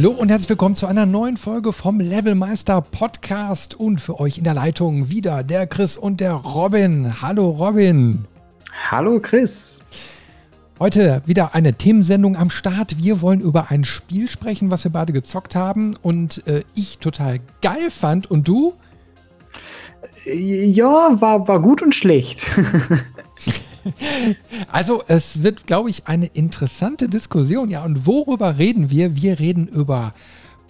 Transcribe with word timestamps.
Hallo 0.00 0.12
und 0.12 0.30
herzlich 0.30 0.48
willkommen 0.48 0.76
zu 0.76 0.86
einer 0.86 1.04
neuen 1.04 1.36
Folge 1.36 1.74
vom 1.74 2.00
Levelmeister 2.00 2.80
Podcast 2.80 3.74
und 3.74 4.00
für 4.00 4.18
euch 4.18 4.38
in 4.38 4.44
der 4.44 4.54
Leitung 4.54 5.10
wieder 5.10 5.42
der 5.42 5.66
Chris 5.66 5.98
und 5.98 6.22
der 6.22 6.32
Robin. 6.32 7.20
Hallo 7.20 7.50
Robin. 7.50 8.24
Hallo 8.90 9.20
Chris. 9.20 9.80
Heute 10.78 11.20
wieder 11.26 11.54
eine 11.54 11.74
Themensendung 11.74 12.34
am 12.34 12.48
Start. 12.48 12.96
Wir 12.96 13.20
wollen 13.20 13.42
über 13.42 13.70
ein 13.70 13.84
Spiel 13.84 14.30
sprechen, 14.30 14.70
was 14.70 14.84
wir 14.84 14.90
beide 14.90 15.12
gezockt 15.12 15.54
haben 15.54 15.94
und 16.00 16.46
äh, 16.46 16.62
ich 16.74 16.96
total 16.96 17.40
geil 17.60 17.90
fand. 17.90 18.30
Und 18.30 18.48
du? 18.48 18.72
Ja, 20.24 21.20
war, 21.20 21.46
war 21.46 21.60
gut 21.60 21.82
und 21.82 21.94
schlecht. 21.94 22.46
Also 24.68 25.02
es 25.06 25.42
wird, 25.42 25.66
glaube 25.66 25.90
ich, 25.90 26.06
eine 26.06 26.26
interessante 26.26 27.08
Diskussion. 27.08 27.70
Ja, 27.70 27.84
und 27.84 28.06
worüber 28.06 28.58
reden 28.58 28.90
wir? 28.90 29.16
Wir 29.16 29.38
reden 29.38 29.66
über 29.68 30.12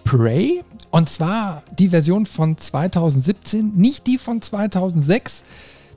Prey 0.03 0.63
und 0.89 1.09
zwar 1.09 1.63
die 1.77 1.89
Version 1.89 2.25
von 2.25 2.57
2017, 2.57 3.73
nicht 3.75 4.07
die 4.07 4.17
von 4.17 4.41
2006. 4.41 5.43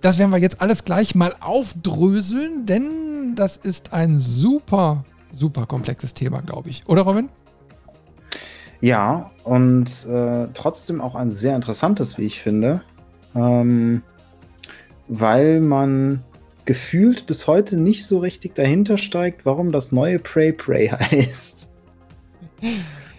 Das 0.00 0.18
werden 0.18 0.30
wir 0.30 0.38
jetzt 0.38 0.60
alles 0.60 0.84
gleich 0.84 1.14
mal 1.14 1.34
aufdröseln, 1.40 2.66
denn 2.66 3.34
das 3.36 3.56
ist 3.56 3.92
ein 3.92 4.20
super, 4.20 5.04
super 5.32 5.66
komplexes 5.66 6.12
Thema, 6.14 6.42
glaube 6.42 6.68
ich. 6.68 6.86
Oder 6.86 7.02
Robin? 7.02 7.28
Ja, 8.80 9.30
und 9.44 10.06
äh, 10.06 10.48
trotzdem 10.52 11.00
auch 11.00 11.14
ein 11.14 11.30
sehr 11.30 11.56
interessantes, 11.56 12.18
wie 12.18 12.24
ich 12.24 12.40
finde. 12.40 12.82
Ähm, 13.34 14.02
weil 15.08 15.60
man 15.60 16.22
gefühlt 16.64 17.26
bis 17.26 17.46
heute 17.46 17.76
nicht 17.76 18.06
so 18.06 18.18
richtig 18.18 18.54
dahinter 18.54 18.98
steigt, 18.98 19.44
warum 19.44 19.72
das 19.72 19.92
neue 19.92 20.18
Prey 20.18 20.52
Prey 20.52 20.88
heißt. 20.92 21.72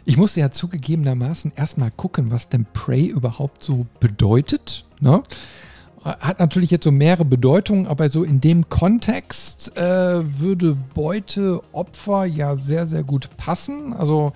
Ich 0.05 0.17
musste 0.17 0.39
ja 0.39 0.51
zugegebenermaßen 0.51 1.53
erstmal 1.55 1.91
gucken, 1.91 2.31
was 2.31 2.49
denn 2.49 2.65
Prey 2.73 3.05
überhaupt 3.05 3.63
so 3.63 3.85
bedeutet. 3.99 4.85
Ne? 4.99 5.23
Hat 6.03 6.39
natürlich 6.39 6.69
jetzt 6.69 6.83
so 6.83 6.91
mehrere 6.91 7.25
Bedeutungen, 7.25 7.87
aber 7.87 8.09
so 8.09 8.23
in 8.23 8.39
dem 8.39 8.69
Kontext 8.69 9.75
äh, 9.75 9.81
würde 10.39 10.77
Beute, 10.93 11.61
Opfer 11.71 12.25
ja 12.25 12.55
sehr, 12.57 12.85
sehr 12.85 13.03
gut 13.03 13.35
passen. 13.37 13.93
Also 13.93 14.33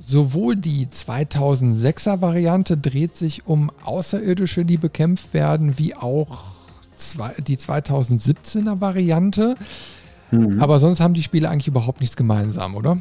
sowohl 0.00 0.54
die 0.54 0.86
2006er 0.86 2.20
Variante 2.20 2.76
dreht 2.76 3.16
sich 3.16 3.46
um 3.46 3.72
Außerirdische, 3.84 4.64
die 4.64 4.76
bekämpft 4.76 5.34
werden, 5.34 5.78
wie 5.78 5.96
auch 5.96 6.57
die 7.38 7.56
2017er 7.56 8.80
Variante. 8.80 9.56
Mhm. 10.30 10.60
Aber 10.60 10.78
sonst 10.78 11.00
haben 11.00 11.14
die 11.14 11.22
Spiele 11.22 11.48
eigentlich 11.48 11.68
überhaupt 11.68 12.00
nichts 12.00 12.16
gemeinsam, 12.16 12.74
oder? 12.74 12.98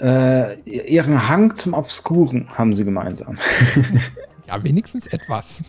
Äh, 0.00 0.60
ihren 0.60 1.28
Hang 1.28 1.56
zum 1.56 1.74
Obskuren 1.74 2.48
haben 2.54 2.72
sie 2.72 2.84
gemeinsam. 2.84 3.36
ja, 4.46 4.62
wenigstens 4.62 5.08
etwas. 5.08 5.62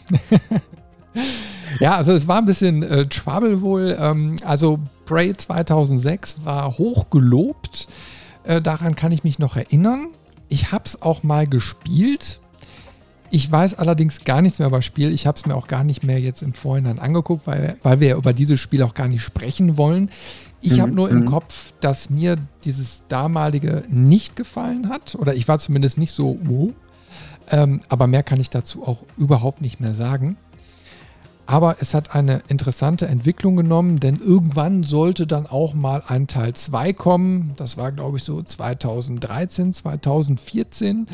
ja, 1.79 1.95
also 1.95 2.11
es 2.11 2.27
war 2.27 2.37
ein 2.37 2.45
bisschen 2.45 2.83
äh, 2.83 3.07
Trouble 3.07 3.61
wohl. 3.61 3.97
Ähm, 3.99 4.35
also 4.45 4.79
Prey 5.05 5.33
2006 5.35 6.45
war 6.45 6.77
hoch 6.77 7.09
gelobt. 7.09 7.87
Äh, 8.43 8.61
daran 8.61 8.95
kann 8.95 9.11
ich 9.11 9.23
mich 9.23 9.39
noch 9.39 9.55
erinnern. 9.55 10.09
Ich 10.47 10.71
habe 10.71 10.83
es 10.85 11.01
auch 11.01 11.23
mal 11.23 11.47
gespielt. 11.47 12.39
Ich 13.31 13.51
weiß 13.51 13.75
allerdings 13.75 14.23
gar 14.23 14.41
nichts 14.41 14.59
mehr 14.59 14.67
über 14.67 14.77
das 14.77 14.85
Spiel. 14.85 15.11
Ich 15.13 15.27
habe 15.27 15.37
es 15.37 15.45
mir 15.45 15.55
auch 15.55 15.67
gar 15.67 15.83
nicht 15.83 16.03
mehr 16.03 16.19
jetzt 16.19 16.41
im 16.41 16.53
Vorhinein 16.53 16.99
angeguckt, 16.99 17.45
weil, 17.45 17.77
weil 17.83 17.99
wir 17.99 18.09
ja 18.09 18.17
über 18.17 18.33
dieses 18.33 18.59
Spiel 18.59 18.81
auch 18.83 18.93
gar 18.93 19.07
nicht 19.07 19.21
sprechen 19.21 19.77
wollen. 19.77 20.09
Ich 20.61 20.77
mhm. 20.77 20.81
habe 20.81 20.91
nur 20.91 21.09
im 21.09 21.19
mhm. 21.19 21.25
Kopf, 21.25 21.73
dass 21.79 22.09
mir 22.09 22.37
dieses 22.65 23.03
damalige 23.07 23.83
nicht 23.87 24.35
gefallen 24.35 24.89
hat. 24.89 25.15
Oder 25.15 25.35
ich 25.35 25.47
war 25.47 25.59
zumindest 25.59 25.97
nicht 25.97 26.13
so, 26.13 26.39
wow. 26.43 26.71
Ähm, 27.51 27.81
aber 27.87 28.07
mehr 28.07 28.23
kann 28.23 28.39
ich 28.39 28.49
dazu 28.49 28.87
auch 28.87 29.03
überhaupt 29.17 29.61
nicht 29.61 29.79
mehr 29.79 29.93
sagen. 29.93 30.37
Aber 31.45 31.77
es 31.79 31.95
hat 31.95 32.13
eine 32.13 32.43
interessante 32.47 33.07
Entwicklung 33.07 33.55
genommen, 33.55 33.99
denn 33.99 34.19
irgendwann 34.19 34.83
sollte 34.83 35.25
dann 35.25 35.47
auch 35.47 35.73
mal 35.73 36.03
ein 36.05 36.27
Teil 36.27 36.53
2 36.53 36.93
kommen. 36.93 37.53
Das 37.57 37.75
war, 37.75 37.91
glaube 37.91 38.17
ich, 38.17 38.23
so 38.23 38.41
2013, 38.43 39.73
2014. 39.73 41.07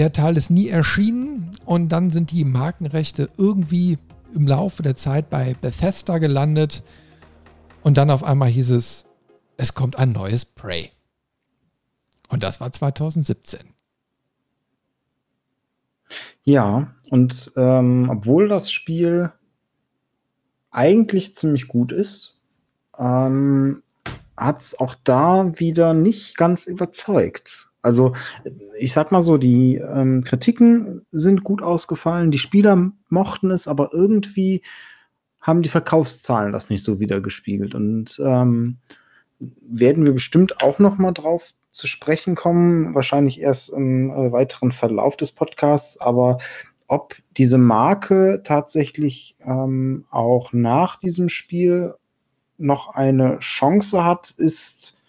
Der 0.00 0.14
Teil 0.14 0.38
ist 0.38 0.48
nie 0.48 0.68
erschienen 0.68 1.50
und 1.66 1.90
dann 1.90 2.08
sind 2.08 2.30
die 2.30 2.46
Markenrechte 2.46 3.28
irgendwie 3.36 3.98
im 4.34 4.48
Laufe 4.48 4.82
der 4.82 4.96
Zeit 4.96 5.28
bei 5.28 5.54
Bethesda 5.60 6.16
gelandet 6.16 6.82
und 7.82 7.98
dann 7.98 8.10
auf 8.10 8.24
einmal 8.24 8.48
hieß 8.48 8.70
es, 8.70 9.04
es 9.58 9.74
kommt 9.74 9.98
ein 9.98 10.12
neues 10.12 10.46
Prey. 10.46 10.90
Und 12.30 12.42
das 12.42 12.62
war 12.62 12.72
2017. 12.72 13.60
Ja, 16.44 16.94
und 17.10 17.52
ähm, 17.56 18.08
obwohl 18.10 18.48
das 18.48 18.72
Spiel 18.72 19.30
eigentlich 20.70 21.36
ziemlich 21.36 21.68
gut 21.68 21.92
ist, 21.92 22.40
ähm, 22.96 23.82
hat 24.34 24.62
es 24.62 24.80
auch 24.80 24.94
da 25.04 25.58
wieder 25.60 25.92
nicht 25.92 26.38
ganz 26.38 26.64
überzeugt. 26.64 27.69
Also 27.82 28.12
ich 28.78 28.92
sag 28.92 29.12
mal 29.12 29.22
so, 29.22 29.38
die 29.38 29.76
ähm, 29.76 30.24
Kritiken 30.24 31.06
sind 31.12 31.44
gut 31.44 31.62
ausgefallen, 31.62 32.30
die 32.30 32.38
Spieler 32.38 32.92
mochten 33.08 33.50
es, 33.50 33.68
aber 33.68 33.90
irgendwie 33.92 34.62
haben 35.40 35.62
die 35.62 35.70
Verkaufszahlen 35.70 36.52
das 36.52 36.70
nicht 36.70 36.84
so 36.84 37.00
wiedergespiegelt. 37.00 37.74
Und 37.74 38.20
ähm, 38.24 38.78
werden 39.38 40.04
wir 40.04 40.12
bestimmt 40.12 40.62
auch 40.62 40.78
noch 40.78 40.98
mal 40.98 41.12
drauf 41.12 41.52
zu 41.70 41.86
sprechen 41.86 42.34
kommen, 42.34 42.94
wahrscheinlich 42.94 43.40
erst 43.40 43.70
im 43.70 44.10
äh, 44.10 44.32
weiteren 44.32 44.72
Verlauf 44.72 45.16
des 45.16 45.32
Podcasts, 45.32 45.98
aber 46.00 46.38
ob 46.88 47.14
diese 47.36 47.56
Marke 47.56 48.42
tatsächlich 48.44 49.36
ähm, 49.46 50.04
auch 50.10 50.52
nach 50.52 50.98
diesem 50.98 51.28
Spiel 51.28 51.94
noch 52.58 52.94
eine 52.94 53.38
Chance 53.38 54.04
hat, 54.04 54.34
ist 54.36 54.99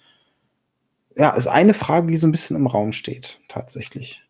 ja, 1.15 1.31
ist 1.31 1.47
eine 1.47 1.73
Frage, 1.73 2.07
die 2.07 2.17
so 2.17 2.27
ein 2.27 2.31
bisschen 2.31 2.55
im 2.55 2.67
Raum 2.67 2.91
steht, 2.91 3.39
tatsächlich. 3.47 4.21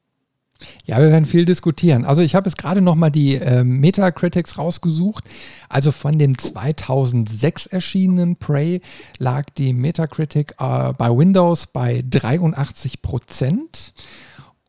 Ja, 0.85 0.99
wir 0.99 1.09
werden 1.09 1.25
viel 1.25 1.45
diskutieren. 1.45 2.05
Also 2.05 2.21
ich 2.21 2.35
habe 2.35 2.49
jetzt 2.49 2.57
gerade 2.57 2.81
noch 2.81 2.95
mal 2.95 3.09
die 3.09 3.35
äh, 3.35 3.63
Metacritics 3.63 4.57
rausgesucht. 4.57 5.23
Also 5.69 5.91
von 5.91 6.17
dem 6.17 6.37
2006 6.37 7.67
erschienenen 7.67 8.35
Prey 8.35 8.81
lag 9.17 9.45
die 9.57 9.73
Metacritic 9.73 10.53
äh, 10.59 10.93
bei 10.93 11.09
Windows 11.09 11.67
bei 11.67 12.03
83 12.07 13.01
Prozent. 13.01 13.93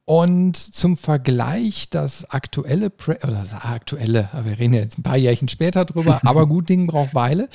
Und 0.05 0.57
zum 0.57 0.97
Vergleich 0.97 1.89
das 1.89 2.29
aktuelle, 2.29 2.91
Prey, 2.91 3.19
oder 3.23 3.35
das 3.35 3.55
aktuelle, 3.55 4.29
wir 4.45 4.59
reden 4.59 4.75
jetzt 4.75 4.99
ein 4.99 5.05
paar 5.05 5.17
Jährchen 5.17 5.49
später 5.49 5.85
drüber, 5.85 6.21
aber 6.25 6.47
gut 6.47 6.69
Ding 6.69 6.89
braucht 6.89 7.15
Weile. 7.15 7.49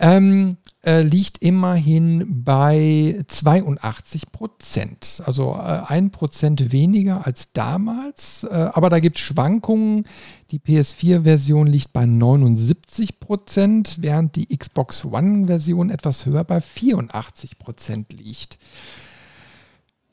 Ähm, 0.00 0.56
äh, 0.84 1.02
liegt 1.02 1.38
immerhin 1.38 2.44
bei 2.44 3.22
82 3.28 4.32
Prozent. 4.32 5.22
Also 5.24 5.54
äh, 5.54 5.82
ein 5.86 6.10
Prozent 6.10 6.72
weniger 6.72 7.26
als 7.26 7.52
damals. 7.52 8.44
Äh, 8.44 8.70
aber 8.72 8.90
da 8.90 8.98
gibt 8.98 9.18
es 9.18 9.24
Schwankungen. 9.24 10.04
Die 10.50 10.58
PS4-Version 10.58 11.66
liegt 11.66 11.92
bei 11.92 12.06
79 12.06 13.20
Prozent, 13.20 13.96
während 14.00 14.36
die 14.36 14.54
Xbox 14.56 15.04
One-Version 15.04 15.90
etwas 15.90 16.26
höher 16.26 16.44
bei 16.44 16.60
84 16.60 17.58
Prozent 17.58 18.12
liegt. 18.12 18.58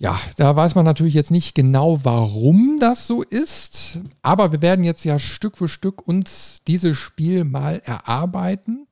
Ja, 0.02 0.20
da 0.36 0.56
weiß 0.56 0.74
man 0.74 0.84
natürlich 0.84 1.14
jetzt 1.14 1.30
nicht 1.30 1.54
genau, 1.54 2.00
warum 2.04 2.80
das 2.80 3.06
so 3.06 3.22
ist, 3.22 4.00
aber 4.24 4.52
wir 4.52 4.64
werden 4.64 4.84
jetzt 4.84 5.06
ja 5.06 5.20
Stück 5.20 5.58
für 5.58 5.68
Stück 5.68 6.08
uns 6.08 6.64
dieses 6.68 6.98
Spiel 6.98 7.44
mal 7.44 7.84
erarbeiten. 7.86 8.88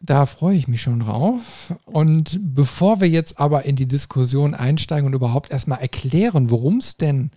Da 0.00 0.24
freue 0.24 0.56
ich 0.56 0.68
mich 0.68 0.80
schon 0.80 1.00
drauf. 1.00 1.74
Und 1.84 2.40
bevor 2.42 3.02
wir 3.02 3.10
jetzt 3.10 3.38
aber 3.40 3.66
in 3.66 3.76
die 3.76 3.86
Diskussion 3.86 4.54
einsteigen 4.54 5.06
und 5.06 5.12
überhaupt 5.12 5.50
erstmal 5.50 5.80
erklären, 5.80 6.48
worum 6.48 6.78
es 6.78 6.96
denn 6.96 7.30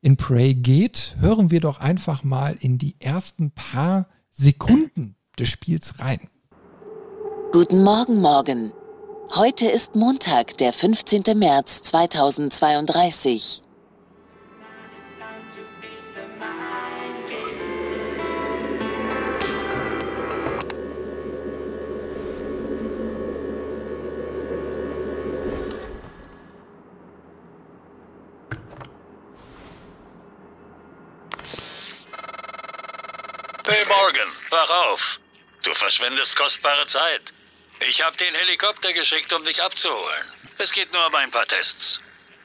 in 0.00 0.16
Prey 0.16 0.54
geht, 0.54 1.16
hören 1.20 1.50
wir 1.50 1.60
doch 1.60 1.80
einfach 1.80 2.24
mal 2.24 2.56
in 2.60 2.78
die 2.78 2.94
ersten 2.98 3.50
paar 3.50 4.08
Sekunden 4.30 5.16
des 5.38 5.50
Spiels 5.50 6.00
rein. 6.00 6.30
Guten 7.52 7.82
Morgen, 7.82 8.22
Morgen. 8.22 8.72
Heute 9.34 9.66
ist 9.68 9.94
Montag, 9.94 10.56
der 10.56 10.72
15. 10.72 11.22
März 11.34 11.82
2032. 11.82 13.62
Hey 33.66 33.84
Morgan, 33.86 34.28
wach 34.48 34.70
auf. 34.90 35.20
Du 35.62 35.74
verschwendest 35.74 36.34
kostbare 36.34 36.86
Zeit. 36.86 37.34
Ich 37.86 38.04
habe 38.04 38.16
den 38.16 38.34
Helikopter 38.34 38.92
geschickt, 38.92 39.32
um 39.32 39.44
dich 39.44 39.62
abzuholen. 39.62 40.26
Es 40.58 40.72
geht 40.72 40.92
nur 40.92 41.06
um 41.06 41.14
ein 41.14 41.30
paar 41.30 41.46
Tests. 41.46 42.00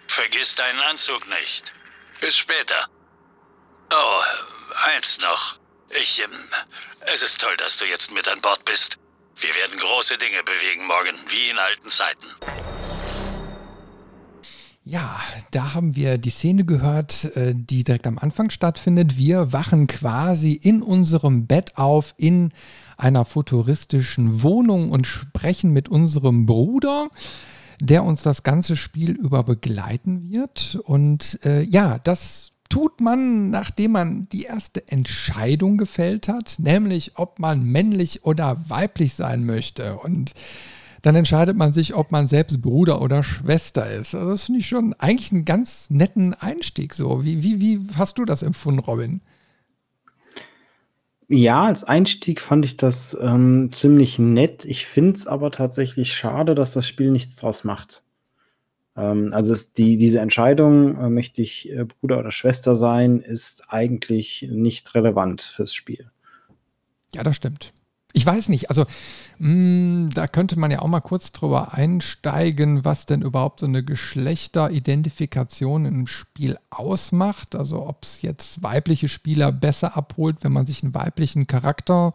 Vergiss 0.07 0.53
deinen 0.55 0.79
Anzug 0.79 1.27
nicht. 1.27 1.73
Bis 2.21 2.37
später. 2.37 2.85
Oh, 3.91 4.21
eins 4.95 5.19
noch. 5.19 5.59
Ich, 5.89 6.21
ähm, 6.23 6.49
es 7.11 7.23
ist 7.23 7.41
toll, 7.41 7.57
dass 7.57 7.77
du 7.77 7.85
jetzt 7.85 8.11
mit 8.11 8.27
an 8.27 8.41
Bord 8.41 8.63
bist. 8.65 8.97
Wir 9.35 9.53
werden 9.55 9.77
große 9.79 10.17
Dinge 10.17 10.43
bewegen 10.43 10.85
morgen, 10.85 11.17
wie 11.29 11.49
in 11.49 11.57
alten 11.57 11.89
Zeiten. 11.89 12.27
Ja, 14.85 15.19
da 15.51 15.73
haben 15.73 15.95
wir 15.95 16.17
die 16.17 16.29
Szene 16.29 16.65
gehört, 16.65 17.25
äh, 17.35 17.53
die 17.55 17.83
direkt 17.83 18.05
am 18.05 18.19
Anfang 18.19 18.49
stattfindet. 18.49 19.17
Wir 19.17 19.53
wachen 19.53 19.87
quasi 19.87 20.53
in 20.53 20.83
unserem 20.83 21.47
Bett 21.47 21.77
auf 21.77 22.13
in 22.17 22.51
einer 23.03 23.25
futuristischen 23.25 24.41
Wohnung 24.41 24.89
und 24.91 25.05
sprechen 25.05 25.71
mit 25.71 25.89
unserem 25.89 26.45
Bruder, 26.45 27.09
der 27.79 28.03
uns 28.03 28.23
das 28.23 28.43
ganze 28.43 28.77
Spiel 28.77 29.11
über 29.11 29.43
begleiten 29.43 30.29
wird. 30.29 30.79
Und 30.83 31.39
äh, 31.43 31.63
ja, 31.63 31.97
das 32.03 32.51
tut 32.69 33.01
man, 33.01 33.49
nachdem 33.49 33.91
man 33.91 34.23
die 34.31 34.43
erste 34.43 34.87
Entscheidung 34.87 35.77
gefällt 35.77 36.27
hat, 36.27 36.55
nämlich 36.59 37.11
ob 37.15 37.39
man 37.39 37.63
männlich 37.63 38.23
oder 38.23 38.57
weiblich 38.69 39.13
sein 39.13 39.45
möchte. 39.45 39.97
Und 39.97 40.33
dann 41.01 41.15
entscheidet 41.15 41.57
man 41.57 41.73
sich, 41.73 41.93
ob 41.95 42.13
man 42.13 42.29
selbst 42.29 42.61
Bruder 42.61 43.01
oder 43.01 43.21
Schwester 43.21 43.89
ist. 43.91 44.15
Also 44.15 44.31
das 44.31 44.45
finde 44.45 44.61
ich 44.61 44.67
schon 44.67 44.93
eigentlich 44.97 45.33
einen 45.33 45.43
ganz 45.43 45.89
netten 45.89 46.33
Einstieg 46.33 46.93
so. 46.93 47.25
Wie, 47.25 47.43
wie, 47.43 47.59
wie 47.59 47.79
hast 47.95 48.17
du 48.17 48.23
das 48.23 48.41
empfunden, 48.43 48.79
Robin? 48.79 49.21
Ja, 51.35 51.63
als 51.63 51.83
Einstieg 51.83 52.39
fand 52.39 52.63
ich 52.63 52.77
das 52.77 53.17
ähm, 53.19 53.69
ziemlich 53.71 54.19
nett. 54.19 54.65
Ich 54.65 54.85
finde 54.85 55.13
es 55.13 55.25
aber 55.25 55.49
tatsächlich 55.49 56.13
schade, 56.13 56.53
dass 56.53 56.73
das 56.73 56.87
Spiel 56.87 57.09
nichts 57.09 57.37
draus 57.37 57.63
macht. 57.63 58.03
Ähm, 58.95 59.29
also 59.33 59.55
die, 59.75 59.97
diese 59.97 60.19
Entscheidung, 60.19 60.95
äh, 60.95 61.09
möchte 61.09 61.41
ich 61.41 61.71
äh, 61.71 61.85
Bruder 61.85 62.19
oder 62.19 62.31
Schwester 62.31 62.75
sein, 62.75 63.19
ist 63.19 63.63
eigentlich 63.69 64.47
nicht 64.51 64.93
relevant 64.93 65.41
fürs 65.41 65.73
Spiel. 65.73 66.11
Ja, 67.15 67.23
das 67.23 67.37
stimmt. 67.37 67.73
Ich 68.15 68.25
weiß 68.25 68.49
nicht, 68.49 68.69
also 68.69 68.85
mh, 69.39 69.49
hm, 69.49 70.09
da 70.13 70.27
könnte 70.27 70.59
man 70.59 70.69
ja 70.69 70.79
auch 70.79 70.87
mal 70.87 71.01
kurz 71.01 71.31
drüber 71.31 71.73
einsteigen, 71.73 72.85
was 72.85 73.07
denn 73.07 73.23
überhaupt 73.23 73.59
so 73.59 73.65
eine 73.65 73.83
Geschlechteridentifikation 73.83 75.85
im 75.85 76.07
Spiel 76.07 76.57
ausmacht. 76.69 77.55
Also 77.55 77.87
ob 77.87 78.03
es 78.03 78.21
jetzt 78.21 78.61
weibliche 78.61 79.09
Spieler 79.09 79.51
besser 79.51 79.97
abholt, 79.97 80.37
wenn 80.41 80.53
man 80.53 80.67
sich 80.67 80.83
einen 80.83 80.93
weiblichen 80.93 81.47
Charakter 81.47 82.13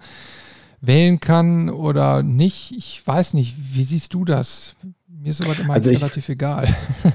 wählen 0.80 1.18
kann 1.18 1.68
oder 1.68 2.22
nicht. 2.22 2.72
Ich 2.76 3.04
weiß 3.04 3.34
nicht, 3.34 3.56
wie 3.58 3.84
siehst 3.84 4.14
du 4.14 4.24
das? 4.24 4.76
Mir 5.08 5.30
ist 5.30 5.42
sowas 5.42 5.58
immer 5.58 5.74
also 5.74 5.90
ich, 5.90 6.00
relativ 6.00 6.28
egal. 6.28 6.72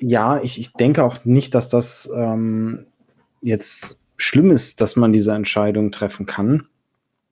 ja, 0.00 0.38
ich, 0.42 0.60
ich 0.60 0.74
denke 0.74 1.02
auch 1.02 1.24
nicht, 1.24 1.54
dass 1.54 1.70
das 1.70 2.10
ähm, 2.14 2.86
jetzt 3.40 3.98
schlimm 4.18 4.50
ist, 4.50 4.80
dass 4.80 4.96
man 4.96 5.12
diese 5.12 5.32
Entscheidung 5.32 5.92
treffen 5.92 6.26
kann. 6.26 6.66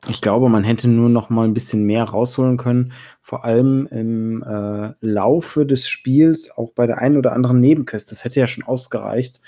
Ich 0.09 0.21
glaube, 0.21 0.51
man 0.51 0.65
hätte 0.65 0.87
nur 0.87 1.09
noch 1.09 1.31
mal 1.31 1.45
ein 1.45 1.55
bisschen 1.55 1.85
mehr 1.85 2.05
rausholen 2.05 2.59
können, 2.59 2.93
vor 3.23 3.45
allem 3.45 3.87
im 3.87 4.43
äh, 4.43 4.93
Laufe 5.01 5.65
des 5.65 5.89
Spiels, 5.89 6.51
auch 6.51 6.73
bei 6.73 6.87
der 6.87 6.99
einen 6.99 7.17
oder 7.17 7.33
anderen 7.33 7.61
Nebenquest. 7.61 8.11
Das 8.11 8.23
hätte 8.23 8.41
ja 8.41 8.47
schon 8.47 8.65
ausgereicht, 8.65 9.41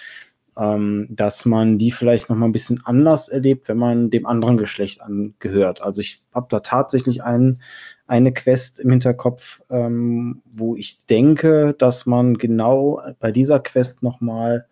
ähm, 0.56 1.08
dass 1.10 1.44
man 1.44 1.76
die 1.76 1.90
vielleicht 1.90 2.30
noch 2.30 2.36
mal 2.36 2.46
ein 2.46 2.52
bisschen 2.52 2.80
anders 2.84 3.28
erlebt, 3.28 3.68
wenn 3.68 3.76
man 3.76 4.08
dem 4.08 4.24
anderen 4.24 4.56
Geschlecht 4.56 5.02
angehört. 5.02 5.82
Also 5.82 6.00
ich 6.00 6.24
habe 6.34 6.46
da 6.48 6.60
tatsächlich 6.60 7.22
einen, 7.22 7.60
eine 8.06 8.32
Quest 8.32 8.80
im 8.80 8.90
Hinterkopf, 8.90 9.60
ähm, 9.68 10.42
wo 10.46 10.74
ich 10.74 11.04
denke, 11.06 11.74
dass 11.78 12.06
man 12.06 12.38
genau 12.38 13.02
bei 13.20 13.30
dieser 13.30 13.60
Quest 13.60 14.02
noch 14.02 14.22
mal 14.22 14.66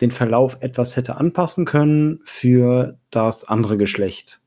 den 0.00 0.10
Verlauf 0.10 0.56
etwas 0.60 0.96
hätte 0.96 1.16
anpassen 1.16 1.66
können 1.66 2.20
für 2.24 2.98
das 3.10 3.46
andere 3.46 3.76
Geschlecht. 3.76 4.41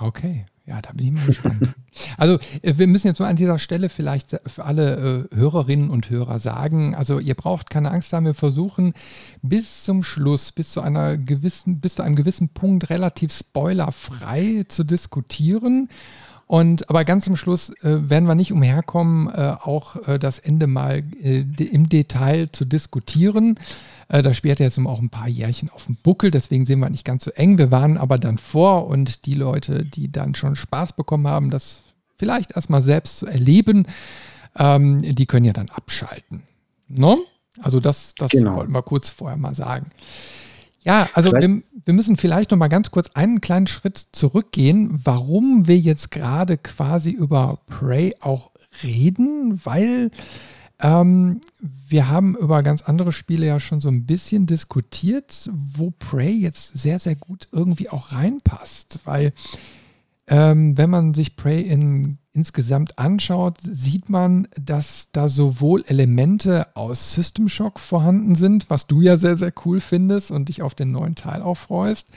Okay, 0.00 0.46
ja, 0.66 0.80
da 0.80 0.92
bin 0.92 1.08
ich 1.08 1.12
mal 1.12 1.26
gespannt. 1.26 1.74
also, 2.16 2.38
äh, 2.62 2.74
wir 2.76 2.86
müssen 2.86 3.06
jetzt 3.06 3.18
nur 3.18 3.28
an 3.28 3.36
dieser 3.36 3.58
Stelle 3.58 3.88
vielleicht 3.88 4.40
für 4.46 4.64
alle 4.64 5.28
äh, 5.30 5.36
Hörerinnen 5.36 5.90
und 5.90 6.10
Hörer 6.10 6.40
sagen, 6.40 6.94
also 6.94 7.18
ihr 7.18 7.34
braucht 7.34 7.70
keine 7.70 7.90
Angst 7.90 8.12
haben, 8.12 8.26
wir 8.26 8.34
versuchen 8.34 8.94
bis 9.42 9.84
zum 9.84 10.02
Schluss, 10.02 10.52
bis 10.52 10.72
zu 10.72 10.80
einer 10.80 11.16
gewissen, 11.16 11.80
bis 11.80 11.96
zu 11.96 12.02
einem 12.02 12.16
gewissen 12.16 12.48
Punkt 12.48 12.90
relativ 12.90 13.32
spoilerfrei 13.32 14.64
zu 14.68 14.84
diskutieren. 14.84 15.88
Und 16.46 16.90
aber 16.90 17.04
ganz 17.04 17.24
zum 17.24 17.36
Schluss 17.36 17.70
äh, 17.82 18.10
werden 18.10 18.26
wir 18.26 18.34
nicht 18.34 18.52
umherkommen, 18.52 19.28
äh, 19.28 19.56
auch 19.60 19.96
äh, 20.08 20.18
das 20.18 20.38
Ende 20.38 20.66
mal 20.66 21.02
äh, 21.22 21.40
im 21.40 21.88
Detail 21.88 22.48
zu 22.52 22.64
diskutieren. 22.64 23.58
Äh, 24.08 24.22
das 24.22 24.36
Spiel 24.36 24.52
hat 24.52 24.60
jetzt 24.60 24.78
auch 24.78 25.00
ein 25.00 25.10
paar 25.10 25.28
Jährchen 25.28 25.70
auf 25.70 25.86
dem 25.86 25.96
Buckel, 25.96 26.30
deswegen 26.30 26.66
sehen 26.66 26.80
wir 26.80 26.90
nicht 26.90 27.04
ganz 27.04 27.24
so 27.24 27.30
eng. 27.32 27.58
Wir 27.58 27.70
waren 27.70 27.96
aber 27.96 28.18
dann 28.18 28.38
vor 28.38 28.86
und 28.86 29.26
die 29.26 29.34
Leute, 29.34 29.84
die 29.84 30.10
dann 30.10 30.34
schon 30.34 30.56
Spaß 30.56 30.94
bekommen 30.94 31.26
haben, 31.26 31.50
das 31.50 31.82
vielleicht 32.16 32.56
erstmal 32.56 32.82
selbst 32.82 33.18
zu 33.18 33.26
erleben, 33.26 33.86
ähm, 34.56 35.02
die 35.02 35.26
können 35.26 35.46
ja 35.46 35.52
dann 35.52 35.68
abschalten. 35.70 36.42
No? 36.88 37.18
Also 37.60 37.80
das, 37.80 38.14
das 38.16 38.30
genau. 38.32 38.56
wollten 38.56 38.72
wir 38.72 38.82
kurz 38.82 39.10
vorher 39.10 39.36
mal 39.36 39.54
sagen. 39.54 39.90
Ja, 40.84 41.08
also 41.14 41.32
wir, 41.32 41.62
wir, 41.84 41.94
müssen 41.94 42.18
vielleicht 42.18 42.50
noch 42.50 42.58
mal 42.58 42.68
ganz 42.68 42.90
kurz 42.90 43.10
einen 43.14 43.40
kleinen 43.40 43.66
Schritt 43.66 44.06
zurückgehen, 44.12 45.00
warum 45.02 45.66
wir 45.66 45.78
jetzt 45.78 46.10
gerade 46.10 46.58
quasi 46.58 47.10
über 47.10 47.60
Prey 47.66 48.14
auch 48.20 48.50
reden, 48.82 49.60
weil 49.64 50.10
ähm, 50.84 51.40
wir 51.88 52.10
haben 52.10 52.36
über 52.36 52.62
ganz 52.62 52.82
andere 52.82 53.10
Spiele 53.10 53.46
ja 53.46 53.58
schon 53.58 53.80
so 53.80 53.88
ein 53.88 54.04
bisschen 54.04 54.44
diskutiert, 54.44 55.50
wo 55.50 55.90
Prey 55.90 56.30
jetzt 56.30 56.78
sehr, 56.78 56.98
sehr 56.98 57.16
gut 57.16 57.48
irgendwie 57.52 57.88
auch 57.88 58.12
reinpasst, 58.12 59.00
weil 59.04 59.32
ähm, 60.26 60.76
wenn 60.76 60.90
man 60.90 61.14
sich 61.14 61.36
Prey 61.36 61.62
in, 61.62 62.18
insgesamt 62.34 62.98
anschaut, 62.98 63.58
sieht 63.62 64.10
man, 64.10 64.46
dass 64.60 65.08
da 65.10 65.28
sowohl 65.28 65.84
Elemente 65.86 66.66
aus 66.76 67.14
System 67.14 67.48
Shock 67.48 67.80
vorhanden 67.80 68.34
sind, 68.34 68.68
was 68.68 68.86
du 68.86 69.00
ja 69.00 69.16
sehr, 69.16 69.36
sehr 69.36 69.54
cool 69.64 69.80
findest 69.80 70.30
und 70.30 70.50
dich 70.50 70.60
auf 70.60 70.74
den 70.74 70.92
neuen 70.92 71.14
Teil 71.14 71.40
auch 71.40 71.56
freust. 71.56 72.08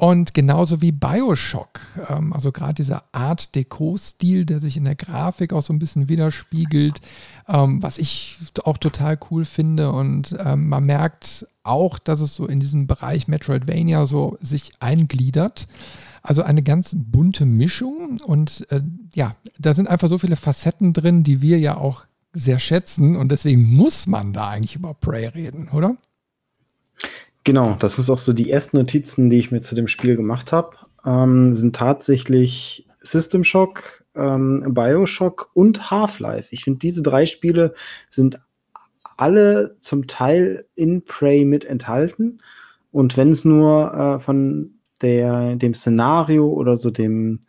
Und 0.00 0.32
genauso 0.32 0.80
wie 0.80 0.92
Bioshock, 0.92 1.80
ähm, 2.08 2.32
also 2.32 2.52
gerade 2.52 2.74
dieser 2.74 3.02
Art 3.10 3.56
Deco-Stil, 3.56 4.46
der 4.46 4.60
sich 4.60 4.76
in 4.76 4.84
der 4.84 4.94
Grafik 4.94 5.52
auch 5.52 5.64
so 5.64 5.72
ein 5.72 5.80
bisschen 5.80 6.08
widerspiegelt, 6.08 7.00
ähm, 7.48 7.82
was 7.82 7.98
ich 7.98 8.38
auch 8.62 8.78
total 8.78 9.18
cool 9.28 9.44
finde. 9.44 9.90
Und 9.90 10.36
ähm, 10.38 10.68
man 10.68 10.84
merkt 10.84 11.48
auch, 11.64 11.98
dass 11.98 12.20
es 12.20 12.36
so 12.36 12.46
in 12.46 12.60
diesem 12.60 12.86
Bereich 12.86 13.26
Metroidvania 13.26 14.06
so 14.06 14.38
sich 14.40 14.70
eingliedert. 14.78 15.66
Also 16.22 16.44
eine 16.44 16.62
ganz 16.62 16.94
bunte 16.96 17.44
Mischung 17.44 18.20
und 18.24 18.70
äh, 18.70 18.82
ja, 19.16 19.34
da 19.58 19.74
sind 19.74 19.88
einfach 19.88 20.08
so 20.08 20.18
viele 20.18 20.36
Facetten 20.36 20.92
drin, 20.92 21.24
die 21.24 21.42
wir 21.42 21.58
ja 21.58 21.76
auch 21.76 22.04
sehr 22.32 22.60
schätzen 22.60 23.16
und 23.16 23.32
deswegen 23.32 23.64
muss 23.74 24.06
man 24.06 24.32
da 24.32 24.50
eigentlich 24.50 24.76
über 24.76 24.94
Prey 24.94 25.26
reden, 25.26 25.70
oder? 25.70 25.96
Genau, 27.48 27.76
das 27.78 27.98
ist 27.98 28.10
auch 28.10 28.18
so 28.18 28.34
die 28.34 28.50
ersten 28.50 28.76
Notizen, 28.76 29.30
die 29.30 29.38
ich 29.38 29.50
mir 29.50 29.62
zu 29.62 29.74
dem 29.74 29.88
Spiel 29.88 30.16
gemacht 30.16 30.52
habe, 30.52 30.76
ähm, 31.06 31.54
sind 31.54 31.74
tatsächlich 31.74 32.86
System 32.98 33.42
Shock, 33.42 34.04
ähm, 34.14 34.74
Bioshock 34.74 35.50
und 35.54 35.90
Half-Life. 35.90 36.48
Ich 36.50 36.64
finde, 36.64 36.80
diese 36.80 37.02
drei 37.02 37.24
Spiele 37.24 37.72
sind 38.10 38.38
alle 39.16 39.78
zum 39.80 40.06
Teil 40.06 40.66
in 40.74 41.06
Prey 41.06 41.46
mit 41.46 41.64
enthalten. 41.64 42.42
Und 42.92 43.16
wenn 43.16 43.30
es 43.30 43.46
nur 43.46 43.94
äh, 43.94 44.18
von 44.18 44.74
der, 45.00 45.56
dem 45.56 45.72
Szenario 45.72 46.48
oder 46.48 46.76
so 46.76 46.90
dem, 46.90 47.40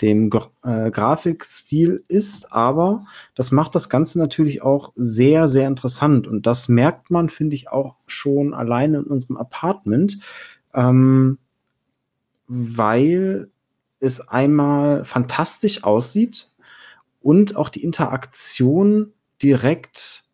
dem 0.00 0.30
äh, 0.64 0.90
Grafikstil 0.90 2.04
ist, 2.08 2.52
aber 2.52 3.04
das 3.34 3.50
macht 3.52 3.74
das 3.74 3.88
Ganze 3.88 4.18
natürlich 4.18 4.62
auch 4.62 4.92
sehr, 4.96 5.48
sehr 5.48 5.68
interessant. 5.68 6.26
Und 6.26 6.46
das 6.46 6.68
merkt 6.68 7.10
man, 7.10 7.28
finde 7.28 7.54
ich, 7.54 7.68
auch 7.70 7.96
schon 8.06 8.54
alleine 8.54 8.98
in 8.98 9.04
unserem 9.04 9.36
Apartment, 9.36 10.18
ähm, 10.74 11.38
weil 12.46 13.50
es 14.00 14.26
einmal 14.26 15.04
fantastisch 15.04 15.84
aussieht 15.84 16.50
und 17.20 17.56
auch 17.56 17.68
die 17.68 17.84
Interaktion 17.84 19.12
direkt 19.42 20.24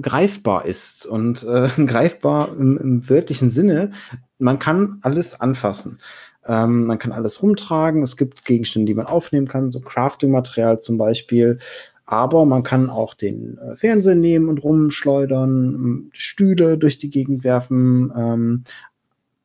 greifbar 0.00 0.64
ist 0.64 1.06
und 1.06 1.42
äh, 1.44 1.68
greifbar 1.86 2.56
im, 2.56 2.78
im 2.78 3.08
wörtlichen 3.08 3.50
Sinne. 3.50 3.92
Man 4.38 4.58
kann 4.58 4.98
alles 5.02 5.40
anfassen. 5.40 5.98
Ähm, 6.46 6.84
man 6.84 6.98
kann 6.98 7.12
alles 7.12 7.42
rumtragen. 7.42 8.02
Es 8.02 8.16
gibt 8.16 8.44
Gegenstände, 8.44 8.86
die 8.86 8.94
man 8.94 9.06
aufnehmen 9.06 9.48
kann, 9.48 9.70
so 9.70 9.80
Crafting-Material 9.80 10.80
zum 10.80 10.98
Beispiel. 10.98 11.58
Aber 12.04 12.46
man 12.46 12.62
kann 12.62 12.88
auch 12.88 13.14
den 13.14 13.58
äh, 13.58 13.76
Fernseher 13.76 14.14
nehmen 14.14 14.48
und 14.48 14.62
rumschleudern, 14.62 16.10
Stühle 16.12 16.78
durch 16.78 16.98
die 16.98 17.10
Gegend 17.10 17.42
werfen. 17.42 18.12
Ähm, 18.16 18.64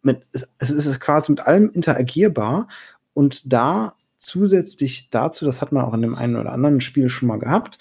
mit, 0.04 0.22
es, 0.32 0.48
es 0.60 0.72
ist 0.72 1.00
quasi 1.00 1.32
mit 1.32 1.42
allem 1.42 1.70
interagierbar. 1.72 2.68
Und 3.14 3.52
da 3.52 3.96
zusätzlich 4.20 5.10
dazu, 5.10 5.46
das 5.46 5.62
hat 5.62 5.72
man 5.72 5.84
auch 5.84 5.94
in 5.94 6.04
dem 6.04 6.16
einen 6.16 6.36
oder 6.36 6.52
anderen 6.52 6.82
Spiel 6.82 7.10
schon 7.10 7.28
mal 7.28 7.40
gehabt, 7.40 7.80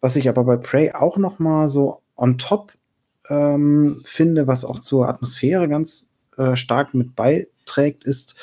was 0.00 0.16
ich 0.16 0.28
aber 0.28 0.44
bei 0.44 0.56
Prey 0.56 0.92
auch 0.92 1.16
noch 1.16 1.38
mal 1.38 1.68
so 1.68 2.02
on 2.16 2.38
top 2.38 2.72
ähm, 3.28 4.02
finde, 4.04 4.46
was 4.46 4.64
auch 4.64 4.78
zur 4.78 5.08
Atmosphäre 5.08 5.68
ganz 5.68 6.08
äh, 6.36 6.54
stark 6.54 6.94
mit 6.94 7.16
beiträgt, 7.68 8.04
ist, 8.04 8.34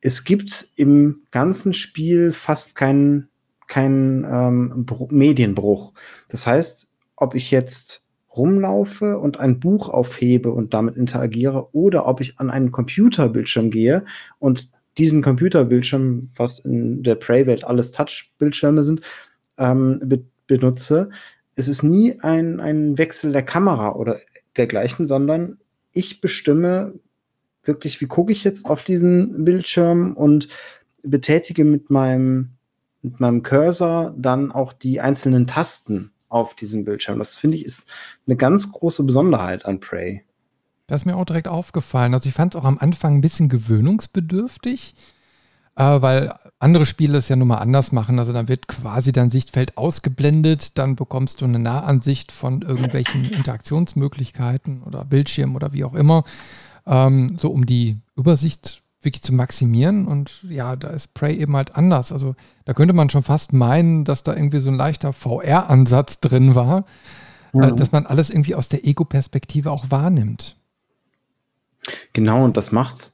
es 0.00 0.24
gibt 0.24 0.68
im 0.76 1.22
ganzen 1.30 1.72
Spiel 1.74 2.32
fast 2.32 2.74
keinen 2.74 3.28
kein, 3.66 4.26
ähm, 4.30 4.86
Medienbruch. 5.10 5.94
Das 6.28 6.46
heißt, 6.46 6.90
ob 7.16 7.34
ich 7.34 7.50
jetzt 7.50 8.04
rumlaufe 8.36 9.18
und 9.18 9.40
ein 9.40 9.60
Buch 9.60 9.88
aufhebe 9.88 10.50
und 10.50 10.74
damit 10.74 10.96
interagiere 10.96 11.68
oder 11.72 12.06
ob 12.06 12.20
ich 12.20 12.38
an 12.38 12.50
einen 12.50 12.72
Computerbildschirm 12.72 13.70
gehe 13.70 14.04
und 14.38 14.70
diesen 14.98 15.22
Computerbildschirm, 15.22 16.30
was 16.36 16.58
in 16.58 17.02
der 17.02 17.14
Prey-Welt 17.14 17.64
alles 17.64 17.92
Touch-Bildschirme 17.92 18.84
sind, 18.84 19.00
ähm, 19.56 20.00
be 20.04 20.24
benutze, 20.46 21.08
es 21.54 21.68
ist 21.68 21.82
nie 21.82 22.20
ein, 22.20 22.60
ein 22.60 22.98
Wechsel 22.98 23.32
der 23.32 23.44
Kamera 23.44 23.94
oder 23.94 24.18
dergleichen, 24.58 25.06
sondern 25.06 25.56
ich 25.94 26.20
bestimme 26.20 27.00
wirklich, 27.66 28.00
wie 28.00 28.06
gucke 28.06 28.32
ich 28.32 28.44
jetzt 28.44 28.66
auf 28.66 28.82
diesen 28.82 29.44
Bildschirm 29.44 30.12
und 30.14 30.48
betätige 31.02 31.64
mit 31.64 31.90
meinem, 31.90 32.50
mit 33.02 33.20
meinem 33.20 33.42
Cursor 33.42 34.14
dann 34.16 34.52
auch 34.52 34.72
die 34.72 35.00
einzelnen 35.00 35.46
Tasten 35.46 36.12
auf 36.28 36.54
diesem 36.54 36.84
Bildschirm. 36.84 37.18
Das 37.18 37.36
finde 37.36 37.56
ich 37.56 37.64
ist 37.64 37.88
eine 38.26 38.36
ganz 38.36 38.72
große 38.72 39.04
Besonderheit 39.04 39.64
an 39.64 39.80
Prey. 39.80 40.24
Das 40.86 41.02
ist 41.02 41.06
mir 41.06 41.16
auch 41.16 41.24
direkt 41.24 41.48
aufgefallen. 41.48 42.12
Also 42.12 42.28
ich 42.28 42.34
fand 42.34 42.54
es 42.54 42.60
auch 42.60 42.64
am 42.64 42.78
Anfang 42.78 43.16
ein 43.16 43.20
bisschen 43.20 43.48
gewöhnungsbedürftig, 43.48 44.94
äh, 45.76 46.02
weil 46.02 46.34
andere 46.58 46.86
Spiele 46.86 47.18
es 47.18 47.28
ja 47.28 47.36
nun 47.36 47.48
mal 47.48 47.58
anders 47.58 47.92
machen. 47.92 48.18
Also 48.18 48.32
dann 48.32 48.48
wird 48.48 48.68
quasi 48.68 49.12
dein 49.12 49.30
Sichtfeld 49.30 49.78
ausgeblendet, 49.78 50.76
dann 50.76 50.96
bekommst 50.96 51.40
du 51.40 51.46
eine 51.46 51.58
Nahansicht 51.58 52.32
von 52.32 52.62
irgendwelchen 52.62 53.24
Interaktionsmöglichkeiten 53.24 54.82
oder 54.82 55.04
Bildschirmen 55.04 55.56
oder 55.56 55.72
wie 55.72 55.84
auch 55.84 55.94
immer, 55.94 56.24
ähm, 56.86 57.36
so 57.40 57.50
um 57.50 57.66
die 57.66 57.98
Übersicht 58.16 58.82
wirklich 59.04 59.22
zu 59.22 59.34
maximieren. 59.34 60.06
Und 60.06 60.42
ja, 60.48 60.76
da 60.76 60.88
ist 60.88 61.14
Prey 61.14 61.36
eben 61.36 61.56
halt 61.56 61.76
anders. 61.76 62.12
Also 62.12 62.34
da 62.64 62.72
könnte 62.72 62.94
man 62.94 63.10
schon 63.10 63.22
fast 63.22 63.52
meinen, 63.52 64.04
dass 64.04 64.22
da 64.22 64.34
irgendwie 64.34 64.58
so 64.58 64.70
ein 64.70 64.76
leichter 64.76 65.12
VR-Ansatz 65.12 66.20
drin 66.20 66.54
war, 66.54 66.84
äh, 67.52 67.58
ja. 67.58 67.68
äh, 67.68 67.74
dass 67.74 67.92
man 67.92 68.06
alles 68.06 68.30
irgendwie 68.30 68.54
aus 68.54 68.68
der 68.68 68.86
Ego-Perspektive 68.86 69.70
auch 69.70 69.90
wahrnimmt. 69.90 70.56
Genau, 72.14 72.44
und 72.44 72.56
das 72.56 72.72
macht, 72.72 73.12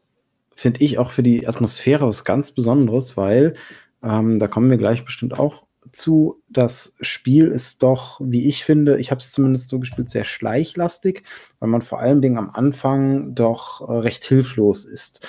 finde 0.54 0.80
ich, 0.80 0.98
auch 0.98 1.10
für 1.10 1.24
die 1.24 1.48
Atmosphäre 1.48 2.06
was 2.06 2.24
ganz 2.24 2.52
Besonderes, 2.52 3.16
weil 3.16 3.54
ähm, 4.02 4.38
da 4.38 4.46
kommen 4.46 4.70
wir 4.70 4.78
gleich 4.78 5.04
bestimmt 5.04 5.38
auch 5.38 5.64
zu. 5.92 6.42
Das 6.48 6.96
Spiel 7.00 7.48
ist 7.48 7.82
doch, 7.82 8.20
wie 8.22 8.48
ich 8.48 8.64
finde, 8.64 8.98
ich 8.98 9.10
habe 9.10 9.20
es 9.20 9.32
zumindest 9.32 9.68
so 9.68 9.78
gespielt, 9.78 10.10
sehr 10.10 10.24
schleichlastig, 10.24 11.24
weil 11.58 11.68
man 11.68 11.82
vor 11.82 12.00
allen 12.00 12.22
Dingen 12.22 12.38
am 12.38 12.50
Anfang 12.50 13.34
doch 13.34 13.88
äh, 13.88 13.92
recht 13.92 14.24
hilflos 14.24 14.84
ist. 14.84 15.26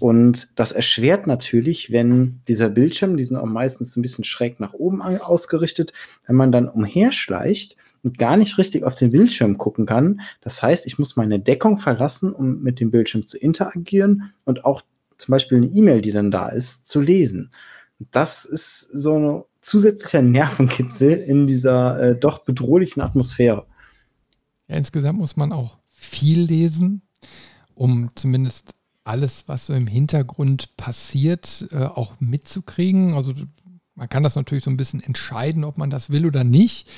Und 0.00 0.58
das 0.58 0.72
erschwert 0.72 1.26
natürlich, 1.26 1.92
wenn 1.92 2.40
dieser 2.48 2.68
Bildschirm, 2.68 3.16
die 3.16 3.24
sind 3.24 3.36
auch 3.36 3.46
meistens 3.46 3.96
ein 3.96 4.02
bisschen 4.02 4.24
schräg 4.24 4.58
nach 4.58 4.72
oben 4.72 5.00
ausgerichtet, 5.02 5.92
wenn 6.26 6.36
man 6.36 6.50
dann 6.50 6.68
umherschleicht 6.68 7.76
und 8.02 8.18
gar 8.18 8.36
nicht 8.36 8.58
richtig 8.58 8.82
auf 8.82 8.96
den 8.96 9.10
Bildschirm 9.10 9.56
gucken 9.56 9.86
kann. 9.86 10.20
Das 10.40 10.62
heißt, 10.62 10.86
ich 10.86 10.98
muss 10.98 11.16
meine 11.16 11.38
Deckung 11.38 11.78
verlassen, 11.78 12.32
um 12.32 12.60
mit 12.62 12.80
dem 12.80 12.90
Bildschirm 12.90 13.24
zu 13.24 13.38
interagieren 13.38 14.32
und 14.44 14.64
auch 14.64 14.82
zum 15.16 15.32
Beispiel 15.32 15.58
eine 15.58 15.68
E-Mail, 15.68 16.02
die 16.02 16.12
dann 16.12 16.32
da 16.32 16.48
ist, 16.48 16.88
zu 16.88 17.00
lesen. 17.00 17.52
Das 18.10 18.44
ist 18.44 18.80
so 18.80 19.46
zusätzlicher 19.64 20.22
Nervenkitzel 20.22 21.12
in 21.12 21.46
dieser 21.46 22.00
äh, 22.00 22.16
doch 22.16 22.40
bedrohlichen 22.40 23.02
Atmosphäre. 23.02 23.66
Ja, 24.68 24.76
insgesamt 24.76 25.18
muss 25.18 25.36
man 25.36 25.52
auch 25.52 25.78
viel 25.90 26.40
lesen, 26.40 27.02
um 27.74 28.08
zumindest 28.14 28.74
alles, 29.04 29.44
was 29.46 29.66
so 29.66 29.74
im 29.74 29.86
Hintergrund 29.86 30.76
passiert, 30.76 31.68
äh, 31.72 31.84
auch 31.84 32.14
mitzukriegen. 32.20 33.14
Also 33.14 33.34
man 33.94 34.08
kann 34.08 34.22
das 34.22 34.36
natürlich 34.36 34.64
so 34.64 34.70
ein 34.70 34.76
bisschen 34.76 35.02
entscheiden, 35.02 35.64
ob 35.64 35.78
man 35.78 35.90
das 35.90 36.10
will 36.10 36.26
oder 36.26 36.44
nicht. 36.44 36.88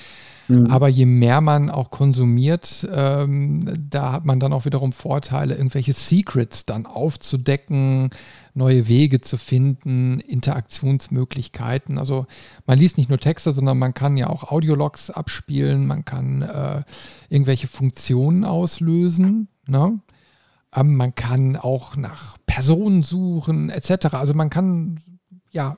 Mhm. 0.49 0.67
Aber 0.67 0.88
je 0.88 1.07
mehr 1.07 1.41
man 1.41 1.71
auch 1.71 1.91
konsumiert, 1.91 2.88
ähm, 2.93 3.61
da 3.91 4.12
hat 4.12 4.25
man 4.25 4.41
dann 4.41 4.53
auch 4.53 4.65
wiederum 4.65 4.93
Vorteile, 4.93 5.55
irgendwelche 5.55 5.93
Secrets 5.93 6.67
dann 6.67 6.87
aufzudecken, 6.87 8.11
neue 8.55 8.88
Wege 8.88 9.21
zu 9.21 9.37
finden, 9.37 10.21
Interaktionsmöglichkeiten. 10.21 11.99
Also 11.99 12.26
man 12.67 12.79
liest 12.79 12.97
nicht 12.97 13.09
nur 13.09 13.19
Texte, 13.19 13.53
sondern 13.53 13.79
man 13.79 13.95
kann 13.95 14.17
ja 14.17 14.29
auch 14.29 14.45
Audiologs 14.45 15.11
abspielen, 15.11 15.87
man 15.87 16.05
kann 16.05 16.43
äh, 16.43 16.83
irgendwelche 17.29 17.69
Funktionen 17.69 18.45
auslösen. 18.45 19.49
Ne? 19.67 20.00
Ähm, 20.75 20.97
man 20.97 21.15
kann 21.15 21.57
auch 21.57 21.97
nach 21.97 22.38
Personen 22.47 23.03
suchen, 23.03 23.69
etc. 23.69 24.15
Also 24.15 24.35
man 24.35 24.50
kann 24.50 25.00
ja 25.50 25.76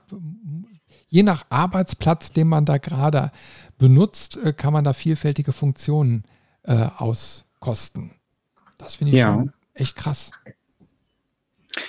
je 1.09 1.23
nach 1.23 1.45
Arbeitsplatz, 1.49 2.31
den 2.31 2.47
man 2.47 2.65
da 2.65 2.77
gerade 2.77 3.31
benutzt, 3.77 4.37
äh, 4.37 4.53
kann 4.53 4.73
man 4.73 4.83
da 4.83 4.93
vielfältige 4.93 5.51
Funktionen 5.51 6.23
äh, 6.63 6.87
auskosten. 6.97 8.11
Das 8.77 8.95
finde 8.95 9.13
ich 9.13 9.19
ja. 9.19 9.33
schon 9.33 9.53
echt 9.73 9.95
krass. 9.95 10.31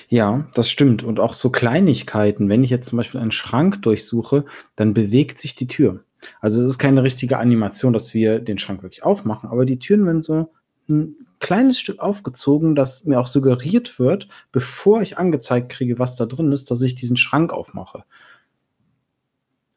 Ja, 0.09 0.49
das 0.55 0.71
stimmt. 0.71 1.03
Und 1.03 1.21
auch 1.21 1.35
so 1.35 1.51
Kleinigkeiten. 1.51 2.49
Wenn 2.49 2.65
ich 2.65 2.71
jetzt 2.71 2.89
zum 2.89 2.99
Beispiel 2.99 3.21
einen 3.21 3.33
Schrank 3.33 3.83
durchsuche, 3.83 4.45
dann 4.77 4.95
bewegt 4.95 5.39
sich 5.39 5.55
die 5.55 5.67
Tür. 5.67 6.05
Also 6.41 6.61
es 6.61 6.67
ist 6.67 6.79
keine 6.79 7.03
richtige 7.03 7.39
Animation, 7.39 7.93
dass 7.93 8.13
wir 8.13 8.41
den 8.41 8.59
Schrank 8.59 8.83
wirklich 8.83 9.03
aufmachen, 9.03 9.49
aber 9.49 9.65
die 9.65 9.79
Türen 9.79 10.05
werden 10.05 10.21
so 10.21 10.53
ein 10.89 11.17
kleines 11.39 11.81
Stück 11.81 12.01
aufgezogen, 12.01 12.75
dass 12.75 13.07
mir 13.07 13.19
auch 13.19 13.27
suggeriert 13.27 13.99
wird, 13.99 14.29
bevor 14.53 15.01
ich 15.01 15.17
angezeigt 15.17 15.71
kriege, 15.71 15.99
was 15.99 16.17
da 16.17 16.27
drin 16.27 16.53
ist, 16.53 16.71
dass 16.71 16.83
ich 16.83 16.95
diesen 16.95 17.17
Schrank 17.17 17.53
aufmache. 17.55 18.05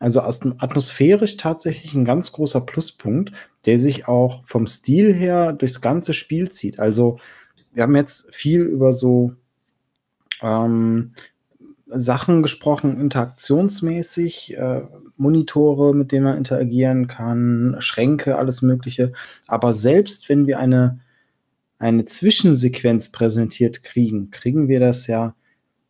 Also 0.04 0.20
atmosphärisch 0.20 1.38
tatsächlich 1.38 1.94
ein 1.94 2.04
ganz 2.04 2.34
großer 2.34 2.60
Pluspunkt, 2.60 3.32
der 3.66 3.80
sich 3.80 4.06
auch 4.06 4.44
vom 4.44 4.68
Stil 4.68 5.14
her 5.14 5.54
durchs 5.54 5.80
ganze 5.80 6.14
Spiel 6.14 6.52
zieht. 6.52 6.78
Also 6.78 7.20
wir 7.72 7.84
haben 7.84 7.96
jetzt 7.96 8.36
viel 8.36 8.64
über 8.64 8.92
so 8.92 9.32
ähm, 10.42 11.14
Sachen 11.88 12.42
gesprochen, 12.42 13.00
interaktionsmäßig, 13.00 14.58
äh, 14.58 14.82
Monitore, 15.16 15.96
mit 15.96 16.12
denen 16.12 16.26
man 16.26 16.38
interagieren 16.38 17.08
kann, 17.08 17.78
Schränke, 17.80 18.38
alles 18.38 18.62
Mögliche. 18.62 19.14
Aber 19.48 19.74
selbst 19.74 20.28
wenn 20.28 20.48
wir 20.48 20.60
eine, 20.60 21.00
eine 21.80 22.04
Zwischensequenz 22.04 23.14
präsentiert 23.14 23.84
kriegen, 23.84 24.32
kriegen 24.32 24.68
wir 24.68 24.82
das 24.82 25.08
ja 25.08 25.34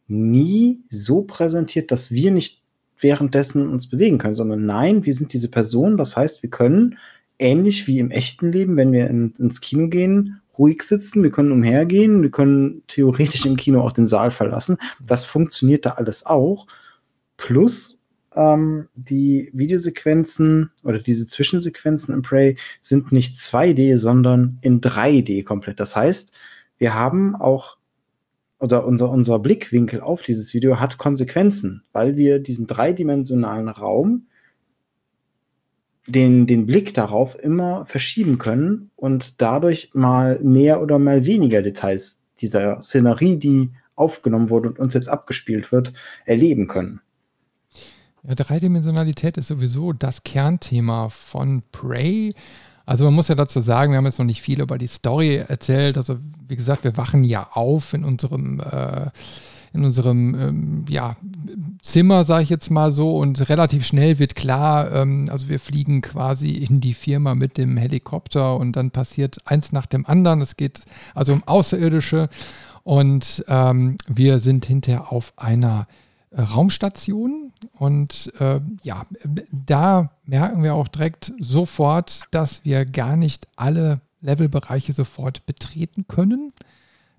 nie 0.08 0.84
so 0.92 1.24
präsentiert, 1.24 1.90
dass 1.90 2.12
wir 2.12 2.30
nicht 2.30 2.63
währenddessen 3.04 3.70
uns 3.70 3.88
bewegen 3.88 4.18
können, 4.18 4.36
sondern 4.36 4.66
nein, 4.66 5.06
wir 5.06 5.14
sind 5.14 5.34
diese 5.34 5.50
Person. 5.50 5.98
Das 5.98 6.18
heißt, 6.18 6.42
wir 6.42 6.50
können 6.50 6.98
ähnlich 7.38 7.88
wie 7.88 8.00
im 8.00 8.12
echten 8.12 8.52
Leben, 8.52 8.78
wenn 8.78 8.92
wir 8.92 9.08
in, 9.10 9.34
ins 9.38 9.62
Kino 9.62 9.88
gehen, 9.90 10.42
ruhig 10.58 10.84
sitzen, 10.84 11.24
wir 11.24 11.32
können 11.32 11.52
umhergehen, 11.52 12.22
wir 12.22 12.32
können 12.32 12.84
theoretisch 12.88 13.46
im 13.46 13.58
Kino 13.58 13.82
auch 13.82 13.92
den 13.92 14.08
Saal 14.08 14.32
verlassen. 14.32 14.78
Das 15.06 15.26
funktioniert 15.26 15.86
da 15.86 15.92
alles 15.92 16.26
auch. 16.26 16.68
Plus 17.38 18.04
ähm, 18.36 18.88
die 18.96 19.50
Videosequenzen 19.54 20.72
oder 20.84 21.00
diese 21.00 21.28
Zwischensequenzen 21.28 22.14
im 22.14 22.22
Prey 22.22 22.58
sind 22.82 23.12
nicht 23.12 23.36
2D, 23.38 23.98
sondern 23.98 24.60
in 24.62 24.82
3D 24.82 25.44
komplett. 25.44 25.80
Das 25.80 25.96
heißt, 25.96 26.34
wir 26.78 26.94
haben 26.94 27.36
auch 27.36 27.78
oder 28.60 28.86
unser, 28.86 29.10
unser 29.10 29.40
Blickwinkel 29.40 30.02
auf 30.02 30.22
dieses 30.22 30.54
Video 30.54 30.80
hat 30.80 30.98
Konsequenzen, 30.98 31.84
weil 31.92 32.16
wir 32.16 32.40
diesen 32.40 32.68
dreidimensionalen 32.68 33.68
Raum, 33.68 34.28
den, 36.08 36.48
den 36.48 36.66
Blick 36.66 36.94
darauf 36.94 37.38
immer 37.42 37.86
verschieben 37.86 38.38
können 38.38 38.92
und 38.96 39.42
dadurch 39.42 39.92
mal 39.94 40.40
mehr 40.42 40.82
oder 40.82 41.00
mal 41.00 41.26
weniger 41.26 41.62
Details 41.62 42.22
dieser 42.40 42.82
Szenerie, 42.82 43.38
die 43.38 43.72
aufgenommen 43.96 44.50
wurde 44.50 44.70
und 44.70 44.80
uns 44.80 44.94
jetzt 44.94 45.08
abgespielt 45.08 45.72
wird, 45.72 45.94
erleben 46.26 46.68
können. 46.68 47.02
Ja, 48.24 48.36
Dreidimensionalität 48.36 49.38
ist 49.38 49.48
sowieso 49.48 49.92
das 49.92 50.24
Kernthema 50.24 51.10
von 51.10 51.62
Prey. 51.72 52.34
Also 52.86 53.06
man 53.06 53.14
muss 53.14 53.30
ja 53.30 53.36
dazu 53.36 53.62
sagen, 53.62 53.92
wir 53.92 53.98
haben 53.98 54.06
jetzt 54.06 54.20
noch 54.20 54.26
nicht 54.26 54.42
viel 54.42 54.62
über 54.62 54.78
die 54.78 54.88
Story 54.88 55.38
erzählt. 55.38 55.98
Also 55.98 56.18
wie 56.48 56.56
gesagt, 56.56 56.84
wir 56.84 56.98
wachen 56.98 57.24
ja 57.24 57.50
auf 57.54 57.94
in 57.94 58.04
unserem, 58.04 58.60
äh, 58.60 59.10
in 59.72 59.86
unserem 59.86 60.36
ähm, 60.36 60.86
ja, 60.90 61.16
Zimmer, 61.82 62.26
sage 62.26 62.44
ich 62.44 62.50
jetzt 62.50 62.70
mal 62.70 62.92
so, 62.92 63.18
und 63.18 63.50
relativ 63.50 63.86
schnell 63.86 64.20
wird 64.20 64.36
klar, 64.36 64.92
ähm, 64.92 65.28
also 65.32 65.48
wir 65.48 65.60
fliegen 65.60 66.02
quasi 66.02 66.52
in 66.52 66.82
die 66.82 66.94
Firma 66.94 67.36
mit 67.36 67.58
dem 67.58 67.78
Helikopter 67.78 68.58
und 68.58 68.76
dann 68.76 68.92
passiert 68.92 69.38
eins 69.46 69.72
nach 69.72 69.86
dem 69.86 70.06
anderen. 70.06 70.42
Es 70.42 70.58
geht 70.58 70.82
also 71.16 71.34
um 71.34 71.44
Außerirdische 71.44 72.30
und 72.84 73.46
ähm, 73.48 73.98
wir 74.08 74.40
sind 74.40 74.66
hinterher 74.66 75.12
auf 75.12 75.32
einer 75.38 75.88
äh, 75.90 76.03
Raumstation. 76.38 77.52
Und 77.78 78.32
äh, 78.40 78.60
ja, 78.84 79.06
da 79.52 80.12
merken 80.26 80.64
wir 80.64 80.76
auch 80.76 80.88
direkt 80.88 81.34
sofort, 81.40 82.24
dass 82.32 82.66
wir 82.66 82.86
gar 82.86 83.16
nicht 83.16 83.48
alle 83.56 84.02
Levelbereiche 84.22 84.94
sofort 84.94 85.46
betreten 85.46 86.06
können. 86.08 86.52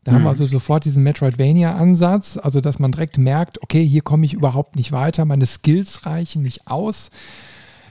Da 0.04 0.12
mhm. 0.12 0.16
haben 0.16 0.22
wir 0.24 0.28
also 0.30 0.46
sofort 0.46 0.84
diesen 0.84 1.02
Metroidvania-Ansatz, 1.02 2.38
also 2.38 2.60
dass 2.60 2.78
man 2.78 2.92
direkt 2.92 3.18
merkt, 3.18 3.62
okay, 3.62 3.86
hier 3.86 4.02
komme 4.02 4.26
ich 4.26 4.34
überhaupt 4.34 4.76
nicht 4.76 4.92
weiter, 4.92 5.24
meine 5.24 5.46
Skills 5.46 6.06
reichen 6.06 6.42
nicht 6.42 6.66
aus. 6.66 7.10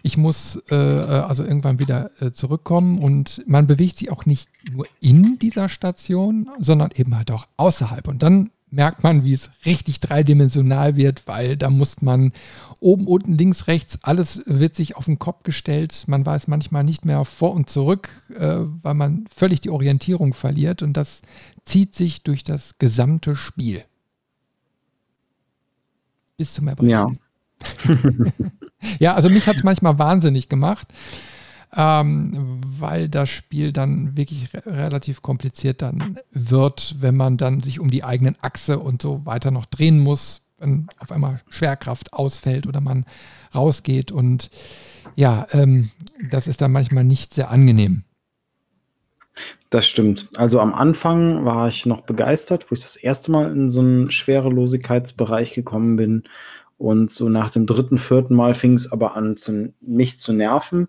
Ich 0.06 0.18
muss 0.18 0.62
äh, 0.70 0.76
äh, 0.76 1.22
also 1.22 1.44
irgendwann 1.44 1.80
wieder 1.80 2.12
äh, 2.22 2.32
zurückkommen 2.32 3.00
und 3.00 3.42
man 3.48 3.68
bewegt 3.68 3.98
sich 3.98 4.12
auch 4.12 4.26
nicht 4.26 4.50
nur 4.70 4.86
in 5.00 5.40
dieser 5.40 5.70
Station, 5.70 6.50
sondern 6.60 6.90
eben 6.96 7.16
halt 7.16 7.32
auch 7.32 7.48
außerhalb. 7.56 8.08
Und 8.10 8.22
dann 8.22 8.50
merkt 8.74 9.04
man, 9.04 9.24
wie 9.24 9.34
es 9.34 9.52
richtig 9.66 10.00
dreidimensional 10.00 10.96
wird, 10.96 11.28
weil 11.28 11.56
da 11.56 11.70
muss 11.70 12.02
man 12.02 12.34
oben, 12.80 13.06
unten, 13.08 13.38
links, 13.38 13.68
rechts, 13.68 14.00
alles 14.02 14.42
wird 14.46 14.76
sich 14.76 14.98
auf 14.98 15.06
den 15.06 15.20
Kopf 15.20 15.44
gestellt. 15.44 16.04
Man 16.08 16.26
weiß 16.26 16.48
manchmal 16.48 16.84
nicht 16.84 17.06
mehr 17.06 17.24
vor 17.24 17.54
und 17.54 17.70
zurück, 17.70 18.10
äh, 18.38 18.58
weil 18.82 18.96
man 18.96 19.26
völlig 19.34 19.62
die 19.62 19.70
Orientierung 19.70 20.34
verliert 20.34 20.82
und 20.82 20.94
das 20.94 21.22
zieht 21.66 21.94
sich 21.94 22.24
durch 22.24 22.44
das 22.44 22.78
gesamte 22.80 23.36
Spiel. 23.36 23.84
Bis 26.36 26.56
zum 26.56 26.68
Erbrechen. 26.68 26.90
Ja. 26.90 27.12
ja, 29.00 29.14
also 29.14 29.30
mich 29.30 29.48
hat 29.48 29.58
es 29.58 29.64
manchmal 29.64 30.00
wahnsinnig 30.00 30.50
gemacht 30.50 30.88
ähm, 31.76 32.62
weil 32.66 33.10
das 33.10 33.30
Spiel 33.30 33.74
dann 33.74 34.16
wirklich 34.16 34.54
re 34.54 34.66
relativ 34.66 35.22
kompliziert 35.22 35.82
dann 35.82 36.20
wird, 36.32 36.96
wenn 37.00 37.16
man 37.16 37.38
dann 37.38 37.62
sich 37.62 37.80
um 37.80 37.90
die 37.90 38.04
eigenen 38.04 38.36
Achse 38.42 38.80
und 38.80 39.02
so 39.02 39.26
weiter 39.26 39.52
noch 39.52 39.66
drehen 39.66 40.00
muss, 40.00 40.42
wenn 40.60 40.88
auf 41.00 41.12
einmal 41.12 41.42
Schwerkraft 41.50 42.14
ausfällt 42.14 42.68
oder 42.68 42.82
man 42.82 43.06
rausgeht 43.54 44.12
und 44.12 44.50
ja, 45.16 45.48
ähm, 45.52 45.92
das 46.30 46.48
ist 46.48 46.62
dann 46.62 46.72
manchmal 46.72 47.04
nicht 47.04 47.34
sehr 47.34 47.50
angenehm. 47.50 48.04
Das 49.70 49.88
stimmt. 49.88 50.30
Also 50.36 50.60
am 50.60 50.74
Anfang 50.74 51.46
war 51.46 51.68
ich 51.68 51.86
noch 51.86 52.02
begeistert, 52.02 52.70
wo 52.70 52.76
ich 52.76 52.82
das 52.82 52.96
erste 52.96 53.32
Mal 53.32 53.52
in 53.52 53.72
so 53.72 53.82
einen 53.82 54.12
Schwerelosigkeitsbereich 54.12 55.54
gekommen 55.54 55.96
bin. 55.96 56.24
Und 56.78 57.12
so 57.12 57.30
nach 57.30 57.50
dem 57.50 57.66
dritten, 57.66 57.98
vierten 57.98 58.36
Mal 58.36 58.54
fing 58.54 58.74
es 58.74 58.92
aber 58.92 59.16
an, 59.16 59.38
zu, 59.38 59.74
mich 59.82 60.20
zu 60.20 60.34
nerven. 60.34 60.88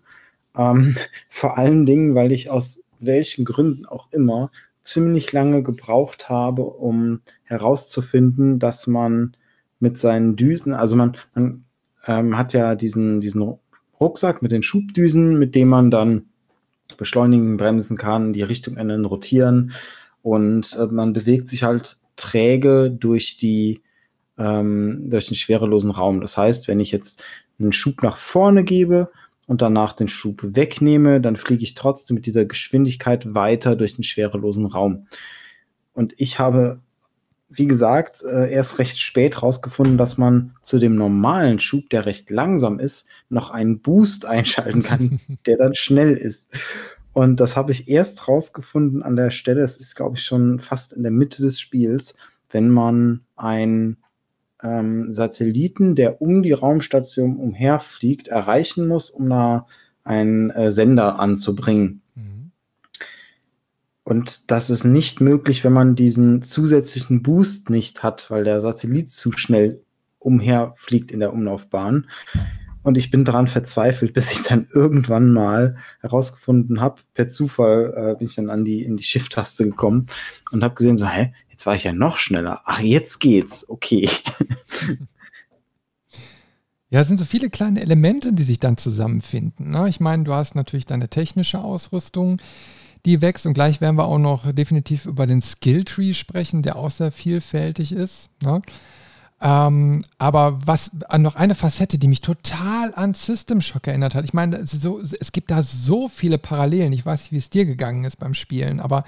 Ähm, 0.57 0.95
vor 1.29 1.57
allen 1.57 1.85
Dingen, 1.85 2.15
weil 2.15 2.31
ich 2.31 2.49
aus 2.49 2.83
welchen 2.99 3.45
Gründen 3.45 3.85
auch 3.85 4.11
immer 4.11 4.51
ziemlich 4.81 5.31
lange 5.31 5.63
gebraucht 5.63 6.29
habe, 6.29 6.63
um 6.63 7.21
herauszufinden, 7.43 8.59
dass 8.59 8.87
man 8.87 9.35
mit 9.79 9.99
seinen 9.99 10.35
Düsen, 10.35 10.73
also 10.73 10.95
man, 10.95 11.17
man 11.33 11.65
ähm, 12.05 12.37
hat 12.37 12.53
ja 12.53 12.75
diesen, 12.75 13.19
diesen 13.19 13.57
Rucksack 13.99 14.41
mit 14.41 14.51
den 14.51 14.63
Schubdüsen, 14.63 15.37
mit 15.39 15.55
dem 15.55 15.69
man 15.69 15.91
dann 15.91 16.25
beschleunigen, 16.97 17.57
bremsen 17.57 17.97
kann, 17.97 18.33
die 18.33 18.43
Richtung 18.43 18.77
ändern, 18.77 19.05
rotieren 19.05 19.73
und 20.21 20.75
äh, 20.79 20.85
man 20.85 21.13
bewegt 21.13 21.49
sich 21.49 21.63
halt 21.63 21.97
träge 22.15 22.89
durch 22.91 23.37
die 23.37 23.81
ähm, 24.37 25.09
durch 25.09 25.27
den 25.27 25.35
schwerelosen 25.35 25.91
Raum. 25.91 26.21
Das 26.21 26.37
heißt, 26.37 26.67
wenn 26.67 26.79
ich 26.79 26.91
jetzt 26.91 27.23
einen 27.59 27.73
Schub 27.73 28.03
nach 28.03 28.17
vorne 28.17 28.63
gebe, 28.63 29.09
und 29.47 29.61
danach 29.61 29.93
den 29.93 30.07
Schub 30.07 30.39
wegnehme, 30.41 31.21
dann 31.21 31.35
fliege 31.35 31.63
ich 31.63 31.75
trotzdem 31.75 32.15
mit 32.15 32.25
dieser 32.25 32.45
Geschwindigkeit 32.45 33.33
weiter 33.33 33.75
durch 33.75 33.95
den 33.95 34.03
schwerelosen 34.03 34.65
Raum. 34.65 35.07
Und 35.93 36.13
ich 36.17 36.39
habe, 36.39 36.81
wie 37.49 37.67
gesagt, 37.67 38.23
äh, 38.23 38.51
erst 38.51 38.79
recht 38.79 38.99
spät 38.99 39.41
rausgefunden, 39.41 39.97
dass 39.97 40.17
man 40.17 40.55
zu 40.61 40.79
dem 40.79 40.95
normalen 40.95 41.59
Schub, 41.59 41.89
der 41.89 42.05
recht 42.05 42.29
langsam 42.29 42.79
ist, 42.79 43.07
noch 43.29 43.51
einen 43.51 43.79
Boost 43.79 44.25
einschalten 44.25 44.83
kann, 44.83 45.19
der 45.45 45.57
dann 45.57 45.75
schnell 45.75 46.15
ist. 46.15 46.49
Und 47.13 47.39
das 47.39 47.55
habe 47.55 47.71
ich 47.71 47.87
erst 47.87 48.27
rausgefunden 48.27 49.01
an 49.01 49.15
der 49.15 49.31
Stelle, 49.31 49.61
es 49.61 49.77
ist, 49.77 49.95
glaube 49.95 50.17
ich, 50.17 50.23
schon 50.23 50.59
fast 50.59 50.91
in 50.91 51.03
der 51.03 51.13
Mitte 51.13 51.41
des 51.41 51.61
Spiels, 51.61 52.15
wenn 52.49 52.69
man 52.69 53.21
ein 53.37 53.97
ähm, 54.65 55.13
Satelliten, 55.13 55.95
der 55.95 56.21
um 56.21 56.41
die 56.41 56.51
Raumstation 56.51 57.37
umherfliegt, 57.37 58.27
erreichen 58.27 58.87
muss, 58.87 59.09
um 59.09 59.29
da 59.29 59.67
einen 60.03 60.49
äh, 60.49 60.71
Sender 60.71 61.19
anzubringen. 61.19 62.01
Mhm. 62.15 62.51
Und 64.03 64.51
das 64.51 64.69
ist 64.69 64.83
nicht 64.83 65.21
möglich, 65.21 65.63
wenn 65.63 65.73
man 65.73 65.95
diesen 65.95 66.41
zusätzlichen 66.41 67.23
Boost 67.23 67.69
nicht 67.69 68.03
hat, 68.03 68.29
weil 68.31 68.43
der 68.43 68.61
Satellit 68.61 69.11
zu 69.11 69.31
schnell 69.33 69.81
umherfliegt 70.19 71.11
in 71.11 71.19
der 71.19 71.33
Umlaufbahn. 71.33 72.07
Und 72.85 72.99
ich 72.99 73.09
bin 73.09 73.25
daran 73.25 73.47
verzweifelt, 73.47 74.13
bis 74.13 74.31
ich 74.31 74.43
dann 74.43 74.67
irgendwann 74.71 75.33
mal 75.33 75.75
herausgefunden 76.01 76.81
habe, 76.81 77.01
per 77.15 77.27
Zufall 77.27 77.93
äh, 77.95 78.15
bin 78.15 78.27
ich 78.27 78.35
dann 78.35 78.51
an 78.51 78.63
die, 78.63 78.83
in 78.83 78.95
die 78.95 79.03
Shift-Taste 79.03 79.63
gekommen 79.65 80.05
und 80.51 80.63
habe 80.63 80.75
gesehen, 80.75 80.95
so, 80.95 81.07
hä, 81.07 81.33
jetzt 81.49 81.65
war 81.65 81.73
ich 81.73 81.83
ja 81.83 81.93
noch 81.93 82.17
schneller. 82.17 82.61
Ach, 82.65 82.79
jetzt 82.79 83.19
geht's. 83.19 83.67
Okay. 83.67 84.07
Ja, 86.91 87.01
es 87.01 87.09
sind 87.09 87.17
so 87.17 87.25
viele 87.25 87.49
kleine 87.49 87.81
Elemente, 87.81 88.31
die 88.31 88.43
sich 88.43 88.59
dann 88.59 88.77
zusammenfinden. 88.77 89.71
Ne? 89.71 89.89
Ich 89.89 89.99
meine, 89.99 90.23
du 90.23 90.33
hast 90.33 90.55
natürlich 90.55 90.85
deine 90.85 91.09
technische 91.09 91.59
Ausrüstung, 91.59 92.39
die 93.05 93.21
wächst 93.21 93.45
und 93.45 93.53
gleich 93.53 93.81
werden 93.81 93.97
wir 93.97 94.05
auch 94.05 94.19
noch 94.19 94.53
definitiv 94.53 95.05
über 95.05 95.27
den 95.27 95.41
Skilltree 95.41 96.13
sprechen, 96.13 96.61
der 96.61 96.77
auch 96.77 96.91
sehr 96.91 97.11
vielfältig 97.11 97.91
ist. 97.91 98.29
Ne? 98.41 98.61
Ähm, 99.41 100.03
aber 100.17 100.65
was 100.65 100.91
noch 101.17 101.35
eine 101.35 101.55
Facette, 101.55 101.97
die 101.97 102.07
mich 102.07 102.21
total 102.21 102.93
an 102.95 103.13
System 103.13 103.61
Shock 103.61 103.87
erinnert 103.87 104.15
hat. 104.15 104.23
Ich 104.23 104.33
meine, 104.33 104.65
so, 104.65 105.01
es 105.01 105.31
gibt 105.31 105.51
da 105.51 105.61
so 105.61 106.07
viele 106.07 106.37
Parallelen. 106.37 106.93
Ich 106.93 107.05
weiß 107.05 107.23
nicht, 107.23 107.31
wie 107.31 107.37
es 107.37 107.49
dir 107.49 107.65
gegangen 107.65 108.05
ist 108.05 108.17
beim 108.17 108.33
Spielen, 108.33 108.79
aber 108.79 109.03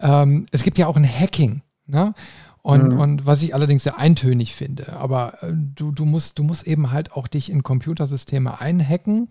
ähm, 0.00 0.46
es 0.52 0.62
gibt 0.62 0.78
ja 0.78 0.86
auch 0.86 0.96
ein 0.96 1.08
Hacking. 1.08 1.62
Ne? 1.86 2.14
Und, 2.62 2.94
mhm. 2.94 3.00
und 3.00 3.26
was 3.26 3.42
ich 3.42 3.54
allerdings 3.54 3.84
sehr 3.84 3.98
eintönig 3.98 4.54
finde. 4.54 4.92
Aber 4.94 5.42
äh, 5.42 5.52
du, 5.52 5.92
du, 5.92 6.04
musst, 6.04 6.38
du 6.38 6.42
musst 6.42 6.66
eben 6.66 6.90
halt 6.90 7.12
auch 7.12 7.28
dich 7.28 7.50
in 7.50 7.62
Computersysteme 7.62 8.60
einhacken. 8.60 9.28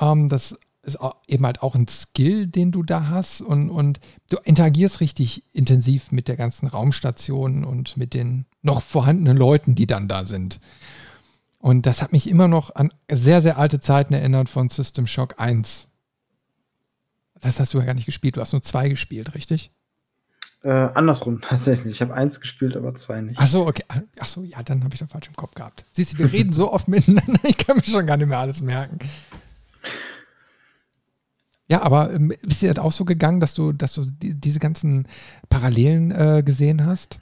Ähm, 0.00 0.28
das 0.28 0.58
ist 0.86 0.98
eben 1.26 1.44
halt 1.44 1.62
auch 1.62 1.74
ein 1.74 1.88
Skill, 1.88 2.46
den 2.46 2.72
du 2.72 2.82
da 2.82 3.08
hast 3.08 3.40
und, 3.40 3.70
und 3.70 4.00
du 4.30 4.38
interagierst 4.44 5.00
richtig 5.00 5.42
intensiv 5.52 6.12
mit 6.12 6.28
der 6.28 6.36
ganzen 6.36 6.68
Raumstation 6.68 7.64
und 7.64 7.96
mit 7.96 8.14
den 8.14 8.46
noch 8.62 8.82
vorhandenen 8.82 9.36
Leuten, 9.36 9.74
die 9.74 9.86
dann 9.86 10.08
da 10.08 10.24
sind. 10.24 10.60
Und 11.58 11.86
das 11.86 12.02
hat 12.02 12.12
mich 12.12 12.28
immer 12.28 12.48
noch 12.48 12.74
an 12.74 12.92
sehr, 13.10 13.42
sehr 13.42 13.58
alte 13.58 13.80
Zeiten 13.80 14.14
erinnert 14.14 14.48
von 14.48 14.68
System 14.68 15.06
Shock 15.06 15.34
1. 15.38 15.88
Das 17.40 17.60
hast 17.60 17.74
du 17.74 17.78
ja 17.78 17.84
gar 17.84 17.94
nicht 17.94 18.06
gespielt. 18.06 18.36
Du 18.36 18.40
hast 18.40 18.52
nur 18.52 18.62
zwei 18.62 18.88
gespielt, 18.88 19.34
richtig? 19.34 19.72
Äh, 20.62 20.70
andersrum 20.70 21.40
tatsächlich. 21.42 21.94
Ich 21.94 22.00
habe 22.02 22.14
eins 22.14 22.40
gespielt, 22.40 22.76
aber 22.76 22.94
zwei 22.94 23.20
nicht. 23.20 23.38
Ach 23.40 23.46
so, 23.46 23.66
okay. 23.66 23.84
Ach 24.18 24.26
so, 24.26 24.42
ja, 24.42 24.62
dann 24.62 24.84
habe 24.84 24.94
ich 24.94 25.00
das 25.00 25.10
falsch 25.10 25.28
im 25.28 25.36
Kopf 25.36 25.54
gehabt. 25.54 25.84
Siehst 25.92 26.14
du, 26.14 26.18
wir 26.18 26.32
reden 26.32 26.52
so 26.52 26.72
oft 26.72 26.88
miteinander, 26.88 27.40
ich 27.44 27.58
kann 27.58 27.76
mir 27.76 27.84
schon 27.84 28.06
gar 28.06 28.16
nicht 28.16 28.28
mehr 28.28 28.38
alles 28.38 28.60
merken. 28.60 28.98
Ja, 31.68 31.82
aber 31.82 32.12
ähm, 32.12 32.32
ist 32.42 32.62
dir 32.62 32.72
das 32.72 32.84
auch 32.84 32.92
so 32.92 33.04
gegangen, 33.04 33.40
dass 33.40 33.54
du, 33.54 33.72
dass 33.72 33.94
du 33.94 34.04
die, 34.04 34.34
diese 34.34 34.60
ganzen 34.60 35.08
Parallelen 35.48 36.12
äh, 36.12 36.42
gesehen 36.44 36.86
hast? 36.86 37.18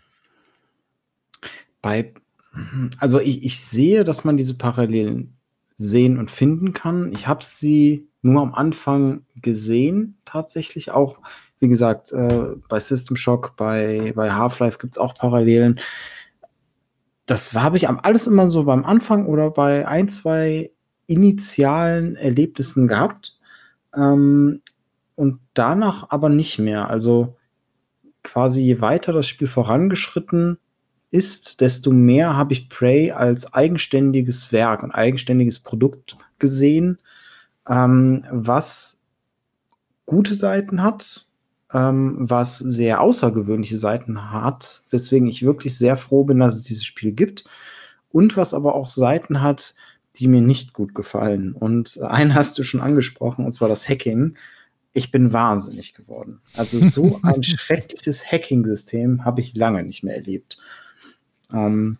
Bei, 1.80 2.12
also 2.98 3.20
ich, 3.20 3.42
ich 3.42 3.58
sehe, 3.60 4.04
dass 4.04 4.24
man 4.24 4.36
diese 4.36 4.54
Parallelen 4.54 5.36
sehen 5.76 6.18
und 6.18 6.30
finden 6.30 6.72
kann. 6.72 7.10
Ich 7.12 7.26
habe 7.26 7.44
sie 7.44 8.06
nur 8.22 8.42
am 8.42 8.54
Anfang 8.54 9.24
gesehen, 9.36 10.18
tatsächlich 10.24 10.90
auch. 10.90 11.18
Wie 11.60 11.68
gesagt, 11.68 12.12
äh, 12.12 12.56
bei 12.68 12.80
System 12.80 13.16
Shock, 13.16 13.54
bei, 13.56 14.12
bei 14.14 14.32
Half-Life 14.32 14.78
gibt 14.78 14.94
es 14.94 14.98
auch 14.98 15.14
Parallelen. 15.14 15.80
Das 17.26 17.54
habe 17.54 17.78
ich 17.78 17.88
alles 17.88 18.26
immer 18.26 18.50
so 18.50 18.64
beim 18.64 18.84
Anfang 18.84 19.26
oder 19.26 19.50
bei 19.50 19.88
ein, 19.88 20.08
zwei 20.08 20.70
initialen 21.06 22.16
Erlebnissen 22.16 22.88
gehabt. 22.88 23.38
Ähm, 23.96 24.62
und 25.16 25.40
danach 25.54 26.10
aber 26.10 26.28
nicht 26.28 26.58
mehr. 26.58 26.90
Also 26.90 27.36
quasi 28.22 28.62
je 28.62 28.80
weiter 28.80 29.12
das 29.12 29.28
Spiel 29.28 29.48
vorangeschritten 29.48 30.58
ist, 31.10 31.60
desto 31.60 31.92
mehr 31.92 32.36
habe 32.36 32.52
ich 32.52 32.68
Prey 32.68 33.12
als 33.12 33.52
eigenständiges 33.52 34.50
Werk 34.50 34.82
und 34.82 34.90
eigenständiges 34.90 35.60
Produkt 35.60 36.16
gesehen, 36.40 36.98
ähm, 37.68 38.24
was 38.30 39.00
gute 40.06 40.34
Seiten 40.34 40.82
hat, 40.82 41.26
ähm, 41.72 42.16
was 42.18 42.58
sehr 42.58 43.00
außergewöhnliche 43.00 43.78
Seiten 43.78 44.32
hat, 44.32 44.82
weswegen 44.90 45.28
ich 45.28 45.44
wirklich 45.44 45.78
sehr 45.78 45.96
froh 45.96 46.24
bin, 46.24 46.40
dass 46.40 46.56
es 46.56 46.64
dieses 46.64 46.84
Spiel 46.84 47.12
gibt 47.12 47.44
und 48.10 48.36
was 48.36 48.52
aber 48.52 48.74
auch 48.74 48.90
Seiten 48.90 49.40
hat, 49.40 49.74
die 50.16 50.28
mir 50.28 50.40
nicht 50.40 50.72
gut 50.72 50.94
gefallen. 50.94 51.52
Und 51.52 52.00
einen 52.02 52.34
hast 52.34 52.58
du 52.58 52.64
schon 52.64 52.80
angesprochen, 52.80 53.44
und 53.44 53.52
zwar 53.52 53.68
das 53.68 53.88
Hacking. 53.88 54.36
Ich 54.92 55.10
bin 55.10 55.32
wahnsinnig 55.32 55.94
geworden. 55.94 56.40
Also 56.54 56.78
so 56.78 57.20
ein 57.22 57.42
schreckliches 57.42 58.24
Hacking-System 58.30 59.24
habe 59.24 59.40
ich 59.40 59.56
lange 59.56 59.82
nicht 59.82 60.04
mehr 60.04 60.14
erlebt. 60.14 60.58
Ähm, 61.52 61.98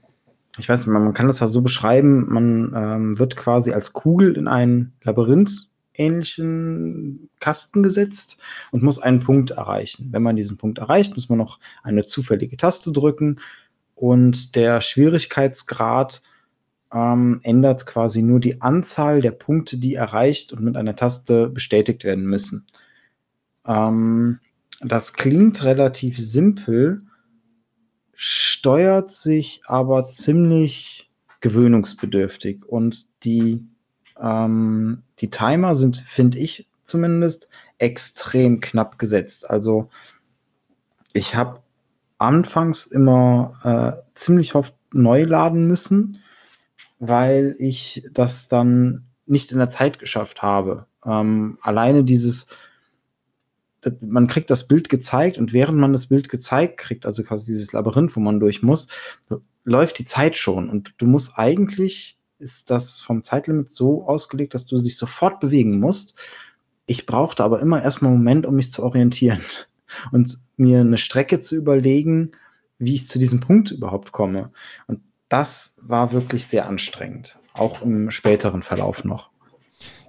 ich 0.59 0.69
weiß 0.69 0.87
nicht, 0.87 0.93
man 0.95 1.15
kann 1.15 1.27
das 1.27 1.41
ja 1.41 1.49
so 1.49 1.63
beschreiben, 1.63 2.33
man 2.33 2.73
ähm, 2.77 3.19
wird 3.19 3.37
quasi 3.37 3.73
als 3.73 3.93
Kugel 3.93 4.37
in 4.37 4.47
einen 4.47 4.93
Labyrinth 5.03 5.69
ähnlichen 5.95 7.31
Kasten 7.41 7.83
gesetzt 7.83 8.39
und 8.71 8.83
muss 8.83 8.99
einen 8.99 9.21
Punkt 9.21 9.53
erreichen. 9.53 10.09
Wenn 10.11 10.23
man 10.23 10.37
diesen 10.37 10.57
Punkt 10.57 10.79
erreicht, 10.79 11.15
muss 11.15 11.29
man 11.29 11.39
noch 11.39 11.59
eine 11.83 12.05
zufällige 12.05 12.57
Taste 12.57 12.93
drücken 12.93 13.41
und 13.95 14.57
der 14.57 14.81
Schwierigkeitsgrad 14.81 16.23
ähm, 16.95 17.41
ändert 17.43 17.87
quasi 17.87 18.23
nur 18.23 18.39
die 18.39 18.63
Anzahl 18.63 19.21
der 19.21 19.33
Punkte, 19.33 19.77
die 19.77 19.95
erreicht 19.95 20.53
und 20.53 20.63
mit 20.63 20.77
einer 20.77 20.95
Taste 20.95 21.49
bestätigt 21.49 22.05
werden 22.05 22.25
müssen. 22.25 22.67
Ähm, 23.67 24.39
das 24.81 25.13
klingt 25.15 25.65
relativ 25.65 26.19
simpel, 26.19 27.03
steuert 28.15 29.11
sich 29.11 29.63
aber 29.67 30.09
ziemlich 30.09 31.11
gewöhnungsbedürftig 31.41 32.65
und 32.65 33.07
die, 33.25 33.67
ähm, 34.21 35.03
die 35.19 35.31
Timer 35.31 35.75
sind, 35.75 35.97
finde 35.97 36.39
ich 36.39 36.69
zumindest, 36.85 37.49
extrem 37.79 38.61
knapp 38.61 38.99
gesetzt. 38.99 39.51
Also 39.51 39.89
ich 41.13 41.35
habe 41.35 41.61
anfangs 42.19 42.87
immer 42.87 43.55
äh, 43.65 44.11
ziemlich 44.15 44.55
oft 44.55 44.75
neu 44.93 45.25
laden 45.25 45.67
müssen, 45.67 46.21
weil 47.09 47.57
ich 47.59 48.07
das 48.13 48.49
dann 48.49 49.07
nicht 49.27 49.53
in 49.53 49.59
der 49.59 49.71
Zeit 49.71 49.99
geschafft 49.99 50.43
habe. 50.43 50.87
Ähm, 51.05 51.59
alleine 51.63 52.05
dieses 52.05 52.47
man 54.01 54.27
kriegt 54.27 54.51
das 54.51 54.67
Bild 54.67 54.89
gezeigt 54.89 55.39
und 55.39 55.53
während 55.53 55.79
man 55.79 55.93
das 55.93 56.07
Bild 56.07 56.29
gezeigt 56.29 56.79
kriegt, 56.79 57.07
also 57.07 57.23
quasi 57.23 57.47
dieses 57.53 57.73
Labyrinth, 57.73 58.17
wo 58.17 58.21
man 58.21 58.41
durch 58.41 58.63
muss, 58.63 58.89
läuft 59.65 59.99
die 59.99 60.07
Zeit 60.07 60.37
schon 60.37 60.69
und 60.69 60.95
du 60.99 61.07
musst 61.07 61.33
eigentlich, 61.37 62.19
ist 62.39 62.71
das 62.71 63.01
vom 63.01 63.23
Zeitlimit 63.23 63.73
so 63.73 64.07
ausgelegt, 64.07 64.55
dass 64.55 64.67
du 64.67 64.81
dich 64.81 64.97
sofort 64.97 65.41
bewegen 65.41 65.79
musst. 65.81 66.19
Ich 66.87 67.07
brauchte 67.07 67.45
aber 67.45 67.61
immer 67.61 67.83
erstmal 67.83 68.11
einen 68.11 68.19
Moment, 68.19 68.47
um 68.47 68.55
mich 68.57 68.73
zu 68.73 68.83
orientieren 68.83 69.41
und 70.13 70.39
mir 70.57 70.81
eine 70.81 70.99
Strecke 70.99 71.41
zu 71.41 71.57
überlegen, 71.57 72.33
wie 72.79 72.95
ich 72.95 73.07
zu 73.07 73.19
diesem 73.19 73.41
Punkt 73.41 73.71
überhaupt 73.71 74.13
komme. 74.13 74.51
Und 74.87 75.01
das 75.29 75.77
war 75.83 76.13
wirklich 76.13 76.47
sehr 76.47 76.67
anstrengend, 76.67 77.39
auch 77.55 77.83
im 77.83 78.11
späteren 78.11 78.63
Verlauf 78.63 79.05
noch. 79.05 79.31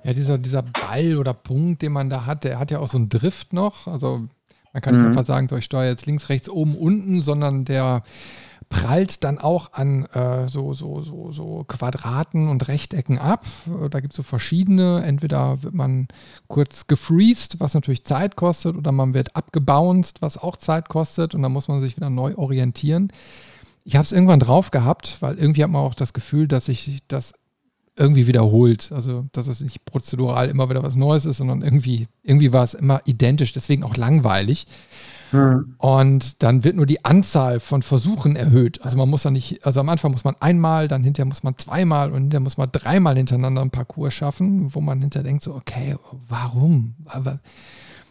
Ja, 0.03 0.13
dieser, 0.13 0.37
dieser 0.37 0.61
Ball 0.61 1.17
oder 1.17 1.33
Punkt, 1.33 1.81
den 1.81 1.91
man 1.91 2.09
da 2.09 2.25
hat, 2.25 2.43
der 2.43 2.59
hat 2.59 2.69
ja 2.69 2.79
auch 2.79 2.87
so 2.87 2.97
einen 2.97 3.09
Drift 3.09 3.53
noch. 3.53 3.87
Also 3.87 4.27
man 4.71 4.81
kann 4.81 4.93
mhm. 4.93 5.01
nicht 5.01 5.09
einfach 5.09 5.25
sagen, 5.25 5.47
so 5.47 5.55
ich 5.55 5.65
steuere 5.65 5.89
jetzt 5.89 6.05
links, 6.05 6.29
rechts, 6.29 6.49
oben, 6.49 6.75
unten, 6.77 7.21
sondern 7.21 7.65
der 7.65 8.03
prallt 8.69 9.23
dann 9.23 9.37
auch 9.37 9.73
an 9.73 10.05
äh, 10.05 10.47
so, 10.47 10.73
so, 10.73 11.01
so, 11.01 11.31
so 11.31 11.63
Quadraten 11.67 12.49
und 12.49 12.67
Rechtecken 12.67 13.17
ab. 13.17 13.43
Da 13.89 13.99
gibt 13.99 14.13
es 14.13 14.17
so 14.17 14.23
verschiedene. 14.23 15.03
Entweder 15.03 15.63
wird 15.63 15.73
man 15.73 16.07
kurz 16.47 16.87
gefreezed, 16.87 17.59
was 17.59 17.73
natürlich 17.73 18.03
Zeit 18.05 18.35
kostet, 18.35 18.75
oder 18.75 18.91
man 18.91 19.13
wird 19.13 19.35
abgebounced, 19.35 20.21
was 20.21 20.37
auch 20.37 20.57
Zeit 20.57 20.89
kostet. 20.89 21.35
Und 21.35 21.41
dann 21.41 21.51
muss 21.51 21.67
man 21.67 21.79
sich 21.79 21.95
wieder 21.95 22.09
neu 22.09 22.35
orientieren. 22.35 23.11
Ich 23.85 23.95
habe 23.95 24.03
es 24.03 24.11
irgendwann 24.11 24.39
drauf 24.39 24.71
gehabt, 24.71 25.17
weil 25.21 25.35
irgendwie 25.35 25.63
hat 25.63 25.69
man 25.69 25.81
auch 25.81 25.93
das 25.93 26.11
Gefühl, 26.11 26.47
dass 26.47 26.67
ich 26.67 26.99
das 27.07 27.33
irgendwie 27.95 28.27
wiederholt. 28.27 28.91
Also, 28.91 29.25
dass 29.31 29.47
es 29.47 29.61
nicht 29.61 29.85
prozedural 29.85 30.49
immer 30.49 30.69
wieder 30.69 30.83
was 30.83 30.95
Neues 30.95 31.25
ist, 31.25 31.37
sondern 31.37 31.61
irgendwie, 31.61 32.07
irgendwie 32.23 32.51
war 32.51 32.63
es 32.63 32.73
immer 32.73 33.01
identisch, 33.05 33.53
deswegen 33.53 33.83
auch 33.83 33.95
langweilig. 33.95 34.67
Hm. 35.31 35.75
Und 35.77 36.43
dann 36.43 36.63
wird 36.63 36.75
nur 36.75 36.85
die 36.85 37.03
Anzahl 37.05 37.59
von 37.59 37.81
Versuchen 37.81 38.35
erhöht. 38.35 38.81
Also 38.81 38.97
man 38.97 39.09
muss 39.09 39.23
ja 39.23 39.31
nicht, 39.31 39.65
also 39.65 39.79
am 39.79 39.89
Anfang 39.89 40.11
muss 40.11 40.23
man 40.23 40.35
einmal, 40.39 40.87
dann 40.87 41.03
hinterher 41.03 41.27
muss 41.27 41.43
man 41.43 41.57
zweimal 41.57 42.11
und 42.11 42.23
hinterher 42.23 42.41
muss 42.41 42.57
man 42.57 42.69
dreimal 42.71 43.15
hintereinander 43.15 43.61
einen 43.61 43.71
Parcours 43.71 44.13
schaffen, 44.13 44.73
wo 44.75 44.81
man 44.81 45.01
hinterher 45.01 45.23
denkt, 45.23 45.43
so, 45.43 45.55
okay, 45.55 45.95
warum? 46.27 46.95
Aber 47.05 47.39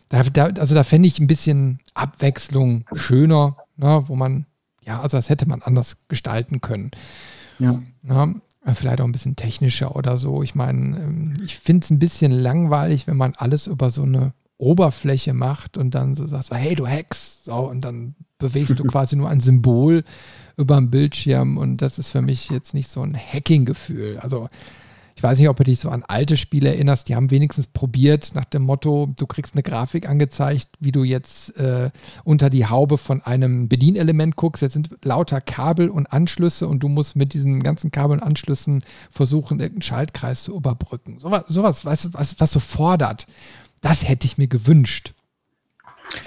da, 0.08 0.22
da, 0.24 0.46
also 0.46 0.74
da 0.74 0.82
fände 0.82 1.08
ich 1.08 1.18
ein 1.18 1.26
bisschen 1.26 1.78
Abwechslung 1.94 2.84
schöner, 2.94 3.56
ne, 3.76 4.02
wo 4.06 4.16
man, 4.16 4.46
ja, 4.86 5.00
also 5.00 5.16
das 5.16 5.28
hätte 5.28 5.46
man 5.46 5.62
anders 5.62 5.96
gestalten 6.08 6.60
können. 6.60 6.90
Ja. 7.58 7.80
ja 8.08 8.34
Vielleicht 8.72 9.00
auch 9.02 9.04
ein 9.04 9.12
bisschen 9.12 9.36
technischer 9.36 9.94
oder 9.94 10.16
so. 10.16 10.42
Ich 10.42 10.54
meine, 10.54 10.96
ähm, 10.96 11.34
ich 11.44 11.58
finde 11.58 11.84
es 11.84 11.90
ein 11.90 11.98
bisschen 11.98 12.32
langweilig, 12.32 13.06
wenn 13.06 13.16
man 13.16 13.34
alles 13.36 13.66
über 13.66 13.90
so 13.90 14.02
eine 14.02 14.32
Oberfläche 14.56 15.34
macht 15.34 15.76
und 15.76 15.94
dann 15.94 16.14
so 16.14 16.26
sagst, 16.26 16.50
hey, 16.50 16.74
du 16.74 16.86
Hex, 16.86 17.40
so, 17.44 17.56
und 17.56 17.82
dann 17.82 18.14
bewegst 18.38 18.78
du 18.78 18.84
quasi 18.86 19.16
nur 19.16 19.28
ein 19.28 19.40
Symbol 19.40 20.04
über 20.56 20.76
dem 20.76 20.90
Bildschirm 20.90 21.58
und 21.58 21.78
das 21.78 21.98
ist 21.98 22.10
für 22.10 22.22
mich 22.22 22.48
jetzt 22.48 22.72
nicht 22.72 22.88
so 22.88 23.02
ein 23.02 23.14
Hacking-Gefühl. 23.14 24.18
Also 24.18 24.48
weiß 25.24 25.38
nicht, 25.38 25.48
ob 25.48 25.56
du 25.56 25.64
dich 25.64 25.80
so 25.80 25.88
an 25.88 26.04
alte 26.06 26.36
Spiele 26.36 26.68
erinnerst, 26.68 27.08
die 27.08 27.16
haben 27.16 27.30
wenigstens 27.30 27.66
probiert 27.66 28.32
nach 28.34 28.44
dem 28.44 28.62
Motto, 28.62 29.08
du 29.16 29.26
kriegst 29.26 29.54
eine 29.54 29.62
Grafik 29.62 30.08
angezeigt, 30.08 30.68
wie 30.80 30.92
du 30.92 31.02
jetzt 31.02 31.58
äh, 31.58 31.90
unter 32.24 32.50
die 32.50 32.66
Haube 32.66 32.98
von 32.98 33.22
einem 33.22 33.68
Bedienelement 33.68 34.36
guckst. 34.36 34.62
Jetzt 34.62 34.74
sind 34.74 34.90
lauter 35.02 35.40
Kabel 35.40 35.88
und 35.88 36.06
Anschlüsse 36.12 36.68
und 36.68 36.80
du 36.80 36.88
musst 36.88 37.16
mit 37.16 37.32
diesen 37.32 37.62
ganzen 37.62 37.90
Kabel 37.90 38.18
und 38.18 38.22
Anschlüssen 38.22 38.84
versuchen, 39.10 39.60
irgendeinen 39.60 39.82
Schaltkreis 39.82 40.44
zu 40.44 40.54
überbrücken. 40.54 41.18
Sowas, 41.18 41.44
sowas 41.48 41.84
was, 41.84 42.12
was, 42.12 42.38
was 42.38 42.52
so 42.52 42.60
fordert, 42.60 43.26
das 43.80 44.06
hätte 44.06 44.26
ich 44.26 44.38
mir 44.38 44.48
gewünscht. 44.48 45.14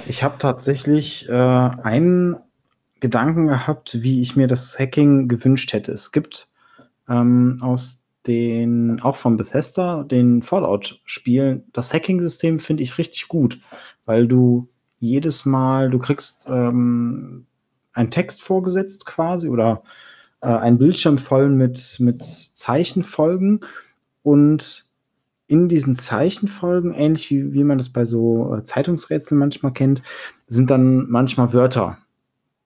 Ich 0.08 0.24
habe 0.24 0.38
tatsächlich 0.40 1.30
äh, 1.30 1.34
einen 1.34 2.38
Gedanken 3.00 3.48
gehabt, 3.48 4.02
wie 4.02 4.22
ich 4.24 4.36
mir 4.36 4.48
das 4.48 4.80
Hacking 4.80 5.28
gewünscht 5.28 5.72
hätte. 5.72 5.92
Es 5.92 6.12
gibt 6.12 6.48
ähm, 7.08 7.60
aus 7.62 8.07
den, 8.28 9.02
auch 9.02 9.16
von 9.16 9.38
Bethesda, 9.38 10.04
den 10.04 10.42
Fallout-Spielen, 10.42 11.64
das 11.74 11.94
Hacking-System 11.94 12.60
finde 12.60 12.84
ich 12.84 12.98
richtig 12.98 13.28
gut, 13.28 13.60
weil 14.06 14.28
du 14.28 14.70
jedes 15.00 15.46
Mal, 15.46 15.90
du 15.90 16.00
kriegst 16.00 16.46
ähm, 16.50 17.46
einen 17.94 18.12
Text 18.12 18.44
vorgesetzt 18.44 19.06
quasi 19.06 19.50
oder 19.50 19.84
äh, 20.42 20.48
ein 20.48 20.78
Bildschirm 20.78 21.18
voll 21.18 21.50
mit, 21.50 21.98
mit 22.00 22.24
Zeichenfolgen 22.24 23.62
und 24.24 24.86
in 25.48 25.70
diesen 25.70 25.96
Zeichenfolgen, 25.96 26.94
ähnlich 26.94 27.32
wie, 27.32 27.54
wie 27.54 27.64
man 27.64 27.78
das 27.78 27.90
bei 27.90 28.04
so 28.04 28.54
äh, 28.54 28.64
Zeitungsrätseln 28.66 29.40
manchmal 29.40 29.72
kennt, 29.72 30.02
sind 30.46 30.70
dann 30.70 31.10
manchmal 31.10 31.54
Wörter, 31.54 32.00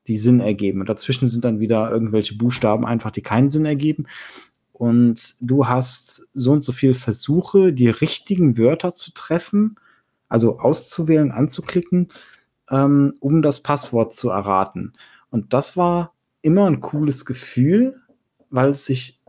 die 0.08 0.18
Sinn 0.18 0.40
ergeben. 0.40 0.80
Und 0.80 0.90
dazwischen 0.90 1.28
sind 1.28 1.46
dann 1.46 1.60
wieder 1.60 1.92
irgendwelche 1.92 2.36
Buchstaben 2.36 2.86
einfach, 2.86 3.12
die 3.12 3.22
keinen 3.22 3.52
Sinn 3.52 3.66
ergeben 3.66 4.08
und 4.82 5.36
du 5.42 5.68
hast 5.68 6.28
so 6.34 6.54
und 6.54 6.64
so 6.64 6.72
viele 6.72 6.96
Versuche, 6.96 7.72
die 7.72 7.90
richtigen 7.90 8.58
Wörter 8.58 8.96
zu 8.96 9.14
treffen, 9.14 9.76
also 10.28 10.58
auszuwählen, 10.58 11.32
anzuklicken, 11.32 12.08
ähm, 12.68 13.14
um 13.20 13.44
das 13.44 13.60
Passwort 13.62 14.16
zu 14.16 14.32
erraten. 14.32 14.94
Und 15.30 15.54
das 15.54 15.78
war 15.78 16.16
immer 16.42 16.66
ein 16.66 16.80
cooles 16.80 17.26
Gefühl, 17.26 18.02
weil 18.50 18.72
es 18.72 18.88
sich, 18.88 19.22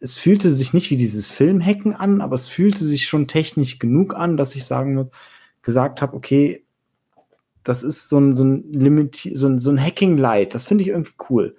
es 0.00 0.18
fühlte 0.18 0.50
sich 0.50 0.74
nicht 0.74 0.90
wie 0.90 0.98
dieses 0.98 1.28
Filmhacken 1.28 1.94
an, 1.94 2.20
aber 2.20 2.34
es 2.34 2.46
fühlte 2.46 2.84
sich 2.84 3.08
schon 3.08 3.28
technisch 3.28 3.78
genug 3.78 4.14
an, 4.14 4.36
dass 4.36 4.54
ich 4.54 4.66
sagen 4.66 5.08
gesagt 5.62 6.02
habe, 6.02 6.14
okay, 6.14 6.62
das 7.64 7.82
ist 7.82 8.10
so 8.10 8.20
ein, 8.20 8.34
so 8.34 8.44
ein, 8.44 8.70
Limit, 8.70 9.30
so 9.32 9.48
ein, 9.48 9.60
so 9.60 9.70
ein 9.70 9.82
Hacking-Light. 9.82 10.54
Das 10.54 10.66
finde 10.66 10.82
ich 10.82 10.88
irgendwie 10.88 11.14
cool. 11.30 11.56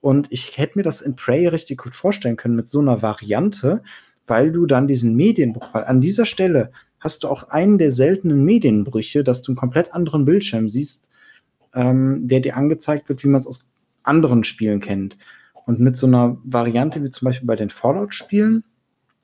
Und 0.00 0.28
ich 0.30 0.56
hätte 0.56 0.78
mir 0.78 0.82
das 0.82 1.00
in 1.00 1.16
Prey 1.16 1.46
richtig 1.46 1.78
gut 1.78 1.94
vorstellen 1.94 2.36
können 2.36 2.56
mit 2.56 2.68
so 2.68 2.80
einer 2.80 3.02
Variante, 3.02 3.82
weil 4.26 4.52
du 4.52 4.66
dann 4.66 4.86
diesen 4.86 5.14
Medienbruch, 5.14 5.74
weil 5.74 5.84
an 5.84 6.00
dieser 6.00 6.26
Stelle 6.26 6.72
hast 7.00 7.24
du 7.24 7.28
auch 7.28 7.48
einen 7.48 7.78
der 7.78 7.90
seltenen 7.90 8.44
Medienbrüche, 8.44 9.24
dass 9.24 9.42
du 9.42 9.52
einen 9.52 9.56
komplett 9.56 9.92
anderen 9.92 10.24
Bildschirm 10.24 10.68
siehst, 10.68 11.10
ähm, 11.74 12.28
der 12.28 12.40
dir 12.40 12.56
angezeigt 12.56 13.08
wird, 13.08 13.24
wie 13.24 13.28
man 13.28 13.40
es 13.40 13.46
aus 13.46 13.70
anderen 14.02 14.44
Spielen 14.44 14.80
kennt. 14.80 15.18
Und 15.66 15.80
mit 15.80 15.96
so 15.96 16.06
einer 16.06 16.38
Variante 16.44 17.02
wie 17.02 17.10
zum 17.10 17.26
Beispiel 17.26 17.46
bei 17.46 17.56
den 17.56 17.70
Fallout-Spielen 17.70 18.64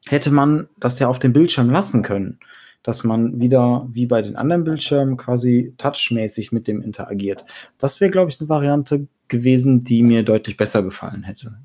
hätte 0.07 0.31
man 0.31 0.69
das 0.79 0.99
ja 0.99 1.09
auf 1.09 1.19
dem 1.19 1.33
Bildschirm 1.33 1.71
lassen 1.71 2.03
können, 2.03 2.39
dass 2.87 3.03
man 3.03 3.41
wieder 3.41 3.85
wie 3.91 4.07
bei 4.07 4.23
den 4.23 4.37
anderen 4.37 4.63
Bildschirmen 4.63 5.17
quasi 5.17 5.75
touchmäßig 5.77 6.53
mit 6.53 6.69
dem 6.69 6.81
interagiert. 6.81 7.45
Das 7.79 8.01
wäre, 8.01 8.13
glaube 8.13 8.31
ich, 8.31 8.39
eine 8.39 8.49
Variante 8.49 9.09
gewesen, 9.27 9.83
die 9.83 10.05
mir 10.05 10.23
deutlich 10.23 10.57
besser 10.57 10.85
gefallen 10.85 11.25
hätte. 11.25 11.59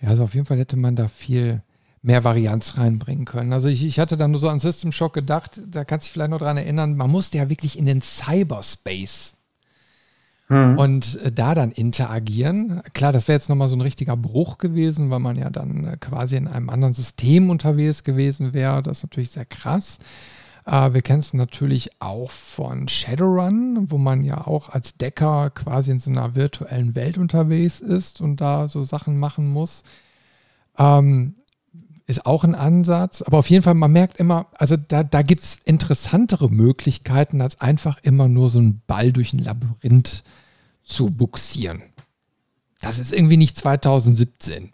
Ja, 0.00 0.08
also 0.08 0.24
auf 0.24 0.34
jeden 0.34 0.46
Fall 0.46 0.58
hätte 0.58 0.76
man 0.76 0.96
da 0.96 1.06
viel 1.06 1.62
mehr 2.02 2.24
Varianz 2.24 2.76
reinbringen 2.76 3.24
können. 3.24 3.52
Also 3.52 3.68
ich, 3.68 3.84
ich 3.86 4.00
hatte 4.00 4.16
da 4.16 4.26
nur 4.26 4.40
so 4.40 4.48
an 4.48 4.58
System 4.58 4.90
Shock 4.90 5.12
gedacht, 5.12 5.60
da 5.64 5.84
kannst 5.84 6.06
du 6.06 6.08
dich 6.08 6.12
vielleicht 6.14 6.32
noch 6.32 6.40
dran 6.40 6.56
erinnern, 6.56 6.96
man 6.96 7.08
musste 7.08 7.38
ja 7.38 7.48
wirklich 7.48 7.78
in 7.78 7.86
den 7.86 8.02
Cyberspace 8.02 9.36
hm. 10.52 10.78
und 10.78 11.20
äh, 11.22 11.32
da 11.32 11.54
dann 11.54 11.72
interagieren. 11.72 12.82
Klar, 12.92 13.12
das 13.12 13.26
wäre 13.26 13.36
jetzt 13.36 13.48
nochmal 13.48 13.68
so 13.68 13.76
ein 13.76 13.80
richtiger 13.80 14.16
Bruch 14.16 14.58
gewesen, 14.58 15.10
weil 15.10 15.18
man 15.18 15.36
ja 15.36 15.50
dann 15.50 15.84
äh, 15.84 15.96
quasi 15.98 16.36
in 16.36 16.46
einem 16.46 16.68
anderen 16.68 16.94
System 16.94 17.50
unterwegs 17.50 18.04
gewesen 18.04 18.52
wäre. 18.52 18.82
Das 18.82 18.98
ist 18.98 19.04
natürlich 19.04 19.30
sehr 19.30 19.46
krass. 19.46 19.98
Äh, 20.66 20.92
wir 20.92 21.02
kennen 21.02 21.20
es 21.20 21.32
natürlich 21.32 21.90
auch 22.00 22.30
von 22.30 22.88
Shadowrun, 22.88 23.90
wo 23.90 23.98
man 23.98 24.22
ja 24.22 24.46
auch 24.46 24.68
als 24.68 24.96
Decker 24.96 25.50
quasi 25.50 25.90
in 25.90 26.00
so 26.00 26.10
einer 26.10 26.34
virtuellen 26.34 26.94
Welt 26.94 27.16
unterwegs 27.16 27.80
ist 27.80 28.20
und 28.20 28.40
da 28.40 28.68
so 28.68 28.84
Sachen 28.84 29.18
machen 29.18 29.50
muss. 29.50 29.82
Ähm, 30.78 31.34
ist 32.06 32.26
auch 32.26 32.44
ein 32.44 32.54
Ansatz, 32.54 33.22
aber 33.22 33.38
auf 33.38 33.48
jeden 33.48 33.62
Fall, 33.62 33.74
man 33.74 33.92
merkt 33.92 34.18
immer, 34.18 34.46
also 34.54 34.76
da, 34.76 35.02
da 35.02 35.22
gibt 35.22 35.42
es 35.42 35.60
interessantere 35.64 36.50
Möglichkeiten, 36.50 37.40
als 37.40 37.60
einfach 37.60 37.98
immer 38.02 38.28
nur 38.28 38.50
so 38.50 38.58
einen 38.58 38.82
Ball 38.86 39.12
durch 39.12 39.32
ein 39.32 39.38
Labyrinth 39.38 40.24
zu 40.84 41.10
buxieren. 41.10 41.82
Das 42.80 42.98
ist 42.98 43.12
irgendwie 43.12 43.36
nicht 43.36 43.56
2017. 43.56 44.72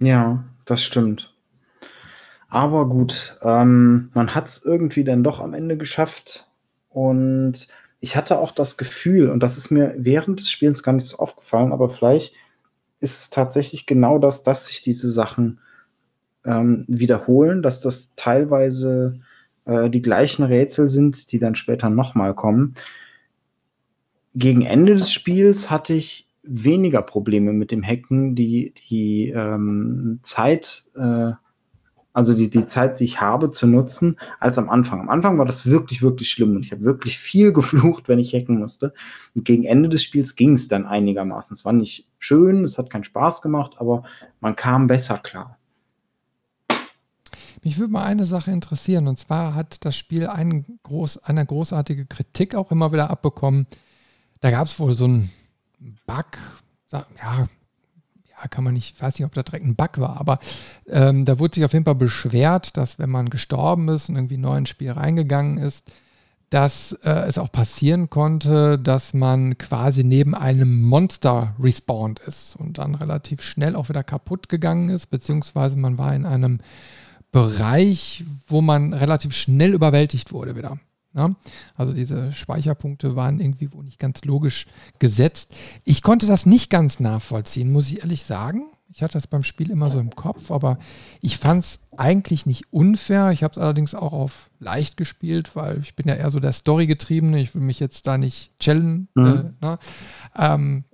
Ja, 0.00 0.44
das 0.64 0.82
stimmt. 0.82 1.34
Aber 2.48 2.88
gut, 2.88 3.38
ähm, 3.42 4.10
man 4.12 4.34
hat 4.34 4.48
es 4.48 4.64
irgendwie 4.64 5.04
dann 5.04 5.22
doch 5.22 5.40
am 5.40 5.54
Ende 5.54 5.76
geschafft. 5.76 6.48
Und 6.88 7.68
ich 8.00 8.16
hatte 8.16 8.38
auch 8.38 8.52
das 8.52 8.76
Gefühl, 8.76 9.30
und 9.30 9.40
das 9.40 9.56
ist 9.56 9.70
mir 9.70 9.94
während 9.96 10.40
des 10.40 10.50
Spielens 10.50 10.82
gar 10.82 10.92
nicht 10.92 11.06
so 11.06 11.18
aufgefallen, 11.18 11.72
aber 11.72 11.88
vielleicht 11.88 12.34
ist 12.98 13.18
es 13.18 13.30
tatsächlich 13.30 13.86
genau 13.86 14.18
das, 14.18 14.42
dass 14.42 14.66
sich 14.66 14.82
diese 14.82 15.10
Sachen 15.10 15.60
ähm, 16.44 16.84
wiederholen, 16.88 17.62
dass 17.62 17.80
das 17.80 18.14
teilweise 18.16 19.20
äh, 19.64 19.88
die 19.90 20.02
gleichen 20.02 20.44
Rätsel 20.44 20.88
sind, 20.88 21.32
die 21.32 21.38
dann 21.38 21.54
später 21.54 21.90
nochmal 21.90 22.34
kommen. 22.34 22.74
Gegen 24.34 24.62
Ende 24.62 24.94
des 24.94 25.12
Spiels 25.12 25.70
hatte 25.70 25.94
ich 25.94 26.28
weniger 26.42 27.02
Probleme 27.02 27.52
mit 27.52 27.70
dem 27.70 27.82
Hacken. 27.82 28.34
Die, 28.34 28.74
die 28.88 29.28
ähm, 29.28 30.20
Zeit 30.22 30.84
äh, 30.94 31.32
also 32.12 32.34
die, 32.34 32.50
die 32.50 32.66
Zeit, 32.66 32.98
die 32.98 33.04
ich 33.04 33.20
habe, 33.20 33.50
zu 33.50 33.66
nutzen, 33.66 34.18
als 34.40 34.58
am 34.58 34.68
Anfang. 34.68 35.00
Am 35.00 35.08
Anfang 35.08 35.38
war 35.38 35.46
das 35.46 35.66
wirklich, 35.66 36.02
wirklich 36.02 36.30
schlimm 36.30 36.56
und 36.56 36.64
ich 36.64 36.72
habe 36.72 36.82
wirklich 36.82 37.18
viel 37.18 37.52
geflucht, 37.54 38.08
wenn 38.08 38.18
ich 38.18 38.34
hacken 38.34 38.58
musste. 38.58 38.92
Und 39.34 39.44
gegen 39.44 39.64
Ende 39.64 39.88
des 39.88 40.02
Spiels 40.02 40.36
ging 40.36 40.54
es 40.54 40.68
dann 40.68 40.86
einigermaßen. 40.86 41.54
Es 41.54 41.64
war 41.64 41.72
nicht 41.72 42.08
schön, 42.18 42.64
es 42.64 42.78
hat 42.78 42.90
keinen 42.90 43.04
Spaß 43.04 43.42
gemacht, 43.42 43.76
aber 43.78 44.02
man 44.40 44.56
kam 44.56 44.86
besser 44.86 45.18
klar. 45.18 45.56
Mich 47.62 47.78
würde 47.78 47.92
mal 47.92 48.04
eine 48.04 48.24
Sache 48.24 48.50
interessieren, 48.50 49.06
und 49.06 49.18
zwar 49.18 49.54
hat 49.54 49.84
das 49.84 49.94
Spiel 49.96 50.26
einen 50.26 50.78
groß, 50.82 51.18
eine 51.24 51.44
großartige 51.44 52.06
Kritik 52.06 52.54
auch 52.54 52.70
immer 52.70 52.90
wieder 52.90 53.10
abbekommen. 53.10 53.66
Da 54.40 54.50
gab 54.50 54.66
es 54.66 54.78
wohl 54.78 54.94
so 54.94 55.04
einen 55.04 55.30
Bug, 56.06 56.26
ja, 56.92 57.48
kann 58.48 58.64
man 58.64 58.74
nicht, 58.74 58.94
ich 58.96 59.02
weiß 59.02 59.18
nicht, 59.18 59.26
ob 59.26 59.34
da 59.34 59.42
direkt 59.42 59.66
ein 59.66 59.76
Bug 59.76 59.98
war, 59.98 60.18
aber 60.18 60.38
ähm, 60.88 61.24
da 61.24 61.38
wurde 61.38 61.54
sich 61.54 61.64
auf 61.64 61.72
jeden 61.72 61.84
Fall 61.84 61.94
beschwert, 61.94 62.76
dass 62.76 62.98
wenn 62.98 63.10
man 63.10 63.30
gestorben 63.30 63.88
ist 63.88 64.08
und 64.08 64.16
irgendwie 64.16 64.38
neu 64.38 64.56
ins 64.56 64.70
Spiel 64.70 64.92
reingegangen 64.92 65.58
ist, 65.58 65.90
dass 66.48 66.92
äh, 67.04 67.10
es 67.28 67.38
auch 67.38 67.52
passieren 67.52 68.10
konnte, 68.10 68.78
dass 68.78 69.14
man 69.14 69.56
quasi 69.56 70.02
neben 70.02 70.34
einem 70.34 70.82
Monster 70.82 71.54
respawned 71.60 72.18
ist 72.20 72.56
und 72.56 72.78
dann 72.78 72.96
relativ 72.96 73.42
schnell 73.42 73.76
auch 73.76 73.88
wieder 73.88 74.02
kaputt 74.02 74.48
gegangen 74.48 74.88
ist, 74.88 75.06
beziehungsweise 75.06 75.76
man 75.76 75.96
war 75.96 76.14
in 76.14 76.26
einem 76.26 76.58
Bereich, 77.30 78.24
wo 78.48 78.60
man 78.60 78.92
relativ 78.92 79.32
schnell 79.34 79.74
überwältigt 79.74 80.32
wurde 80.32 80.56
wieder. 80.56 80.78
Ja, 81.12 81.28
also 81.74 81.92
diese 81.92 82.32
Speicherpunkte 82.32 83.16
waren 83.16 83.40
irgendwie 83.40 83.72
wohl 83.72 83.82
nicht 83.82 83.98
ganz 83.98 84.24
logisch 84.24 84.68
gesetzt. 85.00 85.52
Ich 85.84 86.02
konnte 86.02 86.26
das 86.26 86.46
nicht 86.46 86.70
ganz 86.70 87.00
nachvollziehen, 87.00 87.72
muss 87.72 87.90
ich 87.90 88.00
ehrlich 88.00 88.24
sagen. 88.24 88.70
Ich 88.92 89.02
hatte 89.02 89.14
das 89.14 89.28
beim 89.28 89.44
Spiel 89.44 89.70
immer 89.70 89.90
so 89.90 90.00
im 90.00 90.10
Kopf, 90.10 90.50
aber 90.50 90.78
ich 91.20 91.38
fand 91.38 91.64
es 91.64 91.78
eigentlich 91.96 92.44
nicht 92.44 92.72
unfair. 92.72 93.30
Ich 93.30 93.44
habe 93.44 93.52
es 93.52 93.58
allerdings 93.58 93.94
auch 93.94 94.12
auf 94.12 94.50
leicht 94.58 94.96
gespielt, 94.96 95.54
weil 95.54 95.80
ich 95.80 95.94
bin 95.94 96.08
ja 96.08 96.14
eher 96.14 96.30
so 96.30 96.40
der 96.40 96.52
Story-getriebene. 96.52 97.40
Ich 97.40 97.54
will 97.54 97.62
mich 97.62 97.78
jetzt 97.78 98.06
da 98.08 98.18
nicht 98.18 98.58
chillen. 98.58 99.08
Mhm. 99.14 99.54
Äh, 99.60 99.66
ne? 99.66 99.78
ähm, 100.36 100.84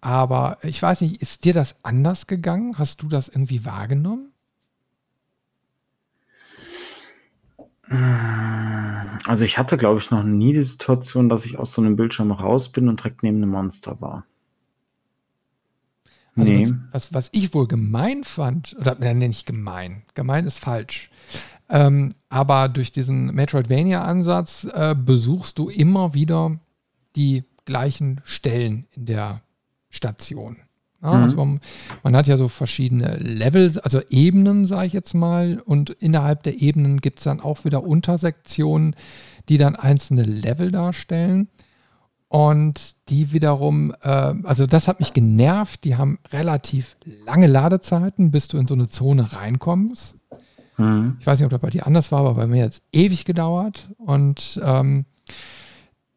aber 0.00 0.58
ich 0.62 0.82
weiß 0.82 1.00
nicht, 1.00 1.22
ist 1.22 1.44
dir 1.44 1.54
das 1.54 1.76
anders 1.84 2.26
gegangen? 2.26 2.76
Hast 2.76 3.02
du 3.02 3.08
das 3.08 3.28
irgendwie 3.28 3.64
wahrgenommen? 3.64 4.33
Also 9.26 9.44
ich 9.44 9.58
hatte, 9.58 9.76
glaube 9.76 10.00
ich, 10.00 10.10
noch 10.10 10.22
nie 10.22 10.52
die 10.52 10.62
Situation, 10.62 11.28
dass 11.28 11.46
ich 11.46 11.58
aus 11.58 11.72
so 11.72 11.82
einem 11.82 11.96
Bildschirm 11.96 12.30
raus 12.30 12.70
bin 12.70 12.88
und 12.88 13.00
direkt 13.00 13.22
neben 13.22 13.38
einem 13.38 13.50
Monster 13.50 14.00
war. 14.00 14.24
Also 16.36 16.52
nee. 16.52 16.66
was, 16.66 16.74
was, 16.92 17.14
was, 17.14 17.28
ich 17.32 17.54
wohl 17.54 17.68
gemein 17.68 18.24
fand, 18.24 18.76
oder 18.78 18.96
nenne 18.96 19.28
ich 19.28 19.44
gemein, 19.44 20.02
gemein 20.14 20.46
ist 20.46 20.58
falsch, 20.58 21.10
ähm, 21.70 22.14
aber 22.28 22.68
durch 22.68 22.90
diesen 22.92 23.34
Metroidvania-Ansatz 23.34 24.64
äh, 24.64 24.94
besuchst 24.98 25.58
du 25.58 25.68
immer 25.68 26.12
wieder 26.12 26.58
die 27.16 27.44
gleichen 27.64 28.20
Stellen 28.24 28.86
in 28.92 29.06
der 29.06 29.42
Station. 29.90 30.56
Ja, 31.04 31.12
mhm. 31.12 31.22
also 31.22 31.36
man, 31.36 31.60
man, 32.02 32.16
hat 32.16 32.26
ja 32.26 32.36
so 32.36 32.48
verschiedene 32.48 33.16
Levels, 33.16 33.78
also 33.78 34.00
Ebenen, 34.08 34.66
sage 34.66 34.86
ich 34.86 34.92
jetzt 34.94 35.14
mal, 35.14 35.60
und 35.64 35.90
innerhalb 35.90 36.42
der 36.42 36.60
Ebenen 36.60 37.00
gibt 37.00 37.18
es 37.18 37.24
dann 37.24 37.40
auch 37.40 37.64
wieder 37.64 37.84
Untersektionen, 37.84 38.96
die 39.48 39.58
dann 39.58 39.76
einzelne 39.76 40.22
Level 40.22 40.72
darstellen. 40.72 41.48
Und 42.28 42.96
die 43.10 43.32
wiederum, 43.32 43.94
äh, 44.02 44.34
also 44.42 44.66
das 44.66 44.88
hat 44.88 44.98
mich 44.98 45.12
genervt, 45.12 45.84
die 45.84 45.96
haben 45.96 46.18
relativ 46.32 46.96
lange 47.26 47.46
Ladezeiten, 47.46 48.30
bis 48.30 48.48
du 48.48 48.58
in 48.58 48.66
so 48.66 48.74
eine 48.74 48.88
Zone 48.88 49.34
reinkommst. 49.34 50.16
Mhm. 50.78 51.18
Ich 51.20 51.26
weiß 51.26 51.38
nicht, 51.38 51.44
ob 51.44 51.52
das 51.52 51.60
bei 51.60 51.70
dir 51.70 51.86
anders 51.86 52.10
war, 52.10 52.20
aber 52.20 52.34
bei 52.34 52.46
mir 52.46 52.64
hat 52.64 52.72
es 52.72 52.82
ewig 52.92 53.24
gedauert. 53.24 53.88
Und 53.98 54.60
ähm, 54.64 55.04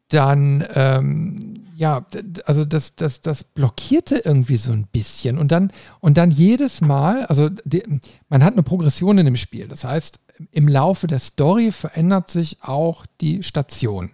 dann 0.10 0.66
ähm, 0.74 1.58
ja, 1.78 2.08
also 2.46 2.66
das, 2.66 2.96
das, 2.96 3.22
das 3.22 3.44
blockierte 3.44 4.16
irgendwie 4.26 4.56
so 4.56 4.72
ein 4.72 4.88
bisschen. 4.88 5.38
Und 5.38 5.52
dann, 5.52 5.72
und 6.00 6.18
dann 6.18 6.32
jedes 6.32 6.82
Mal, 6.82 7.26
also 7.28 7.50
die, 7.66 7.84
man 8.30 8.44
hat 8.44 8.54
eine 8.54 8.64
Progression 8.64 9.20
in 9.20 9.26
dem 9.26 9.38
Spiel. 9.38 9.68
Das 9.68 9.84
heißt, 9.84 10.20
im 10.50 10.68
Laufe 10.68 11.06
der 11.06 11.20
Story 11.20 11.72
verändert 11.72 12.32
sich 12.32 12.64
auch 12.64 13.06
die 13.22 13.44
Station. 13.44 14.10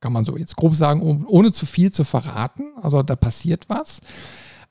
Kann 0.00 0.14
man 0.14 0.24
so 0.24 0.38
jetzt 0.38 0.56
grob 0.56 0.74
sagen, 0.74 1.26
ohne 1.26 1.52
zu 1.52 1.66
viel 1.66 1.92
zu 1.92 2.04
verraten. 2.04 2.72
Also 2.80 3.02
da 3.02 3.16
passiert 3.16 3.68
was. 3.68 4.00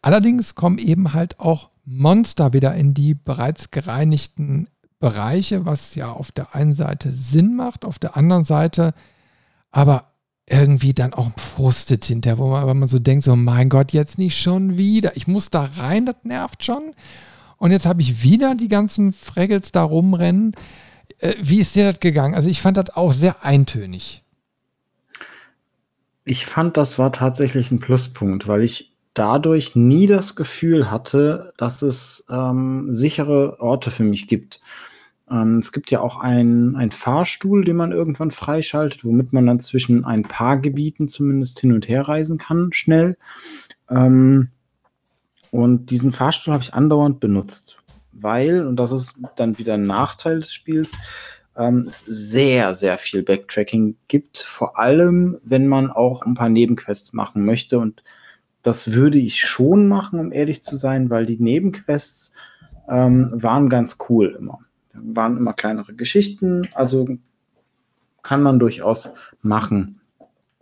Allerdings 0.01 0.55
kommen 0.55 0.79
eben 0.79 1.13
halt 1.13 1.39
auch 1.39 1.69
Monster 1.85 2.51
wieder 2.51 2.73
in 2.73 2.95
die 2.95 3.13
bereits 3.13 3.69
gereinigten 3.69 4.69
Bereiche, 4.99 5.67
was 5.67 5.93
ja 5.93 6.11
auf 6.11 6.31
der 6.31 6.55
einen 6.55 6.73
Seite 6.73 7.11
Sinn 7.11 7.55
macht, 7.55 7.85
auf 7.85 7.99
der 7.99 8.17
anderen 8.17 8.43
Seite 8.43 8.95
aber 9.71 10.11
irgendwie 10.49 10.93
dann 10.93 11.13
auch 11.13 11.31
frustet 11.37 12.05
hinterher, 12.05 12.37
wo 12.37 12.47
man, 12.47 12.65
wenn 12.67 12.79
man 12.79 12.87
so 12.87 12.99
denkt, 12.99 13.25
so 13.25 13.35
mein 13.35 13.69
Gott, 13.69 13.91
jetzt 13.91 14.17
nicht 14.17 14.39
schon 14.39 14.77
wieder. 14.77 15.15
Ich 15.17 15.27
muss 15.27 15.49
da 15.49 15.69
rein, 15.77 16.05
das 16.05 16.15
nervt 16.23 16.63
schon. 16.63 16.93
Und 17.57 17.71
jetzt 17.71 17.85
habe 17.85 18.01
ich 18.01 18.23
wieder 18.23 18.55
die 18.55 18.69
ganzen 18.69 19.11
Fraggles 19.11 19.71
da 19.71 19.83
rumrennen. 19.83 20.55
Äh, 21.19 21.35
wie 21.41 21.59
ist 21.59 21.75
dir 21.75 21.91
das 21.91 21.99
gegangen? 21.99 22.33
Also 22.33 22.49
ich 22.49 22.61
fand 22.61 22.77
das 22.77 22.95
auch 22.95 23.11
sehr 23.11 23.43
eintönig. 23.43 24.23
Ich 26.23 26.45
fand, 26.45 26.77
das 26.77 26.97
war 26.97 27.11
tatsächlich 27.11 27.71
ein 27.71 27.79
Pluspunkt, 27.79 28.47
weil 28.47 28.63
ich 28.63 28.93
dadurch 29.13 29.75
nie 29.75 30.07
das 30.07 30.35
Gefühl 30.35 30.91
hatte, 30.91 31.53
dass 31.57 31.81
es 31.81 32.25
ähm, 32.29 32.87
sichere 32.89 33.59
Orte 33.59 33.91
für 33.91 34.03
mich 34.03 34.27
gibt. 34.27 34.61
Ähm, 35.29 35.57
es 35.57 35.71
gibt 35.71 35.91
ja 35.91 35.99
auch 36.01 36.17
einen 36.19 36.91
Fahrstuhl, 36.91 37.63
den 37.63 37.75
man 37.75 37.91
irgendwann 37.91 38.31
freischaltet, 38.31 39.03
womit 39.03 39.33
man 39.33 39.45
dann 39.45 39.59
zwischen 39.59 40.05
ein 40.05 40.23
paar 40.23 40.57
Gebieten 40.57 41.09
zumindest 41.09 41.59
hin 41.59 41.73
und 41.73 41.87
her 41.87 42.07
reisen 42.07 42.37
kann, 42.37 42.69
schnell. 42.71 43.17
Ähm, 43.89 44.49
und 45.51 45.89
diesen 45.89 46.11
Fahrstuhl 46.11 46.53
habe 46.53 46.63
ich 46.63 46.73
andauernd 46.73 47.19
benutzt, 47.19 47.77
weil, 48.11 48.65
und 48.65 48.77
das 48.77 48.91
ist 48.91 49.19
dann 49.35 49.57
wieder 49.57 49.75
ein 49.75 49.83
Nachteil 49.83 50.39
des 50.39 50.53
Spiels, 50.53 50.91
ähm, 51.57 51.85
es 51.87 52.01
sehr, 52.01 52.73
sehr 52.73 52.97
viel 52.97 53.23
Backtracking 53.23 53.97
gibt, 54.07 54.39
vor 54.39 54.79
allem, 54.79 55.39
wenn 55.43 55.67
man 55.67 55.89
auch 55.89 56.21
ein 56.21 56.35
paar 56.35 56.49
Nebenquests 56.49 57.13
machen 57.13 57.45
möchte. 57.45 57.79
Und 57.79 58.03
das 58.61 58.93
würde 58.93 59.17
ich 59.17 59.41
schon 59.41 59.87
machen, 59.87 60.19
um 60.19 60.31
ehrlich 60.31 60.63
zu 60.63 60.75
sein, 60.75 61.09
weil 61.09 61.25
die 61.25 61.41
Nebenquests 61.41 62.33
ähm, 62.89 63.31
waren 63.33 63.69
ganz 63.69 63.97
cool 64.09 64.35
immer 64.37 64.59
waren 65.01 65.37
immer 65.37 65.53
kleinere 65.53 65.93
Geschichten, 65.93 66.67
also 66.73 67.07
kann 68.23 68.43
man 68.43 68.59
durchaus 68.59 69.13
machen. 69.41 70.01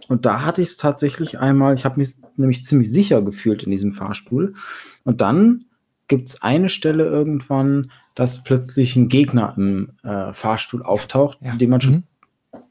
Und 0.08 0.26
da 0.26 0.46
hatte 0.46 0.62
ich 0.62 0.70
es 0.70 0.78
tatsächlich 0.78 1.40
einmal, 1.40 1.74
ich 1.74 1.86
habe 1.86 2.00
mich 2.00 2.16
nämlich 2.36 2.66
ziemlich 2.66 2.92
sicher 2.92 3.22
gefühlt 3.22 3.64
in 3.64 3.72
diesem 3.72 3.92
Fahrstuhl. 3.92 4.54
Und 5.04 5.22
dann 5.22 5.66
gibt 6.08 6.30
es 6.30 6.42
eine 6.42 6.70
Stelle 6.70 7.06
irgendwann, 7.06 7.92
dass 8.14 8.44
plötzlich 8.44 8.96
ein 8.96 9.08
Gegner 9.08 9.54
im 9.58 9.94
äh, 10.04 10.32
Fahrstuhl 10.34 10.84
auftaucht, 10.84 11.40
ja. 11.42 11.56
den 11.56 11.70
man 11.70 11.82
schon 11.82 11.94
mhm. 11.94 12.04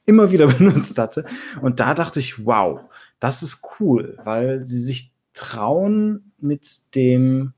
immer 0.06 0.30
wieder 0.30 0.46
benutzt 0.58 0.98
hatte. 0.98 1.24
Und 1.60 1.80
da 1.80 1.94
dachte 1.94 2.20
ich, 2.20 2.44
wow, 2.46 2.80
das 3.18 3.42
ist 3.42 3.66
cool, 3.80 4.18
weil 4.24 4.62
sie 4.62 4.78
sich 4.78 5.12
trauen, 5.32 6.32
mit 6.44 6.94
dem, 6.94 7.54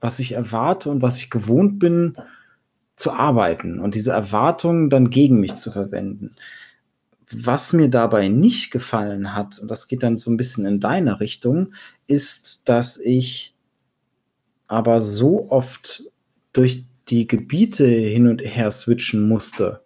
was 0.00 0.18
ich 0.18 0.32
erwarte 0.32 0.90
und 0.90 1.02
was 1.02 1.18
ich 1.18 1.30
gewohnt 1.30 1.78
bin, 1.78 2.16
zu 3.00 3.12
arbeiten 3.12 3.80
und 3.80 3.94
diese 3.94 4.12
Erwartungen 4.12 4.90
dann 4.90 5.10
gegen 5.10 5.40
mich 5.40 5.56
zu 5.56 5.72
verwenden. 5.72 6.36
Was 7.32 7.72
mir 7.72 7.88
dabei 7.88 8.28
nicht 8.28 8.70
gefallen 8.70 9.34
hat, 9.34 9.58
und 9.58 9.68
das 9.68 9.88
geht 9.88 10.02
dann 10.02 10.18
so 10.18 10.30
ein 10.30 10.36
bisschen 10.36 10.66
in 10.66 10.80
deine 10.80 11.20
Richtung, 11.20 11.72
ist, 12.06 12.68
dass 12.68 12.98
ich 12.98 13.54
aber 14.66 15.00
so 15.00 15.50
oft 15.50 16.02
durch 16.52 16.84
die 17.08 17.26
Gebiete 17.26 17.86
hin 17.86 18.28
und 18.28 18.40
her 18.42 18.70
switchen 18.70 19.28
musste. 19.28 19.80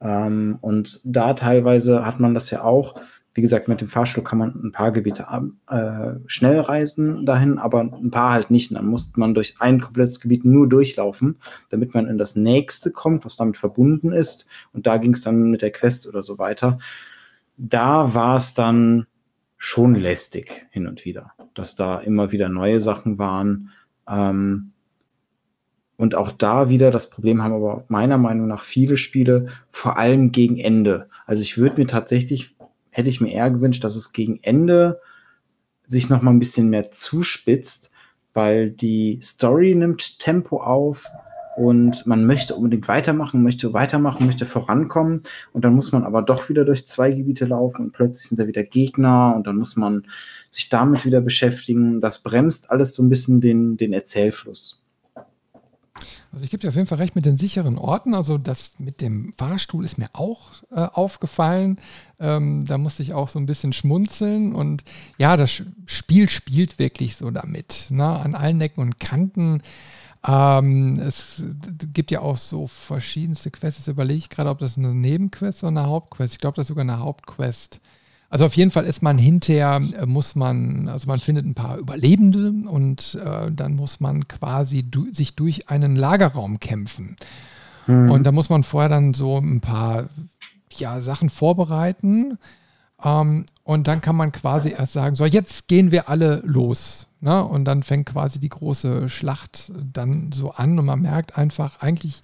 Ähm, 0.00 0.58
und 0.60 1.00
da 1.04 1.34
teilweise 1.34 2.06
hat 2.06 2.20
man 2.20 2.34
das 2.34 2.50
ja 2.50 2.62
auch, 2.62 3.00
wie 3.40 3.42
gesagt, 3.42 3.68
mit 3.68 3.80
dem 3.80 3.88
Fahrstuhl 3.88 4.22
kann 4.22 4.38
man 4.38 4.54
ein 4.62 4.70
paar 4.70 4.92
Gebiete 4.92 5.26
äh, 5.70 6.20
schnell 6.26 6.60
reisen 6.60 7.24
dahin, 7.24 7.56
aber 7.56 7.80
ein 7.80 8.10
paar 8.10 8.32
halt 8.32 8.50
nicht. 8.50 8.70
Und 8.70 8.74
dann 8.74 8.84
musste 8.84 9.18
man 9.18 9.32
durch 9.32 9.54
ein 9.60 9.80
komplettes 9.80 10.20
Gebiet 10.20 10.44
nur 10.44 10.68
durchlaufen, 10.68 11.40
damit 11.70 11.94
man 11.94 12.06
in 12.06 12.18
das 12.18 12.36
nächste 12.36 12.92
kommt, 12.92 13.24
was 13.24 13.36
damit 13.36 13.56
verbunden 13.56 14.12
ist. 14.12 14.46
Und 14.74 14.86
da 14.86 14.98
ging 14.98 15.14
es 15.14 15.22
dann 15.22 15.50
mit 15.50 15.62
der 15.62 15.70
Quest 15.70 16.06
oder 16.06 16.22
so 16.22 16.36
weiter. 16.36 16.76
Da 17.56 18.14
war 18.14 18.36
es 18.36 18.52
dann 18.52 19.06
schon 19.56 19.94
lästig 19.94 20.66
hin 20.70 20.86
und 20.86 21.06
wieder, 21.06 21.32
dass 21.54 21.76
da 21.76 21.98
immer 21.98 22.32
wieder 22.32 22.50
neue 22.50 22.82
Sachen 22.82 23.16
waren. 23.16 23.70
Ähm, 24.06 24.72
und 25.96 26.14
auch 26.14 26.30
da 26.30 26.68
wieder, 26.68 26.90
das 26.90 27.08
Problem 27.08 27.42
haben 27.42 27.54
aber 27.54 27.86
meiner 27.88 28.18
Meinung 28.18 28.48
nach 28.48 28.64
viele 28.64 28.98
Spiele, 28.98 29.46
vor 29.70 29.96
allem 29.96 30.30
gegen 30.30 30.58
Ende. 30.58 31.08
Also 31.24 31.40
ich 31.40 31.56
würde 31.56 31.80
mir 31.80 31.86
tatsächlich 31.86 32.54
hätte 32.90 33.08
ich 33.08 33.20
mir 33.20 33.32
eher 33.32 33.50
gewünscht, 33.50 33.84
dass 33.84 33.96
es 33.96 34.12
gegen 34.12 34.38
Ende 34.42 35.00
sich 35.86 36.08
noch 36.08 36.22
mal 36.22 36.30
ein 36.30 36.38
bisschen 36.38 36.70
mehr 36.70 36.92
zuspitzt, 36.92 37.90
weil 38.32 38.70
die 38.70 39.18
Story 39.22 39.74
nimmt 39.74 40.18
Tempo 40.18 40.62
auf 40.62 41.06
und 41.56 42.06
man 42.06 42.24
möchte 42.24 42.54
unbedingt 42.54 42.86
weitermachen, 42.88 43.42
möchte 43.42 43.72
weitermachen, 43.72 44.24
möchte 44.24 44.46
vorankommen 44.46 45.22
und 45.52 45.64
dann 45.64 45.74
muss 45.74 45.92
man 45.92 46.04
aber 46.04 46.22
doch 46.22 46.48
wieder 46.48 46.64
durch 46.64 46.86
zwei 46.86 47.10
Gebiete 47.10 47.44
laufen 47.44 47.86
und 47.86 47.92
plötzlich 47.92 48.28
sind 48.28 48.38
da 48.38 48.46
wieder 48.46 48.62
Gegner 48.62 49.34
und 49.36 49.46
dann 49.46 49.56
muss 49.56 49.76
man 49.76 50.06
sich 50.48 50.68
damit 50.68 51.04
wieder 51.04 51.20
beschäftigen. 51.20 52.00
Das 52.00 52.22
bremst 52.22 52.70
alles 52.70 52.94
so 52.94 53.02
ein 53.02 53.08
bisschen 53.08 53.40
den, 53.40 53.76
den 53.76 53.92
Erzählfluss. 53.92 54.79
Also 56.32 56.44
ich 56.44 56.50
gebe 56.50 56.60
dir 56.60 56.68
auf 56.68 56.74
jeden 56.74 56.86
Fall 56.86 56.98
recht 56.98 57.16
mit 57.16 57.26
den 57.26 57.38
sicheren 57.38 57.78
Orten. 57.78 58.14
Also 58.14 58.38
das 58.38 58.78
mit 58.78 59.00
dem 59.00 59.32
Fahrstuhl 59.36 59.84
ist 59.84 59.98
mir 59.98 60.10
auch 60.12 60.50
äh, 60.70 60.80
aufgefallen. 60.80 61.78
Ähm, 62.18 62.64
da 62.66 62.78
musste 62.78 63.02
ich 63.02 63.14
auch 63.14 63.28
so 63.28 63.38
ein 63.38 63.46
bisschen 63.46 63.72
schmunzeln. 63.72 64.54
Und 64.54 64.84
ja, 65.18 65.36
das 65.36 65.62
Spiel 65.86 66.28
spielt 66.28 66.78
wirklich 66.78 67.16
so 67.16 67.30
damit. 67.30 67.86
Ne? 67.90 68.04
An 68.04 68.34
allen 68.34 68.60
Ecken 68.60 68.80
und 68.80 69.00
Kanten. 69.00 69.62
Ähm, 70.26 70.98
es 70.98 71.42
gibt 71.92 72.10
ja 72.10 72.20
auch 72.20 72.36
so 72.36 72.66
verschiedenste 72.66 73.50
Quests. 73.50 73.80
Jetzt 73.80 73.88
überlege 73.88 74.18
ich 74.18 74.28
gerade, 74.28 74.50
ob 74.50 74.58
das 74.58 74.76
eine 74.76 74.94
Nebenquest 74.94 75.62
oder 75.62 75.68
eine 75.68 75.86
Hauptquest. 75.86 76.34
Ich 76.34 76.40
glaube, 76.40 76.56
das 76.56 76.64
ist 76.64 76.68
sogar 76.68 76.82
eine 76.82 76.98
Hauptquest. 76.98 77.80
Also 78.30 78.46
auf 78.46 78.56
jeden 78.56 78.70
Fall 78.70 78.84
ist 78.84 79.02
man 79.02 79.18
hinterher, 79.18 79.82
äh, 79.98 80.06
muss 80.06 80.36
man, 80.36 80.88
also 80.88 81.08
man 81.08 81.18
findet 81.18 81.44
ein 81.44 81.54
paar 81.54 81.78
Überlebende 81.78 82.52
und 82.68 83.18
äh, 83.22 83.50
dann 83.50 83.74
muss 83.74 83.98
man 83.98 84.28
quasi 84.28 84.84
du, 84.84 85.12
sich 85.12 85.34
durch 85.34 85.68
einen 85.68 85.96
Lagerraum 85.96 86.60
kämpfen. 86.60 87.16
Mhm. 87.88 88.10
Und 88.10 88.24
da 88.24 88.32
muss 88.32 88.48
man 88.48 88.62
vorher 88.62 88.88
dann 88.88 89.14
so 89.14 89.36
ein 89.36 89.60
paar 89.60 90.08
ja, 90.72 91.00
Sachen 91.00 91.28
vorbereiten. 91.28 92.38
Ähm, 93.04 93.46
und 93.64 93.88
dann 93.88 94.00
kann 94.00 94.14
man 94.14 94.30
quasi 94.30 94.70
erst 94.70 94.92
sagen, 94.92 95.16
so 95.16 95.24
jetzt 95.24 95.66
gehen 95.66 95.90
wir 95.90 96.08
alle 96.08 96.40
los. 96.44 97.08
Ne? 97.20 97.44
Und 97.44 97.64
dann 97.64 97.82
fängt 97.82 98.06
quasi 98.06 98.38
die 98.38 98.48
große 98.48 99.08
Schlacht 99.08 99.72
dann 99.92 100.30
so 100.32 100.52
an 100.52 100.78
und 100.78 100.86
man 100.86 101.02
merkt 101.02 101.36
einfach, 101.36 101.80
eigentlich 101.80 102.22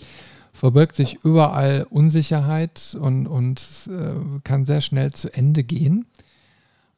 verbirgt 0.57 0.97
sich 0.97 1.19
überall 1.23 1.87
Unsicherheit 1.91 2.97
und, 3.01 3.27
und 3.27 3.89
äh, 3.89 4.41
kann 4.43 4.65
sehr 4.67 4.81
schnell 4.81 5.13
zu 5.13 5.33
Ende 5.33 5.63
gehen. 5.63 6.07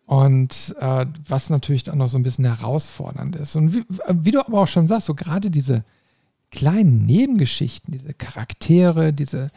Und 0.06 0.74
äh, 0.80 1.06
was 1.26 1.50
natürlich 1.50 1.82
dann 1.82 1.98
noch 1.98 2.08
so 2.08 2.16
ein 2.16 2.22
bisschen 2.22 2.46
herausfordernd 2.46 3.36
ist. 3.36 3.56
Und 3.56 3.74
wie, 3.74 3.84
wie 4.10 4.30
du 4.30 4.40
aber 4.40 4.62
auch 4.62 4.68
schon 4.68 4.88
sagst, 4.88 5.06
so 5.06 5.14
gerade 5.14 5.50
diese 5.50 5.84
kleinen 6.50 7.04
Nebengeschichten, 7.04 7.92
diese 7.92 8.14
Charaktere, 8.14 9.12
diese, 9.12 9.50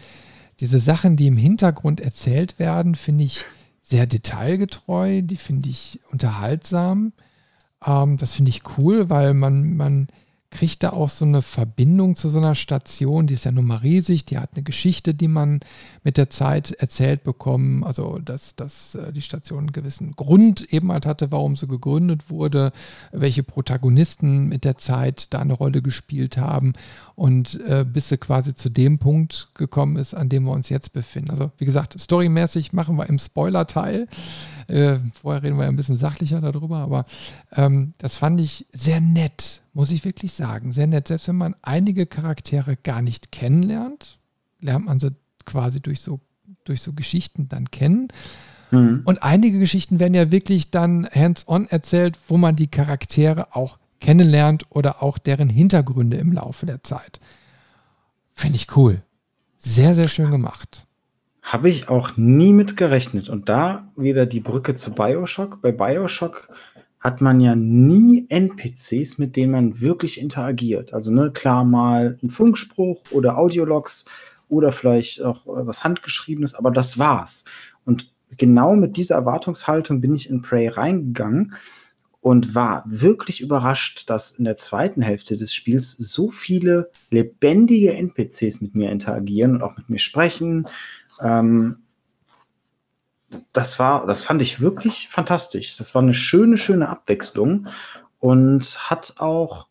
diese 0.60 0.80
Sachen, 0.80 1.16
die 1.16 1.28
im 1.28 1.38
Hintergrund 1.38 2.02
erzählt 2.02 2.60
werden, 2.60 2.96
finde 2.96 3.24
ich 3.24 3.46
sehr 3.82 4.08
detailgetreu, 4.08 5.22
die 5.22 5.38
finde 5.38 5.70
ich 5.70 6.02
unterhaltsam. 6.12 7.14
Ähm, 7.86 8.18
das 8.18 8.34
finde 8.34 8.50
ich 8.50 8.64
cool, 8.78 9.10
weil 9.10 9.34
man, 9.34 9.78
man 9.78 10.08
kriegt 10.52 10.84
da 10.84 10.92
auch 10.92 11.10
so 11.10 11.24
eine 11.24 11.42
Verbindung 11.42 12.16
zu 12.16 12.30
so 12.30 12.38
einer 12.38 12.56
Station, 12.56 13.26
die 13.26 13.36
ist 13.36 13.46
ja 13.46 13.52
nun 13.52 13.66
mal 13.66 13.78
riesig, 13.78 14.26
die 14.26 14.38
hat 14.38 14.52
eine 14.54 14.64
Geschichte, 14.64 15.14
die 15.14 15.30
man 15.30 15.62
mit 16.04 16.18
der 16.18 16.30
Zeit 16.30 16.72
erzählt 16.72 17.24
bekommen, 17.24 17.84
also 17.86 18.20
dass, 18.20 18.56
dass 18.58 18.96
äh, 18.96 19.14
die 19.14 19.22
Station 19.22 19.60
einen 19.60 19.72
gewissen 19.72 20.12
Grund 20.12 20.62
eben 20.74 20.92
halt 20.92 21.06
hatte, 21.06 21.32
warum 21.32 21.56
sie 21.56 21.68
gegründet 21.68 22.30
wurde, 22.30 22.74
welche 23.14 23.44
Protagonisten 23.44 24.50
mit 24.50 24.66
der 24.66 24.78
Zeit 24.78 25.34
da 25.34 25.40
eine 25.40 25.54
Rolle 25.54 25.82
gespielt 25.82 26.38
haben 26.38 26.74
und 27.16 27.60
äh, 27.68 27.86
bis 27.88 28.10
sie 28.10 28.18
quasi 28.18 28.54
zu 28.54 28.70
dem 28.70 29.00
Punkt 29.00 29.50
gekommen 29.54 29.96
ist, 29.96 30.14
an 30.14 30.28
dem 30.28 30.44
wir 30.44 30.52
uns 30.52 30.68
jetzt 30.68 30.92
befinden. 30.92 31.30
Also 31.30 31.52
wie 31.60 31.66
gesagt, 31.66 32.00
storymäßig 32.00 32.74
machen 32.74 32.98
wir 32.98 33.08
im 33.08 33.20
Spoiler-Teil. 33.20 34.08
Äh, 34.68 35.00
vorher 35.14 35.44
reden 35.44 35.58
wir 35.58 35.64
ja 35.64 35.70
ein 35.70 35.76
bisschen 35.78 35.98
sachlicher 35.98 36.42
darüber, 36.42 36.80
aber 36.80 37.06
ähm, 37.56 37.94
das 38.00 38.18
fand 38.18 38.42
ich 38.42 38.66
sehr 38.74 39.00
nett, 39.00 39.62
muss 39.74 39.92
ich 39.92 40.04
wirklich 40.06 40.34
sagen. 40.34 40.74
Sehr 40.74 40.88
nett. 40.88 41.08
Selbst 41.08 41.28
wenn 41.28 41.38
man 41.38 41.56
einige 41.62 42.06
Charaktere 42.06 42.76
gar 42.76 43.02
nicht 43.02 43.32
kennenlernt, 43.32 44.20
lernt 44.60 44.86
man 44.86 45.00
sie 45.00 45.16
quasi 45.46 45.82
durch 45.82 46.02
so, 46.02 46.20
durch 46.64 46.82
so 46.82 46.94
Geschichten 46.94 47.48
dann 47.50 47.72
kennen. 47.72 48.10
Mhm. 48.72 49.02
Und 49.06 49.24
einige 49.24 49.60
Geschichten 49.60 50.00
werden 50.00 50.14
ja 50.14 50.32
wirklich 50.32 50.72
dann 50.72 51.08
hands-on 51.14 51.68
erzählt, 51.68 52.18
wo 52.28 52.38
man 52.38 52.56
die 52.56 52.68
Charaktere 52.68 53.56
auch 53.56 53.78
kennenlernt 54.00 54.66
oder 54.70 55.04
auch 55.04 55.18
deren 55.18 55.50
Hintergründe 55.50 56.18
im 56.18 56.34
Laufe 56.34 56.66
der 56.66 56.84
Zeit. 56.84 57.20
Finde 58.34 58.56
ich 58.56 58.76
cool. 58.76 59.02
Sehr, 59.58 59.94
sehr 59.94 60.08
schön 60.08 60.32
gemacht. 60.32 60.88
Habe 61.44 61.70
ich 61.70 61.90
auch 61.90 62.18
nie 62.18 62.54
mit 62.54 62.78
gerechnet. 62.78 63.30
Und 63.30 63.50
da 63.50 63.88
wieder 63.96 64.26
die 64.26 64.40
Brücke 64.40 64.76
zu 64.76 64.94
Bioshock. 64.94 65.62
Bei 65.62 65.72
Bioshock 65.72 66.50
hat 67.02 67.20
man 67.20 67.42
ja 67.42 67.56
nie 67.56 68.28
NPCs, 68.30 69.18
mit 69.18 69.36
denen 69.36 69.52
man 69.52 69.82
wirklich 69.82 70.22
interagiert. 70.22 70.94
Also 70.94 71.12
ne, 71.12 71.32
klar 71.32 71.66
mal 71.66 72.18
ein 72.24 72.30
Funkspruch 72.30 73.04
oder 73.12 73.38
Audiologs 73.38 74.06
oder 74.48 74.72
vielleicht 74.72 75.24
auch 75.24 75.42
was 75.46 75.84
Handgeschriebenes, 75.84 76.54
aber 76.54 76.70
das 76.70 77.00
war's. 77.00 77.46
Und 77.86 78.12
genau 78.38 78.76
mit 78.76 78.98
dieser 78.98 79.16
Erwartungshaltung 79.16 80.00
bin 80.00 80.14
ich 80.14 80.30
in 80.30 80.44
Prey 80.44 80.68
reingegangen 80.68 81.56
und 82.22 82.54
war 82.54 82.84
wirklich 82.86 83.42
überrascht, 83.42 84.08
dass 84.10 84.32
in 84.32 84.46
der 84.46 84.56
zweiten 84.56 85.02
Hälfte 85.02 85.38
des 85.38 85.56
Spiels 85.56 85.94
so 85.94 86.30
viele 86.30 86.92
lebendige 87.10 87.94
NPCs 87.94 88.62
mit 88.62 88.76
mir 88.76 88.92
interagieren 88.92 89.56
und 89.56 89.64
auch 89.64 89.76
mit 89.76 89.90
mir 89.90 89.98
sprechen. 89.98 90.68
Ähm, 91.20 91.78
das 93.54 93.80
war, 93.80 94.06
das 94.08 94.24
fand 94.24 94.42
ich 94.42 94.62
wirklich 94.62 95.10
fantastisch. 95.10 95.78
Das 95.78 95.96
war 95.96 96.02
eine 96.02 96.14
schöne, 96.14 96.58
schöne 96.58 96.90
Abwechslung 96.90 97.68
und 98.20 98.90
hat 98.90 99.16
auch 99.18 99.68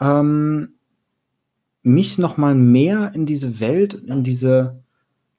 ähm, 0.00 0.74
mich 1.82 2.18
noch 2.18 2.36
mal 2.36 2.54
mehr 2.54 3.12
in 3.14 3.26
diese 3.26 3.60
Welt, 3.60 3.94
in 3.94 4.22
diese 4.22 4.82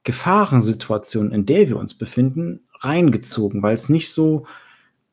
Gefahrensituation, 0.03 1.31
in 1.31 1.45
der 1.45 1.69
wir 1.69 1.77
uns 1.77 1.93
befinden, 1.93 2.61
reingezogen, 2.79 3.61
weil 3.61 3.73
es 3.73 3.89
nicht 3.89 4.11
so 4.11 4.45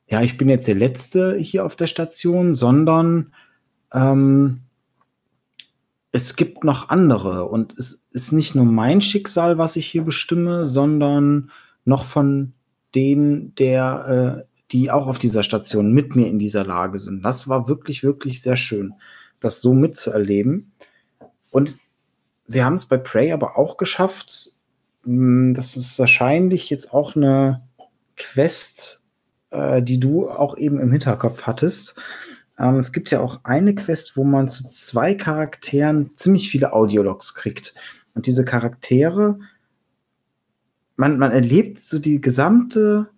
ja, 0.08 0.22
ich 0.22 0.38
bin 0.38 0.48
jetzt 0.48 0.66
der 0.66 0.74
Letzte 0.74 1.36
hier 1.36 1.64
auf 1.64 1.76
der 1.76 1.86
Station, 1.86 2.54
sondern 2.54 3.32
ähm, 3.92 4.60
es 6.12 6.34
gibt 6.34 6.64
noch 6.64 6.88
andere 6.88 7.44
und 7.44 7.76
es 7.78 8.06
ist 8.10 8.32
nicht 8.32 8.54
nur 8.54 8.64
mein 8.64 9.02
Schicksal, 9.02 9.58
was 9.58 9.76
ich 9.76 9.86
hier 9.86 10.02
bestimme, 10.02 10.64
sondern 10.64 11.50
noch 11.88 12.04
von 12.04 12.52
denen, 12.94 13.54
der, 13.54 14.44
äh, 14.46 14.62
die 14.72 14.90
auch 14.90 15.06
auf 15.06 15.18
dieser 15.18 15.42
Station 15.42 15.92
mit 15.92 16.14
mir 16.14 16.28
in 16.28 16.38
dieser 16.38 16.64
Lage 16.64 16.98
sind. 16.98 17.22
Das 17.22 17.48
war 17.48 17.66
wirklich, 17.66 18.02
wirklich 18.02 18.42
sehr 18.42 18.56
schön, 18.56 18.92
das 19.40 19.62
so 19.62 19.72
mitzuerleben. 19.72 20.72
Und 21.50 21.78
sie 22.46 22.62
haben 22.62 22.74
es 22.74 22.86
bei 22.86 22.98
Prey 22.98 23.32
aber 23.32 23.56
auch 23.56 23.78
geschafft. 23.78 24.52
Hm, 25.04 25.54
das 25.54 25.76
ist 25.76 25.98
wahrscheinlich 25.98 26.68
jetzt 26.68 26.92
auch 26.92 27.16
eine 27.16 27.62
Quest, 28.16 29.00
äh, 29.50 29.82
die 29.82 29.98
du 29.98 30.28
auch 30.28 30.58
eben 30.58 30.80
im 30.80 30.92
Hinterkopf 30.92 31.44
hattest. 31.44 31.98
Ähm, 32.58 32.76
es 32.76 32.92
gibt 32.92 33.10
ja 33.10 33.20
auch 33.20 33.40
eine 33.44 33.74
Quest, 33.74 34.16
wo 34.16 34.24
man 34.24 34.50
zu 34.50 34.68
zwei 34.68 35.14
Charakteren 35.14 36.10
ziemlich 36.16 36.50
viele 36.50 36.74
Audiologs 36.74 37.34
kriegt. 37.34 37.74
Und 38.14 38.26
diese 38.26 38.44
Charaktere, 38.44 39.38
man, 40.98 41.16
man 41.18 41.30
erlebt 41.30 41.80
so 41.80 41.98
die 42.00 42.20
gesamte 42.20 43.08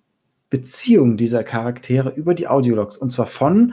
Beziehung 0.51 1.17
dieser 1.17 1.43
Charaktere 1.43 2.11
über 2.11 2.35
die 2.35 2.47
Audiologs. 2.47 2.97
Und 2.99 3.09
zwar 3.09 3.27
von, 3.27 3.73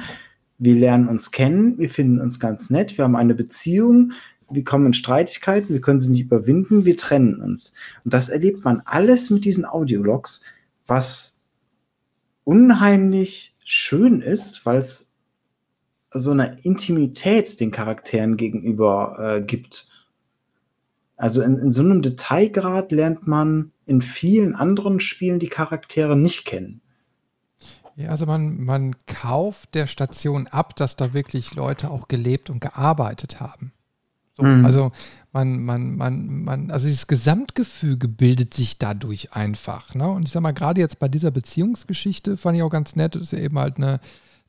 wir 0.57 0.75
lernen 0.75 1.09
uns 1.09 1.31
kennen, 1.31 1.77
wir 1.77 1.89
finden 1.89 2.21
uns 2.21 2.39
ganz 2.39 2.69
nett, 2.69 2.97
wir 2.97 3.03
haben 3.03 3.17
eine 3.17 3.35
Beziehung, 3.35 4.13
wir 4.49 4.63
kommen 4.63 4.87
in 4.87 4.93
Streitigkeiten, 4.93 5.69
wir 5.69 5.81
können 5.81 5.99
sie 5.99 6.11
nicht 6.11 6.21
überwinden, 6.21 6.85
wir 6.85 6.95
trennen 6.95 7.41
uns. 7.41 7.73
Und 8.05 8.13
das 8.13 8.29
erlebt 8.29 8.63
man 8.63 8.81
alles 8.85 9.29
mit 9.29 9.43
diesen 9.43 9.65
Audiologs, 9.65 10.41
was 10.87 11.41
unheimlich 12.45 13.55
schön 13.65 14.21
ist, 14.21 14.65
weil 14.65 14.77
es 14.77 15.15
so 16.13 16.31
eine 16.31 16.55
Intimität 16.63 17.59
den 17.59 17.71
Charakteren 17.71 18.37
gegenüber 18.37 19.17
äh, 19.19 19.41
gibt. 19.41 19.89
Also 21.17 21.41
in, 21.41 21.57
in 21.57 21.71
so 21.73 21.81
einem 21.81 22.01
Detailgrad 22.01 22.93
lernt 22.93 23.27
man 23.27 23.73
in 23.87 24.01
vielen 24.01 24.55
anderen 24.55 24.99
Spielen 24.99 25.39
die 25.39 25.47
Charaktere 25.47 26.15
nicht 26.15 26.45
kennen. 26.45 26.81
Ja, 27.95 28.09
also 28.09 28.27
man, 28.27 28.63
man 28.63 28.95
kauft 29.07 29.73
der 29.73 29.87
Station 29.87 30.45
ab, 30.45 30.75
dass 30.75 30.97
da 30.97 31.13
wirklich 31.13 31.55
Leute 31.55 31.89
auch 31.89 32.07
gelebt 32.07 32.51
und 32.51 32.59
gearbeitet 32.59 33.39
haben. 33.39 33.71
So, 34.35 34.43
mhm. 34.43 34.63
Also 34.63 34.91
man, 35.33 35.63
man, 35.63 35.95
man, 35.95 36.43
man, 36.43 36.69
also 36.69 36.85
dieses 36.85 37.07
Gesamtgefüge 37.07 38.07
bildet 38.07 38.53
sich 38.53 38.77
dadurch 38.77 39.33
einfach. 39.33 39.95
Ne? 39.95 40.07
Und 40.07 40.27
ich 40.27 40.31
sag 40.31 40.41
mal, 40.41 40.51
gerade 40.51 40.79
jetzt 40.79 40.99
bei 40.99 41.07
dieser 41.07 41.31
Beziehungsgeschichte 41.31 42.37
fand 42.37 42.55
ich 42.55 42.63
auch 42.63 42.69
ganz 42.69 42.95
nett, 42.95 43.15
das 43.15 43.23
ist 43.23 43.31
ja 43.31 43.39
eben 43.39 43.57
halt 43.57 43.77
eine, 43.77 43.99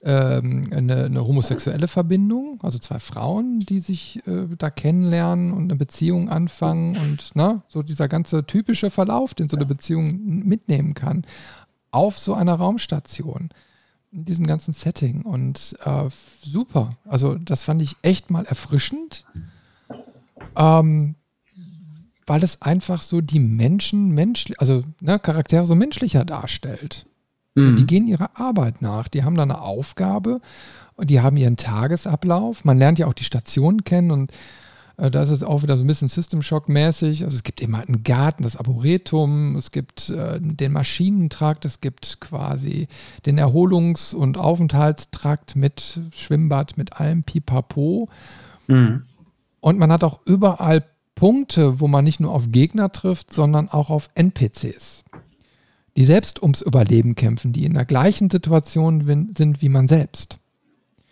ähm, 0.03 0.68
eine, 0.70 1.05
eine, 1.05 1.26
homosexuelle 1.26 1.88
Verbindung, 1.88 2.59
also 2.62 2.78
zwei 2.78 3.01
Frauen, 3.01 3.61
die 3.61 3.80
sich 3.80 4.20
äh, 4.26 4.46
da 4.57 4.70
kennenlernen 4.70 5.53
und 5.53 5.64
eine 5.64 5.76
Beziehung 5.76 6.28
anfangen 6.28 6.96
und 6.96 7.34
ne, 7.34 7.62
so 7.68 7.82
dieser 7.82 8.09
ganze 8.09 8.46
typische 8.46 8.90
Verlauf, 8.90 9.34
den 9.34 9.49
so 9.49 9.57
eine 9.57 9.66
Beziehung 9.66 10.44
mitnehmen 10.44 10.94
kann, 10.94 11.24
auf 11.90 12.18
so 12.18 12.34
einer 12.34 12.55
Raumstation 12.55 13.49
in 14.12 14.24
diesem 14.24 14.46
ganzen 14.46 14.72
Setting 14.72 15.22
und 15.22 15.76
äh, 15.84 16.09
super. 16.42 16.96
Also 17.05 17.34
das 17.34 17.62
fand 17.62 17.82
ich 17.82 17.96
echt 18.03 18.30
mal 18.30 18.44
erfrischend 18.44 19.24
ähm, 20.57 21.14
weil 22.26 22.44
es 22.44 22.61
einfach 22.61 23.01
so 23.01 23.20
die 23.20 23.40
Menschen, 23.40 24.11
menschlich, 24.11 24.61
also 24.61 24.84
ne, 25.01 25.18
Charaktere 25.18 25.66
so 25.66 25.74
menschlicher 25.74 26.24
darstellt. 26.24 27.07
Mhm. 27.59 27.76
Die 27.76 27.86
gehen 27.86 28.06
ihrer 28.06 28.30
Arbeit 28.34 28.82
nach, 28.82 29.09
die 29.09 29.24
haben 29.24 29.36
da 29.36 29.42
eine 29.42 29.61
Aufgabe 29.61 30.40
und 30.96 31.11
die 31.11 31.20
haben 31.20 31.36
ihren 31.36 31.56
Tagesablauf. 31.56 32.64
Man 32.64 32.78
lernt 32.78 32.98
ja 32.98 33.06
auch 33.06 33.14
die 33.14 33.24
Stationen 33.24 33.84
kennen 33.84 34.11
und 34.11 34.32
äh, 34.98 35.11
da 35.11 35.22
ist 35.22 35.30
es 35.30 35.42
auch 35.42 35.62
wieder 35.62 35.78
so 35.78 35.84
ein 35.84 35.86
bisschen 35.86 36.09
System 36.09 36.42
Shock 36.42 36.68
mäßig. 36.68 37.24
Also 37.24 37.36
es 37.36 37.42
gibt 37.42 37.62
eben 37.62 37.76
halt 37.76 37.88
einen 37.88 38.02
Garten, 38.02 38.42
das 38.42 38.56
Arboretum, 38.56 39.56
es 39.56 39.70
gibt 39.70 40.11
äh, 40.11 40.38
den 40.40 40.72
Maschinentrakt, 40.72 41.64
es 41.64 41.80
gibt 41.80 42.20
quasi 42.20 42.88
den 43.24 43.38
Erholungs- 43.38 44.14
und 44.14 44.38
Aufenthaltstrakt 44.38 45.56
mit 45.56 46.00
Schwimmbad, 46.12 46.76
mit 46.76 47.00
allem 47.00 47.22
Pipapo. 47.22 48.09
Mhm. 48.66 49.04
Und 49.61 49.78
man 49.78 49.90
hat 49.90 50.04
auch 50.04 50.20
überall 50.24 50.84
Punkte, 51.14 51.80
wo 51.80 51.88
man 51.88 52.04
nicht 52.04 52.20
nur 52.20 52.32
auf 52.32 52.44
Gegner 52.52 52.92
trifft, 52.92 53.32
sondern 53.32 53.68
auch 53.68 53.90
auf 53.90 54.09
NPCs, 54.14 55.02
die 55.99 56.05
selbst 56.05 56.40
ums 56.40 56.62
Überleben 56.62 57.14
kämpfen, 57.14 57.53
die 57.53 57.66
in 57.66 57.74
der 57.74 57.84
gleichen 57.84 58.30
Situation 58.30 59.34
sind 59.36 59.61
wie 59.61 59.68
man 59.68 59.88
selbst. 59.88 60.38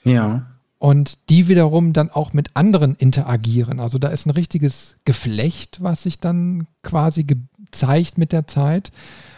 Ja. 0.05 0.47
Und 0.78 1.18
die 1.28 1.49
wiederum 1.49 1.93
dann 1.93 2.11
auch 2.11 2.32
mit 2.32 2.55
anderen 2.55 2.95
interagieren. 2.95 3.80
Also 3.80 3.99
da 3.99 4.09
ist 4.09 4.26
ein 4.26 4.30
richtiges 4.30 4.97
Geflecht, 5.05 5.82
was 5.82 6.05
sich 6.05 6.20
dann 6.20 6.66
quasi 6.82 7.24
gezeigt 7.24 8.16
mit 8.16 8.32
der 8.32 8.47
Zeit, 8.47 8.93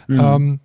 mhm. 0.06 0.20
ähm, 0.20 0.60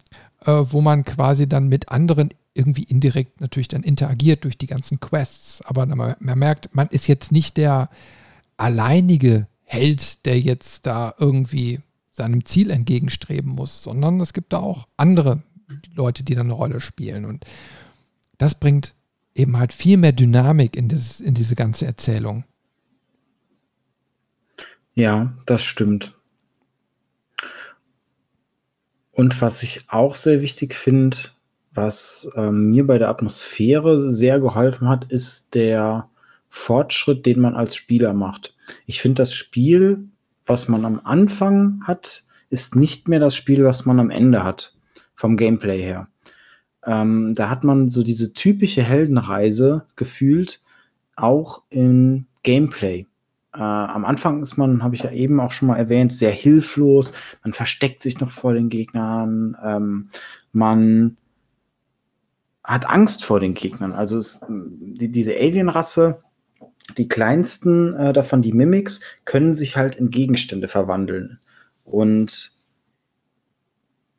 äh, 0.46 0.52
wo 0.52 0.82
man 0.82 1.06
quasi 1.06 1.48
dann 1.48 1.68
mit 1.68 1.90
anderen 1.90 2.30
irgendwie 2.54 2.84
indirekt 2.84 3.42
natürlich 3.42 3.70
dann 3.70 3.84
interagiert 3.84 4.44
durch 4.44 4.58
die 4.58 4.68
ganzen 4.68 5.00
Quests. 5.00 5.62
Aber 5.66 5.86
man, 5.88 6.16
man 6.20 6.40
merkt, 6.40 6.76
man 6.76 6.88
ist 6.90 7.08
jetzt 7.08 7.32
nicht 7.32 7.58
der, 7.58 7.90
alleinige 8.58 9.48
Held, 9.64 10.26
der 10.26 10.40
jetzt 10.40 10.86
da 10.86 11.14
irgendwie 11.18 11.80
seinem 12.14 12.46
Ziel 12.46 12.70
entgegenstreben 12.72 13.52
muss, 13.52 13.84
sondern 13.84 14.22
es 14.22 14.32
gibt 14.34 14.54
da 14.54 14.60
auch 14.60 14.88
andere 14.96 15.44
Leute, 15.94 16.24
die 16.24 16.36
da 16.36 16.42
eine 16.42 16.54
Rolle 16.54 16.80
spielen. 16.80 17.26
Und 17.26 17.46
das 18.38 18.56
bringt 18.56 18.96
eben 19.36 19.58
halt 19.58 19.74
viel 19.74 19.98
mehr 19.98 20.14
Dynamik 20.14 20.76
in, 20.76 20.88
das, 20.88 21.20
in 21.20 21.34
diese 21.34 21.56
ganze 21.56 21.86
Erzählung. 21.86 22.46
Ja, 24.94 25.34
das 25.48 25.64
stimmt. 25.64 26.16
Und 29.12 29.42
was 29.42 29.64
ich 29.64 29.86
auch 29.90 30.16
sehr 30.16 30.42
wichtig 30.42 30.76
finde, 30.76 31.18
was 31.74 32.30
ähm, 32.36 32.70
mir 32.70 32.86
bei 32.86 33.00
der 33.00 33.10
Atmosphäre 33.10 34.12
sehr 34.12 34.40
geholfen 34.40 34.88
hat, 34.88 35.12
ist 35.12 35.56
der 35.56 36.10
Fortschritt, 36.50 37.26
den 37.26 37.40
man 37.40 37.56
als 37.56 37.76
Spieler 37.76 38.14
macht. 38.14 38.56
Ich 38.86 39.02
finde, 39.02 39.22
das 39.24 39.34
Spiel, 39.34 40.08
was 40.46 40.68
man 40.68 40.86
am 40.86 41.02
Anfang 41.04 41.82
hat, 41.86 42.24
ist 42.50 42.76
nicht 42.76 43.08
mehr 43.08 43.20
das 43.20 43.36
Spiel, 43.36 43.64
was 43.64 43.86
man 43.86 44.00
am 44.00 44.10
Ende 44.10 44.44
hat, 44.44 44.76
vom 45.16 45.38
Gameplay 45.38 45.82
her. 45.82 46.08
Ähm, 46.86 47.34
da 47.34 47.50
hat 47.50 47.64
man 47.64 47.90
so 47.90 48.04
diese 48.04 48.34
typische 48.34 48.84
Heldenreise 48.84 49.86
gefühlt, 49.96 50.62
auch 51.16 51.64
im 51.70 52.26
Gameplay. 52.44 53.08
Äh, 53.54 53.62
am 53.62 54.06
Anfang 54.06 54.42
ist 54.42 54.58
man, 54.58 54.84
habe 54.84 54.96
ich 54.96 55.04
ja 55.04 55.12
eben 55.12 55.40
auch 55.40 55.52
schon 55.52 55.68
mal 55.68 55.78
erwähnt, 55.78 56.14
sehr 56.14 56.32
hilflos. 56.32 57.14
Man 57.44 57.54
versteckt 57.54 58.04
sich 58.04 58.20
noch 58.20 58.32
vor 58.32 58.54
den 58.54 58.70
Gegnern. 58.70 59.56
Ähm, 59.64 60.10
man 60.52 61.18
hat 62.64 62.90
Angst 62.90 63.26
vor 63.26 63.40
den 63.40 63.54
Gegnern. 63.54 63.94
Also 63.94 64.18
es, 64.18 64.42
die, 64.50 65.10
diese 65.10 65.36
Alien-Rasse 65.36 66.22
die 66.98 67.08
kleinsten 67.08 67.94
äh, 67.94 68.14
davon, 68.14 68.42
die 68.42 68.54
Mimics, 68.54 69.02
können 69.26 69.56
sich 69.56 69.78
halt 69.78 69.96
in 69.96 70.10
Gegenstände 70.10 70.68
verwandeln. 70.68 71.40
Und 71.86 72.52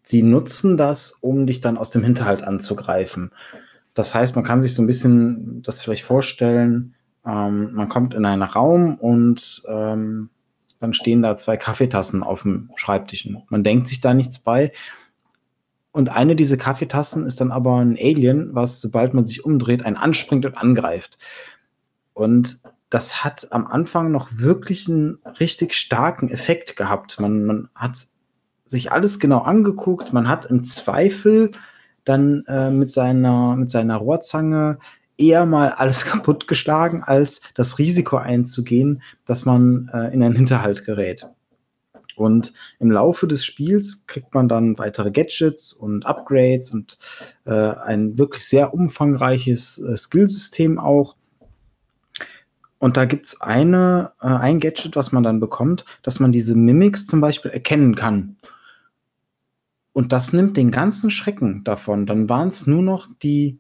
sie 0.03 0.23
nutzen 0.23 0.77
das, 0.77 1.13
um 1.13 1.47
dich 1.47 1.61
dann 1.61 1.79
aus 1.79 1.91
dem 1.91 2.03
Hinterhalt 2.03 2.43
anzugreifen. 2.43 3.31
Das 3.95 4.15
heißt, 4.15 4.35
man 4.35 4.45
kann 4.45 4.63
sich 4.63 4.75
so 4.75 4.83
ein 4.83 4.87
bisschen 4.87 5.63
das 5.63 5.81
vielleicht 5.81 6.05
vorstellen, 6.05 6.95
ähm, 7.27 7.73
man 7.73 7.89
kommt 7.89 8.15
in 8.15 8.25
einen 8.25 8.43
Raum 8.43 8.97
und 8.97 9.63
ähm, 9.69 10.31
dann 10.81 10.93
stehen 10.93 11.23
da 11.23 11.37
zwei 11.37 11.57
Kaffeetassen 11.57 12.23
auf 12.23 12.43
dem 12.43 12.71
Schreibtisch. 12.77 13.29
Man 13.49 13.65
denkt 13.65 13.89
sich 13.89 14.01
da 14.01 14.13
nichts 14.13 14.39
bei. 14.39 14.73
Und 15.93 16.11
eine 16.11 16.37
dieser 16.37 16.57
Kaffeetassen 16.57 17.25
ist 17.25 17.41
dann 17.41 17.53
aber 17.53 17.79
ein 17.79 17.97
Alien, 17.97 18.55
was, 18.55 18.81
sobald 18.81 19.15
man 19.15 19.25
sich 19.25 19.45
umdreht, 19.45 19.87
einen 19.87 19.97
anspringt 19.97 20.45
und 20.45 20.59
angreift. 20.59 21.19
Und 22.15 22.61
das 22.91 23.25
hat 23.25 23.49
am 23.51 23.67
Anfang 23.67 24.11
noch 24.11 24.29
wirklich 24.33 24.89
einen 24.89 25.19
richtig 25.41 25.75
starken 25.75 26.31
Effekt 26.31 26.77
gehabt. 26.77 27.21
Man, 27.21 27.45
man 27.45 27.69
hat 27.75 27.99
sich 28.67 28.93
alles 28.93 29.19
genau 29.21 29.41
angeguckt, 29.41 30.13
man 30.13 30.29
hat 30.29 30.47
im 30.47 30.65
Zweifel 30.65 31.53
dann 32.05 32.45
äh, 32.47 32.71
mit, 32.71 32.91
seiner, 32.91 33.57
mit 33.57 33.71
seiner 33.71 33.97
Rohrzange 33.97 34.79
eher 35.17 35.47
mal 35.47 35.71
alles 35.71 36.05
kaputtgeschlagen, 36.07 37.03
als 37.03 37.41
das 37.55 37.79
Risiko 37.79 38.17
einzugehen, 38.17 39.03
dass 39.27 39.45
man 39.45 39.91
äh, 39.93 40.13
in 40.13 40.23
einen 40.23 40.37
Hinterhalt 40.37 40.85
gerät. 40.85 41.29
Und 42.17 42.53
im 42.79 42.91
Laufe 42.91 43.27
des 43.27 43.45
Spiels 43.45 44.07
kriegt 44.07 44.35
man 44.35 44.49
dann 44.49 44.79
weitere 44.79 45.11
Gadgets 45.11 45.73
und 45.73 46.07
Upgrades 46.07 46.73
und 46.73 46.99
äh, 47.45 47.53
ein 47.53 48.19
wirklich 48.19 48.45
sehr 48.45 48.73
umfangreiches 48.73 49.79
äh, 49.79 49.97
Skillsystem 49.97 50.79
auch. 50.79 51.17
Und 52.85 52.99
da 52.99 53.07
gibt 53.07 53.25
es 53.25 53.41
eine, 53.41 54.13
äh, 54.21 54.27
ein 54.27 54.61
Gadget, 54.61 54.95
was 54.95 55.11
man 55.11 55.23
dann 55.23 55.41
bekommt, 55.41 55.87
dass 56.03 56.21
man 56.21 56.33
diese 56.33 56.55
Mimics 56.55 57.07
zum 57.07 57.19
Beispiel 57.23 57.51
erkennen 57.51 57.95
kann. 57.95 58.37
Und 59.95 60.13
das 60.13 60.35
nimmt 60.35 60.59
den 60.59 60.71
ganzen 60.71 61.11
Schrecken 61.11 61.65
davon. 61.65 62.05
Dann 62.05 62.29
waren 62.29 62.49
es 62.49 62.67
nur 62.67 62.83
noch 62.83 63.09
die, 63.23 63.59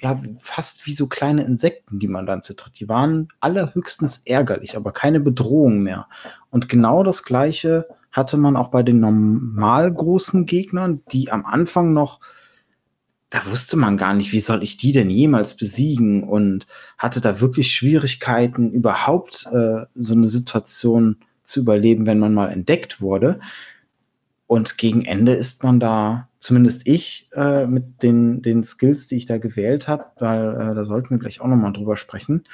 ja, 0.00 0.16
fast 0.36 0.86
wie 0.86 0.92
so 0.92 1.08
kleine 1.08 1.42
Insekten, 1.42 1.98
die 1.98 2.06
man 2.06 2.24
dann 2.24 2.40
zertritt. 2.40 2.78
Die 2.78 2.88
waren 2.88 3.30
allerhöchstens 3.40 4.18
ärgerlich, 4.26 4.76
aber 4.76 4.92
keine 4.92 5.18
Bedrohung 5.18 5.80
mehr. 5.80 6.06
Und 6.50 6.68
genau 6.68 7.02
das 7.02 7.24
Gleiche 7.24 7.88
hatte 8.12 8.36
man 8.36 8.54
auch 8.56 8.68
bei 8.68 8.84
den 8.84 9.00
normal 9.00 9.92
großen 9.92 10.46
Gegnern, 10.46 11.02
die 11.10 11.32
am 11.32 11.44
Anfang 11.44 11.94
noch 11.94 12.20
da 13.30 13.44
wusste 13.46 13.76
man 13.76 13.96
gar 13.96 14.14
nicht, 14.14 14.32
wie 14.32 14.40
soll 14.40 14.62
ich 14.62 14.78
die 14.78 14.92
denn 14.92 15.10
jemals 15.10 15.56
besiegen 15.56 16.22
und 16.24 16.66
hatte 16.96 17.20
da 17.20 17.40
wirklich 17.40 17.72
Schwierigkeiten, 17.72 18.72
überhaupt 18.72 19.46
äh, 19.52 19.84
so 19.94 20.14
eine 20.14 20.28
Situation 20.28 21.16
zu 21.44 21.60
überleben, 21.60 22.06
wenn 22.06 22.18
man 22.18 22.32
mal 22.32 22.50
entdeckt 22.50 23.00
wurde. 23.00 23.40
Und 24.46 24.78
gegen 24.78 25.04
Ende 25.04 25.32
ist 25.32 25.62
man 25.62 25.78
da, 25.78 26.28
zumindest 26.38 26.86
ich, 26.86 27.28
äh, 27.34 27.66
mit 27.66 28.02
den, 28.02 28.40
den 28.40 28.64
Skills, 28.64 29.08
die 29.08 29.16
ich 29.16 29.26
da 29.26 29.36
gewählt 29.36 29.88
habe, 29.88 30.06
weil 30.18 30.54
äh, 30.54 30.74
da 30.74 30.84
sollten 30.86 31.10
wir 31.10 31.18
gleich 31.18 31.42
auch 31.42 31.48
nochmal 31.48 31.74
drüber 31.74 31.98
sprechen. 31.98 32.44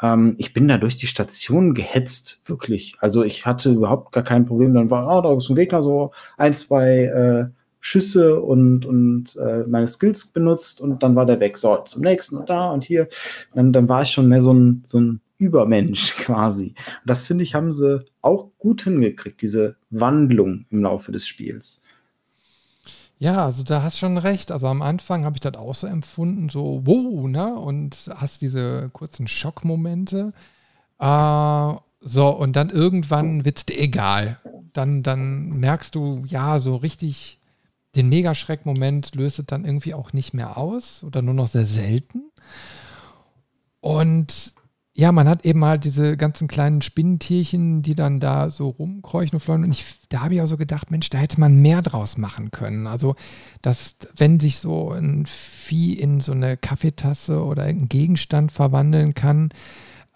Ähm, 0.00 0.34
ich 0.38 0.54
bin 0.54 0.66
da 0.66 0.78
durch 0.78 0.96
die 0.96 1.08
Station 1.08 1.74
gehetzt, 1.74 2.40
wirklich. 2.46 2.96
Also 3.00 3.22
ich 3.22 3.44
hatte 3.44 3.70
überhaupt 3.70 4.12
gar 4.12 4.24
kein 4.24 4.46
Problem. 4.46 4.72
Dann 4.72 4.90
war, 4.90 5.06
oh, 5.14 5.20
da 5.20 5.36
ist 5.36 5.50
ein 5.50 5.56
Gegner, 5.56 5.82
so 5.82 6.12
ein, 6.38 6.54
zwei 6.54 7.04
äh, 7.04 7.59
Schüsse 7.80 8.40
und, 8.40 8.84
und 8.84 9.36
äh, 9.36 9.64
meine 9.66 9.86
Skills 9.86 10.32
benutzt 10.32 10.80
und 10.80 11.02
dann 11.02 11.16
war 11.16 11.26
der 11.26 11.40
weg. 11.40 11.56
So, 11.56 11.76
zum 11.78 12.02
nächsten 12.02 12.36
und 12.36 12.50
da 12.50 12.70
und 12.70 12.84
hier. 12.84 13.08
Dann, 13.54 13.72
dann 13.72 13.88
war 13.88 14.02
ich 14.02 14.10
schon 14.10 14.28
mehr 14.28 14.42
so 14.42 14.52
ein, 14.52 14.82
so 14.84 15.00
ein 15.00 15.20
Übermensch 15.38 16.14
quasi. 16.18 16.74
Und 16.76 17.06
das 17.06 17.26
finde 17.26 17.44
ich, 17.44 17.54
haben 17.54 17.72
sie 17.72 18.04
auch 18.20 18.50
gut 18.58 18.82
hingekriegt, 18.82 19.40
diese 19.40 19.76
Wandlung 19.88 20.66
im 20.70 20.82
Laufe 20.82 21.10
des 21.10 21.26
Spiels. 21.26 21.80
Ja, 23.18 23.44
also 23.44 23.62
da 23.62 23.82
hast 23.82 23.98
schon 23.98 24.16
recht. 24.16 24.50
Also 24.50 24.66
am 24.66 24.80
Anfang 24.82 25.24
habe 25.24 25.36
ich 25.36 25.40
das 25.40 25.54
auch 25.54 25.74
so 25.74 25.86
empfunden, 25.86 26.48
so 26.48 26.82
wow, 26.84 27.28
ne? 27.28 27.54
Und 27.54 28.10
hast 28.16 28.40
diese 28.40 28.88
kurzen 28.92 29.28
Schockmomente. 29.28 30.32
Äh, 30.98 31.74
so, 32.02 32.28
und 32.28 32.56
dann 32.56 32.70
irgendwann 32.70 33.44
wird 33.44 33.58
es 33.58 33.66
dir 33.66 33.78
egal. 33.78 34.38
Dann, 34.72 35.02
dann 35.02 35.50
merkst 35.50 35.94
du, 35.94 36.24
ja, 36.26 36.60
so 36.60 36.76
richtig 36.76 37.39
den 37.96 38.08
Megaschreck-Moment 38.08 39.14
löst 39.14 39.38
es 39.38 39.46
dann 39.46 39.64
irgendwie 39.64 39.94
auch 39.94 40.12
nicht 40.12 40.34
mehr 40.34 40.56
aus 40.56 41.02
oder 41.02 41.22
nur 41.22 41.34
noch 41.34 41.48
sehr 41.48 41.66
selten. 41.66 42.30
Und 43.80 44.54
ja, 44.92 45.12
man 45.12 45.28
hat 45.28 45.46
eben 45.46 45.64
halt 45.64 45.84
diese 45.84 46.16
ganzen 46.16 46.46
kleinen 46.46 46.82
Spinnentierchen, 46.82 47.82
die 47.82 47.94
dann 47.94 48.20
da 48.20 48.50
so 48.50 48.68
rumkreuchen 48.68 49.36
und 49.36 49.40
fleuen. 49.40 49.64
Und 49.64 49.70
ich, 49.70 49.98
da 50.10 50.22
habe 50.22 50.34
ich 50.34 50.42
auch 50.42 50.46
so 50.46 50.56
gedacht, 50.56 50.90
Mensch, 50.90 51.08
da 51.08 51.18
hätte 51.18 51.40
man 51.40 51.62
mehr 51.62 51.80
draus 51.80 52.18
machen 52.18 52.50
können. 52.50 52.86
Also, 52.86 53.16
dass, 53.62 53.96
wenn 54.16 54.38
sich 54.40 54.58
so 54.58 54.90
ein 54.90 55.26
Vieh 55.26 55.94
in 55.94 56.20
so 56.20 56.32
eine 56.32 56.56
Kaffeetasse 56.56 57.42
oder 57.42 57.62
einen 57.62 57.88
Gegenstand 57.88 58.52
verwandeln 58.52 59.14
kann, 59.14 59.50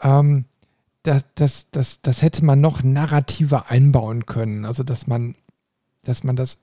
ähm, 0.03 0.45
das, 1.03 1.25
das, 1.35 1.71
das, 1.71 2.03
das 2.03 2.23
hätte 2.23 2.45
man 2.45 2.61
noch 2.61 2.83
narrativer 2.83 3.71
einbauen 3.71 4.27
können. 4.27 4.65
Also, 4.65 4.83
dass 4.83 5.07
man, 5.07 5.35
dass 6.09 6.25
man 6.25 6.37
das 6.37 6.59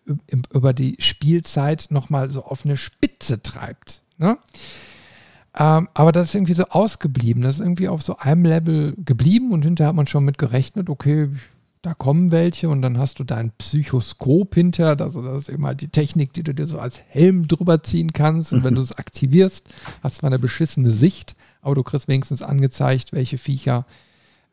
über 0.54 0.74
die 0.74 0.96
Spielzeit 1.00 1.88
nochmal 1.90 2.32
so 2.32 2.44
auf 2.44 2.66
eine 2.66 2.78
Spitze 2.78 3.42
treibt. 3.42 4.02
Ne? 4.18 4.38
Ähm, 5.58 5.90
aber 5.94 6.12
das 6.12 6.30
ist 6.30 6.36
irgendwie 6.36 6.54
so 6.54 6.66
ausgeblieben. 6.66 7.44
Das 7.44 7.56
ist 7.56 7.62
irgendwie 7.62 7.90
auf 7.90 8.02
so 8.02 8.18
einem 8.18 8.46
Level 8.46 8.94
geblieben 8.98 9.52
und 9.52 9.64
hinterher 9.64 9.90
hat 9.90 9.96
man 9.96 10.08
schon 10.08 10.24
mit 10.24 10.38
gerechnet, 10.38 10.90
okay, 10.90 11.30
da 11.82 11.96
kommen 11.96 12.32
welche 12.32 12.70
und 12.70 12.84
dann 12.84 13.00
hast 13.00 13.20
du 13.20 13.24
dein 13.24 13.52
Psychoskop 13.58 14.54
hinter. 14.54 15.00
Also 15.00 15.24
das 15.24 15.44
ist 15.44 15.50
eben 15.50 15.66
halt 15.66 15.82
die 15.82 15.88
Technik, 15.88 16.32
die 16.34 16.44
du 16.44 16.54
dir 16.54 16.68
so 16.68 16.80
als 16.80 17.02
Helm 17.08 17.48
drüber 17.48 17.82
ziehen 17.82 18.14
kannst. 18.14 18.54
Und 18.54 18.64
wenn 18.64 18.76
du 18.76 18.82
es 18.82 18.98
aktivierst, 18.98 19.68
hast 20.04 20.18
du 20.18 20.20
zwar 20.22 20.30
eine 20.30 20.40
beschissene 20.40 20.92
Sicht, 20.92 21.36
aber 21.62 21.76
du 21.76 21.84
kriegst 21.84 22.08
wenigstens 22.08 22.44
angezeigt, 22.44 23.14
welche 23.14 23.38
Viecher 23.38 23.86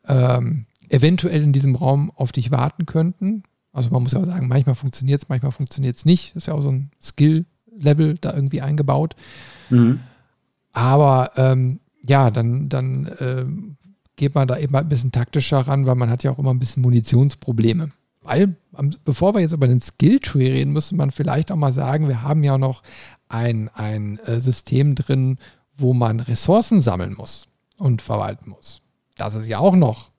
ähm, 0.07 0.65
eventuell 0.89 1.43
in 1.43 1.53
diesem 1.53 1.75
Raum 1.75 2.11
auf 2.15 2.31
dich 2.31 2.51
warten 2.51 2.85
könnten. 2.87 3.43
Also 3.71 3.89
man 3.91 4.03
muss 4.03 4.13
ja 4.13 4.19
auch 4.19 4.25
sagen, 4.25 4.47
manchmal 4.47 4.75
funktioniert 4.75 5.21
es, 5.21 5.29
manchmal 5.29 5.51
funktioniert 5.51 5.95
es 5.95 6.05
nicht. 6.05 6.35
Das 6.35 6.43
ist 6.43 6.47
ja 6.47 6.53
auch 6.53 6.61
so 6.61 6.71
ein 6.71 6.91
Skill-Level 7.01 8.17
da 8.19 8.33
irgendwie 8.33 8.61
eingebaut. 8.61 9.15
Mhm. 9.69 9.99
Aber 10.71 11.31
ähm, 11.35 11.79
ja, 12.01 12.31
dann, 12.31 12.69
dann 12.69 13.11
ähm, 13.19 13.77
geht 14.15 14.35
man 14.35 14.47
da 14.47 14.57
eben 14.57 14.75
ein 14.75 14.89
bisschen 14.89 15.11
taktischer 15.11 15.59
ran, 15.59 15.85
weil 15.85 15.95
man 15.95 16.09
hat 16.09 16.23
ja 16.23 16.31
auch 16.31 16.39
immer 16.39 16.53
ein 16.53 16.59
bisschen 16.59 16.81
Munitionsprobleme. 16.83 17.91
Weil, 18.21 18.55
bevor 19.05 19.33
wir 19.33 19.41
jetzt 19.41 19.53
über 19.53 19.67
den 19.67 19.79
Skill-Tree 19.79 20.51
reden, 20.51 20.73
müsste 20.73 20.95
man 20.95 21.11
vielleicht 21.11 21.51
auch 21.51 21.55
mal 21.55 21.73
sagen, 21.73 22.07
wir 22.07 22.21
haben 22.21 22.43
ja 22.43 22.57
noch 22.57 22.83
ein, 23.27 23.69
ein 23.69 24.19
äh, 24.19 24.39
System 24.39 24.95
drin, 24.95 25.37
wo 25.75 25.93
man 25.93 26.19
Ressourcen 26.19 26.81
sammeln 26.81 27.13
muss 27.13 27.47
und 27.77 28.01
verwalten 28.01 28.49
muss. 28.49 28.81
Das 29.15 29.35
ist 29.35 29.47
ja 29.47 29.59
auch 29.59 29.75
noch 29.75 30.11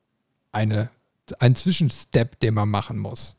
eine, 0.51 0.91
ein 1.39 1.55
Zwischenstep, 1.55 2.41
den 2.41 2.55
man 2.55 2.69
machen 2.69 2.99
muss. 2.99 3.37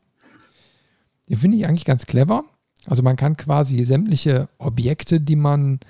Den 1.32 1.38
finde 1.38 1.56
ich 1.56 1.66
eigentlich 1.66 1.86
ganz 1.86 2.04
clever. 2.04 2.44
Also 2.86 3.02
man 3.02 3.16
kann 3.16 3.38
quasi 3.38 3.82
sämtliche 3.84 4.50
Objekte, 4.58 5.18
die 5.18 5.36
man 5.36 5.80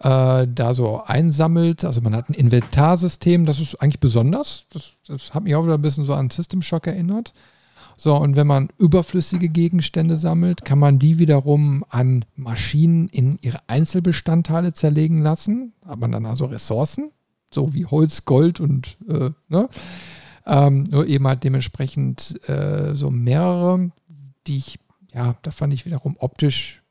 äh, 0.00 0.46
da 0.46 0.74
so 0.74 1.02
einsammelt. 1.02 1.86
Also 1.86 2.02
man 2.02 2.14
hat 2.14 2.28
ein 2.28 2.34
Inventarsystem, 2.34 3.46
das 3.46 3.60
ist 3.60 3.76
eigentlich 3.76 3.98
besonders. 3.98 4.66
Das, 4.70 4.92
das 5.06 5.32
hat 5.32 5.44
mich 5.44 5.56
auch 5.56 5.64
wieder 5.64 5.74
ein 5.74 5.80
bisschen 5.80 6.04
so 6.04 6.12
an 6.12 6.28
System 6.28 6.60
Shock 6.60 6.86
erinnert. 6.86 7.32
So, 7.96 8.14
und 8.14 8.36
wenn 8.36 8.46
man 8.46 8.68
überflüssige 8.76 9.48
Gegenstände 9.48 10.16
sammelt, 10.16 10.66
kann 10.66 10.78
man 10.78 10.98
die 10.98 11.18
wiederum 11.18 11.82
an 11.88 12.26
Maschinen 12.36 13.08
in 13.08 13.38
ihre 13.40 13.60
Einzelbestandteile 13.68 14.74
zerlegen 14.74 15.22
lassen. 15.22 15.72
Hat 15.86 15.98
man 15.98 16.12
dann 16.12 16.26
also 16.26 16.44
Ressourcen, 16.44 17.10
so 17.50 17.72
wie 17.72 17.86
Holz, 17.86 18.26
Gold 18.26 18.60
und 18.60 18.98
äh, 19.08 19.30
ne? 19.48 19.70
Ähm, 20.46 20.84
nur 20.84 21.06
eben 21.06 21.26
halt 21.26 21.44
dementsprechend 21.44 22.40
äh, 22.48 22.94
so 22.94 23.10
mehrere, 23.10 23.90
die 24.48 24.58
ich, 24.58 24.78
ja, 25.14 25.36
da 25.42 25.50
fand 25.50 25.72
ich 25.72 25.86
wiederum 25.86 26.16
optisch 26.18 26.82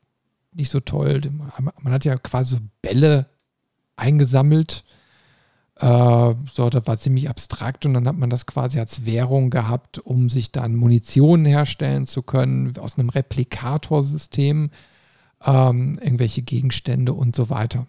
nicht 0.52 0.70
so 0.70 0.80
toll. 0.80 1.20
Man 1.58 1.92
hat 1.92 2.04
ja 2.04 2.16
quasi 2.16 2.58
Bälle 2.82 3.26
eingesammelt. 3.96 4.84
Äh, 5.76 6.34
so, 6.52 6.70
das 6.70 6.86
war 6.86 6.96
ziemlich 6.96 7.28
abstrakt 7.28 7.86
und 7.86 7.94
dann 7.94 8.08
hat 8.08 8.16
man 8.16 8.30
das 8.30 8.46
quasi 8.46 8.80
als 8.80 9.06
Währung 9.06 9.50
gehabt, 9.50 9.98
um 9.98 10.28
sich 10.28 10.50
dann 10.50 10.74
Munition 10.74 11.44
herstellen 11.44 12.06
zu 12.06 12.22
können 12.22 12.76
aus 12.78 12.98
einem 12.98 13.10
Replikatorsystem, 13.10 14.70
ähm, 15.44 15.98
irgendwelche 16.02 16.42
Gegenstände 16.42 17.12
und 17.12 17.36
so 17.36 17.50
weiter. 17.50 17.86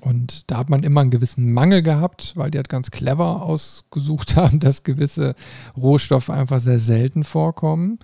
Und 0.00 0.50
da 0.50 0.58
hat 0.58 0.68
man 0.68 0.82
immer 0.82 1.00
einen 1.00 1.12
gewissen 1.12 1.52
Mangel 1.52 1.82
gehabt, 1.82 2.32
weil 2.36 2.50
die 2.50 2.58
halt 2.58 2.68
ganz 2.68 2.90
clever 2.90 3.42
ausgesucht 3.42 4.34
haben, 4.36 4.58
dass 4.58 4.82
gewisse 4.82 5.36
Rohstoffe 5.76 6.30
einfach 6.30 6.60
sehr 6.60 6.80
selten 6.80 7.22
vorkommen. 7.22 8.00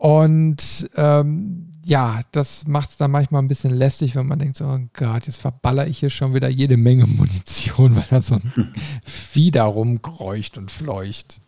Und 0.00 0.88
ähm, 0.96 1.70
ja, 1.84 2.22
das 2.32 2.66
macht 2.66 2.88
es 2.88 2.96
dann 2.96 3.10
manchmal 3.10 3.42
ein 3.42 3.48
bisschen 3.48 3.74
lästig, 3.74 4.16
wenn 4.16 4.24
man 4.24 4.38
denkt, 4.38 4.56
so, 4.56 4.64
oh 4.64 4.78
Gott, 4.94 5.26
jetzt 5.26 5.36
verballer 5.36 5.86
ich 5.88 5.98
hier 5.98 6.08
schon 6.08 6.32
wieder 6.32 6.48
jede 6.48 6.78
Menge 6.78 7.06
Munition, 7.06 7.96
weil 7.96 8.06
da 8.08 8.22
so 8.22 8.36
ein 8.36 8.72
Vieh 9.04 9.50
da 9.50 9.66
rumkreucht 9.66 10.56
und 10.56 10.70
fleucht. 10.70 11.42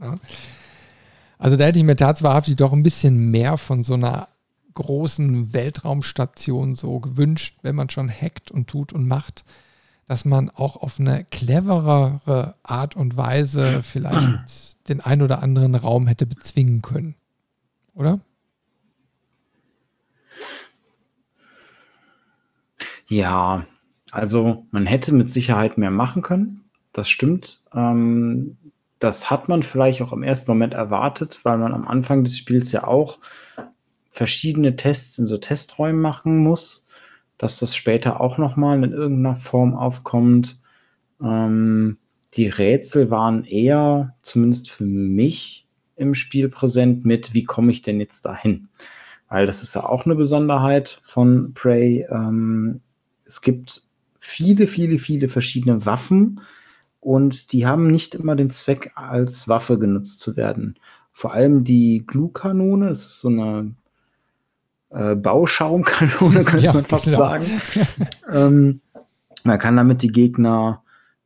Ja. 0.00 0.14
Also 1.36 1.58
da 1.58 1.66
hätte 1.66 1.80
ich 1.80 1.84
mir 1.84 1.96
tatsächlich 1.96 2.56
doch 2.56 2.72
ein 2.72 2.82
bisschen 2.82 3.30
mehr 3.30 3.58
von 3.58 3.84
so 3.84 3.92
einer 3.92 4.28
großen 4.72 5.52
Weltraumstation 5.52 6.74
so 6.74 6.98
gewünscht, 6.98 7.58
wenn 7.60 7.76
man 7.76 7.90
schon 7.90 8.08
hackt 8.08 8.50
und 8.50 8.68
tut 8.68 8.94
und 8.94 9.06
macht, 9.06 9.44
dass 10.06 10.24
man 10.24 10.48
auch 10.48 10.76
auf 10.76 10.98
eine 10.98 11.24
cleverere 11.24 12.54
Art 12.62 12.96
und 12.96 13.18
Weise 13.18 13.82
vielleicht 13.82 14.88
den 14.88 15.02
ein 15.02 15.20
oder 15.20 15.42
anderen 15.42 15.74
Raum 15.74 16.06
hätte 16.06 16.24
bezwingen 16.24 16.80
können 16.80 17.16
oder? 17.94 18.20
Ja, 23.06 23.66
also 24.10 24.66
man 24.70 24.86
hätte 24.86 25.12
mit 25.14 25.32
Sicherheit 25.32 25.78
mehr 25.78 25.90
machen 25.90 26.22
können. 26.22 26.64
Das 26.92 27.08
stimmt. 27.08 27.62
Ähm, 27.74 28.56
das 28.98 29.30
hat 29.30 29.48
man 29.48 29.62
vielleicht 29.62 30.00
auch 30.02 30.12
im 30.12 30.22
ersten 30.22 30.50
Moment 30.50 30.74
erwartet, 30.74 31.40
weil 31.42 31.58
man 31.58 31.74
am 31.74 31.86
Anfang 31.88 32.24
des 32.24 32.38
Spiels 32.38 32.72
ja 32.72 32.84
auch 32.84 33.18
verschiedene 34.10 34.76
Tests 34.76 35.18
in 35.18 35.26
so 35.28 35.38
Testräumen 35.38 36.00
machen 36.00 36.38
muss, 36.38 36.86
dass 37.38 37.58
das 37.58 37.74
später 37.74 38.20
auch 38.20 38.38
nochmal 38.38 38.82
in 38.84 38.92
irgendeiner 38.92 39.36
Form 39.36 39.74
aufkommt. 39.74 40.58
Ähm, 41.20 41.98
die 42.34 42.48
Rätsel 42.48 43.10
waren 43.10 43.44
eher, 43.44 44.14
zumindest 44.22 44.70
für 44.70 44.84
mich, 44.84 45.61
im 45.96 46.14
Spiel 46.14 46.48
präsent 46.48 47.04
mit, 47.04 47.34
wie 47.34 47.44
komme 47.44 47.72
ich 47.72 47.82
denn 47.82 48.00
jetzt 48.00 48.24
dahin? 48.26 48.68
Weil 49.28 49.46
das 49.46 49.62
ist 49.62 49.74
ja 49.74 49.84
auch 49.84 50.04
eine 50.04 50.14
Besonderheit 50.14 51.00
von 51.04 51.54
Prey. 51.54 52.06
Ähm, 52.10 52.80
es 53.24 53.40
gibt 53.40 53.82
viele, 54.18 54.66
viele, 54.66 54.98
viele 54.98 55.28
verschiedene 55.28 55.86
Waffen 55.86 56.40
und 57.00 57.52
die 57.52 57.66
haben 57.66 57.88
nicht 57.88 58.14
immer 58.14 58.36
den 58.36 58.50
Zweck, 58.50 58.92
als 58.94 59.48
Waffe 59.48 59.78
genutzt 59.78 60.20
zu 60.20 60.36
werden. 60.36 60.76
Vor 61.12 61.32
allem 61.32 61.64
die 61.64 62.04
Glue-Kanone, 62.06 62.88
das 62.88 63.00
ist 63.00 63.20
so 63.20 63.28
eine 63.28 63.74
äh, 64.90 65.16
Bauschaumkanone, 65.16 66.44
könnte 66.44 66.64
ja, 66.64 66.72
man 66.72 66.84
fast 66.84 67.06
genau. 67.06 67.18
sagen. 67.18 67.46
ähm, 68.32 68.80
man 69.44 69.58
kann 69.58 69.76
damit 69.76 70.02
die 70.02 70.12
Gegner 70.12 70.82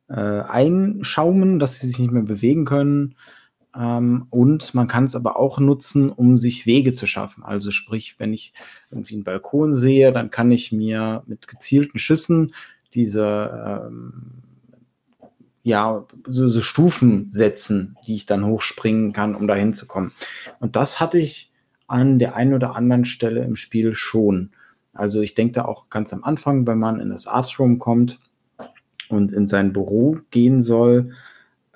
äh, 0.09 0.13
einschaumen, 0.15 1.59
dass 1.59 1.79
sie 1.79 1.87
sich 1.87 1.99
nicht 1.99 2.11
mehr 2.11 2.23
bewegen 2.23 2.65
können. 2.65 3.15
Ähm, 3.77 4.27
und 4.29 4.73
man 4.73 4.87
kann 4.87 5.05
es 5.05 5.15
aber 5.15 5.37
auch 5.37 5.59
nutzen, 5.59 6.09
um 6.09 6.37
sich 6.37 6.65
Wege 6.65 6.93
zu 6.93 7.05
schaffen. 7.05 7.43
Also 7.43 7.71
sprich, 7.71 8.15
wenn 8.17 8.33
ich 8.33 8.53
irgendwie 8.89 9.15
einen 9.15 9.23
Balkon 9.23 9.73
sehe, 9.75 10.11
dann 10.11 10.31
kann 10.31 10.51
ich 10.51 10.71
mir 10.71 11.23
mit 11.27 11.47
gezielten 11.47 11.99
Schüssen 11.99 12.53
diese 12.93 13.85
ähm, 13.87 14.43
ja, 15.63 16.05
so, 16.25 16.47
so, 16.47 16.61
Stufen 16.61 17.27
setzen, 17.29 17.97
die 18.07 18.15
ich 18.15 18.25
dann 18.25 18.45
hochspringen 18.45 19.11
kann, 19.11 19.35
um 19.35 19.47
dahin 19.47 19.73
zu 19.73 19.85
kommen. 19.85 20.13
Und 20.59 20.77
das 20.77 21.01
hatte 21.01 21.19
ich 21.19 21.51
an 21.87 22.19
der 22.19 22.35
einen 22.35 22.53
oder 22.53 22.75
anderen 22.75 23.03
Stelle 23.03 23.43
im 23.43 23.57
Spiel 23.57 23.93
schon. 23.93 24.51
Also 24.93 25.21
ich 25.21 25.35
denke 25.35 25.53
da 25.53 25.65
auch 25.65 25.89
ganz 25.89 26.13
am 26.13 26.23
Anfang, 26.23 26.65
wenn 26.65 26.79
man 26.79 27.01
in 27.01 27.09
das 27.09 27.27
Artsroom 27.27 27.79
kommt 27.79 28.19
und 29.09 29.33
in 29.33 29.45
sein 29.45 29.73
Büro 29.73 30.19
gehen 30.31 30.61
soll, 30.61 31.11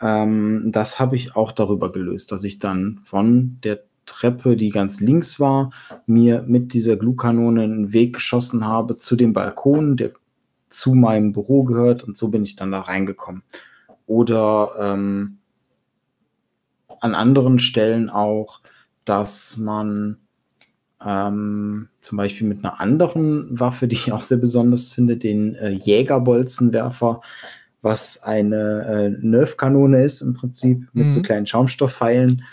ähm, 0.02 0.72
das 0.72 1.00
habe 1.00 1.16
ich 1.16 1.36
auch 1.36 1.52
darüber 1.52 1.92
gelöst, 1.92 2.32
dass 2.32 2.44
ich 2.44 2.60
dann 2.60 3.00
von 3.04 3.60
der 3.64 3.82
Treppe, 4.06 4.58
die 4.58 4.70
ganz 4.70 5.00
links 5.00 5.40
war, 5.40 5.72
mir 6.06 6.44
mit 6.48 6.74
dieser 6.74 6.98
Glukanone 6.98 7.64
einen 7.64 7.94
Weg 7.94 8.14
geschossen 8.16 8.66
habe 8.66 8.98
zu 8.98 9.16
dem 9.16 9.34
Balkon, 9.34 9.96
der 9.98 10.12
zu 10.70 10.96
meinem 10.96 11.34
Büro 11.34 11.64
gehört 11.64 12.04
und 12.04 12.18
so 12.18 12.30
bin 12.30 12.44
ich 12.44 12.56
dann 12.56 12.72
da 12.72 12.82
reingekommen. 12.82 13.44
oder 14.08 14.72
ähm, 14.80 15.38
an 17.00 17.16
anderen 17.16 17.60
Stellen 17.60 18.10
auch, 18.10 18.62
dass 19.06 19.58
man 19.58 20.18
ähm, 21.04 21.90
zum 22.00 22.18
Beispiel 22.18 22.48
mit 22.48 22.64
einer 22.64 22.80
anderen 22.80 23.60
Waffe, 23.60 23.88
die 23.88 23.96
ich 23.96 24.12
auch 24.12 24.24
sehr 24.24 24.38
besonders 24.38 24.92
finde, 24.92 25.18
den 25.18 25.56
äh, 25.56 25.70
Jägerbolzenwerfer, 25.70 27.22
was 27.82 28.24
eine 28.24 28.86
äh, 28.86 29.26
Nerfkanone 29.26 30.04
ist 30.04 30.22
im 30.22 30.34
Prinzip 30.34 30.88
mit 30.94 31.08
mhm. 31.08 31.12
so 31.12 31.22
kleinen 31.22 31.48
Schaumstoffpfeilen, 31.48 32.44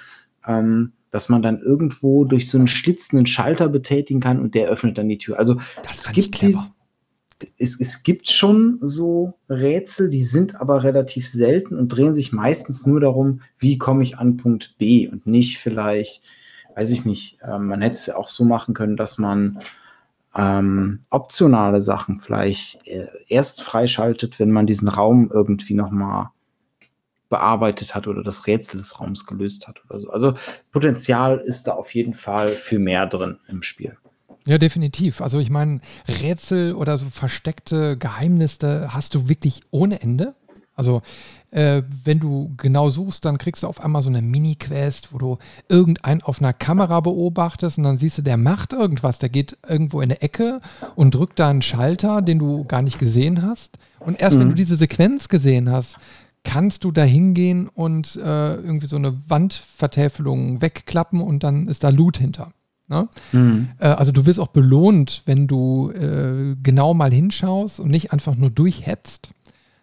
ähm, 0.47 0.93
dass 1.11 1.29
man 1.29 1.43
dann 1.43 1.61
irgendwo 1.61 2.24
durch 2.24 2.49
so 2.49 2.59
einen 2.59 2.68
schlitzenden 2.68 3.26
Schalter 3.26 3.68
betätigen 3.68 4.20
kann 4.20 4.41
und 4.41 4.55
der 4.55 4.68
öffnet 4.68 4.99
dann 4.99 5.09
die 5.09 5.18
Tür. 5.18 5.39
Also 5.39 5.61
es 5.91 6.12
gibt 6.12 6.41
dies, 6.43 6.72
es, 7.59 7.79
es 7.81 8.03
gibt 8.03 8.31
schon 8.31 8.79
so 8.81 9.35
Rätsel, 9.49 10.11
die 10.11 10.22
sind 10.22 10.61
aber 10.61 10.83
relativ 10.83 11.29
selten 11.29 11.76
und 11.76 11.89
drehen 11.89 12.14
sich 12.14 12.33
meistens 12.33 12.87
nur 12.87 13.01
darum, 13.01 13.41
wie 13.59 13.79
komme 13.79 14.03
ich 14.03 14.18
an 14.18 14.37
Punkt 14.37 14.76
B 14.79 15.09
und 15.09 15.26
nicht 15.26 15.59
vielleicht, 15.59 16.22
weiß 16.74 16.91
ich 16.91 17.05
nicht, 17.05 17.39
äh, 17.43 17.59
man 17.59 17.81
hätte 17.81 17.97
es 17.97 18.07
ja 18.07 18.16
auch 18.16 18.29
so 18.29 18.45
machen 18.45 18.74
können, 18.74 18.97
dass 18.97 19.18
man 19.18 19.59
ähm, 20.39 21.01
optionale 21.11 21.82
Sachen 21.82 22.20
vielleicht 22.20 22.86
äh, 22.86 23.09
erst 23.26 23.61
freischaltet, 23.62 24.39
wenn 24.39 24.53
man 24.53 24.66
diesen 24.66 24.89
Raum 24.89 25.30
irgendwie 25.32 25.74
nochmal 25.74 26.30
bearbeitet 27.28 27.95
hat 27.95 28.07
oder 28.07 28.22
das 28.22 28.47
Rätsel 28.47 28.78
des 28.78 29.01
Raums 29.01 29.26
gelöst 29.26 29.66
hat 29.66 29.82
oder 29.84 30.01
so. 30.01 30.11
Also 30.11 30.34
Potenzial 30.70 31.39
ist 31.41 31.64
da 31.64 31.72
auf 31.72 31.93
jeden 31.93 32.14
Fall 32.14 32.49
für 32.49 32.78
mehr 32.78 33.07
drin 33.07 33.39
im 33.49 33.62
Spiel. 33.62 33.97
Ja, 34.47 34.57
definitiv. 34.57 35.20
Also 35.20 35.41
ich 35.41 35.51
meine, 35.51 35.80
Rätsel 36.07 36.72
oder 36.74 36.99
so 36.99 37.07
versteckte 37.11 37.99
Geheimnisse 37.99 38.95
hast 38.95 39.14
du 39.14 39.28
wirklich 39.28 39.61
ohne 39.70 40.01
Ende. 40.01 40.34
Also 40.74 41.03
äh, 41.51 41.82
wenn 42.05 42.20
du 42.20 42.53
genau 42.57 42.90
suchst, 42.90 43.24
dann 43.24 43.38
kriegst 43.38 43.62
du 43.62 43.66
auf 43.66 43.82
einmal 43.82 44.03
so 44.03 44.09
eine 44.09 44.22
Mini-Quest, 44.22 45.12
wo 45.12 45.18
du 45.18 45.38
irgendeinen 45.68 46.22
auf 46.22 46.40
einer 46.40 46.53
Kamera 46.53 47.01
beobachtest 47.01 47.78
und 47.78 47.84
dann 47.84 47.99
siehst 47.99 48.18
du, 48.18 48.22
der 48.22 48.36
macht 48.36 48.72
irgendwas, 48.72 49.18
der 49.18 49.28
geht 49.28 49.57
irgendwo 49.68 50.01
in 50.01 50.11
eine 50.11 50.20
Ecke 50.20 50.61
und 50.94 51.14
drückt 51.14 51.38
da 51.38 51.49
einen 51.49 51.62
Schalter, 51.62 52.22
den 52.22 52.38
du 52.38 52.64
gar 52.64 52.82
nicht 52.82 52.99
gesehen 52.99 53.42
hast. 53.42 53.78
Und 54.01 54.20
erst 54.20 54.36
mhm. 54.36 54.40
wenn 54.40 54.49
du 54.51 54.55
diese 54.55 54.76
Sequenz 54.76 55.28
gesehen 55.28 55.70
hast, 55.70 55.96
kannst 56.44 56.84
du 56.84 56.92
da 56.92 57.03
hingehen 57.03 57.68
und 57.68 58.16
äh, 58.16 58.55
irgendwie 58.55 58.86
so 58.86 58.96
eine 58.96 59.18
Wandvertäfelung 59.28 60.62
wegklappen 60.62 61.20
und 61.20 61.44
dann 61.44 61.68
ist 61.68 61.84
da 61.84 61.88
Loot 61.88 62.18
hinter. 62.18 62.53
Ne? 62.88 63.09
Mhm. 63.32 63.68
Äh, 63.78 63.88
also 63.88 64.12
du 64.12 64.24
wirst 64.24 64.40
auch 64.40 64.49
belohnt, 64.49 65.22
wenn 65.26 65.46
du 65.46 65.90
äh, 65.90 66.57
genau 66.62 66.94
mal 66.94 67.12
hinschaust 67.12 67.80
und 67.80 67.90
nicht 67.90 68.12
einfach 68.12 68.34
nur 68.34 68.51
durchhetzt. 68.51 69.28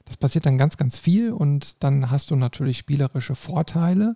Das 0.06 0.18
passiert 0.18 0.46
dann 0.46 0.58
ganz, 0.58 0.78
ganz 0.78 0.98
viel 0.98 1.32
und 1.32 1.84
dann 1.84 2.12
hast 2.12 2.32
du 2.32 2.36
natürlich 2.36 2.78
spielerische 2.78 3.36
Vorteile. 3.36 4.16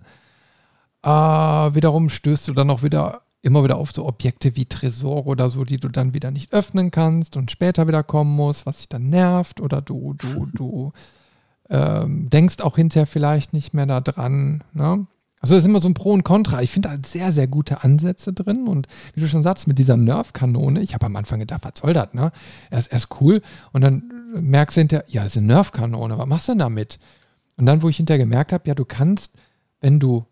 Äh, 1.04 1.10
wiederum 1.10 2.10
stößt 2.10 2.48
du 2.48 2.54
dann 2.54 2.70
auch 2.70 2.84
wieder 2.84 3.22
immer 3.42 3.64
wieder 3.64 3.78
auf 3.78 3.92
so 3.92 4.06
Objekte 4.06 4.56
wie 4.56 4.66
Tresor 4.66 5.26
oder 5.26 5.50
so, 5.50 5.64
die 5.64 5.78
du 5.78 5.88
dann 5.88 6.14
wieder 6.14 6.32
nicht 6.32 6.52
öffnen 6.54 6.92
kannst 6.92 7.38
und 7.38 7.52
später 7.52 7.88
wieder 7.88 8.04
kommen 8.04 8.36
musst, 8.36 8.66
was 8.66 8.78
dich 8.78 8.90
dann 8.90 9.10
nervt 9.10 9.62
oder 9.62 9.82
du, 9.82 10.14
du, 10.14 10.46
du 10.54 10.92
ähm, 11.70 12.30
denkst 12.30 12.62
auch 12.62 12.76
hinterher 12.76 13.08
vielleicht 13.08 13.54
nicht 13.54 13.74
mehr 13.74 13.86
da 13.86 14.02
dran. 14.02 14.64
Ne? 14.74 15.08
Also 15.42 15.56
es 15.56 15.62
ist 15.62 15.68
immer 15.68 15.82
so 15.82 15.88
ein 15.88 15.94
Pro 15.94 16.12
und 16.12 16.24
Contra. 16.24 16.62
Ich 16.62 16.72
finde 16.72 16.90
da 16.90 16.98
sehr, 17.06 17.32
sehr 17.32 17.48
gute 17.48 17.84
Ansätze 17.84 18.34
drin. 18.34 18.68
Und 18.68 18.88
wie 19.14 19.22
du 19.22 19.28
schon 19.28 19.44
sagst, 19.44 19.68
mit 19.68 19.80
dieser 19.80 19.96
Nerf-Kanone, 19.96 20.82
ich 20.82 20.94
habe 20.94 21.06
am 21.06 21.16
Anfang 21.16 21.40
gedacht, 21.40 21.62
was 21.64 21.80
soll 21.80 21.94
das, 21.94 22.14
ne? 22.14 22.32
Er 22.70 22.80
ist 22.80 22.92
erst 22.92 23.22
cool. 23.22 23.42
Und 23.72 23.82
dann 23.82 24.19
merkst 24.34 24.78
du 24.78 24.82
hinterher, 24.82 25.06
ja, 25.10 25.24
das 25.24 25.34
ist 25.34 25.38
eine 25.38 25.48
Nerf-Kanone, 25.48 26.18
was 26.18 26.28
machst 26.28 26.48
du 26.48 26.52
denn 26.54 26.60
damit? 26.60 27.00
Und 27.58 27.66
dann, 27.66 27.82
wo 27.82 27.90
ich 27.90 27.98
hinterher 27.98 28.20
gemerkt 28.20 28.54
habe, 28.54 28.68
ja, 28.68 28.76
du 28.76 28.86
kannst, 28.86 29.36
wenn 29.82 30.00
du, 30.00 30.26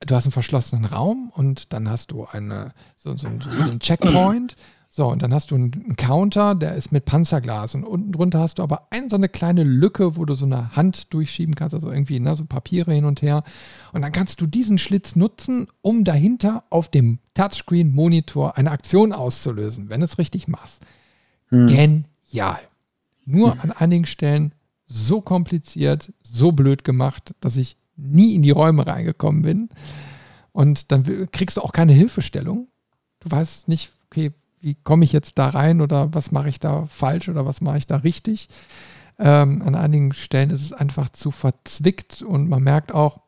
du 0.00 0.14
hast 0.14 0.24
einen 0.24 0.32
verschlossenen 0.32 0.84
Raum 0.84 1.32
und 1.34 1.72
dann 1.72 1.88
hast 1.88 2.10
du 2.10 2.26
eine, 2.26 2.74
so, 2.96 3.16
so, 3.16 3.28
so 3.40 3.50
einen 3.50 3.80
Checkpoint 3.80 4.56
so, 4.96 5.08
und 5.08 5.20
dann 5.20 5.34
hast 5.34 5.50
du 5.50 5.56
einen 5.56 5.94
Counter, 5.96 6.54
der 6.54 6.74
ist 6.74 6.90
mit 6.90 7.04
Panzerglas 7.04 7.74
und 7.74 7.84
unten 7.84 8.12
drunter 8.12 8.40
hast 8.40 8.58
du 8.58 8.62
aber 8.62 8.86
ein, 8.88 9.10
so 9.10 9.16
eine 9.16 9.28
kleine 9.28 9.62
Lücke, 9.62 10.16
wo 10.16 10.24
du 10.24 10.32
so 10.32 10.46
eine 10.46 10.74
Hand 10.74 11.12
durchschieben 11.12 11.54
kannst, 11.54 11.74
also 11.74 11.90
irgendwie 11.90 12.18
ne, 12.18 12.34
so 12.34 12.46
Papiere 12.46 12.94
hin 12.94 13.04
und 13.04 13.20
her. 13.20 13.44
Und 13.92 14.00
dann 14.00 14.12
kannst 14.12 14.40
du 14.40 14.46
diesen 14.46 14.78
Schlitz 14.78 15.14
nutzen, 15.14 15.68
um 15.82 16.04
dahinter 16.04 16.64
auf 16.70 16.88
dem 16.88 17.18
Touchscreen-Monitor 17.34 18.56
eine 18.56 18.70
Aktion 18.70 19.12
auszulösen, 19.12 19.90
wenn 19.90 20.00
du 20.00 20.06
es 20.06 20.16
richtig 20.16 20.48
machst. 20.48 20.80
Hm. 21.48 21.66
Genial. 21.66 22.60
Nur 23.26 23.60
an 23.60 23.72
einigen 23.72 24.06
Stellen 24.06 24.52
so 24.86 25.20
kompliziert, 25.20 26.12
so 26.22 26.52
blöd 26.52 26.84
gemacht, 26.84 27.34
dass 27.40 27.56
ich 27.56 27.76
nie 27.96 28.34
in 28.34 28.42
die 28.42 28.50
Räume 28.50 28.86
reingekommen 28.86 29.42
bin. 29.42 29.68
Und 30.52 30.92
dann 30.92 31.28
kriegst 31.32 31.56
du 31.56 31.60
auch 31.60 31.72
keine 31.72 31.92
Hilfestellung. 31.92 32.68
Du 33.20 33.30
weißt 33.30 33.68
nicht, 33.68 33.90
okay, 34.06 34.32
wie 34.60 34.74
komme 34.74 35.04
ich 35.04 35.12
jetzt 35.12 35.38
da 35.38 35.48
rein 35.48 35.80
oder 35.80 36.14
was 36.14 36.32
mache 36.32 36.48
ich 36.48 36.60
da 36.60 36.86
falsch 36.86 37.28
oder 37.28 37.44
was 37.44 37.60
mache 37.60 37.78
ich 37.78 37.86
da 37.86 37.96
richtig. 37.96 38.48
Ähm, 39.18 39.62
an 39.62 39.74
einigen 39.74 40.12
Stellen 40.12 40.50
ist 40.50 40.62
es 40.62 40.72
einfach 40.72 41.08
zu 41.08 41.30
verzwickt 41.30 42.22
und 42.22 42.48
man 42.48 42.62
merkt 42.62 42.92
auch, 42.92 43.20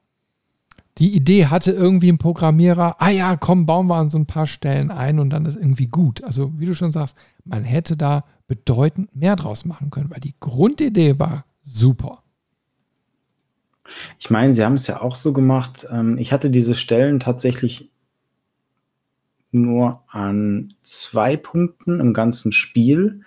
die 0.99 1.15
Idee 1.15 1.47
hatte 1.47 1.71
irgendwie 1.71 2.11
ein 2.11 2.19
Programmierer, 2.19 2.97
ah 2.99 3.11
ja, 3.11 3.37
komm, 3.37 3.67
bauen 3.67 3.87
wir 3.87 3.97
an 3.97 4.11
so 4.11 4.19
ein 4.19 4.27
paar 4.27 4.47
Stellen 4.47 4.91
ein 4.91 5.19
und 5.19 5.31
dann 5.31 5.47
ist 5.47 5.57
irgendwie 5.57 5.87
gut. 5.87 6.25
Also 6.25 6.59
wie 6.59 6.67
du 6.67 6.75
schon 6.75 6.93
sagst, 6.93 7.17
man 7.45 7.63
hätte 7.63 7.97
da 7.97 8.25
bedeutend 8.49 9.15
mehr 9.15 9.37
draus 9.37 9.65
machen 9.65 9.91
können, 9.91 10.11
weil 10.11 10.21
die 10.21 10.35
Grundidee 10.41 11.19
war 11.19 11.45
super. 11.63 12.23
Ich 14.19 14.31
meine, 14.31 14.53
sie 14.53 14.65
haben 14.65 14.75
es 14.75 14.87
ja 14.87 15.01
auch 15.01 15.17
so 15.17 15.33
gemacht. 15.33 15.87
Ähm, 15.91 16.19
ich 16.19 16.33
hatte 16.33 16.51
diese 16.51 16.75
Stellen 16.75 17.21
tatsächlich 17.21 17.91
nur 19.51 20.03
an 20.09 20.75
zwei 20.83 21.37
Punkten 21.37 22.01
im 22.01 22.13
ganzen 22.13 22.53
Spiel. 22.53 23.23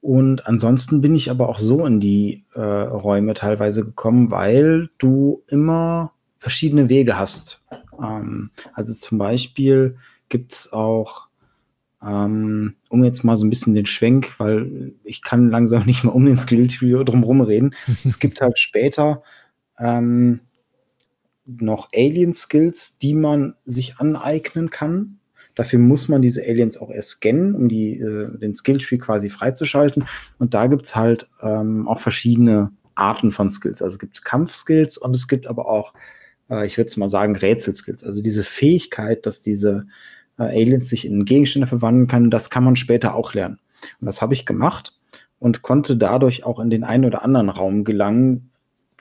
Und 0.00 0.46
ansonsten 0.46 1.00
bin 1.00 1.14
ich 1.14 1.30
aber 1.30 1.48
auch 1.48 1.58
so 1.58 1.86
in 1.86 2.00
die 2.00 2.44
äh, 2.54 2.60
Räume 2.60 3.34
teilweise 3.34 3.84
gekommen, 3.84 4.30
weil 4.30 4.90
du 4.98 5.42
immer 5.48 6.12
verschiedene 6.38 6.88
Wege 6.88 7.18
hast. 7.18 7.64
Ähm, 8.02 8.50
also 8.74 8.94
zum 8.94 9.18
Beispiel 9.18 9.96
gibt 10.28 10.52
es 10.52 10.72
auch, 10.72 11.28
um 12.04 13.04
jetzt 13.04 13.24
mal 13.24 13.36
so 13.36 13.46
ein 13.46 13.50
bisschen 13.50 13.74
den 13.74 13.86
Schwenk, 13.86 14.38
weil 14.38 14.92
ich 15.04 15.22
kann 15.22 15.50
langsam 15.50 15.84
nicht 15.86 16.04
mehr 16.04 16.14
um 16.14 16.26
den 16.26 16.36
Skill-Tree 16.36 17.04
drumherum 17.04 17.40
reden. 17.40 17.74
es 18.04 18.18
gibt 18.18 18.40
halt 18.40 18.58
später 18.58 19.22
ähm, 19.78 20.40
noch 21.46 21.88
Alien-Skills, 21.94 22.98
die 22.98 23.14
man 23.14 23.54
sich 23.64 23.98
aneignen 23.98 24.70
kann. 24.70 25.18
Dafür 25.54 25.78
muss 25.78 26.08
man 26.08 26.20
diese 26.20 26.42
Aliens 26.42 26.78
auch 26.78 26.90
erst 26.90 27.10
scannen, 27.10 27.54
um 27.54 27.68
die, 27.68 27.98
äh, 27.98 28.36
den 28.38 28.54
Skilltree 28.54 28.98
quasi 28.98 29.30
freizuschalten. 29.30 30.04
Und 30.38 30.54
da 30.54 30.66
gibt 30.66 30.86
es 30.86 30.96
halt 30.96 31.28
ähm, 31.42 31.86
auch 31.86 32.00
verschiedene 32.00 32.72
Arten 32.96 33.30
von 33.30 33.50
Skills. 33.50 33.80
Also 33.80 33.94
es 33.94 33.98
gibt 33.98 34.24
Kampfskills 34.24 34.98
und 34.98 35.14
es 35.14 35.28
gibt 35.28 35.46
aber 35.46 35.66
auch, 35.66 35.94
äh, 36.50 36.66
ich 36.66 36.76
würde 36.76 36.88
es 36.88 36.96
mal 36.96 37.08
sagen, 37.08 37.36
Rätselskills. 37.36 38.02
Also 38.02 38.22
diese 38.22 38.42
Fähigkeit, 38.42 39.26
dass 39.26 39.42
diese 39.42 39.86
äh, 40.38 40.42
Aliens 40.42 40.88
sich 40.88 41.06
in 41.06 41.24
Gegenstände 41.24 41.66
verwandeln 41.66 42.06
können, 42.06 42.30
das 42.30 42.50
kann 42.50 42.64
man 42.64 42.76
später 42.76 43.14
auch 43.14 43.34
lernen. 43.34 43.58
Und 44.00 44.06
das 44.06 44.22
habe 44.22 44.34
ich 44.34 44.46
gemacht 44.46 44.98
und 45.38 45.62
konnte 45.62 45.96
dadurch 45.96 46.44
auch 46.44 46.58
in 46.58 46.70
den 46.70 46.84
einen 46.84 47.04
oder 47.04 47.22
anderen 47.22 47.48
Raum 47.48 47.84
gelangen, 47.84 48.50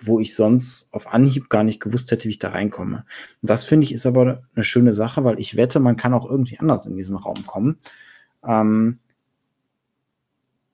wo 0.02 0.20
ich 0.20 0.36
sonst 0.36 0.90
auf 0.92 1.14
Anhieb 1.14 1.50
gar 1.50 1.64
nicht 1.64 1.80
gewusst 1.80 2.12
hätte, 2.12 2.26
wie 2.26 2.32
ich 2.32 2.40
da 2.40 2.50
reinkomme. 2.50 3.06
Und 3.42 3.50
das 3.50 3.66
finde 3.66 3.86
ich 3.86 3.94
ist 3.94 4.06
aber 4.06 4.44
eine 4.56 4.64
schöne 4.64 4.94
Sache, 4.94 5.24
weil 5.24 5.40
ich 5.40 5.56
wette, 5.56 5.80
man 5.80 5.96
kann 5.96 6.14
auch 6.14 6.30
irgendwie 6.30 6.60
anders 6.60 6.86
in 6.86 6.98
diesen 6.98 7.16
Raum 7.16 7.46
kommen. 7.46 7.78
Ähm, 8.46 9.00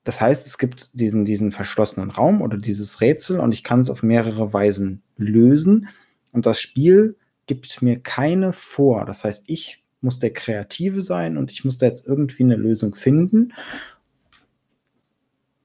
das 0.04 0.20
heißt, 0.20 0.46
es 0.46 0.58
gibt 0.58 0.98
diesen, 0.98 1.24
diesen 1.24 1.52
verschlossenen 1.52 2.10
Raum 2.10 2.40
oder 2.40 2.56
dieses 2.56 3.00
Rätsel 3.00 3.38
und 3.38 3.52
ich 3.52 3.62
kann 3.62 3.80
es 3.80 3.90
auf 3.90 4.02
mehrere 4.02 4.52
Weisen 4.52 5.02
lösen. 5.16 5.88
Und 6.32 6.46
das 6.46 6.60
Spiel 6.60 7.16
gibt 7.46 7.82
mir 7.82 8.00
keine 8.00 8.52
vor. 8.52 9.04
Das 9.04 9.24
heißt, 9.24 9.44
ich 9.46 9.79
muss 10.00 10.18
der 10.18 10.32
Kreative 10.32 11.02
sein 11.02 11.36
und 11.36 11.50
ich 11.50 11.64
muss 11.64 11.78
da 11.78 11.86
jetzt 11.86 12.06
irgendwie 12.06 12.42
eine 12.42 12.56
Lösung 12.56 12.94
finden. 12.94 13.52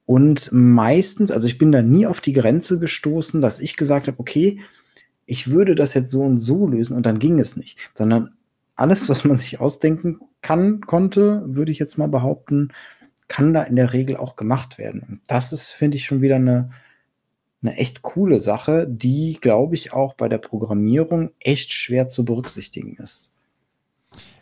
Und 0.05 0.49
meistens, 0.51 1.31
also 1.31 1.47
ich 1.47 1.57
bin 1.57 1.71
da 1.71 1.81
nie 1.81 2.05
auf 2.05 2.21
die 2.21 2.33
Grenze 2.33 2.79
gestoßen, 2.79 3.41
dass 3.41 3.59
ich 3.59 3.75
gesagt 3.75 4.07
habe, 4.07 4.19
okay, 4.19 4.59
ich 5.25 5.49
würde 5.49 5.73
das 5.73 5.93
jetzt 5.95 6.11
so 6.11 6.21
und 6.21 6.37
so 6.37 6.67
lösen 6.67 6.95
und 6.95 7.05
dann 7.05 7.19
ging 7.19 7.39
es 7.39 7.57
nicht, 7.57 7.79
sondern 7.95 8.35
alles, 8.75 9.09
was 9.09 9.23
man 9.23 9.37
sich 9.37 9.59
ausdenken 9.59 10.19
kann, 10.41 10.81
konnte, 10.81 11.43
würde 11.47 11.71
ich 11.71 11.79
jetzt 11.79 11.97
mal 11.97 12.07
behaupten, 12.07 12.69
kann 13.27 13.53
da 13.53 13.63
in 13.63 13.75
der 13.75 13.93
Regel 13.93 14.17
auch 14.17 14.35
gemacht 14.35 14.77
werden. 14.77 15.01
Und 15.07 15.21
das 15.27 15.51
ist, 15.51 15.71
finde 15.71 15.97
ich, 15.97 16.05
schon 16.05 16.21
wieder 16.21 16.35
eine, 16.35 16.71
eine 17.63 17.77
echt 17.77 18.03
coole 18.03 18.39
Sache, 18.39 18.85
die, 18.87 19.39
glaube 19.41 19.73
ich, 19.73 19.93
auch 19.93 20.13
bei 20.13 20.29
der 20.29 20.37
Programmierung 20.37 21.31
echt 21.39 21.73
schwer 21.73 22.09
zu 22.09 22.25
berücksichtigen 22.25 22.97
ist. 22.97 23.34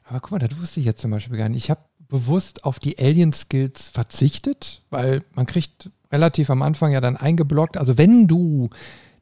Aber 0.04 0.20
guck 0.20 0.32
mal, 0.32 0.40
das 0.40 0.60
wusste 0.60 0.80
ich 0.80 0.86
jetzt 0.86 1.02
zum 1.02 1.12
Beispiel 1.12 1.38
gar 1.38 1.50
nicht. 1.50 1.64
Ich 1.64 1.70
habe 1.70 1.82
bewusst 2.08 2.64
auf 2.64 2.80
die 2.80 3.00
Alien-Skills 3.00 3.90
verzichtet, 3.90 4.82
weil 4.90 5.22
man 5.34 5.46
kriegt 5.46 5.90
relativ 6.12 6.50
am 6.50 6.62
Anfang 6.62 6.92
ja 6.92 7.02
dann 7.02 7.18
eingeblockt. 7.18 7.78
Also 7.78 7.98
wenn 7.98 8.28
du 8.28 8.70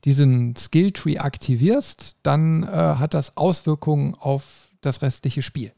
diesen 0.03 0.55
Skilltree 0.55 1.19
aktivierst, 1.19 2.15
dann 2.23 2.63
äh, 2.63 2.67
hat 2.67 3.13
das 3.13 3.37
Auswirkungen 3.37 4.15
auf 4.15 4.43
das 4.81 5.01
restliche 5.01 5.41
Spiel. 5.41 5.71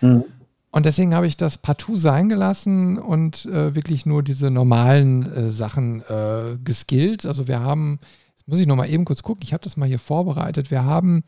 Mhm. 0.00 0.24
Und 0.70 0.86
deswegen 0.86 1.14
habe 1.14 1.28
ich 1.28 1.36
das 1.36 1.56
partout 1.58 1.96
sein 1.96 2.28
gelassen 2.28 2.98
und 2.98 3.46
äh, 3.46 3.76
wirklich 3.76 4.06
nur 4.06 4.24
diese 4.24 4.50
normalen 4.50 5.32
äh, 5.32 5.48
Sachen 5.48 6.02
äh, 6.02 6.58
geskillt. 6.64 7.26
Also 7.26 7.46
wir 7.46 7.60
haben, 7.60 8.00
jetzt 8.36 8.48
muss 8.48 8.58
ich 8.58 8.66
noch 8.66 8.74
mal 8.74 8.90
eben 8.90 9.04
kurz 9.04 9.22
gucken, 9.22 9.44
ich 9.44 9.52
habe 9.52 9.62
das 9.62 9.76
mal 9.76 9.86
hier 9.88 10.00
vorbereitet. 10.00 10.72
Wir 10.72 10.84
haben 10.84 11.22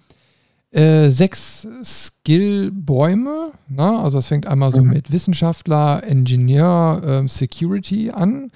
äh, 0.77 1.11
sechs 1.11 1.66
Skillbäume. 1.83 3.53
Ne? 3.68 3.99
Also 3.99 4.18
es 4.18 4.27
fängt 4.27 4.47
einmal 4.47 4.72
so 4.72 4.83
mhm. 4.83 4.91
mit 4.91 5.11
Wissenschaftler, 5.11 6.03
Ingenieur, 6.05 7.01
ähm, 7.05 7.29
Security 7.29 8.11
an. 8.11 8.51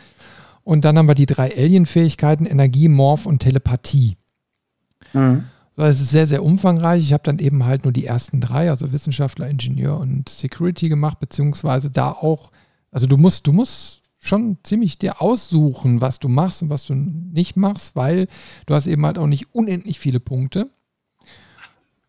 Und 0.63 0.85
dann 0.85 0.99
haben 0.99 1.09
wir 1.09 1.15
die 1.15 1.27
drei 1.27 1.51
Alien-Fähigkeiten, 1.57 2.45
Energie, 2.45 2.89
Morph 2.89 3.25
und 3.25 3.39
Telepathie. 3.39 4.19
Mhm. 5.15 5.45
So, 5.75 5.83
es 5.83 6.01
ist 6.03 6.11
sehr, 6.11 6.27
sehr 6.27 6.45
umfangreich. 6.45 7.01
Ich 7.01 7.15
habe 7.15 7.23
dann 7.25 7.39
eben 7.39 7.65
halt 7.65 7.85
nur 7.85 7.93
die 7.93 8.05
ersten 8.05 8.43
drei, 8.43 8.69
also 8.69 8.93
Wissenschaftler, 8.93 9.49
Ingenieur 9.49 9.99
und 9.99 10.29
Security 10.29 10.91
gemacht, 10.91 11.21
beziehungsweise 11.21 11.91
da 11.91 12.13
auch, 12.13 12.53
also 12.91 13.07
du 13.07 13.17
musst, 13.17 13.47
du 13.47 13.53
musst 13.53 14.03
schon 14.19 14.59
ziemlich 14.63 14.99
dir 14.99 15.23
aussuchen, 15.23 16.03
was 16.03 16.19
du 16.19 16.29
machst 16.29 16.61
und 16.61 16.69
was 16.69 16.85
du 16.85 16.95
nicht 16.95 17.57
machst, 17.57 17.97
weil 17.97 18.29
du 18.67 18.75
hast 18.75 18.87
eben 18.87 19.07
halt 19.07 19.17
auch 19.17 19.27
nicht 19.27 19.55
unendlich 19.55 19.99
viele 19.99 20.21
Punkte. 20.21 20.69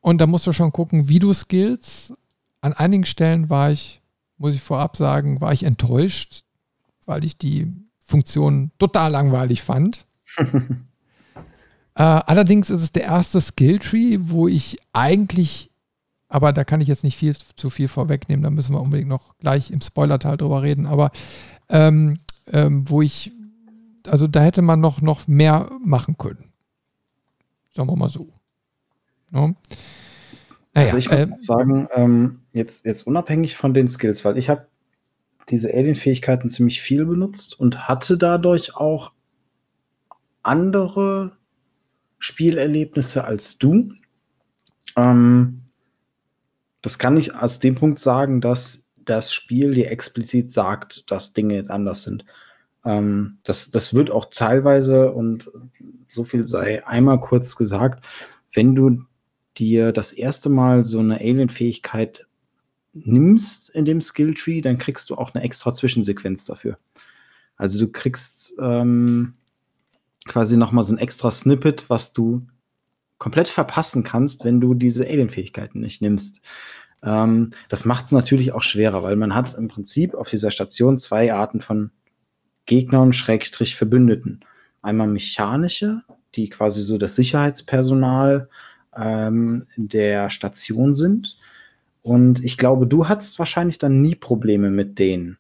Und 0.02 0.20
da 0.20 0.28
musst 0.28 0.48
du 0.48 0.54
schon 0.54 0.72
gucken, 0.72 1.08
wie 1.08 1.20
du 1.20 1.32
skills. 1.34 2.14
An 2.60 2.74
einigen 2.74 3.06
Stellen 3.06 3.50
war 3.50 3.72
ich, 3.72 4.02
muss 4.38 4.56
ich 4.56 4.62
vorab 4.62 4.98
sagen, 4.98 5.40
war 5.40 5.54
ich 5.54 5.64
enttäuscht, 5.64 6.44
weil 7.06 7.24
ich 7.24 7.38
die 7.38 7.72
Funktion 8.00 8.72
total 8.78 9.12
langweilig 9.12 9.62
fand. 9.62 10.06
äh, 11.96 12.04
allerdings 12.04 12.70
ist 12.70 12.82
es 12.82 12.92
der 12.92 13.04
erste 13.04 13.40
Skilltree, 13.40 14.18
wo 14.22 14.48
ich 14.48 14.78
eigentlich, 14.92 15.72
aber 16.28 16.52
da 16.52 16.64
kann 16.64 16.82
ich 16.82 16.88
jetzt 16.88 17.04
nicht 17.04 17.18
viel 17.18 17.36
zu 17.56 17.70
viel 17.70 17.88
vorwegnehmen, 17.88 18.44
da 18.44 18.50
müssen 18.50 18.74
wir 18.74 18.82
unbedingt 18.82 19.10
noch 19.10 19.38
gleich 19.38 19.72
im 19.72 19.82
Spoilerteil 19.82 20.38
drüber 20.38 20.62
reden, 20.62 20.88
aber 20.88 21.12
ähm, 21.70 22.20
ähm, 22.52 22.90
wo 22.90 23.02
ich, 23.02 23.32
also 24.08 24.28
da 24.28 24.42
hätte 24.42 24.62
man 24.62 24.80
noch, 24.80 25.02
noch 25.02 25.28
mehr 25.28 25.70
machen 25.84 26.18
können. 26.18 26.52
Sagen 27.76 27.90
wir 27.90 27.96
mal 27.96 28.10
so. 28.10 28.34
Ne? 29.32 29.56
Naja, 30.74 30.88
also 30.88 30.98
ich 30.98 31.10
würde 31.10 31.34
äh, 31.34 31.40
sagen, 31.40 31.88
ähm, 31.94 32.40
jetzt, 32.54 32.86
jetzt 32.86 33.06
unabhängig 33.08 33.58
von 33.58 33.74
den 33.74 33.90
Skills, 33.90 34.24
weil 34.24 34.38
ich 34.38 34.50
habe 34.50 34.68
diese 35.50 35.74
Alien-Fähigkeiten 35.74 36.50
ziemlich 36.50 36.82
viel 36.82 37.06
benutzt 37.06 37.60
und 37.60 37.88
hatte 37.88 38.18
dadurch 38.18 38.76
auch 38.76 39.12
andere 40.44 41.34
Spielerlebnisse 42.20 43.26
als 43.26 43.58
du. 43.58 43.94
Ähm, 44.96 45.62
das 46.82 47.00
kann 47.00 47.18
ich 47.18 47.36
aus 47.36 47.60
dem 47.60 47.76
Punkt 47.76 48.00
sagen, 48.00 48.42
dass 48.42 48.92
das 49.04 49.34
Spiel 49.34 49.74
dir 49.74 49.92
explizit 49.92 50.52
sagt, 50.52 51.10
dass 51.12 51.34
Dinge 51.34 51.56
jetzt 51.56 51.72
anders 51.72 52.04
sind. 52.04 52.26
Ähm, 52.86 53.40
das, 53.44 53.72
das 53.72 53.94
wird 53.94 54.10
auch 54.10 54.26
teilweise, 54.32 55.12
und 55.12 55.52
so 56.10 56.24
viel 56.24 56.48
sei 56.48 56.86
einmal 56.86 57.20
kurz 57.20 57.56
gesagt, 57.56 58.04
wenn 58.54 58.76
du 58.76 59.04
dir 59.58 59.92
das 59.92 60.14
erste 60.14 60.50
Mal 60.50 60.84
so 60.84 61.00
eine 61.00 61.20
Alien-Fähigkeit 61.20 62.26
nimmst 62.94 63.70
in 63.70 63.86
dem 63.86 64.02
Skilltree, 64.02 64.62
dann 64.62 64.78
kriegst 64.78 65.10
du 65.10 65.16
auch 65.16 65.34
eine 65.34 65.44
extra 65.44 65.74
Zwischensequenz 65.74 66.46
dafür. 66.46 66.78
Also 67.56 67.80
du 67.80 67.92
kriegst 67.92 68.54
ähm, 68.60 69.36
quasi 70.26 70.58
nochmal 70.58 70.84
so 70.84 70.94
ein 70.94 70.98
extra 70.98 71.32
Snippet, 71.32 71.90
was 71.90 72.14
du 72.14 72.48
komplett 73.18 73.48
verpassen 73.48 74.04
kannst, 74.04 74.46
wenn 74.46 74.60
du 74.60 74.74
diese 74.74 75.06
Alien-Fähigkeiten 75.06 75.80
nicht 75.80 76.02
nimmst. 76.02 76.42
Ähm, 77.04 77.52
das 77.70 77.86
macht 77.86 78.06
es 78.06 78.12
natürlich 78.12 78.52
auch 78.52 78.64
schwerer, 78.64 79.04
weil 79.04 79.16
man 79.16 79.36
hat 79.36 79.54
im 79.54 79.68
Prinzip 79.68 80.16
auf 80.16 80.28
dieser 80.28 80.52
Station 80.52 80.98
zwei 80.98 81.34
Arten 81.34 81.62
von 81.62 81.92
Gegnern, 82.66 83.14
Schrägstrich 83.14 83.76
Verbündeten. 83.76 84.42
Einmal 84.82 85.08
mechanische, 85.08 86.02
die 86.36 86.50
quasi 86.50 86.82
so 86.82 86.98
das 86.98 87.16
Sicherheitspersonal 87.16 88.50
ähm, 88.98 89.66
der 89.76 90.30
Station 90.30 90.96
sind. 90.96 91.38
Und 92.04 92.44
ich 92.44 92.58
glaube, 92.58 92.88
du 92.88 93.08
hattest 93.08 93.38
wahrscheinlich 93.40 93.78
dann 93.78 94.02
nie 94.02 94.16
Probleme 94.16 94.70
mit 94.70 95.00
denen. 95.00 95.38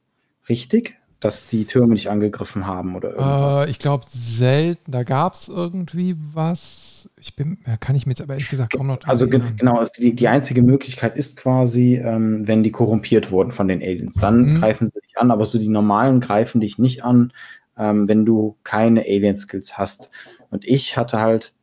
Richtig? 0.47 0.97
Dass 1.19 1.47
die 1.47 1.65
Türme 1.65 1.95
dich 1.95 2.09
angegriffen 2.09 2.65
haben 2.65 2.95
oder 2.95 3.11
irgendwas. 3.11 3.65
Äh, 3.65 3.69
ich 3.69 3.79
glaube, 3.79 4.05
selten. 4.07 4.91
Da 4.91 5.03
gab 5.03 5.35
es 5.35 5.47
irgendwie 5.47 6.15
was. 6.33 7.09
Ich 7.19 7.35
bin, 7.35 7.57
kann 7.79 7.95
ich 7.95 8.05
mir 8.05 8.11
jetzt 8.11 8.21
aber 8.21 8.33
ehrlich 8.33 8.49
gesagt 8.49 8.73
kaum 8.73 8.87
noch 8.87 8.99
Also 9.05 9.25
erinnern. 9.25 9.55
genau, 9.57 9.77
also 9.77 9.91
die, 9.97 10.15
die 10.15 10.27
einzige 10.27 10.61
Möglichkeit 10.61 11.15
ist 11.15 11.37
quasi, 11.37 11.95
ähm, 11.95 12.47
wenn 12.47 12.61
die 12.61 12.71
korrumpiert 12.71 13.31
wurden 13.31 13.51
von 13.51 13.67
den 13.67 13.81
Aliens. 13.81 14.17
Dann 14.17 14.41
mhm. 14.41 14.59
greifen 14.59 14.85
sie 14.87 14.99
dich 14.99 15.17
an, 15.17 15.31
aber 15.31 15.47
so 15.47 15.57
die 15.57 15.67
normalen 15.69 16.19
greifen 16.19 16.61
dich 16.61 16.77
nicht 16.77 17.03
an, 17.03 17.33
ähm, 17.77 18.07
wenn 18.07 18.25
du 18.25 18.55
keine 18.63 19.01
Alien-Skills 19.01 19.79
hast. 19.79 20.11
Und 20.51 20.67
ich 20.67 20.95
hatte 20.95 21.19
halt 21.19 21.53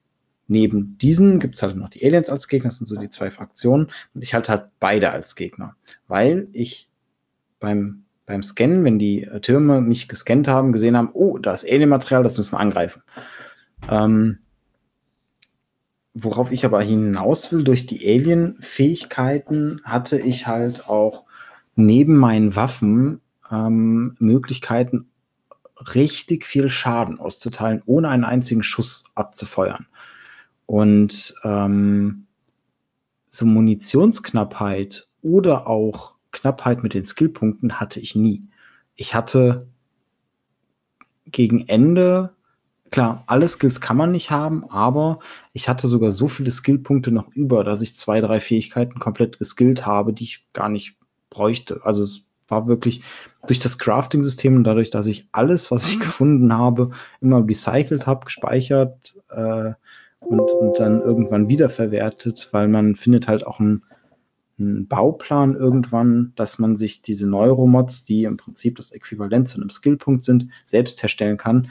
neben 0.48 0.98
diesen 0.98 1.38
gibt 1.38 1.54
es 1.54 1.62
halt 1.62 1.76
noch 1.76 1.90
die 1.90 2.04
Aliens 2.04 2.30
als 2.30 2.48
Gegner, 2.48 2.70
das 2.70 2.78
sind 2.78 2.86
so 2.86 2.96
die 2.96 3.10
zwei 3.10 3.30
Fraktionen. 3.30 3.88
Und 4.14 4.22
ich 4.22 4.34
halte 4.34 4.50
halt 4.50 4.70
beide 4.80 5.10
als 5.10 5.36
Gegner, 5.36 5.76
weil 6.08 6.48
ich 6.52 6.88
beim, 7.60 8.04
beim 8.26 8.42
Scannen, 8.42 8.84
wenn 8.84 8.98
die 8.98 9.24
äh, 9.24 9.40
Türme 9.40 9.80
mich 9.80 10.08
gescannt 10.08 10.48
haben, 10.48 10.72
gesehen 10.72 10.96
haben, 10.96 11.10
oh, 11.12 11.38
da 11.38 11.52
ist 11.52 11.64
Alien-Material, 11.70 12.22
das 12.22 12.38
müssen 12.38 12.52
wir 12.52 12.60
angreifen. 12.60 13.02
Ähm, 13.88 14.38
worauf 16.14 16.50
ich 16.50 16.64
aber 16.64 16.82
hinaus 16.82 17.52
will, 17.52 17.62
durch 17.62 17.86
die 17.86 18.04
Alien-Fähigkeiten 18.06 19.80
hatte 19.84 20.18
ich 20.18 20.46
halt 20.46 20.88
auch 20.88 21.24
neben 21.76 22.16
meinen 22.16 22.56
Waffen 22.56 23.20
ähm, 23.50 24.16
Möglichkeiten, 24.18 25.10
richtig 25.94 26.44
viel 26.44 26.70
Schaden 26.70 27.20
auszuteilen, 27.20 27.82
ohne 27.86 28.08
einen 28.08 28.24
einzigen 28.24 28.62
Schuss 28.62 29.04
abzufeuern. 29.14 29.86
Und 30.68 31.34
ähm, 31.44 32.26
so 33.26 33.46
Munitionsknappheit 33.46 35.08
oder 35.22 35.66
auch 35.66 36.16
Knappheit 36.30 36.82
mit 36.82 36.92
den 36.92 37.06
Skillpunkten 37.06 37.80
hatte 37.80 38.00
ich 38.00 38.14
nie. 38.14 38.42
Ich 38.94 39.14
hatte 39.14 39.66
gegen 41.24 41.66
Ende, 41.68 42.34
klar, 42.90 43.24
alle 43.26 43.48
Skills 43.48 43.80
kann 43.80 43.96
man 43.96 44.12
nicht 44.12 44.30
haben, 44.30 44.68
aber 44.68 45.20
ich 45.54 45.70
hatte 45.70 45.88
sogar 45.88 46.12
so 46.12 46.28
viele 46.28 46.50
Skillpunkte 46.50 47.12
noch 47.12 47.28
über, 47.34 47.64
dass 47.64 47.80
ich 47.80 47.96
zwei, 47.96 48.20
drei 48.20 48.38
Fähigkeiten 48.38 48.98
komplett 48.98 49.38
geskillt 49.38 49.86
habe, 49.86 50.12
die 50.12 50.24
ich 50.24 50.46
gar 50.52 50.68
nicht 50.68 50.98
bräuchte. 51.30 51.80
Also 51.84 52.02
es 52.02 52.24
war 52.46 52.66
wirklich 52.66 53.00
durch 53.46 53.58
das 53.58 53.78
Crafting-System 53.78 54.56
und 54.56 54.64
dadurch, 54.64 54.90
dass 54.90 55.06
ich 55.06 55.28
alles, 55.32 55.70
was 55.70 55.90
ich 55.90 55.98
gefunden 55.98 56.52
habe, 56.52 56.90
immer 57.22 57.42
recycelt 57.42 58.06
habe, 58.06 58.26
gespeichert, 58.26 59.16
äh, 59.30 59.72
und, 60.28 60.52
und 60.52 60.78
dann 60.78 61.00
irgendwann 61.00 61.48
wiederverwertet, 61.48 62.48
weil 62.52 62.68
man 62.68 62.94
findet 62.94 63.28
halt 63.28 63.46
auch 63.46 63.60
einen, 63.60 63.82
einen 64.58 64.86
Bauplan 64.86 65.54
irgendwann, 65.54 66.32
dass 66.36 66.58
man 66.58 66.76
sich 66.76 67.02
diese 67.02 67.28
Neuromods, 67.28 68.04
die 68.04 68.24
im 68.24 68.36
Prinzip 68.36 68.76
das 68.76 68.92
Äquivalent 68.92 69.48
zu 69.48 69.58
einem 69.58 69.70
Skillpunkt 69.70 70.24
sind, 70.24 70.48
selbst 70.64 71.02
herstellen 71.02 71.38
kann. 71.38 71.70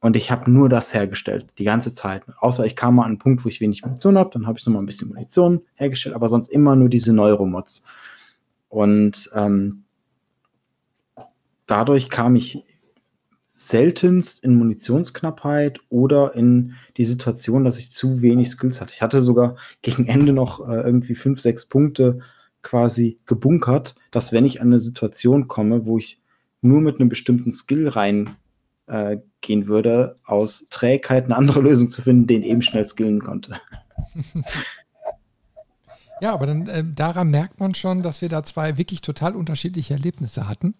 Und 0.00 0.16
ich 0.16 0.30
habe 0.30 0.50
nur 0.50 0.68
das 0.68 0.94
hergestellt, 0.94 1.52
die 1.58 1.64
ganze 1.64 1.92
Zeit. 1.92 2.24
Außer 2.38 2.64
ich 2.64 2.74
kam 2.74 2.96
mal 2.96 3.02
an 3.02 3.10
einen 3.10 3.18
Punkt, 3.18 3.44
wo 3.44 3.48
ich 3.48 3.60
wenig 3.60 3.84
Munition 3.84 4.18
habe, 4.18 4.30
dann 4.32 4.46
habe 4.46 4.58
ich 4.58 4.66
noch 4.66 4.72
mal 4.72 4.80
ein 4.80 4.86
bisschen 4.86 5.08
Munition 5.08 5.60
hergestellt, 5.74 6.16
aber 6.16 6.28
sonst 6.28 6.48
immer 6.48 6.74
nur 6.74 6.88
diese 6.88 7.12
Neuromods. 7.12 7.86
Und 8.68 9.30
ähm, 9.34 9.84
dadurch 11.66 12.08
kam 12.08 12.36
ich 12.36 12.64
seltenst 13.68 14.42
in 14.42 14.56
Munitionsknappheit 14.56 15.80
oder 15.88 16.34
in 16.34 16.74
die 16.96 17.04
Situation, 17.04 17.64
dass 17.64 17.78
ich 17.78 17.92
zu 17.92 18.22
wenig 18.22 18.50
Skills 18.50 18.80
hatte. 18.80 18.92
Ich 18.92 19.02
hatte 19.02 19.22
sogar 19.22 19.56
gegen 19.82 20.06
Ende 20.06 20.32
noch 20.32 20.66
äh, 20.68 20.80
irgendwie 20.80 21.14
fünf, 21.14 21.40
sechs 21.40 21.66
Punkte 21.66 22.20
quasi 22.62 23.18
gebunkert, 23.26 23.94
dass 24.10 24.32
wenn 24.32 24.44
ich 24.44 24.60
an 24.60 24.68
eine 24.68 24.80
Situation 24.80 25.48
komme, 25.48 25.86
wo 25.86 25.98
ich 25.98 26.20
nur 26.60 26.80
mit 26.80 27.00
einem 27.00 27.08
bestimmten 27.08 27.52
Skill 27.52 27.88
reingehen 27.88 28.36
äh, 28.86 29.66
würde, 29.66 30.16
aus 30.24 30.66
Trägheit 30.70 31.24
eine 31.24 31.36
andere 31.36 31.60
Lösung 31.62 31.90
zu 31.90 32.02
finden, 32.02 32.26
den 32.26 32.42
eben 32.42 32.62
schnell 32.62 32.86
skillen 32.86 33.20
konnte. 33.20 33.56
Ja, 36.20 36.34
aber 36.34 36.46
dann 36.46 36.68
äh, 36.68 36.84
daran 36.84 37.32
merkt 37.32 37.58
man 37.58 37.74
schon, 37.74 38.04
dass 38.04 38.22
wir 38.22 38.28
da 38.28 38.44
zwei 38.44 38.78
wirklich 38.78 39.00
total 39.00 39.34
unterschiedliche 39.34 39.94
Erlebnisse 39.94 40.48
hatten. 40.48 40.76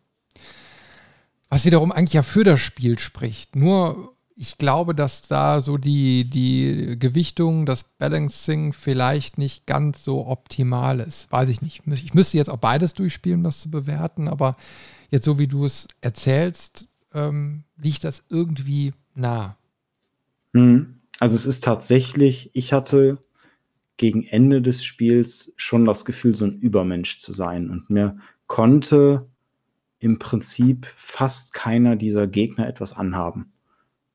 Was 1.53 1.67
wiederum 1.67 1.93
eigentlich 1.93 2.15
ja 2.15 2.23
für 2.23 2.45
das 2.45 2.61
Spiel 2.61 2.99
spricht. 2.99 3.57
Nur 3.57 4.17
ich 4.35 4.57
glaube, 4.57 4.95
dass 4.95 5.29
da 5.29 5.61
so 5.61 5.77
die, 5.77 6.25
die 6.25 6.97
Gewichtung, 6.99 7.67
das 7.67 7.85
Balancing 7.85 8.73
vielleicht 8.73 9.37
nicht 9.37 9.67
ganz 9.67 10.03
so 10.03 10.27
optimal 10.27 10.99
ist. 10.99 11.31
Weiß 11.31 11.51
ich 11.51 11.61
nicht. 11.61 11.83
Ich 11.87 12.15
müsste 12.15 12.39
jetzt 12.39 12.49
auch 12.49 12.57
beides 12.57 12.95
durchspielen, 12.95 13.41
um 13.41 13.45
das 13.45 13.61
zu 13.61 13.71
bewerten, 13.71 14.29
aber 14.29 14.57
jetzt 15.11 15.27
so 15.27 15.39
wie 15.39 15.47
du 15.47 15.67
es 15.67 15.89
erzählst, 16.01 16.89
ähm, 17.13 17.65
liegt 17.77 18.05
das 18.05 18.25
irgendwie 18.31 18.95
nah. 19.15 19.59
Mhm. 20.55 21.01
Also 21.21 21.35
es 21.35 21.45
ist 21.45 21.65
tatsächlich, 21.65 22.49
ich 22.55 22.73
hatte 22.73 23.19
gegen 23.99 24.25
Ende 24.25 24.63
des 24.63 24.87
Spiels 24.87 25.53
schon 25.59 25.85
das 25.85 26.07
Gefühl, 26.07 26.35
so 26.35 26.47
ein 26.47 26.59
Übermensch 26.61 27.19
zu 27.19 27.35
sein. 27.35 27.69
Und 27.69 27.91
mir 27.91 28.17
konnte 28.47 29.27
im 30.03 30.19
Prinzip 30.19 30.87
fast 30.97 31.55
keiner 31.55 31.97
dieser 31.97 32.27
Gegner 32.27 32.67
etwas 32.67 32.97
anhaben. 32.97 33.53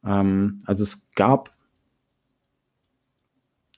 Ähm, 0.03 0.61
also 0.65 0.83
es 0.83 1.11
gab, 1.15 1.55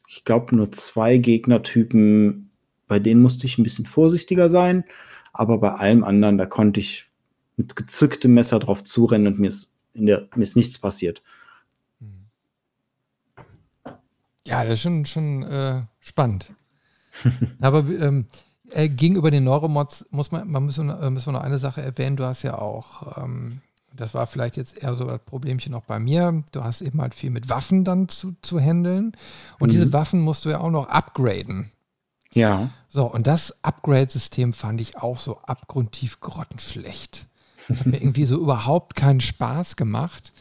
ich 0.08 0.26
glaube, 0.26 0.56
nur 0.56 0.72
zwei 0.72 1.18
Gegnertypen, 1.18 2.50
bei 2.88 3.00
denen 3.00 3.22
musste 3.22 3.46
ich 3.46 3.58
ein 3.58 3.64
bisschen 3.64 3.86
vorsichtiger 3.86 4.50
sein, 4.50 4.84
aber 5.34 5.60
bei 5.60 5.74
allem 5.74 6.04
anderen, 6.04 6.40
da 6.40 6.48
konnte 6.48 6.80
ich 6.80 7.10
mit 7.58 7.76
gezücktem 7.76 8.34
Messer 8.34 8.58
drauf 8.58 8.84
zurennen 8.84 9.34
und 9.34 9.40
mir 9.40 9.50
ist, 9.50 9.76
in 9.94 10.08
der, 10.08 10.28
mir 10.36 10.44
ist 10.44 10.56
nichts 10.56 10.80
passiert. 10.80 11.22
Ja, 14.48 14.64
das 14.64 14.74
ist 14.74 14.82
schon, 14.82 15.06
schon 15.06 15.44
äh, 15.44 15.84
spannend. 16.00 16.52
Aber 17.62 17.88
ähm, 17.88 18.26
äh, 18.72 18.90
gegenüber 18.90 19.32
den 19.32 19.44
Neuromods 19.44 20.06
muss 20.12 20.32
man, 20.32 20.50
man 20.50 20.66
müssen, 20.66 20.90
äh, 20.90 21.10
müssen 21.10 21.28
wir 21.28 21.34
noch 21.34 21.44
eine 21.44 21.60
Sache 21.60 21.82
erwähnen. 21.82 22.16
Du 22.16 22.26
hast 22.26 22.44
ja 22.44 22.58
auch, 22.58 23.18
ähm, 23.18 23.62
das 23.96 24.14
war 24.14 24.28
vielleicht 24.28 24.58
jetzt 24.58 24.82
eher 24.82 24.96
so 24.96 25.06
das 25.06 25.22
Problemchen 25.22 25.74
auch 25.74 25.86
bei 25.86 26.00
mir. 26.00 26.44
Du 26.52 26.64
hast 26.64 26.82
eben 26.82 27.02
halt 27.02 27.16
viel 27.16 27.30
mit 27.30 27.50
Waffen 27.50 27.84
dann 27.84 28.10
zu, 28.10 28.36
zu 28.42 28.60
handeln. 28.60 29.14
Und 29.60 29.70
mhm. 29.70 29.72
diese 29.72 29.94
Waffen 29.94 30.22
musst 30.22 30.46
du 30.46 30.50
ja 30.50 30.60
auch 30.60 30.72
noch 30.72 30.88
upgraden. 30.88 31.72
Ja. 32.34 32.70
So, 32.88 33.06
und 33.06 33.28
das 33.28 33.64
Upgrade-System 33.64 34.54
fand 34.54 34.82
ich 34.82 34.98
auch 34.98 35.18
so 35.18 35.40
abgrundtief 35.40 36.20
grottenschlecht. 36.20 37.28
Das 37.68 37.80
hat 37.80 37.86
mir 37.88 37.98
irgendwie 38.02 38.26
so 38.26 38.40
überhaupt 38.40 38.96
keinen 38.96 39.22
Spaß 39.22 39.76
gemacht. 39.76 40.34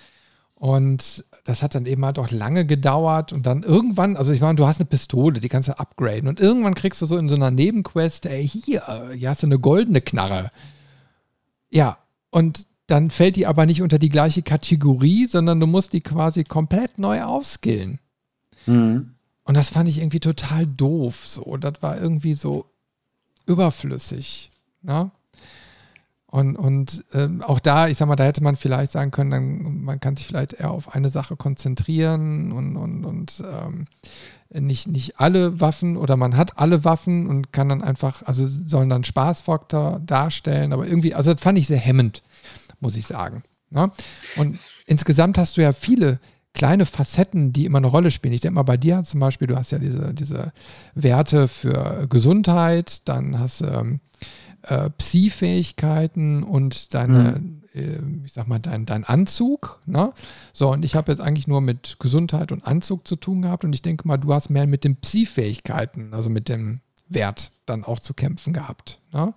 Und 0.55 1.25
das 1.49 1.63
hat 1.63 1.75
dann 1.75 1.87
eben 1.87 2.05
halt 2.05 2.19
auch 2.19 2.31
lange 2.31 2.67
gedauert 2.67 3.33
und 3.33 3.47
dann 3.47 3.63
irgendwann, 3.63 4.19
also 4.19 4.33
ich 4.33 4.43
meine, 4.43 4.57
du 4.57 4.67
hast 4.67 4.81
eine 4.81 4.87
Pistole, 4.87 5.41
die 5.41 5.49
kannst 5.49 5.71
du 5.71 5.79
upgraden 5.79 6.29
und 6.29 6.41
irgendwann 6.41 6.75
kriegst 6.75 7.01
du 7.01 7.07
so 7.07 7.17
in 7.17 7.31
so 7.31 7.37
einer 7.37 7.51
Nebenquest, 7.51 8.27
ey, 8.27 8.47
hier, 8.47 8.83
hier 9.15 9.31
hast 9.31 9.43
du 9.43 9.47
eine 9.47 9.59
goldene 9.59 10.03
Knarre. 10.03 10.51
Ja, 11.71 11.97
und 12.31 12.67
dann 12.87 13.09
fällt 13.09 13.37
die 13.37 13.47
aber 13.47 13.65
nicht 13.65 13.81
unter 13.81 13.99
die 13.99 14.11
gleiche 14.11 14.43
Kategorie, 14.43 15.27
sondern 15.27 15.59
du 15.59 15.67
musst 15.67 15.95
die 15.95 16.03
quasi 16.03 16.45
komplett 16.45 16.99
neu 16.99 17.23
aufskillen. 17.23 17.99
Mhm. 18.67 19.15
Und 19.43 19.57
das 19.57 19.71
fand 19.71 19.89
ich 19.89 20.01
irgendwie 20.01 20.21
total 20.21 20.67
doof. 20.67 21.27
So, 21.27 21.57
das 21.57 21.81
war 21.81 21.99
irgendwie 21.99 22.35
so 22.35 22.67
überflüssig. 23.47 24.51
Ne? 24.83 25.11
Und, 26.31 26.57
und 26.57 27.07
ähm, 27.15 27.43
auch 27.43 27.59
da, 27.59 27.89
ich 27.89 27.97
sag 27.97 28.07
mal, 28.07 28.17
da 28.17 28.25
hätte 28.25 28.43
man 28.43 28.57
vielleicht 28.57 28.93
sagen 28.93 29.11
können, 29.11 29.31
dann, 29.31 29.83
man 29.83 29.99
kann 29.99 30.15
sich 30.15 30.27
vielleicht 30.27 30.53
eher 30.53 30.71
auf 30.71 30.95
eine 30.95 31.09
Sache 31.09 31.37
konzentrieren 31.37 32.53
und, 32.53 32.77
und, 32.77 33.05
und 33.07 33.43
ähm, 33.51 33.87
nicht, 34.51 34.89
nicht 34.89 35.19
alle 35.21 35.59
Waffen 35.61 35.97
oder 35.97 36.17
man 36.17 36.37
hat 36.37 36.59
alle 36.59 36.85
Waffen 36.85 37.29
und 37.29 37.53
kann 37.53 37.71
dann 37.71 37.83
einfach, 37.83 38.23
also 38.25 38.47
sollen 38.47 38.91
dann 38.91 39.05
Spaßfaktor 39.05 40.01
darstellen, 40.05 40.75
aber 40.75 40.87
irgendwie, 40.87 41.15
also 41.15 41.33
das 41.33 41.43
fand 41.43 41.59
ich 41.59 41.67
sehr 41.67 41.79
hemmend, 41.79 42.23
muss 42.79 42.97
ich 42.97 43.07
sagen. 43.07 43.43
Ne? 43.71 43.91
Und 44.37 44.59
insgesamt 44.87 45.39
hast 45.39 45.57
du 45.57 45.63
ja 45.63 45.73
viele 45.73 46.21
kleine 46.53 46.87
Facetten, 46.87 47.53
die 47.53 47.65
immer 47.65 47.79
eine 47.79 47.87
Rolle 47.87 48.11
spielen. 48.11 48.35
Ich 48.35 48.41
denke 48.41 48.57
mal, 48.57 48.63
bei 48.65 48.77
dir 48.77 49.03
zum 49.05 49.21
Beispiel, 49.21 49.47
du 49.47 49.57
hast 49.57 49.71
ja 49.71 49.79
diese, 49.79 50.13
diese 50.13 50.53
Werte 50.95 51.49
für 51.49 52.07
Gesundheit, 52.09 53.09
dann 53.09 53.39
hast 53.39 53.61
du 53.63 53.67
ähm, 53.67 54.01
äh, 54.63 54.91
Psi-Fähigkeiten 54.91 56.43
und 56.43 56.95
deine, 56.95 57.41
mhm. 57.41 57.63
äh, 57.75 58.25
ich 58.25 58.33
sag 58.33 58.49
mal, 58.49 58.59
dein, 58.59 58.87
dein 58.87 59.05
Anzug. 59.05 59.81
Ne? 59.87 60.13
So, 60.53 60.73
und 60.73 60.85
ich 60.85 60.95
habe 60.95 61.13
jetzt 61.13 61.21
eigentlich 61.21 61.47
nur 61.47 61.61
mit 61.61 61.97
Gesundheit 62.01 62.53
und 62.53 62.67
Anzug 62.67 63.07
zu 63.07 63.17
tun 63.17 63.43
gehabt 63.43 63.65
und 63.65 63.73
ich 63.73 63.83
denke 63.83 64.07
mal, 64.07 64.17
du 64.17 64.33
hast 64.33 64.51
mehr 64.51 64.67
mit 64.67 64.85
den 64.85 64.97
Psi-Fähigkeiten, 64.97 66.15
also 66.15 66.31
mit 66.31 66.49
dem 66.49 66.81
Wert 67.09 67.53
dann 67.67 67.85
auch 67.85 68.01
zu 68.01 68.15
kämpfen 68.15 68.53
gehabt. 68.53 69.01
Ne? 69.13 69.35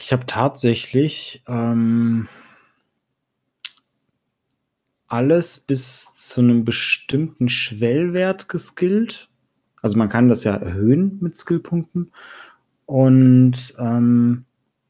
Ich 0.00 0.12
habe 0.12 0.26
tatsächlich 0.26 1.42
ähm, 1.48 2.28
alles 5.08 5.58
bis 5.58 6.14
zu 6.14 6.40
einem 6.40 6.64
bestimmten 6.64 7.48
Schwellwert 7.48 8.48
geskillt. 8.48 9.28
Also 9.82 9.96
man 9.96 10.08
kann 10.08 10.28
das 10.28 10.44
ja 10.44 10.54
erhöhen 10.54 11.18
mit 11.20 11.36
Skillpunkten. 11.36 12.12
Und 12.88 13.74
ähm, 13.78 14.46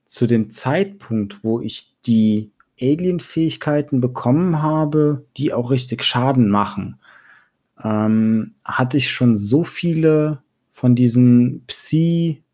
zu 0.06 0.28
dem 0.28 0.52
Zeitpunkt, 0.52 1.42
wo 1.42 1.60
ich 1.60 1.96
die 2.06 2.52
Alien-Fähigkeiten 2.80 4.00
bekommen 4.00 4.62
habe, 4.62 5.26
die 5.36 5.52
auch 5.52 5.72
richtig 5.72 6.04
Schaden 6.04 6.48
machen, 6.48 7.00
ähm, 7.82 8.54
hatte 8.64 8.98
ich 8.98 9.10
schon 9.10 9.36
so 9.36 9.64
viele 9.64 10.44
von 10.70 10.94
diesen 10.94 11.64
Psi, 11.66 12.44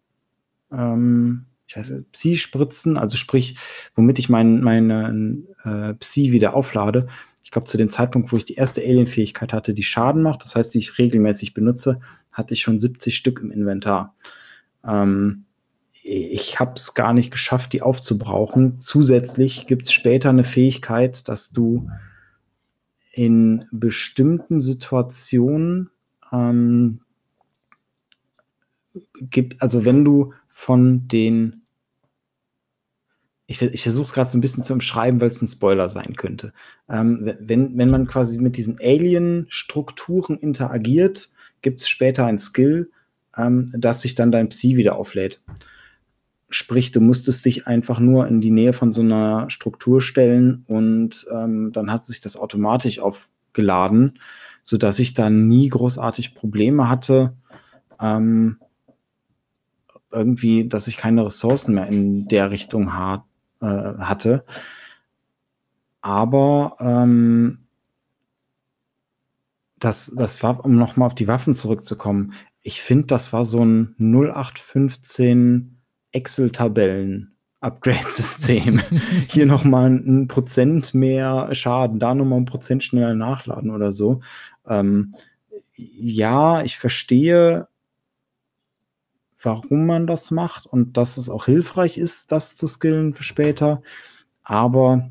ähm, 0.73 1.45
ich 1.67 1.77
weiß 1.77 1.93
Psi-Spritzen, 2.11 2.97
also 2.97 3.19
sprich, 3.19 3.59
womit 3.95 4.19
ich 4.19 4.31
mein, 4.31 4.63
meine 4.63 5.43
äh, 5.63 5.93
Psi 5.93 6.33
wieder 6.33 6.55
auflade. 6.55 7.07
Ich 7.43 7.51
glaube, 7.51 7.69
zu 7.69 7.77
dem 7.77 7.91
Zeitpunkt, 7.91 8.33
wo 8.33 8.39
ich 8.39 8.47
die 8.47 8.55
erste 8.55 8.81
Alien-Fähigkeit 8.81 9.53
hatte, 9.53 9.75
die 9.75 9.83
Schaden 9.83 10.23
macht, 10.23 10.43
das 10.43 10.57
heißt, 10.57 10.73
die 10.73 10.79
ich 10.79 10.97
regelmäßig 10.97 11.53
benutze, 11.53 12.01
hatte 12.33 12.55
ich 12.55 12.63
schon 12.63 12.81
70 12.81 13.15
Stück 13.15 13.41
im 13.43 13.51
Inventar. 13.51 14.15
Ähm, 14.87 15.45
ich 16.03 16.61
habe 16.61 16.75
es 16.77 16.95
gar 16.95 17.15
nicht 17.15 17.31
geschafft, 17.31 17.73
die 17.73 17.81
aufzubrauchen. 17.81 18.79
Zusätzlich 18.79 19.67
gibt 19.67 19.87
es 19.87 19.93
später 19.93 20.29
eine 20.29 20.45
Fähigkeit, 20.45 21.29
dass 21.29 21.51
du 21.51 21.89
in 23.13 23.65
bestimmten 23.71 24.61
Situationen 24.61 25.91
ähm, 26.33 27.01
gibt, 29.21 29.63
also 29.63 29.85
wenn 29.85 30.05
du 30.05 30.35
von 30.49 31.09
den 31.09 31.65
ich, 33.47 33.61
ich 33.61 33.83
versuche 33.83 34.05
es 34.05 34.13
gerade 34.13 34.31
so 34.31 34.39
ein 34.39 34.41
bisschen 34.41 34.63
zu 34.63 34.73
umschreiben, 34.73 35.21
weil 35.21 35.29
es 35.29 35.43
ein 35.43 35.49
Spoiler 35.49 35.89
sein 35.89 36.17
könnte. 36.17 36.53
Ähm, 36.89 37.35
wenn, 37.41 37.77
wenn 37.77 37.91
man 37.91 38.07
quasi 38.07 38.39
mit 38.39 38.57
diesen 38.57 38.79
Alien-Strukturen 38.81 40.39
interagiert, 40.39 41.31
gibt 41.61 41.83
es 41.83 41.89
später 41.89 42.25
ein 42.25 42.39
Skill, 42.39 42.91
ähm, 43.37 43.67
dass 43.73 44.03
sich 44.03 44.15
dann 44.15 44.33
dein 44.33 44.49
Psi 44.49 44.77
wieder 44.77 44.97
auflädt. 44.97 45.43
Sprich, 46.51 46.93
du 46.93 47.01
musstest 47.01 47.45
dich 47.45 47.67
einfach 47.67 47.99
nur 47.99 48.29
in 48.29 48.41
die 48.41 48.51
Nähe 48.51 48.73
von 48.73 48.93
so 48.93 49.03
einer 49.03 49.51
Struktur 49.51 50.01
stellen 50.01 50.65
und 50.67 51.27
ähm, 51.33 51.73
dann 51.73 51.91
hat 51.91 52.05
sich 52.05 52.21
das 52.21 52.37
automatisch 52.37 53.01
aufgeladen, 53.01 54.19
sodass 54.63 54.99
ich 54.99 55.15
dann 55.15 55.49
nie 55.49 55.69
großartig 55.69 56.35
Probleme 56.35 56.89
hatte, 56.89 57.35
ähm, 58.01 58.59
irgendwie, 60.13 60.69
dass 60.69 60.87
ich 60.87 60.97
keine 60.97 61.27
Ressourcen 61.27 61.75
mehr 61.75 61.89
in 61.89 62.29
der 62.29 62.51
Richtung 62.51 62.95
ha 62.95 63.27
äh, 63.61 63.67
hatte. 63.67 64.45
Aber 66.01 66.77
ähm, 66.81 67.65
das, 69.79 70.13
das 70.17 70.43
war, 70.43 70.65
um 70.65 70.77
nochmal 70.77 71.07
auf 71.07 71.15
die 71.15 71.29
Waffen 71.29 71.55
zurückzukommen, 71.55 72.33
ich 72.65 72.83
finde, 72.83 73.07
das 73.07 73.33
war 73.33 73.45
so 73.45 73.63
ein 73.65 73.95
0815 73.99 75.79
Excel-Tabellen. 76.13 77.37
Upgrade-System. 77.61 78.81
Hier 79.29 79.47
nochmal 79.47 79.91
ein 79.91 80.29
Prozent 80.29 80.95
mehr 80.95 81.55
Schaden, 81.55 81.99
da 81.99 82.15
nochmal 82.15 82.41
ein 82.41 82.47
Prozent 82.47 82.83
schneller 82.83 83.15
nachladen 83.15 83.71
oder 83.71 83.93
so. 83.93 84.21
Ähm, 84.67 85.15
ja, 85.75 86.63
ich 86.63 86.79
verstehe, 86.79 87.69
warum 89.43 89.87
man 89.87 90.07
das 90.07 90.31
macht 90.31 90.67
und 90.67 90.97
dass 90.97 91.19
es 91.19 91.29
auch 91.29 91.45
hilfreich 91.45 91.99
ist, 91.99 92.33
das 92.33 92.57
zu 92.57 92.67
skillen 92.67 93.13
für 93.13 93.25
später. 93.25 93.83
Aber 94.43 95.11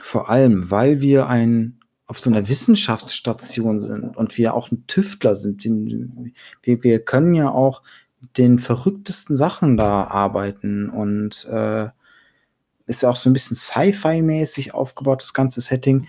vor 0.00 0.30
allem, 0.30 0.70
weil 0.70 1.02
wir 1.02 1.26
ein 1.28 1.77
auf 2.08 2.18
so 2.18 2.30
einer 2.30 2.48
Wissenschaftsstation 2.48 3.80
sind 3.80 4.16
und 4.16 4.38
wir 4.38 4.54
auch 4.54 4.72
ein 4.72 4.86
Tüftler 4.86 5.36
sind. 5.36 5.62
Wir, 6.62 6.82
wir 6.82 7.04
können 7.04 7.34
ja 7.34 7.50
auch 7.50 7.82
den 8.38 8.58
verrücktesten 8.58 9.36
Sachen 9.36 9.76
da 9.76 10.04
arbeiten 10.04 10.88
und 10.88 11.46
äh, 11.50 11.88
ist 12.86 13.02
ja 13.02 13.10
auch 13.10 13.16
so 13.16 13.28
ein 13.28 13.34
bisschen 13.34 13.58
Sci-Fi-mäßig 13.58 14.72
aufgebaut, 14.72 15.20
das 15.20 15.34
ganze 15.34 15.60
Setting, 15.60 16.08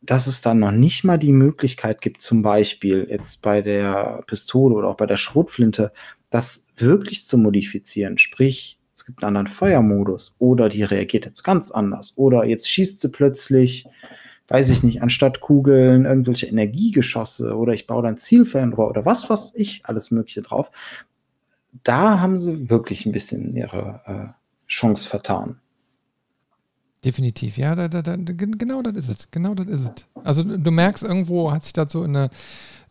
dass 0.00 0.26
es 0.26 0.40
dann 0.40 0.60
noch 0.60 0.72
nicht 0.72 1.04
mal 1.04 1.18
die 1.18 1.32
Möglichkeit 1.32 2.00
gibt, 2.00 2.22
zum 2.22 2.42
Beispiel 2.42 3.06
jetzt 3.08 3.42
bei 3.42 3.60
der 3.60 4.24
Pistole 4.26 4.74
oder 4.74 4.88
auch 4.88 4.96
bei 4.96 5.06
der 5.06 5.18
Schrotflinte, 5.18 5.92
das 6.30 6.68
wirklich 6.76 7.26
zu 7.26 7.36
modifizieren. 7.36 8.16
Sprich, 8.16 8.78
es 8.94 9.04
gibt 9.04 9.22
einen 9.22 9.36
anderen 9.36 9.54
Feuermodus 9.54 10.36
oder 10.38 10.70
die 10.70 10.84
reagiert 10.84 11.26
jetzt 11.26 11.42
ganz 11.42 11.70
anders 11.70 12.14
oder 12.16 12.44
jetzt 12.44 12.70
schießt 12.70 13.00
sie 13.00 13.10
plötzlich 13.10 13.86
weiß 14.48 14.70
ich 14.70 14.82
nicht, 14.82 15.02
anstatt 15.02 15.40
Kugeln 15.40 16.04
irgendwelche 16.04 16.46
Energiegeschosse 16.46 17.56
oder 17.56 17.72
ich 17.72 17.86
baue 17.86 18.02
dann 18.02 18.18
Zielfernrohr 18.18 18.88
oder 18.88 19.04
was, 19.04 19.30
was 19.30 19.54
ich, 19.54 19.86
alles 19.86 20.10
Mögliche 20.10 20.42
drauf. 20.42 20.70
Da 21.82 22.20
haben 22.20 22.38
sie 22.38 22.70
wirklich 22.70 23.06
ein 23.06 23.12
bisschen 23.12 23.56
ihre 23.56 24.00
äh, 24.06 24.68
Chance 24.68 25.08
vertan. 25.08 25.60
Definitiv, 27.04 27.58
ja, 27.58 27.74
da, 27.74 27.88
da, 27.88 28.00
da, 28.00 28.16
genau 28.16 28.80
das 28.80 28.96
ist 28.96 29.08
es. 29.08 29.30
Genau 29.30 29.54
das 29.54 29.66
ist 29.66 29.80
es. 29.80 30.08
Also 30.24 30.42
du 30.42 30.70
merkst, 30.70 31.02
irgendwo 31.02 31.52
hat 31.52 31.64
sich 31.64 31.74
das 31.74 31.92
so 31.92 32.02
in 32.02 32.16
eine 32.16 32.30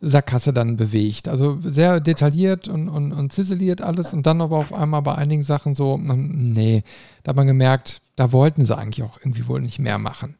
Sackgasse 0.00 0.52
dann 0.52 0.76
bewegt. 0.76 1.26
Also 1.26 1.58
sehr 1.60 1.98
detailliert 1.98 2.68
und, 2.68 2.88
und, 2.88 3.12
und 3.12 3.32
ziseliert 3.32 3.80
alles 3.80 4.12
und 4.12 4.26
dann 4.26 4.40
aber 4.40 4.58
auf 4.58 4.72
einmal 4.72 5.02
bei 5.02 5.16
einigen 5.16 5.42
Sachen 5.42 5.74
so, 5.74 5.94
hm, 5.94 6.52
nee, 6.52 6.84
da 7.24 7.30
hat 7.30 7.36
man 7.36 7.48
gemerkt, 7.48 8.02
da 8.14 8.30
wollten 8.30 8.64
sie 8.64 8.76
eigentlich 8.76 9.02
auch 9.02 9.18
irgendwie 9.18 9.48
wohl 9.48 9.60
nicht 9.60 9.80
mehr 9.80 9.98
machen. 9.98 10.36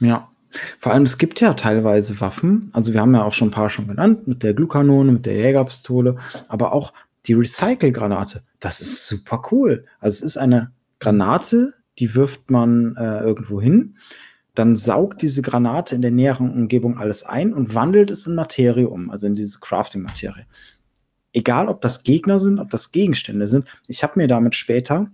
Ja. 0.00 0.30
Vor 0.78 0.92
allem, 0.92 1.04
es 1.04 1.18
gibt 1.18 1.40
ja 1.40 1.54
teilweise 1.54 2.20
Waffen, 2.20 2.70
also 2.72 2.92
wir 2.92 3.00
haben 3.00 3.14
ja 3.14 3.24
auch 3.24 3.32
schon 3.32 3.48
ein 3.48 3.52
paar 3.52 3.68
schon 3.68 3.88
genannt, 3.88 4.28
mit 4.28 4.42
der 4.42 4.54
Glühkanone, 4.54 5.12
mit 5.12 5.26
der 5.26 5.34
Jägerpistole, 5.34 6.16
aber 6.48 6.72
auch 6.72 6.92
die 7.26 7.34
Recycle-Granate, 7.34 8.42
das 8.60 8.80
ist 8.80 9.08
super 9.08 9.42
cool. 9.50 9.84
Also 10.00 10.16
es 10.16 10.32
ist 10.32 10.36
eine 10.36 10.72
Granate, 11.00 11.74
die 11.98 12.14
wirft 12.14 12.50
man 12.50 12.96
äh, 12.96 13.20
irgendwo 13.20 13.60
hin, 13.60 13.96
dann 14.54 14.76
saugt 14.76 15.22
diese 15.22 15.42
Granate 15.42 15.94
in 15.94 16.02
der 16.02 16.10
näheren 16.10 16.50
Umgebung 16.50 16.98
alles 16.98 17.24
ein 17.24 17.52
und 17.52 17.74
wandelt 17.74 18.10
es 18.10 18.26
in 18.26 18.34
Materie 18.34 18.88
um, 18.88 19.10
also 19.10 19.26
in 19.26 19.34
diese 19.34 19.58
Crafting-Materie. 19.58 20.46
Egal, 21.32 21.68
ob 21.68 21.80
das 21.80 22.04
Gegner 22.04 22.38
sind, 22.38 22.60
ob 22.60 22.70
das 22.70 22.92
Gegenstände 22.92 23.48
sind. 23.48 23.66
Ich 23.88 24.04
habe 24.04 24.12
mir 24.16 24.28
damit 24.28 24.54
später, 24.54 25.10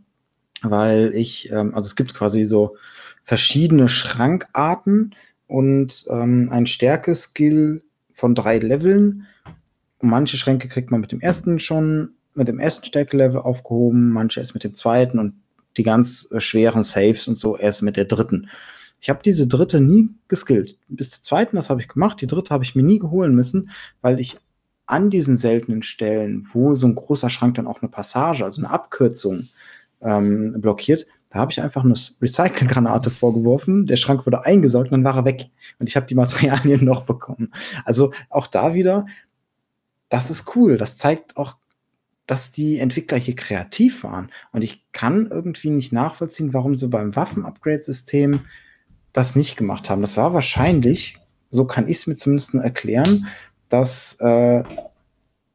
weil 0.61 1.13
ich, 1.15 1.51
ähm, 1.51 1.75
also 1.75 1.87
es 1.87 1.97
gibt 1.97 2.13
quasi 2.13 2.45
so 2.45 2.77
verschiedene 3.25 3.89
Schrankarten 3.89 5.15
und 5.51 6.05
ähm, 6.09 6.49
ein 6.51 6.67
Stärke-Skill 6.67 7.83
von 8.13 8.35
drei 8.37 8.59
Leveln. 8.59 9.27
Manche 10.01 10.37
Schränke 10.37 10.69
kriegt 10.69 10.91
man 10.91 11.01
mit 11.01 11.11
dem 11.11 11.21
ersten 11.21 11.59
schon, 11.59 12.11
mit 12.35 12.47
dem 12.47 12.61
ersten 12.61 12.87
Stärke-Level 12.87 13.41
aufgehoben, 13.41 14.11
manche 14.11 14.39
erst 14.39 14.55
mit 14.55 14.63
dem 14.63 14.75
zweiten 14.75 15.19
und 15.19 15.35
die 15.77 15.83
ganz 15.83 16.29
äh, 16.31 16.41
schweren 16.41 16.85
Saves 16.85 17.27
und 17.27 17.37
so 17.37 17.57
erst 17.57 17.83
mit 17.83 17.97
der 17.97 18.05
dritten. 18.05 18.49
Ich 19.01 19.11
habe 19.11 19.21
diese 19.25 19.49
dritte 19.49 19.81
nie 19.81 20.11
geskillt. 20.29 20.79
Bis 20.89 21.11
zur 21.11 21.23
zweiten, 21.23 21.57
das 21.57 21.69
habe 21.69 21.81
ich 21.81 21.89
gemacht. 21.89 22.21
Die 22.21 22.27
dritte 22.29 22.55
habe 22.55 22.63
ich 22.63 22.77
mir 22.77 22.85
nie 22.85 23.01
geholen 23.01 23.35
müssen, 23.35 23.71
weil 24.03 24.21
ich 24.21 24.37
an 24.87 25.11
diesen 25.11 25.37
seltenen 25.37 25.83
Stellen, 25.83 26.47
wo 26.53 26.75
so 26.75 26.87
ein 26.87 26.95
großer 26.95 27.31
Schrank 27.31 27.57
dann 27.57 27.67
auch 27.67 27.83
eine 27.83 27.91
Passage, 27.91 28.45
also 28.45 28.61
eine 28.61 28.71
Abkürzung 28.71 29.49
ähm, 30.01 30.61
blockiert, 30.61 31.07
da 31.31 31.39
habe 31.39 31.53
ich 31.53 31.61
einfach 31.61 31.85
eine 31.85 31.95
Recycle-Granate 31.95 33.11
vorgeworfen. 33.11 33.87
Der 33.87 33.97
Schrank 33.97 34.27
wurde 34.27 34.45
eingesaugt 34.45 34.87
und 34.87 34.93
dann 34.93 35.05
war 35.05 35.17
er 35.17 35.25
weg. 35.25 35.49
Und 35.79 35.89
ich 35.89 35.97
habe 35.97 36.07
die 36.07 36.15
Materialien 36.15 36.85
noch 36.85 37.05
bekommen. 37.05 37.53
Also 37.85 38.13
auch 38.29 38.47
da 38.47 38.75
wieder, 38.75 39.07
das 40.09 40.29
ist 40.29 40.55
cool. 40.57 40.77
Das 40.77 40.97
zeigt 40.97 41.37
auch 41.37 41.57
dass 42.31 42.53
die 42.53 42.79
Entwickler 42.79 43.19
hier 43.19 43.35
kreativ 43.35 44.05
waren. 44.05 44.31
Und 44.53 44.63
ich 44.63 44.85
kann 44.93 45.27
irgendwie 45.33 45.71
nicht 45.71 45.93
nachvollziehen, 45.93 46.55
warum 46.55 46.77
sie 46.77 46.87
beim 46.87 47.17
Waffen-Upgrade-System 47.17 48.43
das 49.13 49.35
nicht 49.35 49.57
gemacht 49.57 49.91
haben. 49.91 50.01
Das 50.01 50.17
war 50.17 50.33
wahrscheinlich, 50.33 51.19
so 51.51 51.65
kann 51.65 51.89
ich 51.89 51.97
es 51.97 52.07
mir 52.07 52.15
zumindest 52.15 52.55
erklären, 52.55 53.27
dass 53.69 54.17
äh, 54.21 54.63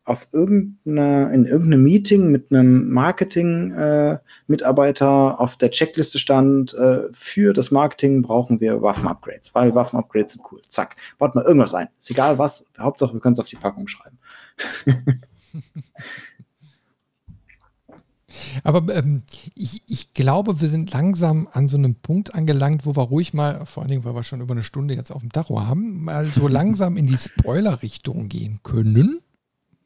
auf 0.06 0.30
irgendeine, 0.32 1.34
in 1.34 1.45
irgendeinem 1.45 1.84
Meeting 1.84 2.32
mit 2.32 2.51
einem 2.51 2.89
Marketing-Mitarbeiter 2.91 5.06
äh, 5.06 5.41
auf 5.41 5.58
der 5.58 5.72
Checkliste 5.72 6.20
stand, 6.20 6.76
äh, 6.76 7.06
für 7.12 7.53
das 7.53 7.72
Marketing 7.72 8.22
brauchen 8.22 8.62
wir 8.62 8.84
Waffen-Upgrades, 8.84 9.56
weil 9.56 9.74
Waffen-Upgrades 9.74 10.34
sind 10.34 10.43
cool. 10.51 10.62
Zack, 10.70 10.95
baut 11.18 11.34
mal 11.34 11.43
irgendwas 11.43 11.74
ein. 11.74 11.88
Ist 11.99 12.12
egal 12.12 12.38
was, 12.38 12.70
Hauptsache 12.78 13.14
wir 13.14 13.20
können 13.20 13.34
es 13.34 13.39
auf 13.39 13.49
die 13.49 13.56
Packung 13.56 13.88
schreiben. 13.88 14.20
Aber 18.64 18.95
ähm, 18.95 19.24
ich, 19.56 19.82
ich 19.88 20.14
glaube, 20.14 20.62
wir 20.62 20.70
sind 20.70 20.91
langsam 20.91 21.47
an 21.51 21.68
so 21.68 21.78
einem 21.78 21.95
Punkt 21.95 22.36
angelangt, 22.36 22.86
wo 22.86 22.95
wir 22.95 23.03
ruhig 23.03 23.34
mal, 23.34 23.66
vor 23.66 23.82
allen 23.82 23.89
Dingen, 23.89 24.03
weil 24.03 24.16
wir 24.16 24.24
schon 24.24 24.41
über 24.41 24.53
eine 24.53 24.64
Stunde 24.64 24.93
jetzt 24.93 25.12
auf 25.12 25.22
dem 25.22 25.32
Tacho 25.32 25.62
haben, 25.62 26.03
mal 26.03 26.26
so 26.26 26.47
langsam 26.47 26.97
in 26.97 27.08
die 27.08 27.18
Spoiler-Richtung 27.18 28.30
gehen 28.30 28.60
können. 28.64 29.22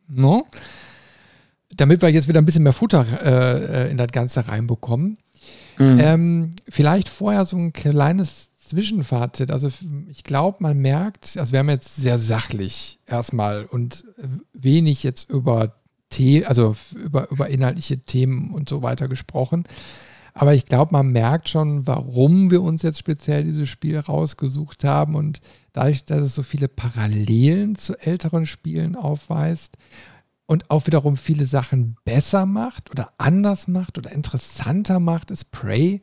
No? 0.09 0.47
Damit 1.75 2.01
wir 2.01 2.09
jetzt 2.09 2.27
wieder 2.27 2.41
ein 2.41 2.45
bisschen 2.45 2.63
mehr 2.63 2.73
Futter 2.73 3.05
äh, 3.23 3.85
äh 3.87 3.91
in 3.91 3.97
das 3.97 4.07
Ganze 4.11 4.47
reinbekommen. 4.47 5.17
Mhm. 5.77 5.99
Ähm, 5.99 6.51
vielleicht 6.67 7.07
vorher 7.07 7.45
so 7.45 7.57
ein 7.57 7.71
kleines 7.71 8.49
Zwischenfazit. 8.57 9.51
Also 9.51 9.69
ich 10.09 10.23
glaube, 10.23 10.57
man 10.61 10.77
merkt, 10.77 11.37
also 11.37 11.51
wir 11.53 11.59
haben 11.59 11.69
jetzt 11.69 11.95
sehr 11.95 12.19
sachlich 12.19 12.99
erstmal 13.07 13.65
und 13.65 14.03
wenig 14.53 15.03
jetzt 15.03 15.29
über 15.29 15.75
The 16.11 16.45
also 16.45 16.75
über, 16.95 17.29
über 17.31 17.49
inhaltliche 17.49 17.99
Themen 17.99 18.51
und 18.51 18.69
so 18.69 18.81
weiter 18.81 19.07
gesprochen. 19.07 19.65
Aber 20.33 20.53
ich 20.53 20.65
glaube, 20.65 20.91
man 20.93 21.11
merkt 21.11 21.49
schon, 21.49 21.85
warum 21.85 22.51
wir 22.51 22.61
uns 22.61 22.81
jetzt 22.81 22.99
speziell 22.99 23.43
dieses 23.43 23.69
Spiel 23.69 23.99
rausgesucht 23.99 24.83
haben. 24.83 25.15
Und 25.15 25.41
dadurch, 25.79 26.03
dass 26.03 26.21
es 26.21 26.35
so 26.35 26.43
viele 26.43 26.67
Parallelen 26.67 27.75
zu 27.75 27.95
älteren 27.95 28.45
Spielen 28.45 28.97
aufweist 28.97 29.77
und 30.45 30.69
auch 30.69 30.87
wiederum 30.87 31.15
viele 31.15 31.47
Sachen 31.47 31.95
besser 32.03 32.45
macht 32.45 32.91
oder 32.91 33.13
anders 33.17 33.67
macht 33.69 33.97
oder 33.97 34.11
interessanter 34.11 34.99
macht, 34.99 35.31
ist 35.31 35.51
Prey 35.51 36.01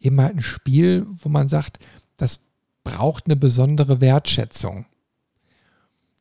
eben 0.00 0.20
halt 0.20 0.36
ein 0.36 0.42
Spiel, 0.42 1.06
wo 1.22 1.28
man 1.28 1.48
sagt, 1.48 1.78
das 2.16 2.40
braucht 2.84 3.26
eine 3.26 3.36
besondere 3.36 4.00
Wertschätzung. 4.00 4.86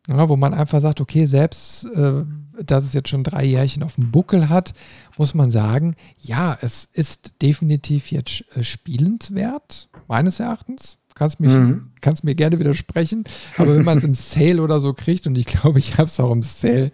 Ja, 0.08 0.28
wo 0.28 0.36
man 0.36 0.54
einfach 0.54 0.82
sagt, 0.82 1.00
okay, 1.00 1.26
selbst 1.28 1.86
äh, 1.86 2.26
dass 2.62 2.84
es 2.84 2.94
jetzt 2.94 3.10
schon 3.10 3.24
drei 3.24 3.46
Jährchen 3.46 3.84
auf 3.84 3.96
dem 3.96 4.12
Buckel 4.12 4.50
hat, 4.50 4.74
muss 5.18 5.34
man 5.34 5.52
sagen, 5.52 5.96
ja, 6.18 6.58
es 6.62 6.86
ist 6.86 7.42
definitiv 7.42 8.12
jetzt 8.12 8.44
äh, 8.56 8.64
spielenswert, 8.64 9.90
meines 10.08 10.40
Erachtens. 10.40 10.98
Kannst, 11.16 11.40
mich, 11.40 11.52
mhm. 11.52 11.92
kannst 12.02 12.24
mir 12.24 12.36
gerne 12.36 12.60
widersprechen, 12.60 13.24
aber 13.58 13.76
wenn 13.76 13.84
man 13.84 13.98
es 13.98 14.04
im 14.04 14.14
Sale 14.14 14.62
oder 14.62 14.80
so 14.80 14.94
kriegt, 14.94 15.28
und 15.28 15.38
ich 15.38 15.46
glaube, 15.46 15.80
ich 15.80 15.98
habe 15.98 16.08
es 16.08 16.20
auch 16.20 16.32
im 16.32 16.44
Sale 16.44 16.92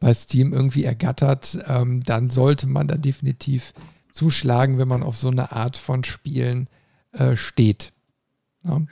bei 0.00 0.12
Steam 0.12 0.52
irgendwie 0.52 0.84
ergattert, 0.84 1.58
ähm, 1.68 2.00
dann 2.00 2.30
sollte 2.30 2.66
man 2.66 2.88
da 2.88 2.96
definitiv 2.96 3.72
zuschlagen, 4.12 4.78
wenn 4.78 4.88
man 4.88 5.02
auf 5.02 5.16
so 5.16 5.28
eine 5.28 5.52
Art 5.52 5.78
von 5.78 6.04
Spielen 6.04 6.68
äh, 7.12 7.36
steht. 7.36 7.92
Ja. 8.66 8.82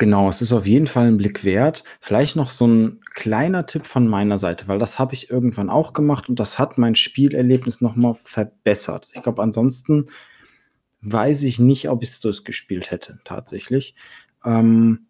Genau, 0.00 0.30
es 0.30 0.40
ist 0.40 0.54
auf 0.54 0.66
jeden 0.66 0.86
Fall 0.86 1.08
ein 1.08 1.18
Blick 1.18 1.44
wert. 1.44 1.84
Vielleicht 2.00 2.34
noch 2.34 2.48
so 2.48 2.66
ein 2.66 3.00
kleiner 3.14 3.66
Tipp 3.66 3.86
von 3.86 4.08
meiner 4.08 4.38
Seite, 4.38 4.66
weil 4.66 4.78
das 4.78 4.98
habe 4.98 5.12
ich 5.12 5.30
irgendwann 5.30 5.68
auch 5.68 5.92
gemacht 5.92 6.26
und 6.30 6.40
das 6.40 6.58
hat 6.58 6.78
mein 6.78 6.94
Spielerlebnis 6.94 7.82
noch 7.82 7.96
mal 7.96 8.14
verbessert. 8.14 9.10
Ich 9.12 9.22
glaube, 9.22 9.42
ansonsten 9.42 10.06
weiß 11.02 11.44
ich 11.44 11.58
nicht, 11.58 11.88
ob 11.88 12.02
ich 12.02 12.10
es 12.10 12.20
durchgespielt 12.20 12.90
hätte, 12.90 13.20
tatsächlich. 13.24 13.94
Ähm, 14.44 15.06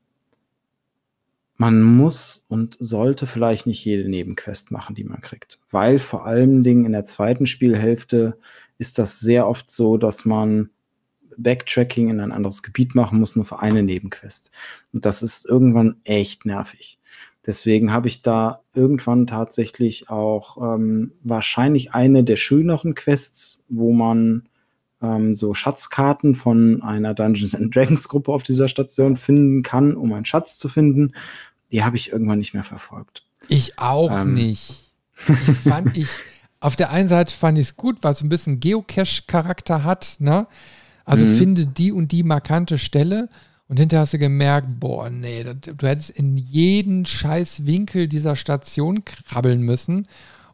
man 1.56 1.82
muss 1.82 2.46
und 2.48 2.78
sollte 2.80 3.26
vielleicht 3.26 3.66
nicht 3.66 3.84
jede 3.84 4.08
Nebenquest 4.08 4.70
machen, 4.70 4.94
die 4.94 5.04
man 5.04 5.20
kriegt, 5.20 5.58
weil 5.70 5.98
vor 5.98 6.24
allen 6.24 6.64
Dingen 6.64 6.86
in 6.86 6.92
der 6.92 7.04
zweiten 7.04 7.46
Spielhälfte 7.46 8.38
ist 8.78 8.98
das 8.98 9.20
sehr 9.20 9.46
oft 9.46 9.68
so, 9.70 9.98
dass 9.98 10.24
man 10.24 10.70
Backtracking 11.36 12.08
in 12.08 12.20
ein 12.20 12.32
anderes 12.32 12.62
Gebiet 12.62 12.94
machen 12.94 13.20
muss, 13.20 13.36
nur 13.36 13.44
für 13.44 13.60
eine 13.60 13.82
Nebenquest. 13.82 14.50
Und 14.92 15.04
das 15.04 15.22
ist 15.22 15.46
irgendwann 15.46 15.96
echt 16.04 16.46
nervig. 16.46 16.98
Deswegen 17.46 17.92
habe 17.92 18.08
ich 18.08 18.22
da 18.22 18.62
irgendwann 18.74 19.26
tatsächlich 19.26 20.10
auch 20.10 20.56
ähm, 20.56 21.12
wahrscheinlich 21.22 21.92
eine 21.92 22.24
der 22.24 22.36
schöneren 22.36 22.94
Quests, 22.94 23.64
wo 23.68 23.92
man 23.92 24.48
ähm, 25.02 25.34
so 25.34 25.54
Schatzkarten 25.54 26.34
von 26.34 26.82
einer 26.82 27.14
Dungeons 27.14 27.54
and 27.54 27.74
Dragons 27.74 28.08
Gruppe 28.08 28.32
auf 28.32 28.42
dieser 28.42 28.68
Station 28.68 29.16
finden 29.16 29.62
kann, 29.62 29.96
um 29.96 30.12
einen 30.12 30.24
Schatz 30.24 30.58
zu 30.58 30.68
finden. 30.68 31.14
Die 31.72 31.84
habe 31.84 31.96
ich 31.96 32.12
irgendwann 32.12 32.38
nicht 32.38 32.54
mehr 32.54 32.64
verfolgt. 32.64 33.24
Ich 33.48 33.78
auch 33.78 34.22
ähm. 34.22 34.34
nicht. 34.34 34.92
Ich 35.26 35.56
fand 35.68 35.96
ich, 35.96 36.08
auf 36.60 36.76
der 36.76 36.90
einen 36.90 37.08
Seite 37.08 37.34
fand 37.34 37.58
ich 37.58 37.68
es 37.68 37.76
gut, 37.76 37.98
weil 38.02 38.12
es 38.12 38.22
ein 38.22 38.28
bisschen 38.28 38.60
Geocache-Charakter 38.60 39.84
hat, 39.84 40.16
ne? 40.18 40.46
Also 41.04 41.24
mhm. 41.24 41.36
finde 41.36 41.66
die 41.66 41.92
und 41.92 42.12
die 42.12 42.22
markante 42.22 42.78
Stelle 42.78 43.28
und 43.66 43.78
hinterher 43.78 44.02
hast 44.02 44.14
du 44.14 44.18
gemerkt, 44.18 44.80
boah, 44.80 45.10
nee, 45.10 45.44
du 45.44 45.86
hättest 45.86 46.10
in 46.10 46.36
jeden 46.36 47.06
scheiß 47.06 47.66
Winkel 47.66 48.08
dieser 48.08 48.36
Station 48.36 49.04
krabbeln 49.04 49.62
müssen, 49.62 50.06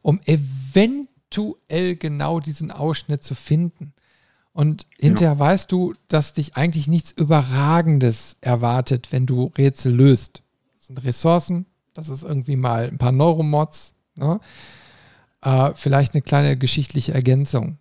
um 0.02 0.20
eventuell 0.24 1.96
genau 1.96 2.40
diesen 2.40 2.70
Ausschnitt 2.70 3.22
zu 3.22 3.34
finden. 3.34 3.94
Und 4.56 4.86
hinterher 4.98 5.34
ja. 5.34 5.38
weißt 5.38 5.70
du, 5.70 5.92
dass 6.08 6.32
dich 6.32 6.56
eigentlich 6.56 6.88
nichts 6.88 7.12
Überragendes 7.12 8.38
erwartet, 8.40 9.08
wenn 9.12 9.26
du 9.26 9.52
Rätsel 9.58 9.94
löst. 9.94 10.44
Das 10.78 10.86
sind 10.86 11.04
Ressourcen, 11.04 11.66
das 11.92 12.08
ist 12.08 12.22
irgendwie 12.22 12.56
mal 12.56 12.88
ein 12.88 12.96
paar 12.96 13.12
Neuromods, 13.12 13.92
ne? 14.14 14.40
äh, 15.42 15.72
vielleicht 15.74 16.14
eine 16.14 16.22
kleine 16.22 16.56
geschichtliche 16.56 17.12
Ergänzung. 17.12 17.76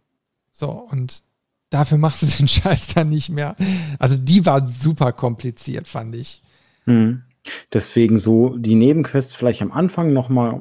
So, 0.51 0.69
und 0.69 1.23
dafür 1.69 1.97
machst 1.97 2.23
du 2.23 2.26
den 2.39 2.49
Scheiß 2.49 2.88
dann 2.88 3.07
nicht 3.07 3.30
mehr. 3.30 3.55
Also 3.97 4.17
die 4.17 4.45
war 4.45 4.67
super 4.67 5.13
kompliziert, 5.13 5.88
fand 5.88 6.13
ich. 6.13 6.43
Hm. 6.84 7.23
Deswegen 7.71 8.17
so 8.17 8.57
die 8.57 8.76
Nebenquests 8.76 9.34
vielleicht 9.34 9.61
am 9.61 9.71
Anfang 9.71 10.11
nochmal 10.11 10.59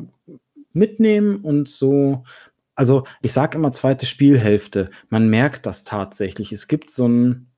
mitnehmen 0.72 1.38
und 1.38 1.68
so. 1.68 2.22
Also 2.74 3.04
ich 3.22 3.32
sage 3.32 3.58
immer 3.58 3.72
zweite 3.72 4.06
Spielhälfte. 4.06 4.90
Man 5.08 5.28
merkt 5.28 5.66
das 5.66 5.84
tatsächlich. 5.84 6.52
Es 6.52 6.68
gibt 6.68 6.90
so 6.90 7.06
ein 7.06 7.50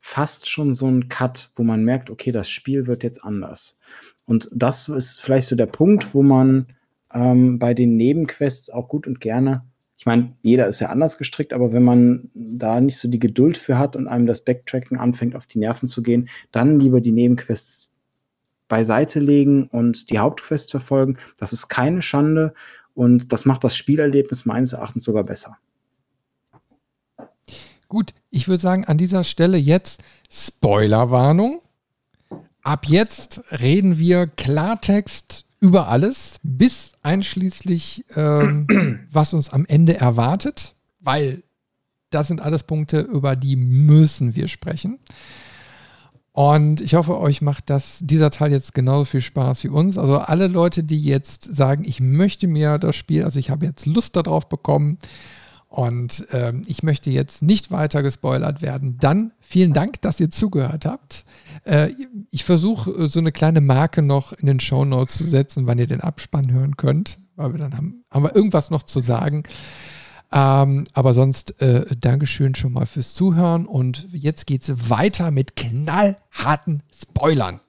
fast 0.00 0.48
schon 0.48 0.74
so 0.74 0.86
ein 0.86 1.08
Cut, 1.08 1.50
wo 1.56 1.62
man 1.62 1.84
merkt, 1.84 2.10
okay, 2.10 2.32
das 2.32 2.48
Spiel 2.48 2.86
wird 2.86 3.02
jetzt 3.02 3.24
anders. 3.24 3.78
Und 4.24 4.48
das 4.54 4.88
ist 4.88 5.20
vielleicht 5.20 5.48
so 5.48 5.56
der 5.56 5.66
Punkt, 5.66 6.14
wo 6.14 6.22
man 6.22 6.68
ähm, 7.12 7.58
bei 7.58 7.74
den 7.74 7.96
Nebenquests 7.96 8.70
auch 8.70 8.88
gut 8.88 9.06
und 9.06 9.20
gerne, 9.20 9.64
ich 9.98 10.06
meine, 10.06 10.36
jeder 10.42 10.68
ist 10.68 10.78
ja 10.78 10.90
anders 10.90 11.18
gestrickt, 11.18 11.52
aber 11.52 11.72
wenn 11.72 11.82
man 11.82 12.30
da 12.32 12.80
nicht 12.80 12.98
so 12.98 13.08
die 13.08 13.18
Geduld 13.18 13.58
für 13.58 13.78
hat 13.78 13.96
und 13.96 14.06
einem 14.06 14.26
das 14.26 14.44
Backtracking 14.44 14.96
anfängt, 14.96 15.34
auf 15.34 15.46
die 15.46 15.58
Nerven 15.58 15.88
zu 15.88 16.04
gehen, 16.04 16.28
dann 16.52 16.78
lieber 16.78 17.00
die 17.00 17.10
Nebenquests 17.10 17.90
beiseite 18.68 19.18
legen 19.18 19.66
und 19.66 20.10
die 20.10 20.20
Hauptquest 20.20 20.70
verfolgen. 20.70 21.18
Das 21.38 21.52
ist 21.52 21.68
keine 21.68 22.02
Schande 22.02 22.54
und 22.98 23.32
das 23.32 23.44
macht 23.44 23.62
das 23.62 23.76
Spielerlebnis 23.76 24.44
meines 24.44 24.72
Erachtens 24.72 25.04
sogar 25.04 25.22
besser. 25.22 25.56
Gut, 27.86 28.12
ich 28.28 28.48
würde 28.48 28.60
sagen, 28.60 28.86
an 28.86 28.98
dieser 28.98 29.22
Stelle 29.22 29.56
jetzt 29.56 30.02
Spoilerwarnung. 30.28 31.62
Ab 32.62 32.86
jetzt 32.86 33.40
reden 33.52 34.00
wir 34.00 34.26
Klartext 34.26 35.44
über 35.60 35.86
alles, 35.86 36.40
bis 36.42 36.94
einschließlich, 37.02 38.04
ähm, 38.16 39.06
was 39.12 39.32
uns 39.32 39.50
am 39.50 39.64
Ende 39.64 39.96
erwartet, 39.96 40.74
weil 40.98 41.44
das 42.10 42.26
sind 42.26 42.40
alles 42.40 42.64
Punkte, 42.64 42.98
über 42.98 43.36
die 43.36 43.54
müssen 43.54 44.34
wir 44.34 44.48
sprechen. 44.48 44.98
Und 46.38 46.80
ich 46.80 46.94
hoffe, 46.94 47.18
euch 47.18 47.42
macht 47.42 47.68
das, 47.68 47.98
dieser 48.00 48.30
Teil 48.30 48.52
jetzt 48.52 48.72
genauso 48.72 49.06
viel 49.06 49.20
Spaß 49.20 49.64
wie 49.64 49.70
uns. 49.70 49.98
Also 49.98 50.18
alle 50.18 50.46
Leute, 50.46 50.84
die 50.84 51.02
jetzt 51.02 51.42
sagen, 51.52 51.82
ich 51.84 51.98
möchte 51.98 52.46
mir 52.46 52.78
das 52.78 52.94
Spiel, 52.94 53.24
also 53.24 53.40
ich 53.40 53.50
habe 53.50 53.66
jetzt 53.66 53.86
Lust 53.86 54.14
darauf 54.14 54.48
bekommen 54.48 54.98
und 55.66 56.28
ähm, 56.30 56.62
ich 56.68 56.84
möchte 56.84 57.10
jetzt 57.10 57.42
nicht 57.42 57.72
weiter 57.72 58.04
gespoilert 58.04 58.62
werden, 58.62 58.98
dann 59.00 59.32
vielen 59.40 59.72
Dank, 59.72 60.00
dass 60.02 60.20
ihr 60.20 60.30
zugehört 60.30 60.86
habt. 60.86 61.24
Äh, 61.64 61.90
ich 62.30 62.44
versuche 62.44 62.88
äh, 62.92 63.08
so 63.08 63.18
eine 63.18 63.32
kleine 63.32 63.60
Marke 63.60 64.00
noch 64.00 64.32
in 64.32 64.46
den 64.46 64.60
Show 64.60 64.84
Notes 64.84 65.16
zu 65.16 65.24
setzen, 65.24 65.66
wann 65.66 65.80
ihr 65.80 65.88
den 65.88 66.02
Abspann 66.02 66.52
hören 66.52 66.76
könnt, 66.76 67.18
weil 67.34 67.52
wir 67.52 67.58
dann 67.58 67.76
haben, 67.76 68.04
haben 68.12 68.22
wir 68.22 68.36
irgendwas 68.36 68.70
noch 68.70 68.84
zu 68.84 69.00
sagen. 69.00 69.42
Ähm, 70.30 70.84
aber 70.92 71.14
sonst 71.14 71.60
äh, 71.62 71.86
Dankeschön 71.98 72.54
schon 72.54 72.72
mal 72.72 72.86
fürs 72.86 73.14
Zuhören 73.14 73.66
und 73.66 74.08
jetzt 74.12 74.46
geht 74.46 74.62
es 74.62 74.90
weiter 74.90 75.30
mit 75.30 75.56
knallharten 75.56 76.82
Spoilern. 76.94 77.60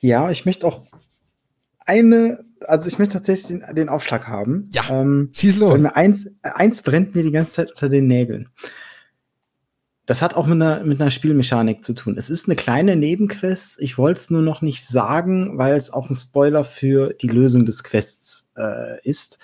Ja, 0.00 0.30
ich 0.30 0.46
möchte 0.46 0.66
auch 0.66 0.82
eine, 1.80 2.44
also 2.66 2.88
ich 2.88 2.98
möchte 2.98 3.14
tatsächlich 3.14 3.60
den, 3.60 3.74
den 3.74 3.88
Aufschlag 3.90 4.28
haben. 4.28 4.70
Ja, 4.72 4.84
ähm, 4.88 5.30
schieß 5.32 5.56
los. 5.56 5.78
Mir 5.78 5.94
eins, 5.94 6.38
eins 6.42 6.82
brennt 6.82 7.14
mir 7.14 7.22
die 7.22 7.32
ganze 7.32 7.52
Zeit 7.52 7.70
unter 7.70 7.88
den 7.90 8.06
Nägeln. 8.06 8.48
Das 10.06 10.22
hat 10.22 10.34
auch 10.34 10.46
mit 10.46 10.62
einer, 10.62 10.84
mit 10.84 11.00
einer 11.00 11.10
Spielmechanik 11.10 11.84
zu 11.84 11.92
tun. 11.92 12.16
Es 12.16 12.30
ist 12.30 12.48
eine 12.48 12.54
kleine 12.54 12.94
Nebenquest. 12.94 13.80
Ich 13.80 13.98
wollte 13.98 14.20
es 14.20 14.30
nur 14.30 14.40
noch 14.40 14.62
nicht 14.62 14.86
sagen, 14.86 15.58
weil 15.58 15.76
es 15.76 15.92
auch 15.92 16.08
ein 16.08 16.14
Spoiler 16.14 16.62
für 16.62 17.12
die 17.12 17.26
Lösung 17.26 17.66
des 17.66 17.82
Quests 17.82 18.52
äh, 18.56 19.00
ist. 19.02 19.38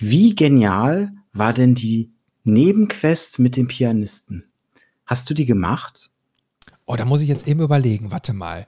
Wie 0.00 0.34
genial 0.34 1.12
war 1.34 1.52
denn 1.52 1.74
die 1.74 2.10
Nebenquest 2.44 3.38
mit 3.38 3.56
dem 3.56 3.68
Pianisten? 3.68 4.50
Hast 5.04 5.28
du 5.28 5.34
die 5.34 5.44
gemacht? 5.44 6.10
Oh, 6.86 6.96
da 6.96 7.04
muss 7.04 7.20
ich 7.20 7.28
jetzt 7.28 7.46
eben 7.46 7.60
überlegen. 7.60 8.10
Warte 8.10 8.32
mal. 8.32 8.66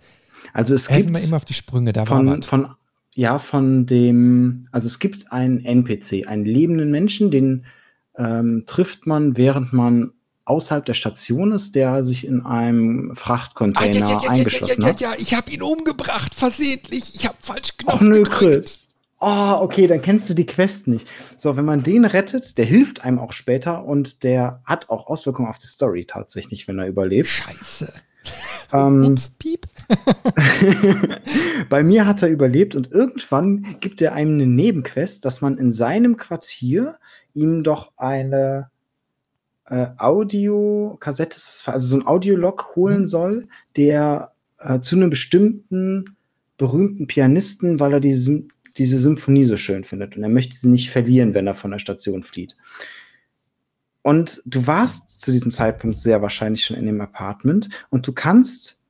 Also 0.53 0.74
es 0.74 0.91
Helfen 0.91 1.14
gibt 1.14 1.26
immer 1.26 1.39
auf 1.39 1.47
die 1.47 1.55
Sprünge. 1.55 1.95
Da 1.95 2.05
von, 2.05 2.43
von 2.43 2.74
ja 3.14 3.39
von 3.39 3.87
dem. 3.87 4.68
Also 4.72 4.87
es 4.87 4.99
gibt 4.99 5.33
einen 5.33 5.64
NPC, 5.64 6.26
einen 6.26 6.45
lebenden 6.45 6.91
Menschen, 6.91 7.30
den 7.30 7.64
ähm, 8.16 8.64
trifft 8.66 9.07
man, 9.07 9.39
während 9.39 9.72
man 9.72 10.12
außerhalb 10.45 10.85
der 10.85 10.95
Station 10.95 11.53
ist, 11.53 11.74
der 11.74 12.05
sich 12.05 12.26
in 12.26 12.45
einem 12.45 13.12
Frachtcontainer 13.14 14.07
ah, 14.07 14.11
ja, 14.11 14.16
ja, 14.16 14.22
ja, 14.22 14.30
eingeschlossen 14.30 14.85
hat. 14.85 15.01
Ja, 15.01 15.12
ja, 15.12 15.18
ich 15.18 15.35
habe 15.35 15.51
ihn 15.51 15.62
umgebracht, 15.62 16.35
versehentlich. 16.35 17.14
Ich 17.14 17.26
habe 17.26 17.39
falsch 17.41 17.78
Knopf 17.78 17.95
Och, 17.95 18.01
nö, 18.03 18.22
Chris 18.24 18.91
oh, 19.23 19.62
okay, 19.62 19.87
dann 19.87 20.03
kennst 20.03 20.29
du 20.29 20.35
die 20.35 20.47
Quest 20.47 20.89
nicht. 20.89 21.09
So, 21.39 21.57
wenn 21.57 21.64
man 21.64 21.83
den 21.83 22.05
rettet, 22.05 22.59
der 22.59 22.64
hilft 22.64 23.05
einem 23.05 23.18
auch 23.18 23.33
später 23.33 23.85
und 23.85 24.23
der 24.25 24.61
hat 24.64 24.91
auch 24.91 25.07
Auswirkungen 25.07 25.49
auf 25.49 25.59
die 25.59 25.66
Story 25.66 26.05
tatsächlich, 26.07 26.68
wenn 26.68 26.79
er 26.79 26.89
überlebt. 26.89 27.29
Scheiße. 27.29 27.93
Ähm, 28.73 29.05
Ups, 29.05 29.29
piep. 29.31 29.66
bei 31.68 31.83
mir 31.83 32.07
hat 32.07 32.23
er 32.23 32.31
überlebt 32.31 32.75
und 32.75 32.91
irgendwann 32.91 33.77
gibt 33.81 34.01
er 34.01 34.14
einem 34.14 34.35
eine 34.35 34.47
Nebenquest, 34.47 35.27
dass 35.27 35.43
man 35.43 35.59
in 35.59 35.70
seinem 35.70 36.16
Quartier 36.16 36.97
ihm 37.35 37.64
doch 37.64 37.93
eine 37.99 38.70
äh, 39.66 39.89
Audiokassette, 39.99 41.37
also 41.66 41.87
so 41.87 41.97
ein 41.97 42.07
Audiolog 42.07 42.75
holen 42.77 43.01
mhm. 43.01 43.07
soll, 43.07 43.49
der 43.77 44.33
äh, 44.59 44.81
zu 44.81 44.97
einem 44.97 45.11
bestimmten 45.11 46.16
berühmten 46.57 47.07
Pianisten, 47.07 47.81
weil 47.81 47.95
er 47.95 48.01
diesen 48.01 48.53
diese 48.77 48.99
Symphonie 48.99 49.45
so 49.45 49.57
schön 49.57 49.85
findet 49.85 50.16
und 50.16 50.23
er 50.23 50.29
möchte 50.29 50.57
sie 50.57 50.68
nicht 50.68 50.91
verlieren, 50.91 51.35
wenn 51.35 51.47
er 51.47 51.55
von 51.55 51.70
der 51.70 51.79
Station 51.79 52.23
flieht. 52.23 52.57
Und 54.03 54.43
du 54.47 54.66
warst 54.66 55.20
zu 55.20 55.31
diesem 55.31 55.53
Zeitpunkt 55.53 56.01
sehr 56.01 56.23
wahrscheinlich 56.23 56.64
schon 56.64 56.77
in 56.77 56.87
dem 56.87 57.01
Apartment 57.01 57.68
und 57.91 58.07
du 58.07 58.12
kannst 58.12 58.83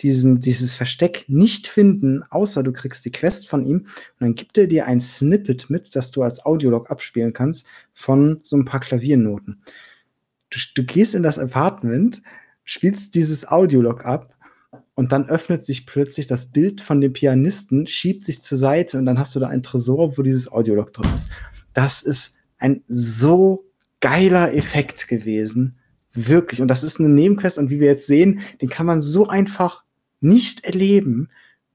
diesen, 0.00 0.40
dieses 0.40 0.74
Versteck 0.74 1.24
nicht 1.28 1.68
finden, 1.68 2.24
außer 2.24 2.62
du 2.62 2.72
kriegst 2.72 3.04
die 3.04 3.12
Quest 3.12 3.48
von 3.48 3.64
ihm 3.64 3.78
und 3.78 4.20
dann 4.20 4.34
gibt 4.34 4.58
er 4.58 4.66
dir 4.66 4.86
ein 4.86 5.00
Snippet 5.00 5.70
mit, 5.70 5.94
das 5.94 6.10
du 6.10 6.22
als 6.22 6.44
Audiolog 6.44 6.90
abspielen 6.90 7.32
kannst 7.32 7.66
von 7.92 8.40
so 8.42 8.56
ein 8.56 8.64
paar 8.64 8.80
Klaviernoten. 8.80 9.62
Du, 10.50 10.58
du 10.74 10.84
gehst 10.84 11.14
in 11.14 11.22
das 11.22 11.38
Apartment, 11.38 12.22
spielst 12.64 13.14
dieses 13.14 13.46
Audiolog 13.46 14.04
ab 14.04 14.31
und 14.94 15.12
dann 15.12 15.28
öffnet 15.28 15.64
sich 15.64 15.86
plötzlich 15.86 16.26
das 16.26 16.46
Bild 16.46 16.80
von 16.80 17.00
dem 17.00 17.12
Pianisten, 17.12 17.86
schiebt 17.86 18.26
sich 18.26 18.42
zur 18.42 18.58
Seite 18.58 18.98
und 18.98 19.06
dann 19.06 19.18
hast 19.18 19.34
du 19.34 19.40
da 19.40 19.48
ein 19.48 19.62
Tresor, 19.62 20.18
wo 20.18 20.22
dieses 20.22 20.50
Audiolog 20.50 20.92
drin 20.92 21.10
ist. 21.14 21.30
Das 21.72 22.02
ist 22.02 22.38
ein 22.58 22.82
so 22.88 23.64
geiler 24.00 24.54
Effekt 24.54 25.08
gewesen. 25.08 25.78
Wirklich. 26.12 26.60
Und 26.60 26.68
das 26.68 26.82
ist 26.82 27.00
eine 27.00 27.08
Nebenquest 27.08 27.58
und 27.58 27.70
wie 27.70 27.80
wir 27.80 27.88
jetzt 27.88 28.06
sehen, 28.06 28.40
den 28.60 28.68
kann 28.68 28.84
man 28.84 29.00
so 29.00 29.28
einfach 29.28 29.84
nicht 30.20 30.64
erleben. 30.64 31.30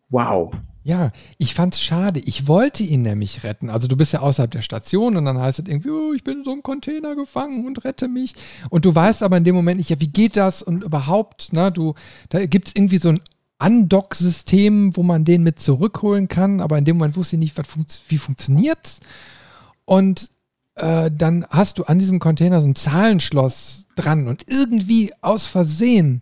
Wow. 0.09 0.53
Ja, 0.87 1.11
ich 1.37 1.53
fand's 1.53 1.81
schade. 1.81 2.21
Ich 2.21 2.47
wollte 2.47 2.81
ihn 2.81 3.01
nämlich 3.01 3.43
retten. 3.43 3.69
Also 3.69 3.89
du 3.89 3.97
bist 3.97 4.13
ja 4.13 4.21
außerhalb 4.21 4.49
der 4.49 4.61
Station 4.61 5.17
und 5.17 5.25
dann 5.25 5.37
heißt 5.37 5.59
es 5.59 5.67
irgendwie, 5.67 5.89
oh, 5.89 6.13
ich 6.13 6.23
bin 6.23 6.37
in 6.37 6.43
so 6.45 6.53
einem 6.53 6.63
Container 6.63 7.13
gefangen 7.13 7.67
und 7.67 7.83
rette 7.83 8.07
mich. 8.07 8.35
Und 8.69 8.85
du 8.85 8.95
weißt 8.95 9.21
aber 9.21 9.35
in 9.35 9.43
dem 9.43 9.53
Moment 9.53 9.79
nicht, 9.79 9.89
ja, 9.89 9.99
wie 9.99 10.07
geht 10.07 10.37
das 10.37 10.63
und 10.63 10.85
überhaupt, 10.85 11.51
ne, 11.51 11.73
du, 11.73 11.93
da 12.29 12.45
gibt's 12.45 12.71
irgendwie 12.73 12.99
so 12.99 13.09
ein 13.09 13.19
Undock-System, 13.59 14.95
wo 14.95 15.03
man 15.03 15.25
den 15.25 15.43
mit 15.43 15.59
zurückholen 15.59 16.29
kann, 16.29 16.61
aber 16.61 16.77
in 16.77 16.85
dem 16.85 16.99
Moment 16.99 17.17
wusste 17.17 17.35
ich 17.35 17.41
nicht, 17.41 17.57
was 17.57 17.67
funkt, 17.67 18.03
wie 18.07 18.17
funktioniert's. 18.17 19.01
Und 19.83 20.29
äh, 20.75 21.11
dann 21.13 21.45
hast 21.49 21.79
du 21.79 21.83
an 21.83 21.99
diesem 21.99 22.19
Container 22.19 22.61
so 22.61 22.67
ein 22.69 22.75
Zahlenschloss 22.75 23.87
dran 23.97 24.29
und 24.29 24.45
irgendwie 24.47 25.11
aus 25.19 25.47
Versehen 25.47 26.21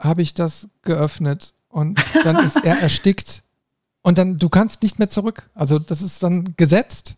habe 0.00 0.22
ich 0.22 0.34
das 0.34 0.66
geöffnet 0.82 1.54
und 1.68 2.04
dann 2.24 2.44
ist 2.44 2.56
er 2.56 2.78
erstickt 2.82 3.44
und 4.08 4.16
dann, 4.16 4.38
du 4.38 4.48
kannst 4.48 4.82
nicht 4.82 4.98
mehr 4.98 5.10
zurück. 5.10 5.50
Also 5.54 5.78
das 5.78 6.00
ist 6.00 6.22
dann 6.22 6.54
gesetzt. 6.56 7.16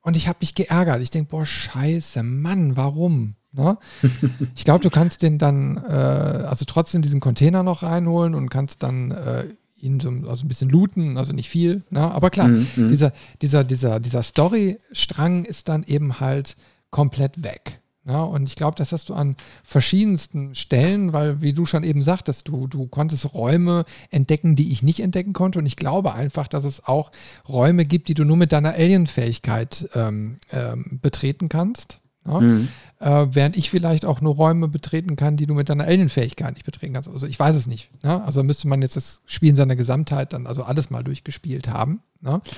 Und 0.00 0.16
ich 0.16 0.28
habe 0.28 0.38
mich 0.40 0.54
geärgert. 0.54 1.02
Ich 1.02 1.10
denke, 1.10 1.32
boah, 1.32 1.44
scheiße, 1.44 2.22
Mann, 2.22 2.76
warum? 2.76 3.34
Ne? 3.50 3.76
Ich 4.54 4.64
glaube, 4.64 4.80
du 4.80 4.90
kannst 4.90 5.22
den 5.22 5.38
dann, 5.38 5.76
äh, 5.78 5.90
also 5.90 6.64
trotzdem 6.66 7.02
diesen 7.02 7.18
Container 7.18 7.64
noch 7.64 7.82
reinholen 7.82 8.36
und 8.36 8.48
kannst 8.48 8.84
dann 8.84 9.10
äh, 9.10 9.46
ihn 9.74 9.98
so 9.98 10.10
also 10.28 10.44
ein 10.44 10.48
bisschen 10.48 10.70
looten, 10.70 11.18
also 11.18 11.32
nicht 11.32 11.50
viel. 11.50 11.82
Ne? 11.90 12.00
Aber 12.00 12.30
klar, 12.30 12.46
mhm, 12.46 12.64
mhm. 12.76 12.88
dieser, 12.90 13.12
dieser, 13.42 13.64
dieser, 13.64 13.98
dieser 13.98 14.22
Story-Strang 14.22 15.44
ist 15.46 15.68
dann 15.68 15.82
eben 15.82 16.20
halt 16.20 16.54
komplett 16.90 17.42
weg. 17.42 17.80
Ja, 18.10 18.22
und 18.24 18.48
ich 18.48 18.56
glaube, 18.56 18.76
das 18.76 18.90
hast 18.90 19.08
du 19.08 19.14
an 19.14 19.36
verschiedensten 19.62 20.56
Stellen, 20.56 21.12
weil, 21.12 21.42
wie 21.42 21.52
du 21.52 21.64
schon 21.64 21.84
eben 21.84 22.02
sagtest, 22.02 22.48
du, 22.48 22.66
du 22.66 22.88
konntest 22.88 23.34
Räume 23.34 23.84
entdecken, 24.10 24.56
die 24.56 24.72
ich 24.72 24.82
nicht 24.82 24.98
entdecken 24.98 25.32
konnte. 25.32 25.60
Und 25.60 25.66
ich 25.66 25.76
glaube 25.76 26.12
einfach, 26.12 26.48
dass 26.48 26.64
es 26.64 26.84
auch 26.84 27.12
Räume 27.48 27.84
gibt, 27.84 28.08
die 28.08 28.14
du 28.14 28.24
nur 28.24 28.36
mit 28.36 28.50
deiner 28.50 28.72
Alien-Fähigkeit 28.72 29.88
ähm, 29.94 30.38
ähm, 30.50 30.98
betreten 31.00 31.48
kannst. 31.48 32.00
Ja? 32.26 32.40
Mhm. 32.40 32.68
Äh, 32.98 33.26
während 33.30 33.56
ich 33.56 33.70
vielleicht 33.70 34.04
auch 34.04 34.20
nur 34.20 34.34
Räume 34.34 34.66
betreten 34.66 35.14
kann, 35.14 35.36
die 35.36 35.46
du 35.46 35.54
mit 35.54 35.68
deiner 35.68 35.84
Alien-Fähigkeit 35.84 36.54
nicht 36.54 36.66
betreten 36.66 36.94
kannst. 36.94 37.08
Also 37.08 37.28
ich 37.28 37.38
weiß 37.38 37.54
es 37.54 37.68
nicht. 37.68 37.90
Ne? 38.02 38.24
Also 38.24 38.42
müsste 38.42 38.66
man 38.66 38.82
jetzt 38.82 38.96
das 38.96 39.22
Spiel 39.26 39.50
in 39.50 39.56
seiner 39.56 39.76
Gesamtheit 39.76 40.32
dann 40.32 40.48
also 40.48 40.64
alles 40.64 40.90
mal 40.90 41.04
durchgespielt 41.04 41.68
haben. 41.68 42.00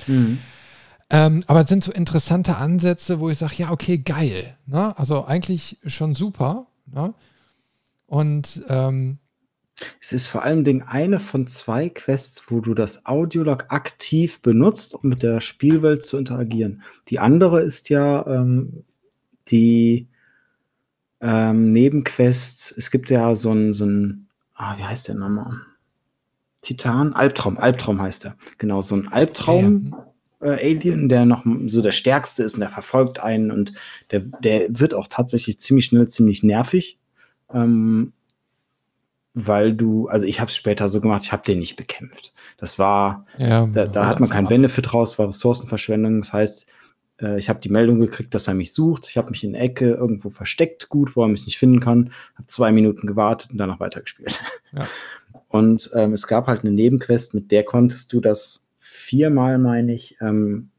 Mhm. 0.07 0.39
Ähm, 1.13 1.43
aber 1.45 1.61
es 1.61 1.67
sind 1.69 1.83
so 1.83 1.91
interessante 1.91 2.57
Ansätze, 2.57 3.19
wo 3.19 3.29
ich 3.29 3.37
sage, 3.37 3.53
ja, 3.57 3.71
okay, 3.71 3.99
geil. 3.99 4.57
Ne? 4.65 4.97
Also 4.97 5.25
eigentlich 5.25 5.77
schon 5.85 6.15
super. 6.15 6.65
Ne? 6.91 7.13
Und 8.07 8.65
ähm, 8.67 9.19
es 10.01 10.11
ist 10.11 10.27
vor 10.27 10.41
allem 10.41 10.63
Ding 10.63 10.81
eine 10.81 11.19
von 11.19 11.45
zwei 11.45 11.89
Quests, 11.89 12.45
wo 12.47 12.61
du 12.61 12.73
das 12.73 13.05
Audiolog 13.05 13.65
aktiv 13.69 14.41
benutzt, 14.41 14.95
um 14.95 15.09
mit 15.09 15.21
der 15.21 15.39
Spielwelt 15.39 16.03
zu 16.03 16.17
interagieren. 16.17 16.81
Die 17.09 17.19
andere 17.19 17.61
ist 17.61 17.89
ja 17.89 18.25
ähm, 18.25 18.83
die 19.49 20.07
ähm, 21.21 21.67
Nebenquest. 21.67 22.73
Es 22.75 22.89
gibt 22.89 23.11
ja 23.11 23.35
so 23.35 23.51
ein, 23.51 23.75
so 23.75 23.85
ein, 23.85 24.29
ah, 24.55 24.79
wie 24.79 24.83
heißt 24.83 25.09
der 25.09 25.15
nochmal? 25.15 25.61
Titan? 26.63 27.13
Albtraum, 27.13 27.59
Albtraum 27.59 28.01
heißt 28.01 28.25
er. 28.25 28.35
Genau, 28.57 28.81
so 28.81 28.95
ein 28.95 29.09
Albtraum. 29.09 29.95
Äh, 30.43 30.75
Alien, 30.75 31.09
der 31.09 31.25
noch 31.25 31.45
so 31.67 31.81
der 31.81 31.91
stärkste 31.91 32.43
ist 32.43 32.55
und 32.55 32.61
der 32.61 32.69
verfolgt 32.69 33.19
einen 33.19 33.51
und 33.51 33.73
der, 34.11 34.21
der 34.43 34.67
wird 34.69 34.93
auch 34.93 35.07
tatsächlich 35.07 35.59
ziemlich 35.59 35.85
schnell 35.85 36.07
ziemlich 36.07 36.43
nervig. 36.43 36.99
Ähm, 37.53 38.13
weil 39.33 39.73
du, 39.73 40.07
also 40.09 40.27
ich 40.27 40.39
habe 40.39 40.49
es 40.49 40.55
später 40.55 40.89
so 40.89 41.01
gemacht, 41.01 41.23
ich 41.23 41.31
habe 41.31 41.43
den 41.43 41.59
nicht 41.59 41.75
bekämpft. 41.75 42.33
Das 42.57 42.77
war, 42.77 43.25
Ja, 43.37 43.65
da, 43.65 43.87
da 43.87 44.05
hat 44.05 44.19
man 44.19 44.29
keinen 44.29 44.47
Benefit 44.47 44.93
raus, 44.93 45.17
war 45.17 45.27
Ressourcenverschwendung. 45.27 46.21
Das 46.21 46.33
heißt, 46.33 46.67
äh, 47.19 47.39
ich 47.39 47.49
habe 47.49 47.59
die 47.59 47.69
Meldung 47.69 47.99
gekriegt, 47.99 48.33
dass 48.35 48.47
er 48.47 48.53
mich 48.53 48.73
sucht. 48.73 49.07
Ich 49.09 49.17
habe 49.17 49.31
mich 49.31 49.43
in 49.43 49.53
der 49.53 49.63
Ecke 49.63 49.91
irgendwo 49.91 50.29
versteckt, 50.29 50.89
gut, 50.89 51.15
wo 51.15 51.23
er 51.23 51.29
mich 51.29 51.45
nicht 51.45 51.57
finden 51.57 51.79
kann. 51.79 52.11
Habe 52.35 52.47
zwei 52.47 52.71
Minuten 52.71 53.07
gewartet 53.07 53.51
und 53.51 53.57
danach 53.57 53.79
weitergespielt. 53.79 54.39
Ja. 54.71 54.87
Und 55.49 55.91
ähm, 55.93 56.13
es 56.13 56.25
gab 56.25 56.47
halt 56.47 56.61
eine 56.61 56.71
Nebenquest, 56.71 57.35
mit 57.35 57.51
der 57.51 57.63
konntest 57.63 58.11
du 58.11 58.19
das 58.19 58.71
viermal, 58.85 59.57
meine 59.59 59.93
ich, 59.93 60.17
ähm, 60.19 60.69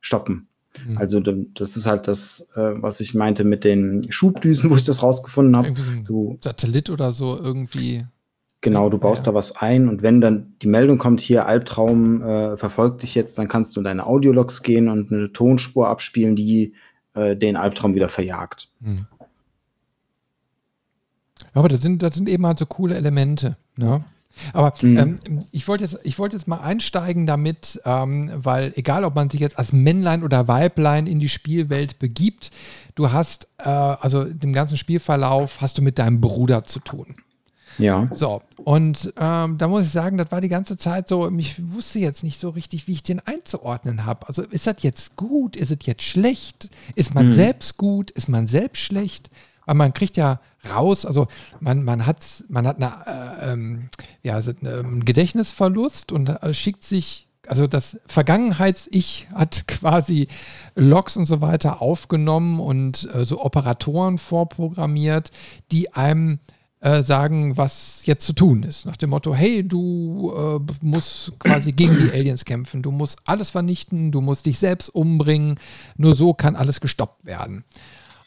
stoppen. 0.00 0.46
Mhm. 0.86 0.98
Also 0.98 1.20
das 1.20 1.76
ist 1.76 1.86
halt 1.86 2.06
das, 2.06 2.48
äh, 2.54 2.60
was 2.80 3.00
ich 3.00 3.14
meinte 3.14 3.42
mit 3.42 3.64
den 3.64 4.10
Schubdüsen, 4.10 4.70
wo 4.70 4.76
ich 4.76 4.84
das 4.84 5.02
rausgefunden 5.02 5.56
habe. 5.56 5.74
Du 6.04 6.38
Satellit 6.40 6.90
oder 6.90 7.10
so 7.10 7.36
irgendwie. 7.36 8.06
Genau, 8.60 8.88
du 8.88 8.98
baust 8.98 9.26
Ja. 9.26 9.32
da 9.32 9.36
was 9.36 9.56
ein 9.56 9.88
und 9.88 10.02
wenn 10.02 10.20
dann 10.20 10.54
die 10.62 10.68
Meldung 10.68 10.98
kommt, 10.98 11.20
hier 11.20 11.46
Albtraum 11.46 12.22
äh, 12.22 12.56
verfolgt 12.56 13.02
dich 13.02 13.14
jetzt, 13.14 13.36
dann 13.38 13.48
kannst 13.48 13.74
du 13.74 13.80
in 13.80 13.84
deine 13.84 14.06
Audiologs 14.06 14.62
gehen 14.62 14.88
und 14.88 15.10
eine 15.10 15.32
Tonspur 15.32 15.88
abspielen, 15.88 16.36
die 16.36 16.74
äh, 17.14 17.34
den 17.36 17.56
Albtraum 17.56 17.94
wieder 17.94 18.08
verjagt. 18.08 18.68
Hm. 18.82 19.06
Aber 21.52 21.68
das 21.68 21.82
sind, 21.82 22.02
das 22.02 22.14
sind 22.14 22.28
eben 22.28 22.46
halt 22.46 22.58
so 22.58 22.66
coole 22.66 22.94
Elemente. 22.94 23.56
Ne? 23.76 24.04
Aber 24.52 24.72
Mhm. 24.82 24.96
ähm, 24.96 25.40
ich 25.50 25.68
wollte 25.68 25.84
jetzt, 25.84 25.98
ich 26.04 26.18
wollte 26.18 26.36
jetzt 26.36 26.46
mal 26.48 26.60
einsteigen 26.60 27.26
damit, 27.26 27.80
ähm, 27.84 28.30
weil 28.34 28.72
egal, 28.76 29.04
ob 29.04 29.14
man 29.14 29.28
sich 29.30 29.40
jetzt 29.40 29.58
als 29.58 29.72
Männlein 29.72 30.22
oder 30.22 30.48
Weiblein 30.48 31.06
in 31.06 31.20
die 31.20 31.28
Spielwelt 31.28 31.98
begibt, 31.98 32.50
du 32.94 33.12
hast, 33.12 33.48
äh, 33.58 33.68
also 33.68 34.24
dem 34.24 34.52
ganzen 34.52 34.76
Spielverlauf 34.76 35.60
hast 35.60 35.78
du 35.78 35.82
mit 35.82 35.98
deinem 35.98 36.20
Bruder 36.20 36.64
zu 36.64 36.80
tun. 36.80 37.16
Ja. 37.78 38.10
So, 38.14 38.42
und 38.56 39.12
ähm, 39.18 39.56
da 39.56 39.68
muss 39.68 39.86
ich 39.86 39.92
sagen, 39.92 40.18
das 40.18 40.30
war 40.32 40.40
die 40.40 40.48
ganze 40.48 40.76
Zeit 40.76 41.08
so, 41.08 41.30
ich 41.38 41.56
wusste 41.72 41.98
jetzt 41.98 42.24
nicht 42.24 42.38
so 42.40 42.50
richtig, 42.50 42.86
wie 42.88 42.92
ich 42.92 43.02
den 43.02 43.20
einzuordnen 43.20 44.04
habe. 44.04 44.28
Also 44.28 44.42
ist 44.42 44.66
das 44.66 44.76
jetzt 44.80 45.16
gut, 45.16 45.56
ist 45.56 45.70
es 45.70 45.78
jetzt 45.84 46.02
schlecht? 46.02 46.68
Ist 46.94 47.14
man 47.14 47.28
Mhm. 47.28 47.32
selbst 47.32 47.76
gut, 47.78 48.10
ist 48.10 48.28
man 48.28 48.48
selbst 48.48 48.80
schlecht? 48.80 49.30
Weil 49.66 49.74
man 49.74 49.92
kriegt 49.92 50.16
ja 50.16 50.40
raus, 50.68 51.06
also 51.06 51.28
man, 51.60 51.84
man, 51.84 52.06
hat's, 52.06 52.44
man 52.48 52.66
hat 52.66 52.76
eine, 52.76 53.38
äh, 53.40 53.52
ähm, 53.52 53.90
ja, 54.22 54.34
also 54.34 54.52
einen 54.60 55.04
Gedächtnisverlust 55.04 56.12
und 56.12 56.28
äh, 56.28 56.54
schickt 56.54 56.84
sich, 56.84 57.28
also 57.46 57.66
das 57.66 58.00
Vergangenheits-Ich 58.06 59.28
hat 59.34 59.64
quasi 59.68 60.28
Logs 60.74 61.16
und 61.16 61.26
so 61.26 61.40
weiter 61.40 61.82
aufgenommen 61.82 62.60
und 62.60 63.08
äh, 63.14 63.24
so 63.24 63.44
Operatoren 63.44 64.18
vorprogrammiert, 64.18 65.30
die 65.72 65.92
einem 65.92 66.40
äh, 66.80 67.02
sagen, 67.02 67.56
was 67.56 68.06
jetzt 68.06 68.24
zu 68.26 68.32
tun 68.32 68.62
ist. 68.62 68.86
Nach 68.86 68.96
dem 68.96 69.10
Motto, 69.10 69.34
hey, 69.34 69.66
du 69.66 70.32
äh, 70.34 70.72
musst 70.80 71.38
quasi 71.38 71.72
gegen 71.72 71.98
die 71.98 72.10
Aliens 72.10 72.44
kämpfen, 72.44 72.82
du 72.82 72.90
musst 72.90 73.18
alles 73.26 73.50
vernichten, 73.50 74.12
du 74.12 74.20
musst 74.20 74.46
dich 74.46 74.58
selbst 74.58 74.88
umbringen, 74.88 75.60
nur 75.96 76.16
so 76.16 76.32
kann 76.32 76.56
alles 76.56 76.80
gestoppt 76.80 77.26
werden. 77.26 77.64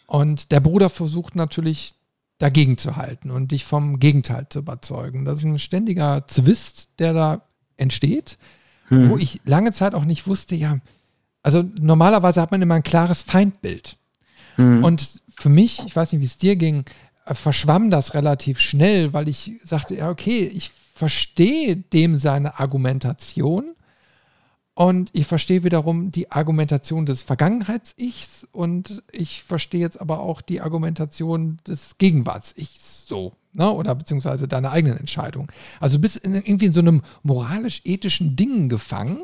Und 0.08 0.52
der 0.52 0.60
Bruder 0.60 0.90
versucht 0.90 1.36
natürlich 1.36 1.96
dagegen 2.38 2.78
zu 2.78 2.96
halten 2.98 3.32
und 3.32 3.52
dich 3.52 3.66
vom 3.66 4.00
Gegenteil 4.00 4.48
zu 4.50 4.60
überzeugen. 4.60 5.26
Das 5.26 5.40
ist 5.40 5.46
ein 5.46 5.60
ständiger 5.60 6.28
Zwist, 6.28 6.90
der 7.00 7.14
da 7.14 7.42
entsteht, 7.78 8.38
Hm. 8.90 9.10
wo 9.10 9.18
ich 9.18 9.42
lange 9.46 9.72
Zeit 9.72 9.96
auch 9.96 10.06
nicht 10.06 10.28
wusste, 10.28 10.56
ja, 10.56 10.78
also 11.42 11.64
normalerweise 11.80 12.42
hat 12.42 12.52
man 12.52 12.62
immer 12.62 12.76
ein 12.76 12.84
klares 12.84 13.22
Feindbild. 13.22 13.98
Hm. 14.56 14.84
Und 14.84 15.22
für 15.36 15.50
mich, 15.50 15.84
ich 15.86 15.96
weiß 15.96 16.12
nicht, 16.12 16.22
wie 16.22 16.26
es 16.26 16.38
dir 16.38 16.56
ging, 16.56 16.86
äh, 17.26 17.34
verschwamm 17.34 17.90
das 17.90 18.14
relativ 18.14 18.60
schnell, 18.60 19.14
weil 19.14 19.28
ich 19.28 19.54
sagte, 19.64 19.96
ja, 19.96 20.10
okay, 20.10 20.46
ich 20.46 20.72
verstehe 20.94 21.78
dem 21.78 22.20
seine 22.20 22.60
Argumentation 22.60 23.76
und 24.76 25.10
ich 25.14 25.28
verstehe 25.28 25.64
wiederum 25.64 26.12
die 26.12 26.32
Argumentation 26.32 27.06
des 27.06 27.22
Vergangenheits-Ichs 27.22 28.48
und 28.52 29.04
ich 29.12 29.44
verstehe 29.44 29.82
jetzt 29.82 30.02
aber 30.02 30.20
auch 30.20 30.42
die 30.42 30.62
Argumentation 30.62 31.58
des 31.68 31.98
Gegenwarts-Ichs 31.98 33.06
so, 33.08 33.32
ne? 33.54 33.70
oder 33.70 33.94
beziehungsweise 33.96 34.48
deine 34.48 34.72
eigenen 34.72 34.98
Entscheidungen. 34.98 35.48
Also 35.80 35.98
du 35.98 36.02
bist 36.02 36.18
in, 36.18 36.34
irgendwie 36.34 36.66
in 36.66 36.74
so 36.74 36.80
einem 36.80 37.02
moralisch-ethischen 37.24 38.36
Ding 38.36 38.70
gefangen, 38.70 39.24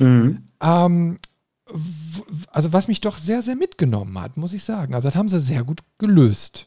Mhm. 0.00 0.44
ähm, 0.60 1.18
also 2.50 2.72
was 2.72 2.88
mich 2.88 3.00
doch 3.00 3.16
sehr, 3.16 3.42
sehr 3.42 3.54
mitgenommen 3.54 4.18
hat, 4.20 4.36
muss 4.36 4.52
ich 4.52 4.64
sagen. 4.64 4.94
Also 4.94 5.08
das 5.08 5.16
haben 5.16 5.28
sie 5.28 5.40
sehr 5.40 5.62
gut 5.62 5.82
gelöst. 5.98 6.66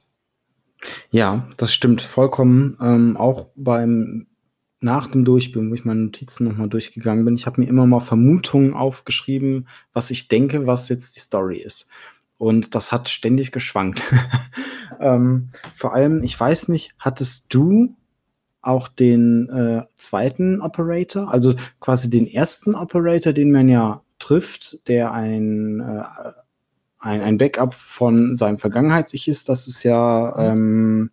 Ja, 1.11 1.47
das 1.57 1.73
stimmt 1.73 2.01
vollkommen. 2.01 2.77
Ähm, 2.81 3.17
auch 3.17 3.47
beim 3.55 4.27
nach 4.83 5.07
dem 5.07 5.25
Durchspielen, 5.25 5.69
wo 5.69 5.75
ich 5.75 5.85
meine 5.85 6.01
Notizen 6.01 6.45
nochmal 6.45 6.69
durchgegangen 6.69 7.25
bin, 7.25 7.35
ich 7.35 7.45
habe 7.45 7.61
mir 7.61 7.67
immer 7.67 7.85
mal 7.85 8.01
Vermutungen 8.01 8.73
aufgeschrieben, 8.73 9.67
was 9.93 10.11
ich 10.11 10.27
denke, 10.27 10.67
was 10.67 10.89
jetzt 10.89 11.15
die 11.15 11.21
Story 11.21 11.57
ist. 11.57 11.89
Und 12.37 12.75
das 12.75 12.91
hat 12.91 13.09
ständig 13.09 13.51
geschwankt. 13.51 14.03
ähm, 14.99 15.49
vor 15.73 15.93
allem, 15.93 16.23
ich 16.23 16.39
weiß 16.39 16.67
nicht, 16.67 16.93
hattest 16.99 17.53
du 17.53 17.95
auch 18.61 18.87
den 18.87 19.49
äh, 19.49 19.83
zweiten 19.97 20.61
Operator, 20.61 21.31
also 21.31 21.53
quasi 21.79 22.09
den 22.09 22.27
ersten 22.27 22.75
Operator, 22.75 23.33
den 23.33 23.51
man 23.51 23.67
ja 23.67 24.01
trifft, 24.19 24.87
der 24.87 25.11
ein, 25.11 25.81
äh, 25.81 26.03
ein, 26.99 27.21
ein 27.21 27.37
Backup 27.37 27.73
von 27.73 28.35
seinem 28.35 28.57
Vergangenheits-Ich 28.57 29.27
ist, 29.27 29.49
das 29.49 29.67
ist 29.67 29.83
ja 29.83 30.37
ähm, 30.37 31.11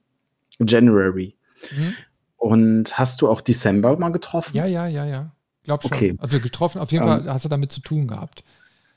January. 0.59 1.37
Mhm. 1.77 1.95
Und 2.41 2.99
hast 2.99 3.21
du 3.21 3.29
auch 3.29 3.43
December 3.43 3.99
mal 3.99 4.09
getroffen? 4.09 4.57
Ja, 4.57 4.65
ja, 4.65 4.87
ja, 4.87 5.05
ja. 5.05 5.33
Glaub 5.63 5.83
schon. 5.83 5.93
Okay. 5.93 6.17
Also 6.19 6.41
getroffen, 6.41 6.79
auf 6.81 6.91
jeden 6.91 7.05
Ähm, 7.05 7.25
Fall 7.25 7.35
hast 7.35 7.45
du 7.45 7.51
damit 7.51 7.71
zu 7.71 7.83
tun 7.83 8.09
gehabt. 8.09 8.45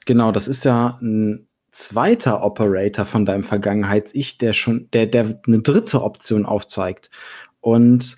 Genau, 0.05 0.31
das 0.31 0.47
ist 0.47 0.63
ja 0.63 0.97
ein 1.01 1.45
zweiter 1.69 2.41
Operator 2.41 3.03
von 3.03 3.25
deinem 3.25 3.43
Vergangenheits-Ich, 3.43 4.37
der 4.37 4.53
schon, 4.53 4.89
der, 4.93 5.07
der 5.07 5.41
eine 5.45 5.59
dritte 5.59 6.03
Option 6.03 6.45
aufzeigt. 6.45 7.09
Und 7.59 8.17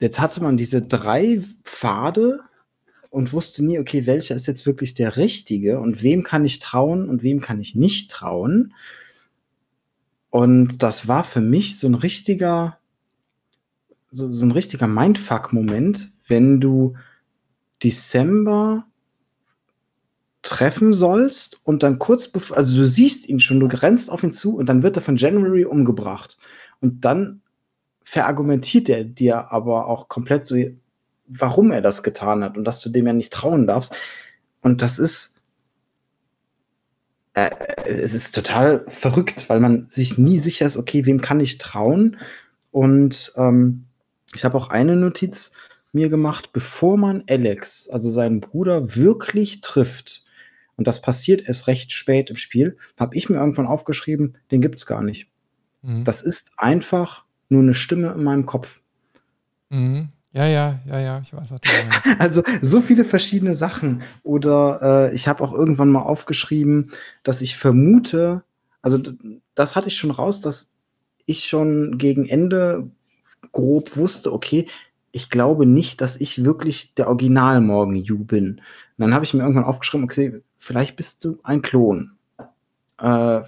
jetzt 0.00 0.18
hatte 0.18 0.42
man 0.42 0.56
diese 0.56 0.82
drei 0.82 1.44
Pfade 1.62 2.40
und 3.10 3.32
wusste 3.32 3.64
nie, 3.64 3.78
okay, 3.78 4.06
welcher 4.06 4.34
ist 4.34 4.46
jetzt 4.46 4.66
wirklich 4.66 4.94
der 4.94 5.16
richtige 5.16 5.78
und 5.78 6.02
wem 6.02 6.24
kann 6.24 6.44
ich 6.44 6.58
trauen 6.58 7.08
und 7.08 7.22
wem 7.22 7.40
kann 7.40 7.60
ich 7.60 7.76
nicht 7.76 8.10
trauen. 8.10 8.74
Und 10.30 10.82
das 10.82 11.06
war 11.06 11.22
für 11.22 11.40
mich 11.40 11.78
so 11.78 11.86
ein 11.86 11.94
richtiger, 11.94 12.80
so, 14.14 14.30
so 14.30 14.46
ein 14.46 14.52
richtiger 14.52 14.86
Mindfuck-Moment, 14.86 16.12
wenn 16.28 16.60
du 16.60 16.94
Dezember 17.82 18.86
treffen 20.42 20.92
sollst 20.92 21.60
und 21.64 21.82
dann 21.82 21.98
kurz 21.98 22.28
bevor, 22.28 22.56
also 22.56 22.76
du 22.76 22.86
siehst 22.86 23.28
ihn 23.28 23.40
schon, 23.40 23.58
du 23.58 23.66
rennst 23.66 24.10
auf 24.10 24.22
ihn 24.22 24.32
zu 24.32 24.56
und 24.56 24.68
dann 24.68 24.82
wird 24.82 24.96
er 24.96 25.02
von 25.02 25.16
January 25.16 25.64
umgebracht. 25.64 26.38
Und 26.80 27.04
dann 27.04 27.40
verargumentiert 28.04 28.88
er 28.88 29.02
dir 29.02 29.50
aber 29.50 29.88
auch 29.88 30.08
komplett 30.08 30.46
so, 30.46 30.56
warum 31.26 31.72
er 31.72 31.80
das 31.80 32.02
getan 32.02 32.44
hat 32.44 32.56
und 32.56 32.64
dass 32.64 32.80
du 32.80 32.90
dem 32.90 33.06
ja 33.06 33.12
nicht 33.12 33.32
trauen 33.32 33.66
darfst. 33.66 33.96
Und 34.60 34.80
das 34.80 34.98
ist, 35.00 35.40
äh, 37.32 37.50
es 37.84 38.14
ist 38.14 38.34
total 38.34 38.84
verrückt, 38.86 39.48
weil 39.48 39.58
man 39.58 39.86
sich 39.88 40.18
nie 40.18 40.38
sicher 40.38 40.66
ist, 40.66 40.76
okay, 40.76 41.04
wem 41.04 41.20
kann 41.20 41.40
ich 41.40 41.58
trauen? 41.58 42.18
Und 42.70 43.32
ähm, 43.36 43.86
ich 44.34 44.44
habe 44.44 44.56
auch 44.56 44.68
eine 44.68 44.96
Notiz 44.96 45.52
mir 45.92 46.08
gemacht, 46.08 46.52
bevor 46.52 46.96
man 46.96 47.24
Alex, 47.28 47.88
also 47.88 48.10
seinen 48.10 48.40
Bruder, 48.40 48.96
wirklich 48.96 49.60
trifft, 49.60 50.24
und 50.76 50.86
das 50.86 51.00
passiert 51.00 51.46
erst 51.46 51.68
recht 51.68 51.92
spät 51.92 52.30
im 52.30 52.36
Spiel, 52.36 52.76
habe 52.98 53.16
ich 53.16 53.28
mir 53.28 53.36
irgendwann 53.36 53.66
aufgeschrieben, 53.66 54.36
den 54.50 54.60
gibt's 54.60 54.86
gar 54.86 55.02
nicht. 55.02 55.28
Mhm. 55.82 56.04
Das 56.04 56.22
ist 56.22 56.52
einfach 56.56 57.24
nur 57.48 57.62
eine 57.62 57.74
Stimme 57.74 58.12
in 58.12 58.24
meinem 58.24 58.46
Kopf. 58.46 58.80
Mhm. 59.70 60.08
Ja, 60.32 60.46
ja, 60.46 60.80
ja, 60.84 60.98
ja, 60.98 61.20
ich 61.22 61.32
weiß, 61.32 61.52
meinst. 61.52 61.64
Also 62.18 62.42
so 62.60 62.80
viele 62.80 63.04
verschiedene 63.04 63.54
Sachen. 63.54 64.02
Oder 64.24 65.10
äh, 65.10 65.14
ich 65.14 65.28
habe 65.28 65.44
auch 65.44 65.52
irgendwann 65.52 65.90
mal 65.90 66.02
aufgeschrieben, 66.02 66.90
dass 67.22 67.40
ich 67.40 67.56
vermute, 67.56 68.42
also 68.82 68.98
das 69.54 69.76
hatte 69.76 69.88
ich 69.88 69.96
schon 69.96 70.10
raus, 70.10 70.40
dass 70.40 70.74
ich 71.24 71.44
schon 71.44 71.98
gegen 71.98 72.26
Ende 72.26 72.90
grob 73.52 73.96
wusste, 73.96 74.32
okay, 74.32 74.66
ich 75.12 75.30
glaube 75.30 75.66
nicht, 75.66 76.00
dass 76.00 76.16
ich 76.16 76.44
wirklich 76.44 76.94
der 76.94 77.08
Original 77.08 77.60
Morgan 77.60 77.96
Yu 77.96 78.24
bin. 78.24 78.56
Und 78.56 78.62
dann 78.98 79.14
habe 79.14 79.24
ich 79.24 79.34
mir 79.34 79.42
irgendwann 79.42 79.64
aufgeschrieben, 79.64 80.04
okay, 80.04 80.42
vielleicht 80.58 80.96
bist 80.96 81.24
du 81.24 81.38
ein 81.42 81.62
Klon. 81.62 82.16
äh, 82.98 83.42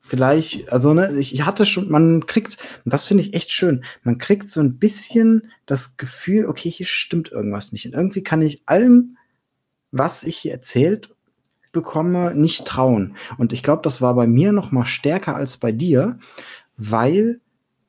vielleicht, 0.00 0.70
also 0.72 0.94
ne, 0.94 1.16
ich, 1.18 1.34
ich 1.34 1.46
hatte 1.46 1.64
schon, 1.66 1.90
man 1.90 2.26
kriegt, 2.26 2.58
und 2.84 2.92
das 2.92 3.06
finde 3.06 3.22
ich 3.22 3.34
echt 3.34 3.52
schön, 3.52 3.84
man 4.02 4.18
kriegt 4.18 4.50
so 4.50 4.60
ein 4.60 4.78
bisschen 4.78 5.50
das 5.66 5.96
Gefühl, 5.96 6.46
okay, 6.46 6.70
hier 6.70 6.86
stimmt 6.86 7.32
irgendwas 7.32 7.72
nicht. 7.72 7.86
Und 7.86 7.94
irgendwie 7.94 8.22
kann 8.22 8.42
ich 8.42 8.62
allem, 8.66 9.16
was 9.92 10.24
ich 10.24 10.36
hier 10.36 10.52
erzählt 10.52 11.14
bekomme, 11.72 12.34
nicht 12.34 12.66
trauen. 12.66 13.16
Und 13.38 13.52
ich 13.52 13.62
glaube, 13.62 13.82
das 13.82 14.00
war 14.00 14.14
bei 14.14 14.26
mir 14.26 14.52
noch 14.52 14.70
mal 14.72 14.86
stärker 14.86 15.34
als 15.36 15.56
bei 15.56 15.72
dir, 15.72 16.18
weil 16.76 17.40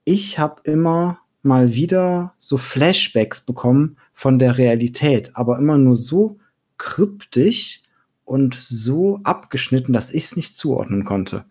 ich 0.05 0.39
habe 0.39 0.61
immer 0.63 1.19
mal 1.41 1.75
wieder 1.75 2.33
so 2.39 2.57
Flashbacks 2.57 3.41
bekommen 3.41 3.97
von 4.13 4.39
der 4.39 4.57
Realität, 4.57 5.35
aber 5.35 5.57
immer 5.57 5.77
nur 5.77 5.95
so 5.95 6.39
kryptisch 6.77 7.81
und 8.23 8.55
so 8.55 9.19
abgeschnitten, 9.23 9.93
dass 9.93 10.11
ich 10.11 10.25
es 10.25 10.35
nicht 10.35 10.57
zuordnen 10.57 11.05
konnte. 11.05 11.45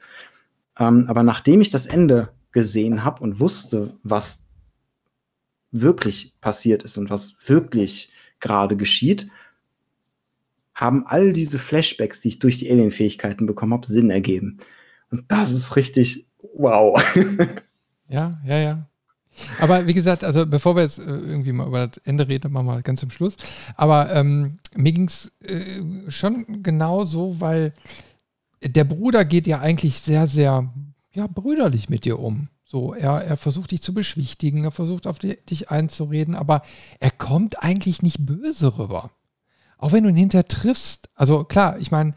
Ähm, 0.79 1.07
aber 1.09 1.23
nachdem 1.23 1.61
ich 1.61 1.71
das 1.71 1.87
Ende 1.87 2.31
gesehen 2.53 3.05
habe 3.05 3.23
und 3.23 3.39
wusste, 3.39 3.97
was 4.03 4.49
wirklich 5.71 6.35
passiert 6.41 6.83
ist 6.85 6.99
und 6.99 7.11
was 7.11 7.37
wirklich 7.47 8.13
gerade 8.41 8.77
geschieht, 8.77 9.29
haben 10.75 11.07
all 11.07 11.33
diese 11.33 11.59
Flashbacks, 11.59 12.21
die 12.21 12.29
ich 12.29 12.39
durch 12.41 12.59
die 12.59 12.71
Alien-Fähigkeiten 12.71 13.47
bekommen 13.47 13.73
habe, 13.73 13.87
Sinn 13.87 14.11
ergeben. 14.11 14.59
Und 15.11 15.25
das 15.29 15.53
ist 15.53 15.77
richtig 15.77 16.27
wow. 16.55 17.01
ja, 18.09 18.39
ja, 18.45 18.59
ja. 18.59 18.87
Aber 19.59 19.87
wie 19.87 19.95
gesagt, 19.95 20.23
also 20.25 20.47
bevor 20.47 20.77
wir 20.77 20.83
jetzt 20.83 20.99
äh, 20.99 21.03
irgendwie 21.03 21.53
mal 21.53 21.67
über 21.67 21.89
das 21.89 21.99
Ende 22.05 22.29
reden, 22.29 22.53
machen 22.53 22.67
wir 22.67 22.83
ganz 22.83 23.01
zum 23.01 23.11
Schluss. 23.11 23.37
Aber 23.77 24.15
ähm, 24.15 24.59
mir 24.75 24.93
ging 24.93 25.09
es 25.09 25.33
äh, 25.43 25.83
schon 26.09 26.63
genau 26.63 27.05
so, 27.05 27.41
weil 27.41 27.73
der 28.63 28.85
Bruder 28.85 29.25
geht 29.25 29.47
ja 29.47 29.61
eigentlich 29.61 30.01
sehr, 30.01 30.27
sehr 30.27 30.73
ja, 31.13 31.27
brüderlich 31.27 31.89
mit 31.89 32.05
dir 32.05 32.19
um. 32.19 32.49
So, 32.65 32.95
er, 32.95 33.25
er 33.25 33.37
versucht 33.37 33.73
dich 33.73 33.83
zu 33.83 33.93
beschwichtigen, 33.93 34.65
er 34.65 34.73
versucht 34.73 35.07
auf 35.07 35.19
die, 35.19 35.37
dich 35.49 35.71
einzureden, 35.71 36.35
aber 36.35 36.63
er 36.99 37.11
kommt 37.11 37.63
eigentlich 37.63 38.03
nicht 38.03 38.25
böse 38.25 38.79
rüber. 38.79 39.11
Auch 39.79 39.93
wenn 39.93 40.05
du 40.05 40.11
ihn 40.11 40.17
hinterher 40.17 40.49
triffst, 40.49 41.11
also 41.15 41.45
klar, 41.45 41.79
ich 41.79 41.91
meine, 41.91 42.15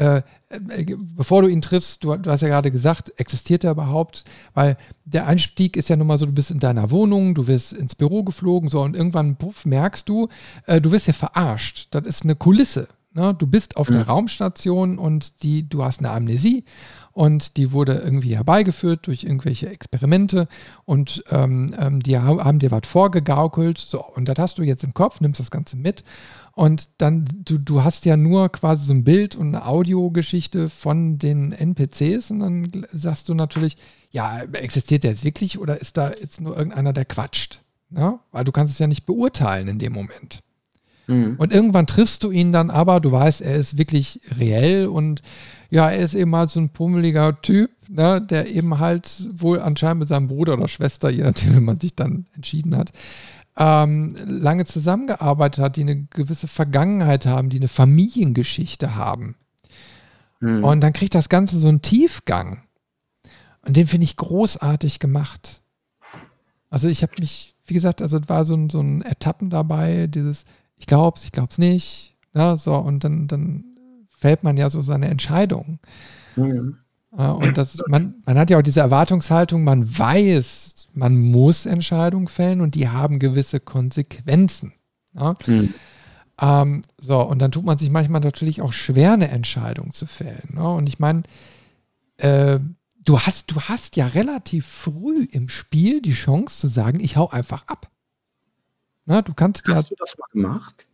äh, 0.00 0.22
äh, 0.48 0.96
bevor 0.98 1.42
du 1.42 1.48
ihn 1.48 1.60
triffst, 1.60 2.02
du, 2.02 2.16
du, 2.16 2.30
hast 2.30 2.40
ja 2.40 2.48
gerade 2.48 2.70
gesagt, 2.70 3.12
existiert 3.18 3.64
er 3.64 3.72
überhaupt? 3.72 4.24
Weil 4.54 4.78
der 5.04 5.26
Einstieg 5.26 5.76
ist 5.76 5.90
ja 5.90 5.96
nun 5.96 6.06
mal 6.06 6.16
so, 6.16 6.24
du 6.24 6.32
bist 6.32 6.50
in 6.50 6.58
deiner 6.58 6.90
Wohnung, 6.90 7.34
du 7.34 7.46
wirst 7.46 7.74
ins 7.74 7.94
Büro 7.94 8.24
geflogen, 8.24 8.70
so 8.70 8.80
und 8.80 8.96
irgendwann, 8.96 9.36
puff, 9.36 9.66
merkst 9.66 10.08
du, 10.08 10.28
äh, 10.66 10.80
du 10.80 10.90
wirst 10.90 11.06
ja 11.06 11.12
verarscht. 11.12 11.88
Das 11.90 12.06
ist 12.06 12.24
eine 12.24 12.34
Kulisse. 12.34 12.88
Ne? 13.12 13.34
Du 13.34 13.46
bist 13.46 13.76
auf 13.76 13.90
mhm. 13.90 13.94
der 13.94 14.06
Raumstation 14.06 14.96
und 14.96 15.42
die, 15.42 15.68
du 15.68 15.84
hast 15.84 15.98
eine 15.98 16.10
Amnesie 16.10 16.64
und 17.12 17.56
die 17.56 17.72
wurde 17.72 17.94
irgendwie 17.94 18.36
herbeigeführt 18.36 19.06
durch 19.06 19.24
irgendwelche 19.24 19.68
Experimente 19.68 20.48
und 20.84 21.24
ähm, 21.30 21.74
ähm, 21.78 22.00
die 22.00 22.18
haben, 22.18 22.58
dir 22.58 22.70
was 22.70 22.86
vorgegaukelt. 22.86 23.78
So, 23.78 24.04
und 24.04 24.28
das 24.28 24.38
hast 24.38 24.58
du 24.58 24.62
jetzt 24.62 24.84
im 24.84 24.94
Kopf, 24.94 25.20
nimmst 25.20 25.40
das 25.40 25.50
Ganze 25.50 25.76
mit 25.76 26.04
und 26.52 26.88
dann, 26.98 27.24
du, 27.44 27.58
du 27.58 27.84
hast 27.84 28.04
ja 28.04 28.16
nur 28.16 28.50
quasi 28.50 28.84
so 28.84 28.92
ein 28.92 29.04
Bild 29.04 29.34
und 29.34 29.48
eine 29.48 29.66
Audiogeschichte 29.66 30.68
von 30.68 31.18
den 31.18 31.52
NPCs 31.52 32.30
und 32.30 32.40
dann 32.40 32.86
sagst 32.92 33.28
du 33.28 33.34
natürlich, 33.34 33.76
ja, 34.10 34.42
existiert 34.52 35.04
der 35.04 35.12
jetzt 35.12 35.24
wirklich 35.24 35.58
oder 35.58 35.80
ist 35.80 35.96
da 35.96 36.10
jetzt 36.10 36.40
nur 36.40 36.56
irgendeiner, 36.56 36.92
der 36.92 37.04
quatscht? 37.04 37.62
Ne? 37.88 38.18
Weil 38.30 38.44
du 38.44 38.52
kannst 38.52 38.74
es 38.74 38.78
ja 38.78 38.86
nicht 38.86 39.06
beurteilen 39.06 39.68
in 39.68 39.78
dem 39.78 39.92
Moment. 39.92 40.40
Mhm. 41.06 41.36
Und 41.38 41.52
irgendwann 41.52 41.86
triffst 41.86 42.24
du 42.24 42.30
ihn 42.30 42.52
dann 42.52 42.70
aber, 42.70 43.00
du 43.00 43.10
weißt, 43.10 43.40
er 43.42 43.56
ist 43.56 43.78
wirklich 43.78 44.20
reell 44.38 44.86
und 44.86 45.22
ja, 45.70 45.88
er 45.88 46.00
ist 46.00 46.14
eben 46.14 46.34
halt 46.34 46.50
so 46.50 46.60
ein 46.60 46.70
pummeliger 46.70 47.40
Typ, 47.40 47.70
ne, 47.88 48.20
der 48.20 48.48
eben 48.48 48.78
halt 48.78 49.26
wohl 49.32 49.60
anscheinend 49.60 50.00
mit 50.00 50.08
seinem 50.08 50.28
Bruder 50.28 50.54
oder 50.54 50.68
Schwester, 50.68 51.10
je 51.10 51.22
nachdem, 51.22 51.56
wie 51.56 51.60
man 51.60 51.78
sich 51.78 51.94
dann 51.94 52.26
entschieden 52.34 52.76
hat, 52.76 52.92
ähm, 53.56 54.16
lange 54.26 54.64
zusammengearbeitet 54.64 55.62
hat, 55.62 55.76
die 55.76 55.82
eine 55.82 56.04
gewisse 56.04 56.48
Vergangenheit 56.48 57.26
haben, 57.26 57.50
die 57.50 57.58
eine 57.58 57.68
Familiengeschichte 57.68 58.96
haben. 58.96 59.36
Mhm. 60.40 60.64
Und 60.64 60.80
dann 60.80 60.92
kriegt 60.92 61.14
das 61.14 61.28
Ganze 61.28 61.58
so 61.58 61.68
einen 61.68 61.82
Tiefgang. 61.82 62.62
Und 63.62 63.76
den 63.76 63.86
finde 63.86 64.04
ich 64.04 64.16
großartig 64.16 64.98
gemacht. 64.98 65.62
Also 66.70 66.88
ich 66.88 67.02
habe 67.02 67.12
mich, 67.18 67.54
wie 67.66 67.74
gesagt, 67.74 68.00
also 68.02 68.18
es 68.18 68.28
war 68.28 68.44
so 68.44 68.54
ein, 68.54 68.70
so 68.70 68.80
ein 68.80 69.02
Etappen 69.02 69.50
dabei, 69.50 70.06
dieses, 70.06 70.44
ich 70.76 70.86
glaub's, 70.86 71.24
ich 71.24 71.32
glaub's 71.32 71.58
nicht. 71.58 72.16
Ja, 72.32 72.52
ne, 72.52 72.58
so, 72.58 72.74
und 72.76 73.04
dann, 73.04 73.26
dann 73.28 73.69
fällt 74.20 74.42
man 74.42 74.56
ja 74.56 74.70
so 74.70 74.82
seine 74.82 75.08
Entscheidung. 75.08 75.78
Mhm. 76.36 76.76
Und 77.10 77.58
das, 77.58 77.76
man, 77.88 78.14
man 78.24 78.38
hat 78.38 78.50
ja 78.50 78.58
auch 78.58 78.62
diese 78.62 78.80
Erwartungshaltung, 78.80 79.64
man 79.64 79.98
weiß, 79.98 80.88
man 80.94 81.18
muss 81.18 81.66
Entscheidungen 81.66 82.28
fällen 82.28 82.60
und 82.60 82.76
die 82.76 82.88
haben 82.88 83.18
gewisse 83.18 83.58
Konsequenzen. 83.58 84.74
Ja? 85.14 85.34
Mhm. 85.46 85.74
Ähm, 86.40 86.82
so, 86.98 87.20
und 87.20 87.40
dann 87.40 87.50
tut 87.50 87.64
man 87.64 87.78
sich 87.78 87.90
manchmal 87.90 88.20
natürlich 88.20 88.62
auch 88.62 88.72
schwer, 88.72 89.14
eine 89.14 89.28
Entscheidung 89.28 89.90
zu 89.90 90.06
fällen. 90.06 90.50
Ne? 90.54 90.68
Und 90.68 90.88
ich 90.88 91.00
meine, 91.00 91.24
äh, 92.18 92.60
du, 93.04 93.18
hast, 93.18 93.50
du 93.50 93.60
hast 93.60 93.96
ja 93.96 94.06
relativ 94.06 94.66
früh 94.66 95.24
im 95.32 95.48
Spiel 95.48 96.00
die 96.00 96.12
Chance 96.12 96.60
zu 96.60 96.68
sagen, 96.68 97.00
ich 97.00 97.16
hau 97.16 97.28
einfach 97.28 97.66
ab. 97.66 97.90
Na, 99.04 99.22
du 99.22 99.34
kannst 99.34 99.66
Hast 99.66 99.90
ja, 99.90 99.96
du 99.96 99.96
das 99.98 100.16
mal 100.16 100.26
gemacht? 100.30 100.86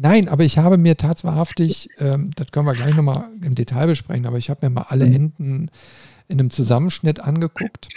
Nein, 0.00 0.28
aber 0.28 0.44
ich 0.44 0.58
habe 0.58 0.78
mir 0.78 0.96
tatsächlich, 0.96 1.90
ähm, 1.98 2.30
das 2.36 2.52
können 2.52 2.66
wir 2.66 2.72
gleich 2.72 2.94
nochmal 2.94 3.28
im 3.42 3.56
Detail 3.56 3.86
besprechen, 3.86 4.26
aber 4.26 4.38
ich 4.38 4.48
habe 4.48 4.66
mir 4.66 4.70
mal 4.70 4.86
alle 4.88 5.06
mhm. 5.06 5.14
Enden 5.14 5.70
in 6.28 6.38
einem 6.38 6.50
Zusammenschnitt 6.50 7.20
angeguckt. 7.20 7.88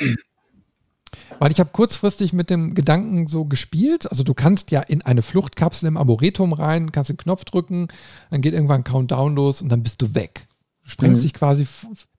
Weil 1.40 1.52
ich 1.52 1.60
habe 1.60 1.72
kurzfristig 1.72 2.34
mit 2.34 2.50
dem 2.50 2.74
Gedanken 2.74 3.28
so 3.28 3.46
gespielt. 3.46 4.10
Also 4.10 4.24
du 4.24 4.34
kannst 4.34 4.72
ja 4.72 4.82
in 4.82 5.04
eine 5.04 5.22
Fluchtkapsel 5.22 5.88
im 5.88 5.98
Arboretum 5.98 6.54
rein, 6.54 6.92
kannst 6.92 7.10
den 7.10 7.18
Knopf 7.18 7.46
drücken, 7.46 7.88
dann 8.32 8.42
geht 8.42 8.54
irgendwann 8.54 8.82
ein 8.82 8.84
Countdown 8.86 9.36
los 9.36 9.62
und 9.62 9.70
dann 9.70 9.84
bist 9.84 10.02
du 10.02 10.16
weg. 10.16 10.48
Du 10.84 10.90
sprengst 10.90 11.22
mhm. 11.22 11.26
dich 11.26 11.34
quasi 11.34 11.68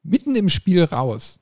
mitten 0.05 0.37
im 0.37 0.49
Spiel 0.49 0.85
raus. 0.85 1.41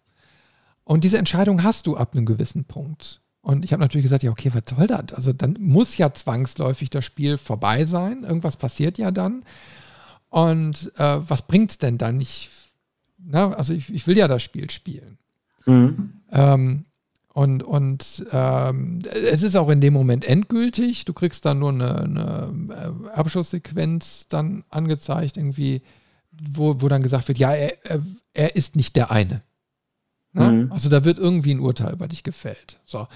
Und 0.85 1.05
diese 1.05 1.19
Entscheidung 1.19 1.63
hast 1.63 1.87
du 1.87 1.97
ab 1.97 2.15
einem 2.15 2.25
gewissen 2.25 2.65
Punkt. 2.65 3.21
Und 3.43 3.65
ich 3.65 3.73
habe 3.73 3.81
natürlich 3.81 4.05
gesagt, 4.05 4.23
ja, 4.23 4.31
okay, 4.31 4.51
was 4.53 4.63
soll 4.77 4.87
das? 4.87 5.15
Also 5.15 5.33
dann 5.33 5.57
muss 5.59 5.97
ja 5.97 6.13
zwangsläufig 6.13 6.91
das 6.91 7.05
Spiel 7.05 7.39
vorbei 7.39 7.85
sein. 7.87 8.25
Irgendwas 8.25 8.57
passiert 8.57 8.99
ja 8.99 9.11
dann. 9.11 9.45
Und 10.29 10.93
äh, 10.99 11.19
was 11.29 11.47
bringt 11.47 11.71
es 11.71 11.79
denn 11.79 11.99
dann? 11.99 12.21
Ich, 12.21 12.51
na, 13.19 13.53
also 13.53 13.73
ich, 13.73 13.93
ich, 13.93 14.07
will 14.07 14.17
ja 14.17 14.29
das 14.29 14.43
Spiel 14.43 14.71
spielen. 14.71 15.19
Mhm. 15.67 16.13
Ähm, 16.31 16.85
und 17.33 17.63
und 17.63 18.27
ähm, 18.33 19.01
es 19.31 19.43
ist 19.43 19.57
auch 19.57 19.71
in 19.71 19.81
dem 19.81 19.95
Moment 19.95 20.25
endgültig. 20.25 21.05
Du 21.05 21.13
kriegst 21.13 21.45
dann 21.45 21.61
nur 21.61 21.71
eine, 21.71 22.01
eine 22.03 23.07
äh, 23.07 23.11
Abschlusssequenz 23.11 24.27
dann 24.29 24.65
angezeigt, 24.69 25.37
irgendwie, 25.37 25.83
wo, 26.33 26.81
wo 26.83 26.89
dann 26.89 27.03
gesagt 27.03 27.29
wird, 27.29 27.39
ja, 27.39 27.53
er, 27.53 27.73
er 28.35 28.57
ist 28.57 28.77
nicht 28.77 28.97
der 28.97 29.11
eine. 29.11 29.43
Ne? 30.33 30.51
Mhm. 30.51 30.73
Also 30.73 30.89
da 30.89 31.05
wird 31.05 31.19
irgendwie 31.19 31.53
ein 31.53 31.61
Urteil 31.61 31.93
über 31.93 32.09
dich 32.09 32.23
gefällt. 32.23 32.81
So. 32.85 33.09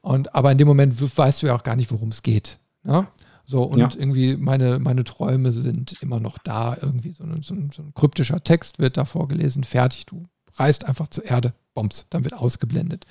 Und, 0.00 0.34
aber 0.34 0.52
in 0.52 0.58
dem 0.58 0.68
Moment 0.68 1.00
weißt 1.16 1.42
du 1.42 1.46
ja 1.46 1.54
auch 1.54 1.62
gar 1.62 1.76
nicht, 1.76 1.90
worum 1.90 2.08
es 2.08 2.22
geht. 2.22 2.58
Ne? 2.82 3.06
So, 3.44 3.62
und 3.62 3.78
ja. 3.78 3.90
irgendwie 3.94 4.36
meine, 4.36 4.78
meine 4.78 5.04
Träume 5.04 5.52
sind 5.52 6.00
immer 6.00 6.20
noch 6.20 6.38
da. 6.38 6.76
Irgendwie 6.80 7.12
so 7.12 7.24
ein, 7.24 7.42
so, 7.42 7.54
ein, 7.54 7.70
so 7.72 7.82
ein 7.82 7.92
kryptischer 7.94 8.42
Text 8.42 8.78
wird 8.78 8.96
da 8.96 9.04
vorgelesen, 9.04 9.64
fertig, 9.64 10.06
du 10.06 10.26
reist 10.54 10.86
einfach 10.86 11.08
zur 11.08 11.24
Erde, 11.24 11.54
bombs, 11.74 12.06
dann 12.10 12.24
wird 12.24 12.34
ausgeblendet. 12.34 13.06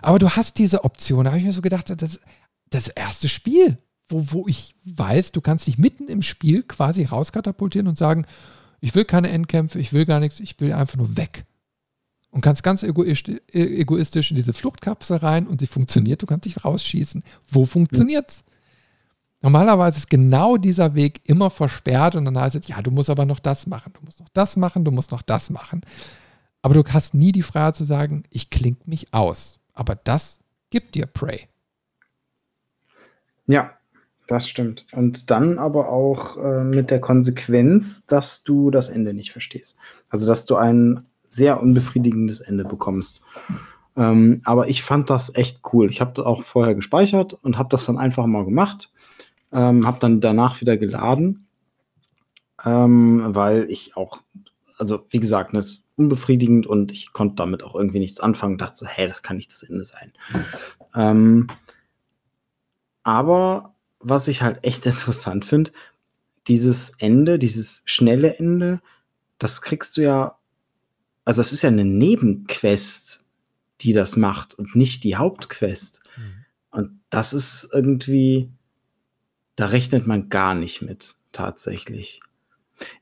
Aber 0.00 0.18
du 0.18 0.30
hast 0.30 0.58
diese 0.58 0.84
Option, 0.84 1.24
da 1.24 1.30
habe 1.30 1.38
ich 1.38 1.46
mir 1.46 1.52
so 1.52 1.62
gedacht, 1.62 1.92
das, 2.00 2.20
das 2.70 2.88
erste 2.88 3.28
Spiel, 3.28 3.78
wo, 4.08 4.24
wo 4.30 4.48
ich 4.48 4.74
weiß, 4.84 5.32
du 5.32 5.40
kannst 5.40 5.66
dich 5.66 5.78
mitten 5.78 6.08
im 6.08 6.22
Spiel 6.22 6.62
quasi 6.62 7.04
rauskatapultieren 7.04 7.88
und 7.88 7.98
sagen, 7.98 8.26
ich 8.80 8.94
will 8.94 9.04
keine 9.04 9.30
Endkämpfe, 9.30 9.78
ich 9.78 9.92
will 9.92 10.06
gar 10.06 10.20
nichts, 10.20 10.40
ich 10.40 10.58
will 10.60 10.72
einfach 10.72 10.96
nur 10.96 11.16
weg 11.16 11.44
und 12.32 12.40
kannst 12.40 12.62
ganz 12.62 12.82
egoistisch 12.82 14.30
in 14.30 14.36
diese 14.36 14.54
Fluchtkapsel 14.54 15.18
rein 15.18 15.46
und 15.46 15.60
sie 15.60 15.66
funktioniert, 15.66 16.22
du 16.22 16.26
kannst 16.26 16.46
dich 16.46 16.64
rausschießen. 16.64 17.22
Wo 17.48 17.66
funktioniert's? 17.66 18.42
Normalerweise 19.42 19.98
ist 19.98 20.08
genau 20.08 20.56
dieser 20.56 20.94
Weg 20.94 21.20
immer 21.24 21.50
versperrt 21.50 22.16
und 22.16 22.24
dann 22.24 22.38
heißt 22.38 22.56
es, 22.56 22.68
ja, 22.68 22.80
du 22.80 22.90
musst 22.90 23.10
aber 23.10 23.26
noch 23.26 23.38
das 23.38 23.66
machen, 23.66 23.92
du 23.92 24.00
musst 24.04 24.20
noch 24.20 24.30
das 24.32 24.56
machen, 24.56 24.84
du 24.84 24.90
musst 24.90 25.12
noch 25.12 25.22
das 25.22 25.50
machen. 25.50 25.82
Aber 26.62 26.74
du 26.74 26.84
hast 26.90 27.12
nie 27.12 27.32
die 27.32 27.42
Freiheit 27.42 27.76
zu 27.76 27.84
sagen, 27.84 28.22
ich 28.30 28.48
klinge 28.48 28.78
mich 28.86 29.12
aus. 29.12 29.58
Aber 29.74 29.94
das 29.96 30.40
gibt 30.70 30.94
dir 30.94 31.06
Prey. 31.06 31.48
Ja, 33.46 33.72
das 34.26 34.48
stimmt. 34.48 34.86
Und 34.92 35.30
dann 35.30 35.58
aber 35.58 35.90
auch 35.90 36.38
äh, 36.38 36.64
mit 36.64 36.90
der 36.90 37.00
Konsequenz, 37.00 38.06
dass 38.06 38.44
du 38.44 38.70
das 38.70 38.88
Ende 38.88 39.12
nicht 39.12 39.32
verstehst. 39.32 39.76
Also, 40.08 40.26
dass 40.26 40.46
du 40.46 40.56
einen 40.56 41.06
sehr 41.32 41.62
unbefriedigendes 41.62 42.40
Ende 42.40 42.64
bekommst. 42.64 43.22
Ähm, 43.96 44.42
aber 44.44 44.68
ich 44.68 44.82
fand 44.82 45.10
das 45.10 45.34
echt 45.34 45.60
cool. 45.72 45.88
Ich 45.90 46.00
habe 46.00 46.12
das 46.14 46.24
auch 46.24 46.44
vorher 46.44 46.74
gespeichert 46.74 47.34
und 47.34 47.58
habe 47.58 47.70
das 47.70 47.86
dann 47.86 47.98
einfach 47.98 48.26
mal 48.26 48.44
gemacht. 48.44 48.90
Ähm, 49.50 49.86
habe 49.86 49.98
dann 50.00 50.20
danach 50.20 50.60
wieder 50.60 50.76
geladen, 50.76 51.46
ähm, 52.64 53.22
weil 53.26 53.70
ich 53.70 53.96
auch, 53.96 54.20
also 54.78 55.06
wie 55.10 55.20
gesagt, 55.20 55.54
das 55.54 55.86
unbefriedigend 55.96 56.66
und 56.66 56.90
ich 56.90 57.12
konnte 57.12 57.36
damit 57.36 57.62
auch 57.62 57.74
irgendwie 57.74 57.98
nichts 57.98 58.20
anfangen. 58.20 58.58
Dachte 58.58 58.78
so, 58.78 58.86
hey, 58.86 59.06
das 59.08 59.22
kann 59.22 59.36
nicht 59.36 59.52
das 59.52 59.62
Ende 59.62 59.84
sein. 59.84 60.12
Ähm, 60.94 61.48
aber 63.02 63.74
was 64.00 64.28
ich 64.28 64.42
halt 64.42 64.64
echt 64.64 64.84
interessant 64.86 65.44
finde, 65.44 65.72
dieses 66.46 66.90
Ende, 66.98 67.38
dieses 67.38 67.82
schnelle 67.86 68.36
Ende, 68.36 68.80
das 69.38 69.62
kriegst 69.62 69.96
du 69.96 70.02
ja, 70.02 70.36
also 71.24 71.40
das 71.40 71.52
ist 71.52 71.62
ja 71.62 71.68
eine 71.68 71.84
Nebenquest, 71.84 73.24
die 73.80 73.92
das 73.92 74.16
macht 74.16 74.54
und 74.54 74.76
nicht 74.76 75.04
die 75.04 75.16
Hauptquest. 75.16 76.02
Mhm. 76.16 76.44
Und 76.70 77.00
das 77.10 77.32
ist 77.32 77.70
irgendwie, 77.72 78.50
da 79.56 79.66
rechnet 79.66 80.06
man 80.06 80.28
gar 80.28 80.54
nicht 80.54 80.82
mit, 80.82 81.14
tatsächlich. 81.32 82.20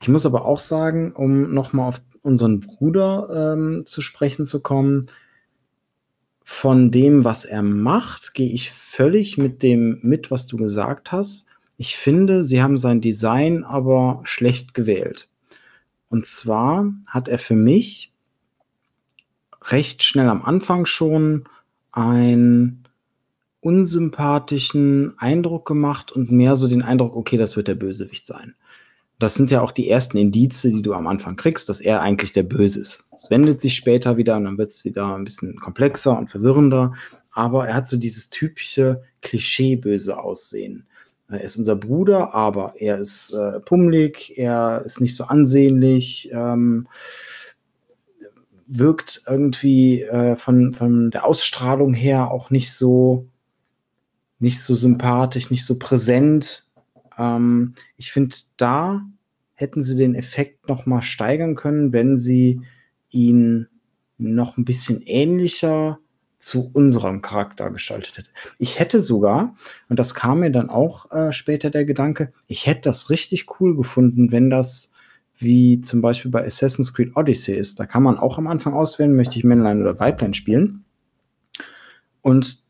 Ich 0.01 0.07
muss 0.07 0.25
aber 0.25 0.45
auch 0.45 0.59
sagen, 0.59 1.13
um 1.13 1.53
nochmal 1.53 1.89
auf 1.89 2.01
unseren 2.21 2.59
Bruder 2.59 3.53
ähm, 3.53 3.85
zu 3.85 4.01
sprechen 4.01 4.45
zu 4.45 4.61
kommen, 4.61 5.07
von 6.43 6.91
dem, 6.91 7.23
was 7.23 7.45
er 7.45 7.61
macht, 7.63 8.33
gehe 8.33 8.51
ich 8.51 8.71
völlig 8.71 9.37
mit 9.37 9.63
dem 9.63 9.99
mit, 10.01 10.31
was 10.31 10.47
du 10.47 10.57
gesagt 10.57 11.11
hast. 11.11 11.47
Ich 11.77 11.95
finde, 11.95 12.43
sie 12.43 12.61
haben 12.61 12.77
sein 12.77 12.99
Design 12.99 13.63
aber 13.63 14.21
schlecht 14.23 14.73
gewählt. 14.73 15.29
Und 16.09 16.25
zwar 16.25 16.91
hat 17.07 17.29
er 17.29 17.39
für 17.39 17.55
mich 17.55 18.10
recht 19.63 20.03
schnell 20.03 20.29
am 20.29 20.43
Anfang 20.43 20.85
schon 20.85 21.45
einen 21.91 22.87
unsympathischen 23.59 25.13
Eindruck 25.17 25.67
gemacht 25.67 26.11
und 26.11 26.31
mehr 26.31 26.55
so 26.55 26.67
den 26.67 26.81
Eindruck, 26.81 27.15
okay, 27.15 27.37
das 27.37 27.55
wird 27.55 27.67
der 27.67 27.75
Bösewicht 27.75 28.25
sein. 28.25 28.55
Das 29.19 29.35
sind 29.35 29.51
ja 29.51 29.61
auch 29.61 29.71
die 29.71 29.87
ersten 29.87 30.17
Indize, 30.17 30.71
die 30.71 30.81
du 30.81 30.93
am 30.93 31.05
Anfang 31.05 31.35
kriegst, 31.35 31.69
dass 31.69 31.79
er 31.79 32.01
eigentlich 32.01 32.33
der 32.33 32.41
Böse 32.41 32.81
ist. 32.81 33.03
Es 33.15 33.29
wendet 33.29 33.61
sich 33.61 33.75
später 33.75 34.17
wieder 34.17 34.35
und 34.35 34.45
dann 34.45 34.57
wird 34.57 34.71
es 34.71 34.83
wieder 34.83 35.15
ein 35.15 35.23
bisschen 35.23 35.57
komplexer 35.57 36.17
und 36.17 36.31
verwirrender. 36.31 36.95
Aber 37.31 37.67
er 37.67 37.75
hat 37.75 37.87
so 37.87 37.97
dieses 37.97 38.31
typische 38.31 39.03
Klischee-böse 39.21 40.17
Aussehen. 40.19 40.87
Er 41.29 41.41
ist 41.41 41.55
unser 41.55 41.75
Bruder, 41.75 42.33
aber 42.33 42.73
er 42.77 42.97
ist 42.97 43.31
äh, 43.31 43.59
pummelig, 43.59 44.37
er 44.37 44.81
ist 44.85 44.99
nicht 44.99 45.15
so 45.15 45.25
ansehnlich, 45.25 46.29
ähm, 46.33 46.87
wirkt 48.73 49.23
irgendwie 49.27 50.01
äh, 50.01 50.37
von, 50.37 50.73
von 50.73 51.11
der 51.11 51.25
Ausstrahlung 51.25 51.93
her 51.93 52.31
auch 52.31 52.49
nicht 52.51 52.71
so, 52.71 53.27
nicht 54.39 54.61
so 54.61 54.75
sympathisch, 54.75 55.51
nicht 55.51 55.65
so 55.65 55.77
präsent. 55.77 56.69
Ähm, 57.17 57.73
ich 57.97 58.13
finde, 58.13 58.35
da 58.55 59.01
hätten 59.53 59.83
sie 59.83 59.97
den 59.97 60.15
Effekt 60.15 60.69
noch 60.69 60.85
mal 60.85 61.01
steigern 61.01 61.55
können, 61.55 61.91
wenn 61.91 62.17
sie 62.17 62.61
ihn 63.09 63.67
noch 64.17 64.57
ein 64.57 64.63
bisschen 64.63 65.01
ähnlicher 65.05 65.99
zu 66.39 66.71
unserem 66.73 67.21
Charakter 67.21 67.69
gestaltet 67.71 68.17
hätte. 68.17 68.29
Ich 68.57 68.79
hätte 68.79 69.01
sogar, 69.01 69.53
und 69.89 69.99
das 69.99 70.15
kam 70.15 70.39
mir 70.39 70.49
dann 70.49 70.69
auch 70.69 71.11
äh, 71.11 71.33
später 71.33 71.69
der 71.69 71.83
Gedanke, 71.83 72.31
ich 72.47 72.67
hätte 72.67 72.83
das 72.83 73.09
richtig 73.09 73.59
cool 73.59 73.75
gefunden, 73.75 74.31
wenn 74.31 74.49
das 74.49 74.90
wie 75.41 75.81
zum 75.81 76.01
Beispiel 76.01 76.31
bei 76.31 76.45
Assassin's 76.45 76.93
Creed 76.93 77.15
Odyssey 77.15 77.55
ist. 77.55 77.79
Da 77.79 77.85
kann 77.85 78.03
man 78.03 78.17
auch 78.17 78.37
am 78.37 78.47
Anfang 78.47 78.73
auswählen, 78.73 79.15
möchte 79.15 79.37
ich 79.37 79.43
Männlein 79.43 79.81
oder 79.81 79.99
Weiblein 79.99 80.33
spielen. 80.33 80.85
Und 82.21 82.63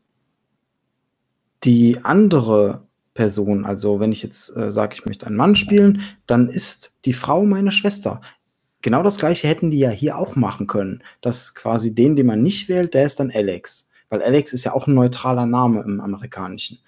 die 1.64 1.98
andere 2.02 2.86
Person. 3.14 3.64
Also 3.64 4.00
wenn 4.00 4.12
ich 4.12 4.22
jetzt 4.22 4.56
äh, 4.56 4.70
sage, 4.70 4.94
ich 4.94 5.06
möchte 5.06 5.26
einen 5.26 5.36
Mann 5.36 5.56
spielen, 5.56 6.02
dann 6.26 6.48
ist 6.48 6.96
die 7.04 7.12
Frau 7.12 7.44
meine 7.44 7.72
Schwester. 7.72 8.20
Genau 8.80 9.02
das 9.02 9.18
gleiche 9.18 9.46
hätten 9.46 9.70
die 9.70 9.78
ja 9.78 9.90
hier 9.90 10.18
auch 10.18 10.34
machen 10.34 10.66
können. 10.66 11.02
Dass 11.20 11.54
quasi 11.54 11.94
den, 11.94 12.16
den 12.16 12.26
man 12.26 12.42
nicht 12.42 12.68
wählt, 12.68 12.94
der 12.94 13.06
ist 13.06 13.20
dann 13.20 13.30
Alex. 13.30 13.90
Weil 14.08 14.22
Alex 14.22 14.52
ist 14.52 14.64
ja 14.64 14.72
auch 14.72 14.86
ein 14.86 14.94
neutraler 14.94 15.46
Name 15.46 15.82
im 15.82 16.00
Amerikanischen. 16.00 16.78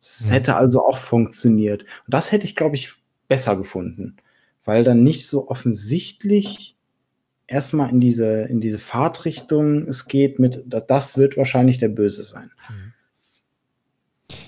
Es 0.00 0.28
mhm. 0.28 0.32
hätte 0.34 0.56
also 0.56 0.84
auch 0.84 0.98
funktioniert. 0.98 1.82
Und 1.82 2.14
das 2.14 2.32
hätte 2.32 2.44
ich, 2.44 2.56
glaube 2.56 2.76
ich, 2.76 2.94
besser 3.28 3.56
gefunden. 3.56 4.16
Weil 4.66 4.84
dann 4.84 5.02
nicht 5.02 5.26
so 5.26 5.48
offensichtlich 5.48 6.76
erstmal 7.46 7.90
in 7.90 8.00
diese, 8.00 8.42
in 8.42 8.60
diese 8.60 8.78
Fahrtrichtung 8.78 9.88
es 9.88 10.06
geht 10.06 10.38
mit, 10.38 10.64
das 10.66 11.16
wird 11.16 11.36
wahrscheinlich 11.38 11.78
der 11.78 11.88
Böse 11.88 12.24
sein. 12.24 12.50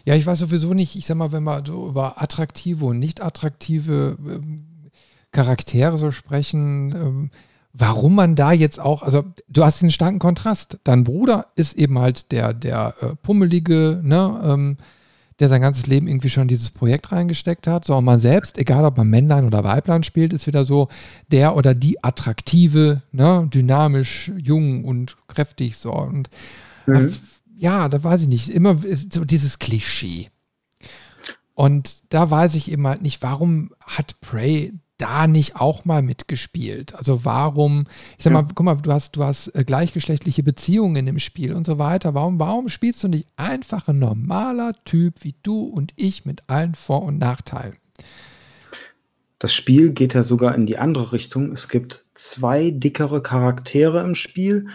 Ja, 0.04 0.14
ich 0.14 0.26
weiß 0.26 0.38
sowieso 0.38 0.74
nicht, 0.74 0.96
ich 0.96 1.06
sag 1.06 1.16
mal, 1.16 1.32
wenn 1.32 1.44
wir 1.44 1.62
so 1.66 1.88
über 1.88 2.20
attraktive 2.20 2.86
und 2.86 2.98
nicht 2.98 3.22
attraktive 3.22 4.16
ähm, 4.18 4.64
Charaktere 5.32 5.98
so 5.98 6.10
sprechen, 6.10 6.94
ähm, 6.94 7.30
warum 7.72 8.14
man 8.14 8.34
da 8.34 8.52
jetzt 8.52 8.80
auch, 8.80 9.02
also 9.02 9.24
du 9.48 9.64
hast 9.64 9.82
einen 9.82 9.90
starken 9.90 10.18
Kontrast. 10.18 10.78
Dein 10.84 11.04
Bruder 11.04 11.46
ist 11.54 11.76
eben 11.76 11.98
halt 11.98 12.32
der, 12.32 12.54
der 12.54 12.94
äh, 13.00 13.06
Pummelige, 13.22 14.00
ne, 14.02 14.40
ähm, 14.44 14.78
der 15.40 15.48
sein 15.48 15.60
ganzes 15.60 15.86
Leben 15.86 16.08
irgendwie 16.08 16.30
schon 16.30 16.42
in 16.42 16.48
dieses 16.48 16.70
Projekt 16.70 17.12
reingesteckt 17.12 17.66
hat. 17.66 17.84
So, 17.84 17.96
und 17.96 18.04
man 18.04 18.20
selbst, 18.20 18.58
egal 18.58 18.84
ob 18.84 18.96
man 18.96 19.08
Männlein 19.08 19.44
oder 19.44 19.64
Weiblein 19.64 20.02
spielt, 20.02 20.32
ist 20.32 20.46
wieder 20.46 20.64
so 20.64 20.88
der 21.30 21.56
oder 21.56 21.74
die 21.74 22.02
attraktive, 22.02 23.02
ne, 23.12 23.48
dynamisch, 23.52 24.32
jung 24.36 24.84
und 24.84 25.16
kräftig, 25.28 25.76
so. 25.76 25.92
Und 25.92 26.28
mhm 26.86 27.14
ja, 27.58 27.88
da 27.88 28.02
weiß 28.02 28.22
ich 28.22 28.28
nicht, 28.28 28.48
immer 28.48 28.78
so 29.10 29.24
dieses 29.24 29.58
Klischee. 29.58 30.30
Und 31.54 32.02
da 32.10 32.30
weiß 32.30 32.54
ich 32.54 32.70
eben 32.70 32.86
halt 32.86 33.02
nicht, 33.02 33.20
warum 33.20 33.72
hat 33.80 34.20
Prey 34.20 34.72
da 34.98 35.26
nicht 35.26 35.56
auch 35.56 35.84
mal 35.84 36.02
mitgespielt? 36.02 36.94
Also 36.94 37.24
warum, 37.24 37.86
ich 38.18 38.24
sag 38.24 38.32
mal, 38.32 38.44
guck 38.54 38.64
mal, 38.64 38.74
du 38.76 38.92
hast, 38.92 39.16
du 39.16 39.24
hast 39.24 39.48
äh, 39.54 39.64
gleichgeschlechtliche 39.64 40.42
Beziehungen 40.42 41.06
im 41.06 41.18
Spiel 41.18 41.54
und 41.54 41.66
so 41.66 41.78
weiter. 41.78 42.14
Warum, 42.14 42.38
warum 42.38 42.68
spielst 42.68 43.02
du 43.02 43.08
nicht 43.08 43.26
einfach 43.36 43.88
ein 43.88 43.98
normaler 43.98 44.72
Typ 44.84 45.24
wie 45.24 45.34
du 45.42 45.62
und 45.62 45.92
ich 45.96 46.24
mit 46.24 46.48
allen 46.48 46.74
Vor- 46.74 47.04
und 47.04 47.18
Nachteilen? 47.18 47.76
Das 49.38 49.54
Spiel 49.54 49.90
geht 49.90 50.14
ja 50.14 50.24
sogar 50.24 50.54
in 50.54 50.66
die 50.66 50.78
andere 50.78 51.12
Richtung. 51.12 51.52
Es 51.52 51.68
gibt 51.68 52.04
zwei 52.14 52.70
dickere 52.70 53.22
Charaktere 53.22 54.02
im 54.02 54.16
Spiel 54.16 54.66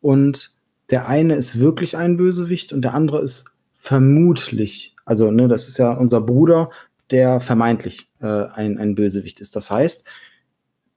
und 0.00 0.52
der 0.90 1.08
eine 1.08 1.34
ist 1.34 1.58
wirklich 1.58 1.96
ein 1.96 2.16
Bösewicht 2.16 2.72
und 2.72 2.82
der 2.82 2.94
andere 2.94 3.20
ist 3.22 3.52
vermutlich, 3.76 4.94
also 5.06 5.30
ne, 5.30 5.48
das 5.48 5.68
ist 5.68 5.78
ja 5.78 5.92
unser 5.92 6.20
Bruder, 6.20 6.70
der 7.10 7.40
vermeintlich 7.40 8.08
äh, 8.20 8.26
ein, 8.26 8.78
ein 8.78 8.94
Bösewicht 8.94 9.40
ist. 9.40 9.56
Das 9.56 9.70
heißt, 9.70 10.06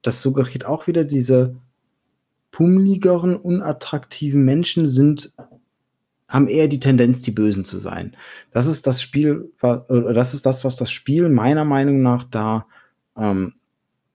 das 0.02 0.22
suggeriert 0.22 0.64
auch 0.64 0.86
wieder, 0.86 1.04
diese 1.04 1.56
pummeligeren, 2.50 3.36
unattraktiven 3.36 4.44
Menschen 4.44 4.88
sind 4.88 5.32
haben 6.28 6.48
eher 6.48 6.68
die 6.68 6.80
Tendenz, 6.80 7.20
die 7.20 7.30
Bösen 7.30 7.64
zu 7.64 7.78
sein. 7.78 8.16
Das 8.50 8.66
ist 8.66 8.86
das 8.86 9.00
Spiel, 9.00 9.52
das 9.60 10.34
ist 10.34 10.44
das, 10.46 10.64
was 10.64 10.74
das 10.74 10.90
Spiel 10.90 11.28
meiner 11.28 11.64
Meinung 11.64 12.02
nach 12.02 12.24
da 12.24 12.66
ähm, 13.16 13.54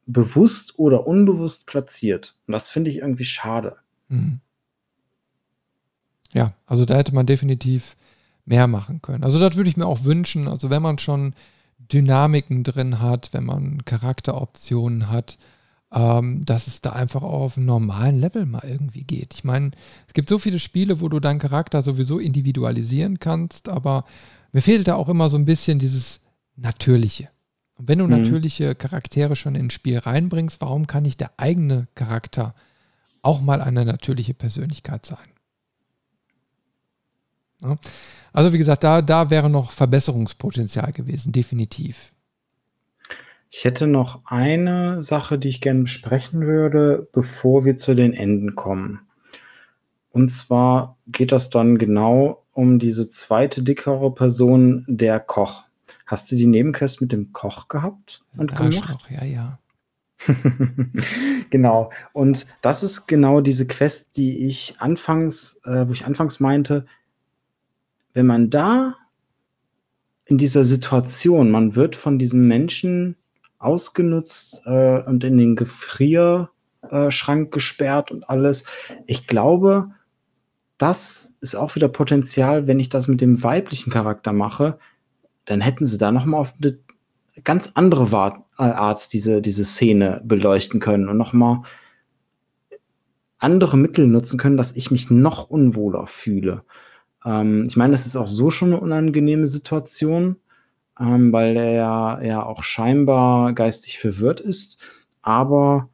bewusst 0.05 0.77
oder 0.77 1.07
unbewusst 1.07 1.65
platziert. 1.65 2.35
Und 2.45 2.51
das 2.53 2.69
finde 2.69 2.89
ich 2.89 2.97
irgendwie 2.97 3.25
schade. 3.25 3.77
Mhm. 4.09 4.41
Ja, 6.33 6.53
also 6.65 6.85
da 6.85 6.97
hätte 6.97 7.13
man 7.13 7.25
definitiv 7.25 7.95
mehr 8.45 8.67
machen 8.67 9.01
können. 9.01 9.23
Also 9.23 9.39
das 9.39 9.55
würde 9.55 9.69
ich 9.69 9.77
mir 9.77 9.85
auch 9.85 10.03
wünschen. 10.03 10.47
Also 10.47 10.69
wenn 10.69 10.81
man 10.81 10.97
schon 10.97 11.33
Dynamiken 11.79 12.63
drin 12.63 12.99
hat, 12.99 13.29
wenn 13.33 13.45
man 13.45 13.85
Charakteroptionen 13.85 15.09
hat, 15.09 15.37
ähm, 15.91 16.45
dass 16.45 16.67
es 16.67 16.81
da 16.81 16.91
einfach 16.91 17.23
auch 17.23 17.41
auf 17.41 17.57
einem 17.57 17.65
normalen 17.65 18.19
Level 18.19 18.45
mal 18.45 18.63
irgendwie 18.67 19.03
geht. 19.03 19.33
Ich 19.33 19.43
meine, 19.43 19.71
es 20.07 20.13
gibt 20.13 20.29
so 20.29 20.37
viele 20.37 20.59
Spiele, 20.59 21.01
wo 21.01 21.09
du 21.09 21.19
deinen 21.19 21.39
Charakter 21.39 21.81
sowieso 21.81 22.19
individualisieren 22.19 23.19
kannst, 23.19 23.69
aber 23.69 24.05
mir 24.51 24.61
fehlt 24.61 24.87
da 24.87 24.95
auch 24.95 25.09
immer 25.09 25.29
so 25.29 25.37
ein 25.37 25.45
bisschen 25.45 25.79
dieses 25.79 26.21
Natürliche. 26.55 27.29
Und 27.75 27.87
wenn 27.87 27.99
du 27.99 28.05
mhm. 28.05 28.11
natürliche 28.11 28.75
Charaktere 28.75 29.35
schon 29.35 29.55
ins 29.55 29.73
Spiel 29.73 29.97
reinbringst, 29.97 30.61
warum 30.61 30.85
kann 30.85 31.03
nicht 31.03 31.21
der 31.21 31.31
eigene 31.37 31.87
Charakter 31.95 32.53
auch 33.21 33.41
mal 33.41 33.61
eine 33.61 33.85
natürliche 33.85 34.33
Persönlichkeit 34.33 35.05
sein? 35.05 35.27
Ja. 37.61 37.75
Also 38.33 38.53
wie 38.53 38.57
gesagt, 38.57 38.83
da, 38.83 39.01
da 39.01 39.29
wäre 39.29 39.49
noch 39.49 39.71
Verbesserungspotenzial 39.71 40.91
gewesen, 40.91 41.31
definitiv. 41.31 42.13
Ich 43.51 43.63
hätte 43.63 43.87
noch 43.87 44.21
eine 44.25 45.01
Sache, 45.01 45.39
die 45.39 45.47
ich 45.47 45.61
gerne 45.61 45.81
besprechen 45.81 46.41
würde, 46.41 47.07
bevor 47.11 47.65
wir 47.65 47.77
zu 47.77 47.95
den 47.95 48.13
Enden 48.13 48.55
kommen. 48.55 49.01
Und 50.11 50.31
zwar 50.33 50.97
geht 51.07 51.31
das 51.31 51.49
dann 51.49 51.77
genau 51.77 52.43
um 52.53 52.77
diese 52.77 53.09
zweite 53.09 53.63
dickere 53.63 54.13
Person, 54.13 54.85
der 54.87 55.19
Koch. 55.19 55.65
Hast 56.05 56.31
du 56.31 56.35
die 56.35 56.45
Nebenquest 56.45 57.01
mit 57.01 57.11
dem 57.11 57.33
Koch 57.33 57.67
gehabt 57.67 58.21
und 58.35 58.55
gemacht? 58.55 58.89
Noch, 58.89 59.09
ja, 59.09 59.23
ja. 59.23 59.59
genau. 61.49 61.91
Und 62.13 62.47
das 62.61 62.83
ist 62.83 63.07
genau 63.07 63.41
diese 63.41 63.65
Quest, 63.65 64.17
die 64.17 64.47
ich 64.47 64.75
anfangs, 64.79 65.61
äh, 65.65 65.87
wo 65.87 65.93
ich 65.93 66.05
anfangs 66.05 66.39
meinte, 66.39 66.85
wenn 68.13 68.25
man 68.25 68.49
da 68.49 68.95
in 70.25 70.37
dieser 70.37 70.63
Situation, 70.63 71.51
man 71.51 71.75
wird 71.75 71.95
von 71.95 72.19
diesen 72.19 72.47
Menschen 72.47 73.15
ausgenutzt 73.57 74.63
äh, 74.65 75.01
und 75.03 75.23
in 75.23 75.37
den 75.37 75.55
Gefrierraum 75.55 76.49
Kühlschrank 76.81 77.51
gesperrt 77.51 78.11
und 78.11 78.29
alles. 78.29 78.65
Ich 79.05 79.27
glaube, 79.27 79.91
das 80.77 81.37
ist 81.41 81.55
auch 81.55 81.75
wieder 81.75 81.89
Potenzial, 81.89 82.67
wenn 82.67 82.79
ich 82.79 82.89
das 82.89 83.07
mit 83.07 83.21
dem 83.21 83.43
weiblichen 83.43 83.91
Charakter 83.91 84.31
mache, 84.31 84.79
dann 85.45 85.61
hätten 85.61 85.85
sie 85.85 85.97
da 85.97 86.11
noch 86.11 86.25
mal 86.25 86.37
auf 86.37 86.53
eine 86.61 86.77
ganz 87.43 87.71
andere 87.75 88.37
Art 88.57 89.13
diese, 89.13 89.41
diese 89.41 89.65
Szene 89.65 90.21
beleuchten 90.23 90.79
können 90.79 91.09
und 91.09 91.17
noch 91.17 91.33
mal 91.33 91.63
andere 93.37 93.77
Mittel 93.77 94.07
nutzen 94.07 94.37
können, 94.37 94.57
dass 94.57 94.75
ich 94.75 94.91
mich 94.91 95.09
noch 95.09 95.49
unwohler 95.49 96.07
fühle. 96.07 96.63
Ähm, 97.25 97.65
ich 97.67 97.77
meine, 97.77 97.91
das 97.91 98.05
ist 98.05 98.15
auch 98.15 98.27
so 98.27 98.49
schon 98.49 98.69
eine 98.69 98.81
unangenehme 98.81 99.47
Situation, 99.47 100.37
ähm, 100.99 101.31
weil 101.31 101.55
er 101.57 101.71
ja, 101.71 102.21
ja 102.21 102.43
auch 102.43 102.63
scheinbar 102.63 103.53
geistig 103.53 103.99
verwirrt 103.99 104.39
ist. 104.39 104.79
Aber 105.21 105.89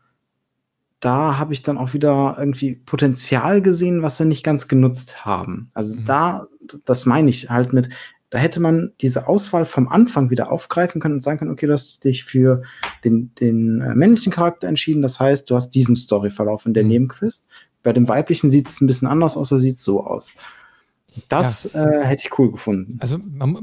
da 0.99 1.37
habe 1.37 1.53
ich 1.53 1.61
dann 1.61 1.77
auch 1.77 1.93
wieder 1.93 2.35
irgendwie 2.39 2.73
Potenzial 2.73 3.61
gesehen, 3.61 4.01
was 4.01 4.17
sie 4.17 4.25
nicht 4.25 4.43
ganz 4.43 4.67
genutzt 4.67 5.25
haben. 5.25 5.69
Also 5.73 5.95
mhm. 5.95 6.05
da, 6.05 6.47
das 6.85 7.05
meine 7.05 7.29
ich 7.29 7.49
halt 7.49 7.73
mit, 7.73 7.89
da 8.31 8.39
hätte 8.39 8.59
man 8.59 8.93
diese 9.01 9.27
Auswahl 9.27 9.65
vom 9.65 9.87
Anfang 9.87 10.29
wieder 10.29 10.51
aufgreifen 10.51 10.99
können 10.99 11.15
und 11.15 11.23
sagen 11.23 11.39
können, 11.39 11.51
okay, 11.51 11.67
du 11.67 11.73
hast 11.73 12.03
dich 12.03 12.23
für 12.23 12.63
den, 13.03 13.33
den 13.35 13.81
äh, 13.81 13.93
männlichen 13.93 14.31
Charakter 14.31 14.67
entschieden. 14.67 15.01
Das 15.01 15.19
heißt, 15.19 15.49
du 15.49 15.55
hast 15.55 15.69
diesen 15.69 15.95
Storyverlauf 15.95 16.65
in 16.65 16.73
der 16.73 16.83
mhm. 16.83 16.89
Nebenquest. 16.89 17.49
Bei 17.83 17.93
dem 17.93 18.07
weiblichen 18.07 18.49
sieht 18.49 18.67
es 18.67 18.81
ein 18.81 18.87
bisschen 18.87 19.07
anders 19.07 19.37
aus, 19.37 19.49
da 19.49 19.59
sieht 19.59 19.77
es 19.77 19.83
so 19.83 20.03
aus. 20.05 20.35
Das 21.29 21.71
ja. 21.73 21.85
äh, 21.85 22.05
hätte 22.05 22.23
ich 22.25 22.39
cool 22.39 22.51
gefunden. 22.51 22.97
Also, 22.99 23.19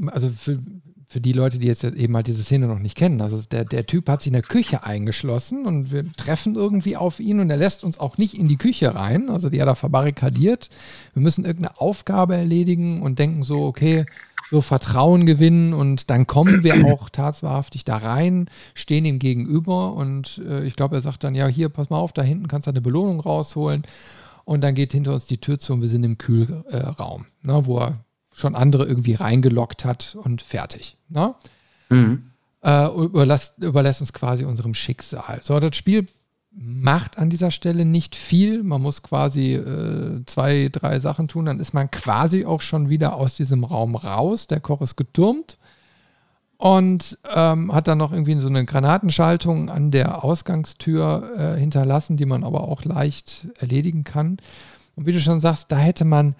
also 0.07 0.29
für, 0.29 0.59
für 1.07 1.21
die 1.21 1.33
Leute, 1.33 1.59
die 1.59 1.67
jetzt 1.67 1.83
eben 1.83 2.15
halt 2.15 2.27
diese 2.27 2.43
Szene 2.43 2.67
noch 2.67 2.79
nicht 2.79 2.97
kennen, 2.97 3.21
also 3.21 3.39
der, 3.51 3.65
der 3.65 3.85
Typ 3.85 4.09
hat 4.09 4.21
sich 4.21 4.27
in 4.27 4.33
der 4.33 4.41
Küche 4.41 4.83
eingeschlossen 4.83 5.65
und 5.65 5.91
wir 5.91 6.11
treffen 6.13 6.55
irgendwie 6.55 6.97
auf 6.97 7.19
ihn 7.19 7.39
und 7.39 7.49
er 7.49 7.57
lässt 7.57 7.83
uns 7.83 7.99
auch 7.99 8.17
nicht 8.17 8.35
in 8.35 8.47
die 8.47 8.57
Küche 8.57 8.95
rein. 8.95 9.29
Also 9.29 9.49
die 9.49 9.61
hat 9.61 9.67
er 9.67 9.75
verbarrikadiert. 9.75 10.69
Wir 11.13 11.21
müssen 11.21 11.45
irgendeine 11.45 11.79
Aufgabe 11.79 12.35
erledigen 12.35 13.01
und 13.01 13.19
denken 13.19 13.43
so, 13.43 13.63
okay, 13.63 14.05
so 14.49 14.61
Vertrauen 14.61 15.25
gewinnen 15.25 15.73
und 15.73 16.09
dann 16.09 16.27
kommen 16.27 16.63
wir 16.63 16.75
auch 16.93 17.09
tatsächlich 17.09 17.85
da 17.85 17.97
rein, 17.97 18.49
stehen 18.73 19.05
ihm 19.05 19.19
gegenüber 19.19 19.93
und 19.93 20.41
äh, 20.47 20.63
ich 20.63 20.75
glaube, 20.75 20.95
er 20.95 21.01
sagt 21.01 21.23
dann, 21.23 21.35
ja, 21.35 21.47
hier, 21.47 21.69
pass 21.69 21.89
mal 21.89 21.97
auf, 21.97 22.13
da 22.13 22.21
hinten 22.21 22.47
kannst 22.47 22.67
du 22.67 22.71
eine 22.71 22.81
Belohnung 22.81 23.19
rausholen 23.19 23.83
und 24.45 24.61
dann 24.61 24.75
geht 24.75 24.91
hinter 24.91 25.13
uns 25.13 25.25
die 25.25 25.37
Tür 25.37 25.59
zu 25.59 25.73
und 25.73 25.81
wir 25.81 25.89
sind 25.89 26.03
im 26.03 26.17
Kühlraum, 26.17 27.25
ne, 27.41 27.65
wo 27.65 27.79
er 27.79 28.03
schon 28.33 28.55
andere 28.55 28.85
irgendwie 28.85 29.13
reingelockt 29.13 29.85
hat 29.85 30.17
und 30.21 30.41
fertig. 30.41 30.97
Ne? 31.09 31.35
Mhm. 31.89 32.31
Äh, 32.61 32.87
überlässt, 32.87 33.57
überlässt 33.59 34.01
uns 34.01 34.13
quasi 34.13 34.45
unserem 34.45 34.73
Schicksal. 34.73 35.41
So, 35.43 35.59
das 35.59 35.75
Spiel 35.75 36.07
macht 36.51 37.17
an 37.17 37.29
dieser 37.29 37.51
Stelle 37.51 37.85
nicht 37.85 38.15
viel. 38.15 38.63
Man 38.63 38.81
muss 38.81 39.01
quasi 39.01 39.53
äh, 39.53 40.23
zwei, 40.25 40.69
drei 40.71 40.99
Sachen 40.99 41.27
tun, 41.27 41.45
dann 41.45 41.59
ist 41.59 41.73
man 41.73 41.89
quasi 41.91 42.45
auch 42.45 42.61
schon 42.61 42.89
wieder 42.89 43.15
aus 43.15 43.35
diesem 43.35 43.63
Raum 43.63 43.95
raus. 43.95 44.47
Der 44.47 44.59
Koch 44.59 44.81
ist 44.81 44.95
getürmt 44.95 45.57
und 46.57 47.17
ähm, 47.33 47.73
hat 47.73 47.87
dann 47.87 47.97
noch 47.97 48.11
irgendwie 48.11 48.39
so 48.39 48.47
eine 48.47 48.65
Granatenschaltung 48.65 49.69
an 49.69 49.91
der 49.91 50.23
Ausgangstür 50.23 51.31
äh, 51.37 51.59
hinterlassen, 51.59 52.17
die 52.17 52.25
man 52.25 52.43
aber 52.43 52.67
auch 52.67 52.83
leicht 52.85 53.47
erledigen 53.59 54.03
kann. 54.03 54.37
Und 54.95 55.05
wie 55.05 55.11
du 55.11 55.19
schon 55.19 55.41
sagst, 55.41 55.71
da 55.71 55.77
hätte 55.77 56.05
man 56.05 56.35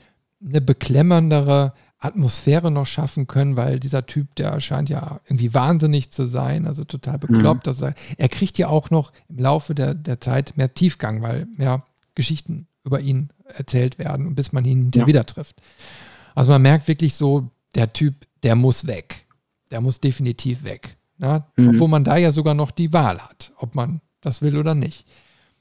eine 0.45 0.61
beklemmendere 0.61 1.73
Atmosphäre 1.99 2.69
noch 2.69 2.85
schaffen 2.85 3.27
können, 3.27 3.56
weil 3.56 3.80
dieser 3.80 4.06
Typ, 4.06 4.35
der 4.35 4.60
scheint 4.60 4.90
ja 4.90 5.22
irgendwie 5.26 5.53
wahnsinnig 5.53 6.11
zu 6.11 6.26
sein, 6.26 6.68
also 6.68 6.84
total 6.84 7.18
bekloppt. 7.18 7.65
Mhm. 7.65 7.69
Also 7.69 7.91
er 8.18 8.30
kriegt 8.30 8.57
ja 8.57 8.68
auch 8.68 8.90
noch 8.90 9.14
im 9.30 9.40
Laufe 9.40 9.73
der, 9.73 9.94
der 9.94 10.19
Zeit 10.19 10.57
mehr 10.57 10.73
Tiefgang, 10.73 11.22
weil 11.22 11.48
mehr 11.56 11.84
Geschichten 12.14 12.68
über 12.84 12.99
ihn 12.99 13.30
erzählt 13.57 13.99
werden, 13.99 14.35
bis 14.35 14.52
man 14.52 14.65
ihn 14.65 14.84
hinterher 14.84 15.03
ja. 15.03 15.07
wieder 15.07 15.26
trifft. 15.26 15.61
Also 16.35 16.52
man 16.52 16.61
merkt 16.61 16.88
wirklich 16.88 17.15
so, 17.15 17.49
der 17.76 17.94
Typ, 17.94 18.15
der 18.44 18.56
muss 18.56 18.85
weg. 18.85 19.23
Der 19.74 19.82
muss 19.82 20.00
definitiv 20.00 20.64
weg. 20.64 20.95
Ne? 21.18 21.44
Mhm. 21.58 21.70
Obwohl 21.70 21.90
man 21.90 22.04
da 22.06 22.16
ja 22.16 22.32
sogar 22.32 22.54
noch 22.54 22.72
die 22.72 22.94
Wahl 22.94 23.20
hat, 23.20 23.52
ob 23.58 23.76
man 23.76 24.00
das 24.22 24.41
will 24.41 24.56
oder 24.56 24.76
nicht. 24.76 25.06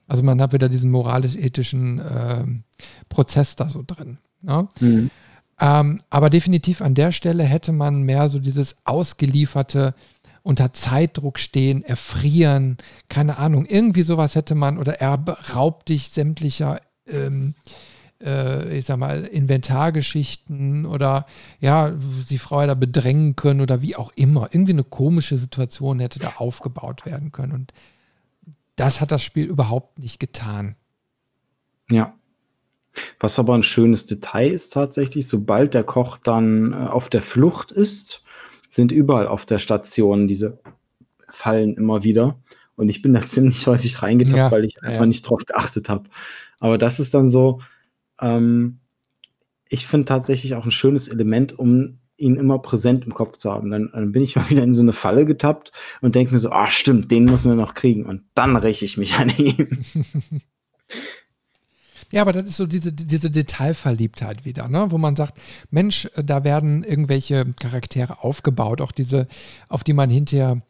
Also 0.06 0.22
man 0.22 0.40
hat 0.40 0.52
wieder 0.52 0.68
diesen 0.68 0.90
moralisch-ethischen 0.90 1.98
äh, 1.98 2.44
Prozess 3.08 3.56
da 3.56 3.68
so 3.68 3.82
drin. 3.84 4.18
Ne? 4.42 4.68
Mhm. 4.80 5.10
Ähm, 5.60 6.02
aber 6.10 6.28
definitiv 6.28 6.82
an 6.82 6.94
der 6.94 7.10
Stelle 7.12 7.44
hätte 7.44 7.72
man 7.72 8.02
mehr 8.02 8.28
so 8.28 8.38
dieses 8.38 8.84
ausgelieferte 8.84 9.94
unter 10.42 10.72
Zeitdruck 10.72 11.38
stehen, 11.38 11.82
erfrieren, 11.82 12.76
keine 13.08 13.38
Ahnung, 13.38 13.64
irgendwie 13.64 14.02
sowas 14.02 14.34
hätte 14.34 14.54
man 14.54 14.76
oder 14.76 15.00
er 15.00 15.24
raubt 15.54 15.88
dich 15.88 16.10
sämtlicher, 16.10 16.80
ähm, 17.06 17.54
äh, 18.24 18.78
ich 18.78 18.86
sag 18.86 18.98
mal, 18.98 19.24
Inventargeschichten 19.24 20.86
oder 20.86 21.26
ja, 21.60 21.92
die 22.30 22.38
Frau 22.38 22.66
da 22.66 22.74
bedrängen 22.74 23.36
können 23.36 23.60
oder 23.60 23.82
wie 23.82 23.96
auch 23.96 24.12
immer. 24.14 24.48
Irgendwie 24.52 24.72
eine 24.72 24.84
komische 24.84 25.38
Situation 25.38 26.00
hätte 26.00 26.18
da 26.18 26.34
aufgebaut 26.36 27.06
werden 27.06 27.32
können 27.32 27.52
und 27.52 27.72
das 28.76 29.00
hat 29.00 29.12
das 29.12 29.22
Spiel 29.22 29.46
überhaupt 29.46 29.98
nicht 29.98 30.18
getan. 30.18 30.76
Ja. 31.90 32.14
Was 33.20 33.38
aber 33.38 33.54
ein 33.54 33.62
schönes 33.62 34.06
Detail 34.06 34.50
ist 34.50 34.72
tatsächlich, 34.72 35.26
sobald 35.26 35.74
der 35.74 35.84
Koch 35.84 36.18
dann 36.18 36.72
äh, 36.72 36.76
auf 36.76 37.08
der 37.08 37.22
Flucht 37.22 37.72
ist, 37.72 38.22
sind 38.68 38.92
überall 38.92 39.26
auf 39.26 39.46
der 39.46 39.58
Station 39.58 40.28
diese 40.28 40.58
Fallen 41.30 41.74
immer 41.76 42.04
wieder. 42.04 42.38
Und 42.76 42.88
ich 42.88 43.02
bin 43.02 43.14
da 43.14 43.20
ziemlich 43.26 43.66
häufig 43.66 44.02
reingetappt, 44.02 44.36
ja, 44.36 44.50
weil 44.50 44.64
ich 44.64 44.82
einfach 44.82 45.00
ja. 45.00 45.06
nicht 45.06 45.22
drauf 45.22 45.44
geachtet 45.46 45.88
habe. 45.88 46.08
Aber 46.58 46.78
das 46.78 47.00
ist 47.00 47.14
dann 47.14 47.28
so, 47.28 47.60
ähm, 48.22 48.78
ich 49.68 49.86
finde 49.86 50.06
tatsächlich 50.06 50.54
auch 50.54 50.64
ein 50.64 50.70
schönes 50.70 51.08
Element, 51.08 51.58
um 51.58 51.98
ihn 52.16 52.36
immer 52.36 52.58
präsent 52.58 53.04
im 53.04 53.14
Kopf 53.14 53.38
zu 53.38 53.50
haben. 53.50 53.70
Dann, 53.70 53.90
dann 53.92 54.12
bin 54.12 54.22
ich 54.22 54.36
mal 54.36 54.48
wieder 54.48 54.62
in 54.62 54.74
so 54.74 54.82
eine 54.82 54.92
Falle 54.92 55.26
getappt 55.26 55.72
und 56.00 56.14
denke 56.14 56.32
mir 56.32 56.38
so, 56.38 56.50
ah, 56.50 56.70
stimmt, 56.70 57.10
den 57.10 57.24
müssen 57.24 57.50
wir 57.50 57.56
noch 57.56 57.74
kriegen. 57.74 58.06
Und 58.06 58.22
dann 58.34 58.56
räche 58.56 58.84
ich 58.84 58.96
mich 58.96 59.14
an 59.14 59.30
ihm. 59.36 59.68
Ja, 62.12 62.20
aber 62.20 62.34
das 62.34 62.46
ist 62.46 62.56
so 62.58 62.66
diese, 62.66 62.92
diese 62.92 63.30
Detailverliebtheit 63.30 64.44
wieder, 64.44 64.68
ne? 64.68 64.90
wo 64.90 64.98
man 64.98 65.16
sagt, 65.16 65.40
Mensch, 65.70 66.10
da 66.14 66.44
werden 66.44 66.84
irgendwelche 66.84 67.46
Charaktere 67.58 68.22
aufgebaut, 68.22 68.82
auch 68.82 68.92
diese, 68.92 69.26
auf 69.70 69.82
die 69.82 69.94
man 69.94 70.10
hinterher 70.10 70.60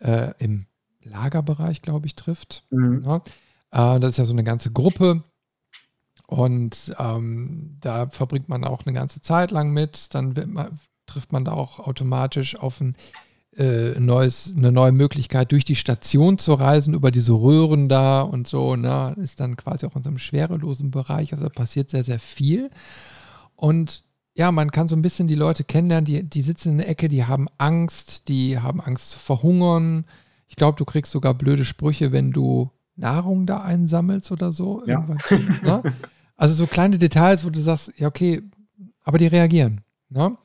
äh, 0.00 0.32
im 0.38 0.66
Lagerbereich, 1.02 1.80
glaube 1.80 2.06
ich, 2.06 2.16
trifft. 2.16 2.66
Mhm. 2.68 3.00
Ne? 3.00 3.22
Äh, 3.70 3.98
das 3.98 4.10
ist 4.10 4.16
ja 4.18 4.26
so 4.26 4.34
eine 4.34 4.44
ganze 4.44 4.72
Gruppe. 4.72 5.22
Und 6.30 6.94
ähm, 7.00 7.76
da 7.80 8.08
verbringt 8.08 8.48
man 8.48 8.62
auch 8.62 8.86
eine 8.86 8.94
ganze 8.94 9.20
Zeit 9.20 9.50
lang 9.50 9.72
mit. 9.72 10.14
Dann 10.14 10.32
man, 10.46 10.78
trifft 11.06 11.32
man 11.32 11.44
da 11.44 11.52
auch 11.52 11.80
automatisch 11.80 12.54
auf 12.56 12.80
ein 12.80 12.94
äh, 13.56 13.98
neues, 13.98 14.54
eine 14.56 14.70
neue 14.70 14.92
Möglichkeit, 14.92 15.50
durch 15.50 15.64
die 15.64 15.74
Station 15.74 16.38
zu 16.38 16.54
reisen, 16.54 16.94
über 16.94 17.10
diese 17.10 17.32
Röhren 17.32 17.88
da 17.88 18.20
und 18.20 18.46
so, 18.46 18.76
ne, 18.76 19.16
ist 19.20 19.40
dann 19.40 19.56
quasi 19.56 19.86
auch 19.86 19.96
in 19.96 20.04
so 20.04 20.08
einem 20.08 20.18
schwerelosen 20.18 20.92
Bereich. 20.92 21.32
Also 21.32 21.48
passiert 21.48 21.90
sehr, 21.90 22.04
sehr 22.04 22.20
viel. 22.20 22.70
Und 23.56 24.04
ja, 24.36 24.52
man 24.52 24.70
kann 24.70 24.86
so 24.86 24.94
ein 24.94 25.02
bisschen 25.02 25.26
die 25.26 25.34
Leute 25.34 25.64
kennenlernen, 25.64 26.04
die, 26.04 26.22
die 26.22 26.42
sitzen 26.42 26.70
in 26.70 26.78
der 26.78 26.88
Ecke, 26.88 27.08
die 27.08 27.24
haben 27.24 27.48
Angst, 27.58 28.28
die 28.28 28.56
haben 28.60 28.80
Angst 28.80 29.10
zu 29.10 29.18
verhungern. 29.18 30.04
Ich 30.46 30.54
glaube, 30.54 30.78
du 30.78 30.84
kriegst 30.84 31.10
sogar 31.10 31.34
blöde 31.34 31.64
Sprüche, 31.64 32.12
wenn 32.12 32.30
du 32.30 32.70
Nahrung 32.94 33.46
da 33.46 33.62
einsammelst 33.62 34.30
oder 34.30 34.52
so. 34.52 34.84
Ja. 34.86 35.04
Ne? 35.64 35.82
Also 36.40 36.54
so 36.54 36.66
kleine 36.66 36.96
Details, 36.96 37.44
wo 37.44 37.50
du 37.50 37.60
sagst, 37.60 37.92
ja, 37.98 38.08
okay, 38.08 38.42
aber 39.04 39.18
die 39.18 39.26
reagieren. 39.26 39.82
Ne? 40.08 40.38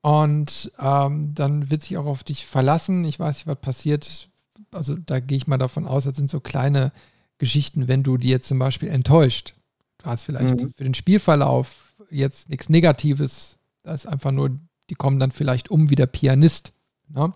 Und 0.00 0.70
ähm, 0.78 1.34
dann 1.34 1.70
wird 1.70 1.82
sich 1.82 1.96
auch 1.96 2.06
auf 2.06 2.22
dich 2.22 2.46
verlassen. 2.46 3.04
Ich 3.04 3.18
weiß 3.18 3.34
nicht, 3.34 3.46
was 3.48 3.58
passiert. 3.58 4.28
Also 4.70 4.94
da 4.94 5.18
gehe 5.18 5.38
ich 5.38 5.48
mal 5.48 5.58
davon 5.58 5.88
aus, 5.88 6.04
das 6.04 6.14
sind 6.14 6.30
so 6.30 6.38
kleine 6.38 6.92
Geschichten, 7.38 7.88
wenn 7.88 8.04
du 8.04 8.16
die 8.16 8.28
jetzt 8.28 8.46
zum 8.46 8.60
Beispiel 8.60 8.88
enttäuscht. 8.88 9.54
Du 9.98 10.06
hast 10.06 10.22
vielleicht 10.22 10.60
mhm. 10.60 10.72
für 10.72 10.84
den 10.84 10.94
Spielverlauf 10.94 11.96
jetzt 12.08 12.48
nichts 12.48 12.68
Negatives. 12.68 13.58
Da 13.82 13.92
ist 13.92 14.06
einfach 14.06 14.30
nur, 14.30 14.56
die 14.88 14.94
kommen 14.94 15.18
dann 15.18 15.32
vielleicht 15.32 15.68
um 15.68 15.90
wie 15.90 15.96
der 15.96 16.06
Pianist. 16.06 16.72
Ne? 17.08 17.34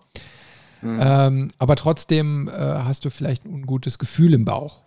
Mhm. 0.81 0.99
Ähm, 1.01 1.51
aber 1.57 1.75
trotzdem 1.75 2.47
äh, 2.47 2.53
hast 2.53 3.03
du 3.03 3.09
vielleicht 3.09 3.43
ein 3.43 3.53
ungutes 3.53 3.99
Gefühl 3.99 4.33
im 4.33 4.45
Bauch. 4.45 4.85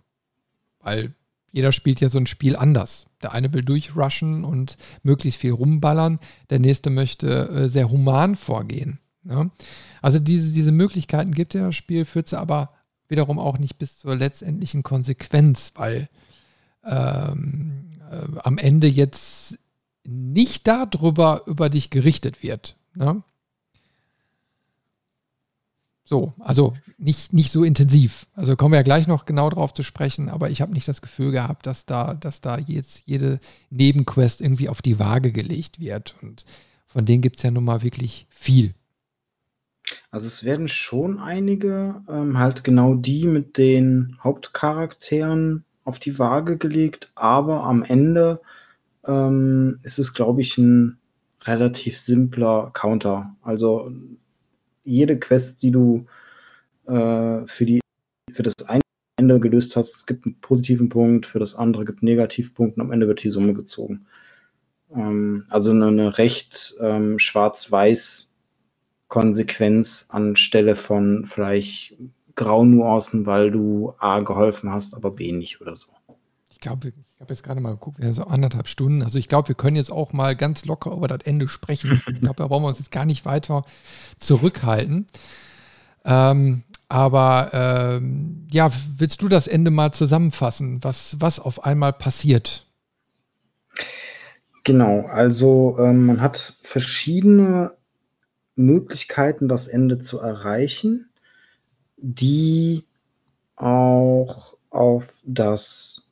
Weil 0.79 1.13
jeder 1.55 1.71
spielt 1.71 2.01
ja 2.01 2.09
so 2.09 2.17
ein 2.17 2.27
Spiel 2.27 2.57
anders. 2.57 3.07
Der 3.23 3.31
eine 3.31 3.53
will 3.53 3.63
durchrushen 3.63 4.43
und 4.43 4.75
möglichst 5.03 5.39
viel 5.39 5.53
rumballern, 5.53 6.19
der 6.49 6.59
nächste 6.59 6.89
möchte 6.89 7.47
äh, 7.47 7.69
sehr 7.69 7.89
human 7.89 8.35
vorgehen. 8.35 8.99
Ne? 9.23 9.51
Also 10.01 10.19
diese, 10.19 10.51
diese 10.51 10.73
Möglichkeiten 10.73 11.33
gibt 11.33 11.53
ja 11.53 11.67
das 11.67 11.75
Spiel, 11.77 12.03
führt 12.03 12.27
sie 12.27 12.37
aber 12.37 12.73
wiederum 13.07 13.39
auch 13.39 13.57
nicht 13.57 13.77
bis 13.77 13.97
zur 13.97 14.17
letztendlichen 14.17 14.83
Konsequenz, 14.83 15.71
weil 15.75 16.09
ähm, 16.83 17.99
äh, 18.11 18.37
am 18.43 18.57
Ende 18.57 18.87
jetzt 18.87 19.57
nicht 20.03 20.67
darüber 20.67 21.43
über 21.45 21.69
dich 21.69 21.89
gerichtet 21.89 22.43
wird. 22.43 22.75
Ne? 22.95 23.23
So, 26.07 26.33
also 26.37 26.73
nicht, 26.99 27.33
nicht 27.33 27.51
so 27.51 27.63
intensiv. 27.63 28.27
Also 28.35 28.55
kommen 28.55 28.73
wir 28.73 28.77
ja 28.77 28.83
gleich 28.83 29.07
noch 29.07 29.25
genau 29.25 29.49
drauf 29.49 29.73
zu 29.73 29.81
sprechen, 29.81 30.29
aber 30.29 30.51
ich 30.51 30.61
habe 30.61 30.71
nicht 30.71 30.87
das 30.87 31.01
Gefühl 31.01 31.31
gehabt, 31.31 31.65
dass 31.65 31.87
da, 31.87 32.13
dass 32.13 32.41
da 32.41 32.59
jetzt 32.59 33.01
jede 33.07 33.39
Nebenquest 33.71 34.39
irgendwie 34.39 34.69
auf 34.69 34.83
die 34.83 34.99
Waage 34.99 35.31
gelegt 35.31 35.79
wird. 35.79 36.15
Und 36.21 36.45
von 36.85 37.05
denen 37.05 37.23
gibt 37.23 37.37
es 37.37 37.43
ja 37.43 37.49
nun 37.49 37.63
mal 37.63 37.81
wirklich 37.81 38.27
viel. 38.29 38.75
Also 40.11 40.27
es 40.27 40.43
werden 40.43 40.67
schon 40.67 41.19
einige, 41.19 42.03
ähm, 42.07 42.37
halt 42.37 42.63
genau 42.63 42.93
die 42.93 43.25
mit 43.25 43.57
den 43.57 44.17
Hauptcharakteren 44.23 45.65
auf 45.83 45.97
die 45.97 46.17
Waage 46.19 46.57
gelegt, 46.57 47.11
aber 47.15 47.63
am 47.63 47.83
Ende 47.83 48.41
ähm, 49.07 49.79
ist 49.81 49.99
es, 49.99 50.13
glaube 50.13 50.41
ich, 50.41 50.57
ein 50.57 50.97
relativ 51.43 51.97
simpler 51.97 52.71
Counter. 52.73 53.35
Also 53.41 53.91
jede 54.85 55.19
Quest, 55.19 55.61
die 55.63 55.71
du 55.71 56.05
äh, 56.87 57.45
für, 57.45 57.65
die, 57.65 57.81
für 58.31 58.43
das 58.43 58.53
eine 58.67 58.81
Ende 59.17 59.39
gelöst 59.39 59.75
hast, 59.75 60.05
gibt 60.07 60.25
einen 60.25 60.39
positiven 60.39 60.89
Punkt, 60.89 61.25
für 61.25 61.39
das 61.39 61.55
andere 61.55 61.85
gibt 61.85 62.01
einen 62.01 62.09
Negativpunkt 62.09 62.77
und 62.77 62.81
am 62.81 62.91
Ende 62.91 63.07
wird 63.07 63.23
die 63.23 63.29
Summe 63.29 63.53
gezogen. 63.53 64.05
Ähm, 64.93 65.45
also 65.49 65.71
eine, 65.71 65.87
eine 65.87 66.17
recht 66.17 66.75
ähm, 66.79 67.19
schwarz-weiß 67.19 68.35
Konsequenz 69.07 70.07
anstelle 70.09 70.75
von 70.75 71.25
vielleicht 71.25 71.95
Graunuancen, 72.35 73.25
weil 73.25 73.51
du 73.51 73.93
A 73.99 74.19
geholfen 74.19 74.71
hast, 74.71 74.93
aber 74.93 75.11
B 75.11 75.31
nicht 75.31 75.61
oder 75.61 75.75
so. 75.77 75.87
Ich 76.65 76.67
glaube, 76.67 76.87
ich 76.87 77.21
habe 77.21 77.31
jetzt 77.31 77.43
gerade 77.43 77.61
mal 77.61 77.73
geguckt, 77.73 77.99
wir 77.99 78.07
haben 78.07 78.15
so 78.15 78.23
anderthalb 78.23 78.67
Stunden. 78.67 79.03
Also 79.03 79.19
ich 79.19 79.27
glaube, 79.27 79.49
wir 79.49 79.55
können 79.55 79.75
jetzt 79.75 79.91
auch 79.91 80.13
mal 80.13 80.35
ganz 80.35 80.65
locker 80.65 80.93
über 80.93 81.07
das 81.07 81.19
Ende 81.23 81.47
sprechen. 81.47 82.01
Ich 82.07 82.21
glaube, 82.21 82.37
da 82.37 82.47
brauchen 82.47 82.63
wir 82.63 82.69
uns 82.69 82.79
jetzt 82.79 82.89
gar 82.89 83.05
nicht 83.05 83.23
weiter 83.23 83.65
zurückhalten. 84.17 85.05
Ähm, 86.05 86.63
aber 86.89 87.51
ähm, 87.53 88.47
ja, 88.49 88.71
willst 88.97 89.21
du 89.21 89.27
das 89.27 89.45
Ende 89.45 89.69
mal 89.69 89.91
zusammenfassen, 89.91 90.83
was, 90.83 91.17
was 91.19 91.39
auf 91.39 91.63
einmal 91.63 91.93
passiert? 91.93 92.65
Genau, 94.63 95.05
also 95.05 95.77
ähm, 95.79 96.07
man 96.07 96.19
hat 96.19 96.55
verschiedene 96.63 97.73
Möglichkeiten, 98.55 99.47
das 99.47 99.67
Ende 99.67 99.99
zu 99.99 100.17
erreichen, 100.17 101.11
die 101.97 102.85
auch 103.55 104.57
auf 104.71 105.21
das 105.23 106.04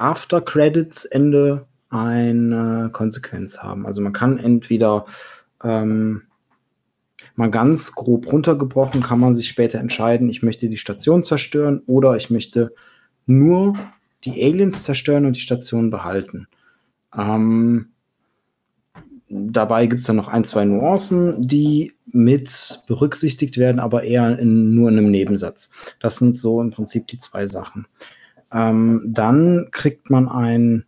After 0.00 0.40
Credits 0.40 1.04
Ende 1.04 1.66
eine 1.90 2.90
Konsequenz 2.92 3.58
haben. 3.58 3.86
Also 3.86 4.00
man 4.00 4.12
kann 4.12 4.38
entweder 4.38 5.06
ähm, 5.62 6.22
mal 7.34 7.50
ganz 7.50 7.94
grob 7.94 8.32
runtergebrochen, 8.32 9.02
kann 9.02 9.20
man 9.20 9.34
sich 9.34 9.48
später 9.48 9.78
entscheiden, 9.78 10.28
ich 10.28 10.42
möchte 10.42 10.68
die 10.68 10.76
Station 10.76 11.22
zerstören 11.22 11.82
oder 11.86 12.16
ich 12.16 12.30
möchte 12.30 12.74
nur 13.26 13.78
die 14.24 14.42
Aliens 14.42 14.84
zerstören 14.84 15.26
und 15.26 15.36
die 15.36 15.40
Station 15.40 15.90
behalten. 15.90 16.46
Ähm, 17.16 17.90
dabei 19.28 19.86
gibt 19.86 20.00
es 20.00 20.06
dann 20.06 20.16
noch 20.16 20.28
ein, 20.28 20.44
zwei 20.44 20.64
Nuancen, 20.64 21.46
die 21.46 21.94
mit 22.06 22.82
berücksichtigt 22.86 23.56
werden, 23.56 23.78
aber 23.78 24.02
eher 24.02 24.38
in, 24.38 24.74
nur 24.74 24.88
in 24.88 24.98
einem 24.98 25.10
Nebensatz. 25.10 25.70
Das 26.00 26.16
sind 26.16 26.36
so 26.36 26.60
im 26.60 26.70
Prinzip 26.70 27.06
die 27.06 27.18
zwei 27.18 27.46
Sachen. 27.46 27.86
Ähm, 28.52 29.02
dann 29.06 29.68
kriegt 29.70 30.10
man 30.10 30.28
ein, 30.28 30.84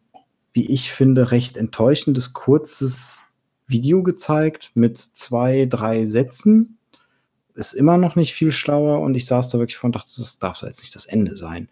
wie 0.53 0.67
ich 0.67 0.93
finde, 0.93 1.31
recht 1.31 1.57
enttäuschendes, 1.57 2.33
kurzes 2.33 3.23
Video 3.67 4.03
gezeigt 4.03 4.71
mit 4.75 4.99
zwei, 4.99 5.67
drei 5.69 6.07
Sätzen. 6.07 6.79
Ist 7.55 7.73
immer 7.73 7.99
noch 7.99 8.17
nicht 8.17 8.35
viel 8.35 8.51
schlauer 8.51 9.01
und 9.01 9.15
ich 9.15 9.27
saß 9.27 9.49
da 9.51 9.59
wirklich 9.59 9.77
vor 9.77 9.89
und 9.89 9.97
dachte, 9.97 10.11
das 10.19 10.39
darf 10.39 10.63
jetzt 10.63 10.81
nicht 10.81 10.95
das 10.95 11.07
Ende 11.07 11.37
sein. 11.37 11.69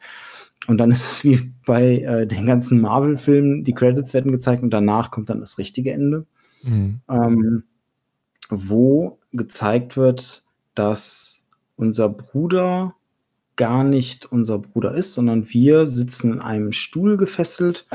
Und 0.67 0.79
dann 0.79 0.91
ist 0.91 1.11
es 1.11 1.25
wie 1.25 1.53
bei 1.65 1.99
äh, 1.99 2.27
den 2.27 2.47
ganzen 2.47 2.81
Marvel-Filmen, 2.81 3.65
die 3.65 3.73
Credits 3.73 4.13
werden 4.13 4.33
gezeigt 4.33 4.63
und 4.63 4.71
danach 4.71 5.11
kommt 5.11 5.31
dann 5.31 5.41
das 5.41 5.59
richtige 5.59 5.93
Ende, 5.93 6.27
mhm. 6.63 7.01
ähm, 7.09 7.65
wo 8.51 9.19
gezeigt 9.33 9.97
wird, 9.97 10.45
dass 10.75 11.49
unser 11.77 12.11
Bruder 12.11 12.95
gar 13.61 13.85
nicht 13.85 14.25
unser 14.33 14.59
Bruder 14.59 14.95
ist, 14.95 15.13
sondern 15.13 15.51
wir 15.51 15.87
sitzen 15.87 16.33
in 16.33 16.41
einem 16.41 16.73
Stuhl 16.73 17.19
gefesselt 17.19 17.87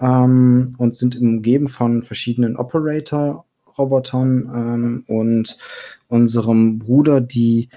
ähm, 0.00 0.76
und 0.78 0.94
sind 0.94 1.20
umgeben 1.20 1.66
von 1.66 2.04
verschiedenen 2.04 2.56
Operator-Robotern 2.56 4.52
ähm, 4.54 5.04
und 5.08 5.58
unserem 6.06 6.78
Bruder, 6.78 7.20
die 7.20 7.68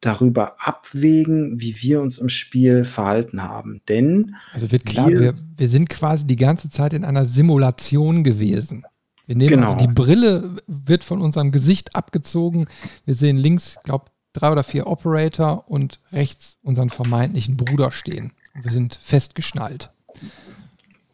darüber 0.00 0.54
abwägen, 0.66 1.60
wie 1.60 1.76
wir 1.82 2.00
uns 2.00 2.16
im 2.16 2.30
Spiel 2.30 2.86
verhalten 2.86 3.42
haben. 3.42 3.82
Denn 3.86 4.34
also 4.54 4.72
wird 4.72 4.86
klar, 4.86 5.08
wir, 5.08 5.34
wir 5.58 5.68
sind 5.68 5.90
quasi 5.90 6.26
die 6.26 6.36
ganze 6.36 6.70
Zeit 6.70 6.94
in 6.94 7.04
einer 7.04 7.26
Simulation 7.26 8.24
gewesen. 8.24 8.86
Wir 9.26 9.36
nehmen 9.36 9.50
genau. 9.50 9.74
also 9.74 9.86
die 9.86 9.92
Brille 9.92 10.56
wird 10.66 11.04
von 11.04 11.20
unserem 11.20 11.52
Gesicht 11.52 11.94
abgezogen. 11.94 12.64
Wir 13.04 13.14
sehen 13.14 13.36
links, 13.36 13.76
glaube 13.84 14.06
drei 14.32 14.52
oder 14.52 14.62
vier 14.62 14.86
Operator 14.86 15.64
und 15.68 16.00
rechts 16.12 16.58
unseren 16.62 16.90
vermeintlichen 16.90 17.56
Bruder 17.56 17.90
stehen. 17.90 18.32
Wir 18.54 18.70
sind 18.70 18.98
festgeschnallt. 19.02 19.90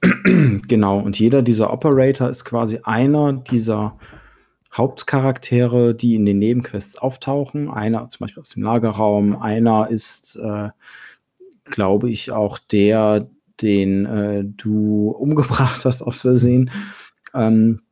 Genau, 0.02 0.98
und 0.98 1.18
jeder 1.18 1.42
dieser 1.42 1.72
Operator 1.72 2.28
ist 2.28 2.44
quasi 2.44 2.80
einer 2.84 3.32
dieser 3.32 3.96
Hauptcharaktere, 4.72 5.94
die 5.94 6.14
in 6.16 6.26
den 6.26 6.38
Nebenquests 6.38 6.98
auftauchen. 6.98 7.70
Einer 7.70 8.08
zum 8.08 8.24
Beispiel 8.24 8.40
aus 8.40 8.50
dem 8.50 8.64
Lagerraum, 8.64 9.40
einer 9.40 9.88
ist, 9.88 10.36
äh, 10.36 10.70
glaube 11.64 12.10
ich, 12.10 12.32
auch 12.32 12.58
der, 12.58 13.28
den 13.60 14.04
äh, 14.04 14.44
du 14.44 15.10
umgebracht 15.18 15.84
hast 15.84 16.02
aus 16.02 16.22
Versehen. 16.22 16.70
Ähm, 17.34 17.82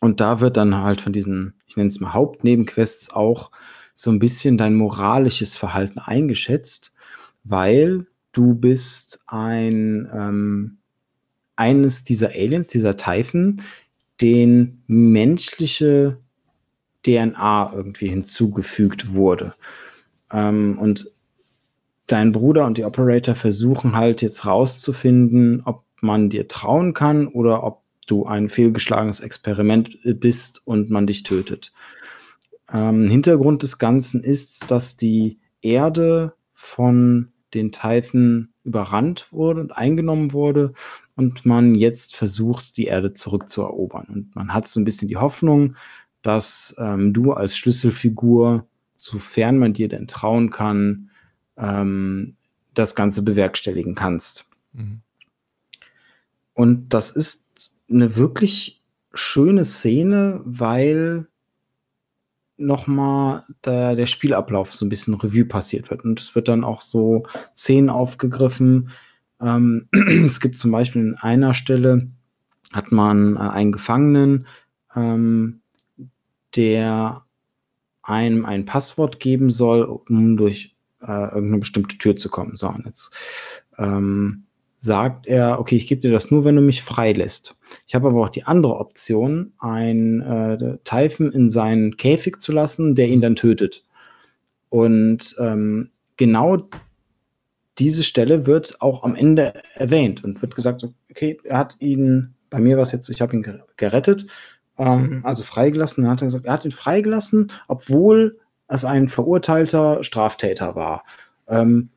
und 0.00 0.20
da 0.20 0.40
wird 0.40 0.56
dann 0.56 0.76
halt 0.76 1.00
von 1.00 1.12
diesen, 1.12 1.54
ich 1.66 1.76
nenne 1.76 1.88
es 1.88 2.00
mal 2.00 2.12
Hauptnebenquests 2.12 3.12
auch 3.12 3.50
so 4.02 4.10
ein 4.10 4.18
bisschen 4.18 4.58
dein 4.58 4.74
moralisches 4.74 5.54
Verhalten 5.54 6.00
eingeschätzt, 6.00 6.92
weil 7.44 8.08
du 8.32 8.56
bist 8.56 9.22
ein 9.28 10.10
ähm, 10.12 10.78
eines 11.54 12.02
dieser 12.02 12.30
Aliens, 12.30 12.66
dieser 12.66 12.96
Typhen, 12.96 13.62
den 14.20 14.82
menschliche 14.88 16.18
DNA 17.06 17.72
irgendwie 17.76 18.08
hinzugefügt 18.08 19.14
wurde. 19.14 19.54
Ähm, 20.32 20.78
und 20.80 21.08
dein 22.08 22.32
Bruder 22.32 22.66
und 22.66 22.78
die 22.78 22.84
Operator 22.84 23.36
versuchen 23.36 23.94
halt 23.94 24.20
jetzt 24.20 24.44
rauszufinden, 24.44 25.62
ob 25.64 25.84
man 26.00 26.28
dir 26.28 26.48
trauen 26.48 26.92
kann 26.92 27.28
oder 27.28 27.62
ob 27.62 27.82
du 28.08 28.26
ein 28.26 28.48
fehlgeschlagenes 28.48 29.20
Experiment 29.20 29.96
bist 30.02 30.60
und 30.64 30.90
man 30.90 31.06
dich 31.06 31.22
tötet. 31.22 31.72
Ähm, 32.72 33.08
Hintergrund 33.08 33.62
des 33.62 33.78
Ganzen 33.78 34.22
ist, 34.22 34.70
dass 34.70 34.96
die 34.96 35.38
Erde 35.60 36.34
von 36.54 37.32
den 37.54 37.70
Typhen 37.70 38.52
überrannt 38.64 39.32
wurde 39.32 39.60
und 39.60 39.76
eingenommen 39.76 40.32
wurde 40.32 40.72
und 41.16 41.44
man 41.44 41.74
jetzt 41.74 42.16
versucht, 42.16 42.76
die 42.76 42.86
Erde 42.86 43.12
zurückzuerobern. 43.12 44.06
Und 44.06 44.36
man 44.36 44.54
hat 44.54 44.66
so 44.66 44.80
ein 44.80 44.84
bisschen 44.84 45.08
die 45.08 45.16
Hoffnung, 45.16 45.76
dass 46.22 46.74
ähm, 46.78 47.12
du 47.12 47.32
als 47.32 47.56
Schlüsselfigur, 47.56 48.66
sofern 48.94 49.58
man 49.58 49.72
dir 49.72 49.88
denn 49.88 50.06
trauen 50.06 50.50
kann, 50.50 51.10
ähm, 51.56 52.36
das 52.74 52.94
Ganze 52.94 53.22
bewerkstelligen 53.22 53.94
kannst. 53.94 54.46
Mhm. 54.72 55.00
Und 56.54 56.90
das 56.90 57.10
ist 57.10 57.74
eine 57.90 58.16
wirklich 58.16 58.82
schöne 59.12 59.64
Szene, 59.64 60.40
weil 60.44 61.26
nochmal 62.56 63.44
der, 63.64 63.96
der 63.96 64.06
Spielablauf 64.06 64.72
so 64.72 64.84
ein 64.84 64.88
bisschen 64.88 65.14
Revue 65.14 65.44
passiert 65.44 65.90
wird. 65.90 66.04
Und 66.04 66.20
es 66.20 66.34
wird 66.34 66.48
dann 66.48 66.64
auch 66.64 66.82
so 66.82 67.24
Szenen 67.54 67.90
aufgegriffen. 67.90 68.90
Ähm, 69.40 69.88
es 70.26 70.40
gibt 70.40 70.58
zum 70.58 70.70
Beispiel 70.70 71.02
in 71.02 71.14
einer 71.16 71.54
Stelle, 71.54 72.08
hat 72.72 72.92
man 72.92 73.36
äh, 73.36 73.40
einen 73.40 73.72
Gefangenen, 73.72 74.46
ähm, 74.94 75.60
der 76.56 77.24
einem 78.02 78.44
ein 78.44 78.64
Passwort 78.64 79.20
geben 79.20 79.50
soll, 79.50 79.82
um 79.82 80.36
durch 80.36 80.76
äh, 81.00 81.06
irgendeine 81.06 81.58
bestimmte 81.58 81.98
Tür 81.98 82.16
zu 82.16 82.28
kommen. 82.28 82.56
So, 82.56 82.68
und 82.68 82.84
jetzt 82.86 83.14
ähm, 83.78 84.44
sagt 84.82 85.28
er, 85.28 85.60
okay, 85.60 85.76
ich 85.76 85.86
gebe 85.86 86.00
dir 86.00 86.10
das 86.10 86.32
nur, 86.32 86.44
wenn 86.44 86.56
du 86.56 86.60
mich 86.60 86.82
freilässt. 86.82 87.56
Ich 87.86 87.94
habe 87.94 88.08
aber 88.08 88.24
auch 88.24 88.30
die 88.30 88.42
andere 88.42 88.78
Option, 88.78 89.52
einen 89.60 90.22
äh, 90.22 90.78
Typhon 90.82 91.30
in 91.30 91.50
seinen 91.50 91.96
Käfig 91.96 92.40
zu 92.40 92.50
lassen, 92.50 92.96
der 92.96 93.06
ihn 93.06 93.20
dann 93.20 93.36
tötet. 93.36 93.84
Und 94.70 95.36
ähm, 95.38 95.90
genau 96.16 96.68
diese 97.78 98.02
Stelle 98.02 98.46
wird 98.46 98.80
auch 98.80 99.04
am 99.04 99.14
Ende 99.14 99.54
erwähnt 99.76 100.24
und 100.24 100.42
wird 100.42 100.56
gesagt, 100.56 100.84
okay, 101.08 101.38
er 101.44 101.58
hat 101.58 101.76
ihn, 101.78 102.34
bei 102.50 102.58
mir 102.58 102.74
war 102.76 102.82
es 102.82 102.90
jetzt, 102.90 103.08
ich 103.08 103.22
habe 103.22 103.36
ihn 103.36 103.60
gerettet, 103.76 104.26
ähm, 104.78 105.20
also 105.22 105.44
freigelassen. 105.44 106.02
Dann 106.02 106.10
hat 106.10 106.22
er 106.22 106.26
gesagt, 106.26 106.46
er 106.46 106.54
hat 106.54 106.64
ihn 106.64 106.72
freigelassen, 106.72 107.52
obwohl 107.68 108.40
es 108.66 108.84
ein 108.84 109.06
verurteilter 109.06 110.02
Straftäter 110.02 110.74
war. 110.74 111.04
Ähm, 111.46 111.90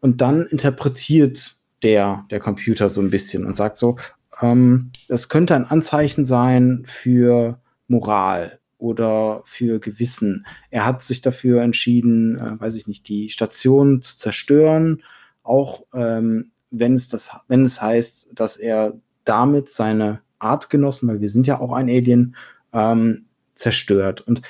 und 0.00 0.20
dann 0.20 0.46
interpretiert 0.46 1.57
der, 1.82 2.26
der 2.30 2.40
Computer 2.40 2.88
so 2.88 3.00
ein 3.00 3.10
bisschen 3.10 3.46
und 3.46 3.56
sagt 3.56 3.76
so, 3.78 3.96
ähm, 4.40 4.90
das 5.08 5.28
könnte 5.28 5.54
ein 5.54 5.64
Anzeichen 5.64 6.24
sein 6.24 6.82
für 6.86 7.60
Moral 7.86 8.58
oder 8.78 9.42
für 9.44 9.80
Gewissen. 9.80 10.46
Er 10.70 10.84
hat 10.84 11.02
sich 11.02 11.20
dafür 11.20 11.62
entschieden, 11.62 12.38
äh, 12.38 12.60
weiß 12.60 12.74
ich 12.76 12.86
nicht, 12.86 13.08
die 13.08 13.30
Station 13.30 14.02
zu 14.02 14.16
zerstören, 14.16 15.02
auch 15.42 15.84
ähm, 15.92 16.52
wenn 16.70 16.94
es 16.94 17.08
das, 17.08 17.30
wenn 17.48 17.64
es 17.64 17.80
heißt, 17.80 18.30
dass 18.34 18.56
er 18.56 18.92
damit 19.24 19.70
seine 19.70 20.20
Artgenossen, 20.38 21.08
weil 21.08 21.20
wir 21.20 21.28
sind 21.28 21.46
ja 21.46 21.60
auch 21.60 21.72
ein 21.72 21.88
Alien, 21.88 22.36
ähm, 22.72 23.24
zerstört. 23.54 24.20
Und 24.20 24.42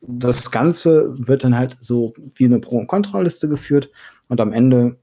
das 0.00 0.50
Ganze 0.50 1.12
wird 1.26 1.44
dann 1.44 1.56
halt 1.56 1.76
so 1.80 2.14
wie 2.36 2.44
eine 2.44 2.60
Pro- 2.60 2.78
und 2.78 2.86
Kontraliste 2.86 3.48
geführt 3.48 3.90
und 4.28 4.40
am 4.40 4.52
Ende 4.52 4.96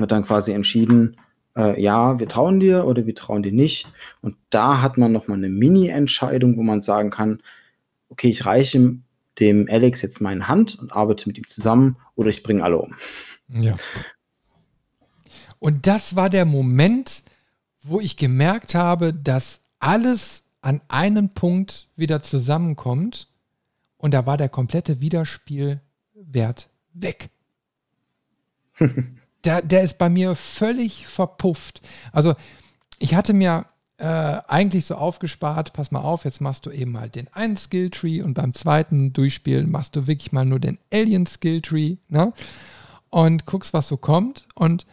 wird 0.00 0.12
dann 0.12 0.24
quasi 0.24 0.52
entschieden, 0.52 1.16
äh, 1.56 1.80
ja, 1.80 2.18
wir 2.18 2.28
trauen 2.28 2.60
dir 2.60 2.86
oder 2.86 3.06
wir 3.06 3.14
trauen 3.14 3.42
dir 3.42 3.52
nicht. 3.52 3.92
Und 4.22 4.36
da 4.50 4.82
hat 4.82 4.98
man 4.98 5.12
nochmal 5.12 5.38
eine 5.38 5.48
Mini-Entscheidung, 5.48 6.56
wo 6.56 6.62
man 6.62 6.82
sagen 6.82 7.10
kann, 7.10 7.42
okay, 8.08 8.28
ich 8.28 8.46
reiche 8.46 8.96
dem 9.38 9.68
Alex 9.70 10.02
jetzt 10.02 10.20
meine 10.20 10.48
Hand 10.48 10.78
und 10.78 10.92
arbeite 10.92 11.28
mit 11.28 11.38
ihm 11.38 11.46
zusammen 11.46 11.96
oder 12.14 12.30
ich 12.30 12.42
bringe 12.42 12.62
alle 12.62 12.78
um. 12.78 12.94
Ja. 13.48 13.76
Und 15.58 15.86
das 15.86 16.16
war 16.16 16.30
der 16.30 16.44
Moment, 16.44 17.22
wo 17.82 18.00
ich 18.00 18.16
gemerkt 18.16 18.74
habe, 18.74 19.14
dass 19.14 19.60
alles 19.78 20.44
an 20.60 20.80
einem 20.88 21.30
Punkt 21.30 21.88
wieder 21.96 22.22
zusammenkommt 22.22 23.28
und 23.96 24.12
da 24.12 24.26
war 24.26 24.36
der 24.36 24.48
komplette 24.48 25.00
Wiederspielwert 25.00 26.70
weg. 26.92 27.30
der, 29.44 29.62
der 29.62 29.82
ist 29.82 29.98
bei 29.98 30.08
mir 30.08 30.34
völlig 30.36 31.06
verpufft. 31.06 31.80
Also 32.12 32.34
ich 32.98 33.14
hatte 33.14 33.32
mir 33.32 33.66
äh, 34.00 34.04
eigentlich 34.48 34.86
so 34.86 34.94
aufgespart, 34.94 35.72
pass 35.72 35.90
mal 35.90 36.00
auf, 36.00 36.24
jetzt 36.24 36.40
machst 36.40 36.66
du 36.66 36.70
eben 36.70 36.92
mal 36.92 37.08
den 37.08 37.28
einen 37.32 37.56
Skilltree 37.56 38.22
und 38.22 38.34
beim 38.34 38.52
zweiten 38.52 39.12
Durchspielen 39.12 39.70
machst 39.70 39.96
du 39.96 40.06
wirklich 40.06 40.32
mal 40.32 40.44
nur 40.44 40.58
den 40.58 40.78
Alien 40.92 41.26
Skilltree, 41.26 41.96
ne? 42.08 42.32
Und 43.10 43.44
guckst, 43.44 43.72
was 43.72 43.88
so 43.88 43.96
kommt. 43.96 44.46
Und 44.54 44.86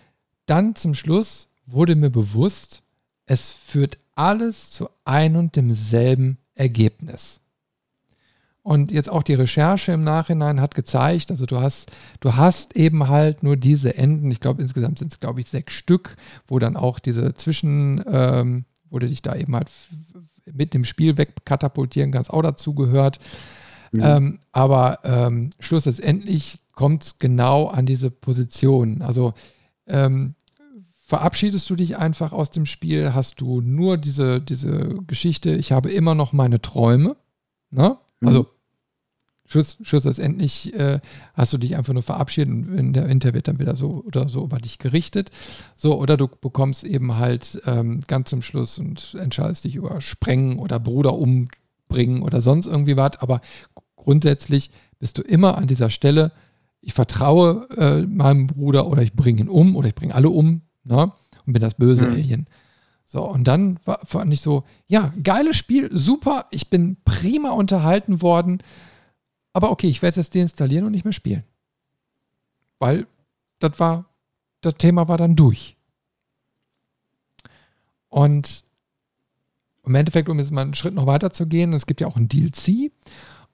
dann 0.48 0.76
zum 0.76 0.96
Schluss 0.96 1.50
wurde 1.68 1.96
mir 1.96 2.10
bewusst, 2.10 2.82
es 3.28 3.52
führt 3.52 3.98
alles 4.16 4.72
zu 4.72 4.90
ein 5.06 5.36
und 5.36 5.56
demselben 5.56 6.40
Ergebnis. 6.56 7.40
Und 8.68 8.92
jetzt 8.92 9.10
auch 9.10 9.24
die 9.24 9.34
Recherche 9.34 9.94
im 9.94 10.04
Nachhinein 10.04 10.60
hat 10.60 10.76
gezeigt, 10.76 11.32
also 11.32 11.46
du 11.46 11.62
hast, 11.62 11.90
du 12.20 12.36
hast 12.36 12.76
eben 12.76 13.08
halt 13.08 13.42
nur 13.42 13.56
diese 13.56 13.96
Enden, 13.96 14.30
ich 14.30 14.42
glaube 14.42 14.62
insgesamt 14.62 15.00
sind 15.00 15.14
es, 15.14 15.22
glaube 15.22 15.40
ich, 15.40 15.48
sechs 15.48 15.72
Stück, 15.72 16.18
wo 16.50 16.60
dann 16.60 16.76
auch 16.76 17.00
diese 17.00 17.34
Zwischen, 17.34 18.04
ähm, 18.06 18.66
wo 18.90 19.00
du 19.00 19.08
dich 19.08 19.22
da 19.22 19.38
eben 19.38 19.56
halt 19.56 19.72
mit 20.52 20.74
dem 20.74 20.84
Spiel 20.84 21.18
wegkatapultieren 21.18 22.12
kannst, 22.12 22.30
auch 22.30 22.42
dazu 22.42 22.74
gehört. 22.76 23.20
Mhm. 23.94 24.02
Ähm, 24.04 24.40
aber 24.52 25.00
ähm, 25.06 25.52
schlussendlich 25.62 26.60
kommt 26.74 27.04
es 27.04 27.20
genau 27.20 27.68
an 27.68 27.86
diese 27.86 28.12
Position. 28.12 29.02
Also 29.02 29.34
ähm, 29.86 30.36
verabschiedest 31.06 31.70
du 31.70 31.78
dich 31.78 31.96
einfach 31.96 32.34
aus 32.34 32.52
dem 32.52 32.66
Spiel, 32.66 33.14
hast 33.14 33.40
du 33.40 33.62
nur 33.62 33.98
diese, 33.98 34.42
diese 34.42 34.98
Geschichte, 35.08 35.52
ich 35.52 35.72
habe 35.72 35.90
immer 35.90 36.16
noch 36.16 36.34
meine 36.34 36.62
Träume. 36.62 37.16
Ne? 37.72 37.98
Also 38.20 38.48
Schluss, 39.48 39.78
schlussendlich 39.82 40.74
äh, 40.78 41.00
hast 41.34 41.54
du 41.54 41.58
dich 41.58 41.78
einfach 41.78 41.94
nur 41.94 42.04
verabschiedet 42.04 42.54
und 42.54 42.94
der 42.94 43.08
Winter 43.08 43.34
wird 43.34 43.48
dann 43.48 43.60
wieder 43.60 43.78
so 43.78 44.04
oder 44.06 44.28
so 44.28 44.44
über 44.44 44.58
dich 44.58 44.78
gerichtet. 44.78 45.32
So, 45.78 45.98
oder 45.98 46.18
du 46.18 46.28
bekommst 46.28 46.84
eben 46.84 47.16
halt 47.16 47.62
ähm, 47.66 48.02
ganz 48.08 48.30
zum 48.30 48.42
Schluss 48.42 48.78
und 48.78 49.16
entscheidest 49.20 49.64
dich 49.64 49.76
über 49.76 50.02
Sprengen 50.02 50.60
oder 50.60 50.80
Bruder 50.80 51.14
umbringen 51.14 52.22
oder 52.24 52.42
sonst 52.42 52.66
irgendwie 52.66 52.98
was. 52.98 53.18
Aber 53.22 53.40
grundsätzlich 53.96 54.72
bist 55.00 55.18
du 55.18 55.22
immer 55.22 55.58
an 55.58 55.68
dieser 55.68 55.90
Stelle, 55.90 56.34
ich 56.82 56.94
vertraue 56.94 57.68
äh, 57.78 58.02
meinem 58.02 58.48
Bruder 58.48 58.88
oder 58.88 59.02
ich 59.02 59.14
bringe 59.14 59.42
ihn 59.42 59.50
um 59.50 59.76
oder 59.78 59.88
ich 59.88 59.96
bringe 59.96 60.14
alle 60.14 60.30
um 60.30 60.62
ne? 60.84 61.12
und 61.46 61.54
bin 61.54 61.62
das 61.62 61.76
böse 61.76 62.06
mhm. 62.06 62.14
Alien. 62.14 62.48
So, 63.06 63.24
und 63.24 63.46
dann 63.46 63.80
war, 63.86 64.00
fand 64.04 64.34
ich 64.34 64.42
so, 64.42 64.66
ja, 64.88 65.14
geiles 65.24 65.56
Spiel, 65.56 65.90
super, 65.94 66.46
ich 66.52 66.70
bin 66.70 66.98
prima 67.06 67.52
unterhalten 67.52 68.22
worden. 68.22 68.60
Aber 69.58 69.72
okay, 69.72 69.88
ich 69.88 70.04
werde 70.04 70.22
es 70.22 70.30
deinstallieren 70.30 70.86
und 70.86 70.92
nicht 70.92 71.04
mehr 71.04 71.14
spielen. 71.14 71.44
Weil 72.78 73.08
das 73.58 73.80
war, 73.80 74.06
das 74.62 74.76
Thema 74.76 75.08
war 75.08 75.18
dann 75.18 75.36
durch. 75.36 75.78
Und 78.08 78.64
im 79.84 79.96
Endeffekt, 79.96 80.30
um 80.30 80.38
jetzt 80.38 80.52
mal 80.52 80.62
einen 80.62 80.76
Schritt 80.76 80.94
noch 80.94 81.08
weiter 81.08 81.32
zu 81.32 81.48
gehen, 81.48 81.74
es 81.74 81.88
gibt 81.88 82.02
ja 82.02 82.08
auch 82.08 82.18
ein 82.18 82.28
DLC. 82.28 82.92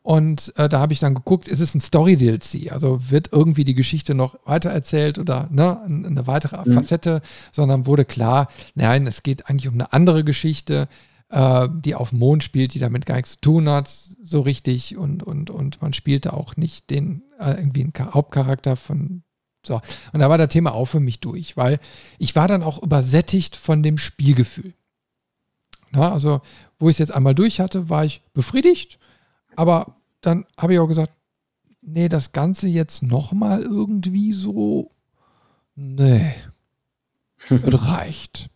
Und 0.01 0.51
äh, 0.57 0.67
da 0.67 0.81
habe 0.81 0.91
ich 0.91 0.99
dann 0.99 1.15
geguckt, 1.15 1.47
ist 1.47 1.61
es 1.61 1.73
ein 1.73 1.79
Story-DLC? 1.79 2.73
Also 2.73 3.09
wird 3.09 3.31
irgendwie 3.31 3.63
die 3.63 3.73
Geschichte 3.73 4.13
noch 4.13 4.37
weitererzählt 4.43 5.19
oder 5.19 5.47
ne, 5.51 5.83
eine 5.83 6.27
weitere 6.27 6.69
mhm. 6.69 6.73
Facette, 6.73 7.21
sondern 7.53 7.85
wurde 7.85 8.03
klar, 8.03 8.49
nein, 8.75 9.07
es 9.07 9.23
geht 9.23 9.49
eigentlich 9.49 9.69
um 9.69 9.75
eine 9.75 9.93
andere 9.93 10.25
Geschichte 10.25 10.89
äh, 11.33 11.67
die 11.71 11.95
auf 11.95 12.09
dem 12.09 12.19
Mond 12.19 12.43
spielt, 12.43 12.75
die 12.75 12.79
damit 12.79 13.07
gar 13.07 13.15
nichts 13.15 13.31
zu 13.31 13.41
tun 13.41 13.67
hat, 13.67 13.89
so 13.89 14.41
richtig. 14.41 14.97
Und, 14.97 15.23
und, 15.23 15.49
und 15.49 15.81
man 15.81 15.91
spielte 15.93 16.33
auch 16.33 16.55
nicht 16.57 16.91
den 16.91 17.23
äh, 17.39 17.51
irgendwie 17.51 17.81
einen 17.81 18.13
Hauptcharakter 18.13 18.75
von. 18.75 19.23
So. 19.65 19.81
Und 20.11 20.19
da 20.19 20.29
war 20.29 20.37
das 20.37 20.49
Thema 20.49 20.73
auch 20.73 20.85
für 20.85 20.99
mich 20.99 21.21
durch, 21.21 21.57
weil 21.57 21.79
ich 22.19 22.35
war 22.35 22.47
dann 22.47 22.63
auch 22.63 22.83
übersättigt 22.83 23.55
von 23.55 23.81
dem 23.81 23.97
Spielgefühl. 23.97 24.73
Na, 25.91 26.11
also, 26.11 26.41
wo 26.79 26.89
ich 26.89 26.95
es 26.95 26.99
jetzt 26.99 27.15
einmal 27.15 27.33
durch 27.33 27.59
hatte, 27.59 27.89
war 27.89 28.05
ich 28.05 28.21
befriedigt, 28.33 28.99
aber 29.55 29.95
dann 30.21 30.45
habe 30.57 30.73
ich 30.73 30.79
auch 30.79 30.87
gesagt, 30.87 31.13
nee, 31.81 32.09
das 32.09 32.31
Ganze 32.31 32.67
jetzt 32.67 33.03
nochmal 33.03 33.61
irgendwie 33.61 34.33
so, 34.33 34.91
nee, 35.75 36.33
das 37.49 37.87
reicht. 37.87 38.49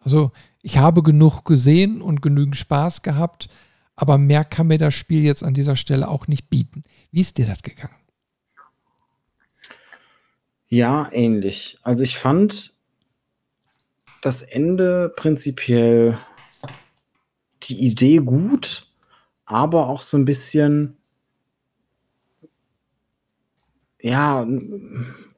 Also 0.00 0.32
ich 0.62 0.78
habe 0.78 1.02
genug 1.02 1.44
gesehen 1.44 2.02
und 2.02 2.22
genügend 2.22 2.56
Spaß 2.56 3.02
gehabt, 3.02 3.48
aber 3.96 4.18
mehr 4.18 4.44
kann 4.44 4.68
mir 4.68 4.78
das 4.78 4.94
Spiel 4.94 5.22
jetzt 5.22 5.42
an 5.42 5.54
dieser 5.54 5.76
Stelle 5.76 6.08
auch 6.08 6.26
nicht 6.26 6.50
bieten. 6.50 6.84
Wie 7.10 7.20
ist 7.20 7.38
dir 7.38 7.46
das 7.46 7.62
gegangen? 7.62 7.94
Ja, 10.68 11.08
ähnlich. 11.12 11.78
Also 11.82 12.04
ich 12.04 12.16
fand 12.16 12.74
das 14.22 14.42
Ende 14.42 15.12
prinzipiell 15.16 16.18
die 17.64 17.84
Idee 17.84 18.18
gut, 18.18 18.86
aber 19.44 19.88
auch 19.88 20.00
so 20.00 20.16
ein 20.16 20.24
bisschen 20.24 20.96
ja 24.00 24.46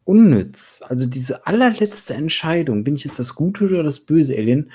unnütz. 0.05 0.82
Also 0.89 1.07
diese 1.07 1.47
allerletzte 1.47 2.15
Entscheidung, 2.15 2.85
bin 2.85 2.97
ich 2.97 3.05
jetzt 3.05 3.19
das 3.19 3.35
gute 3.35 3.65
oder 3.65 3.82
das 3.82 4.01
böse 4.01 4.36
Alien, 4.36 4.70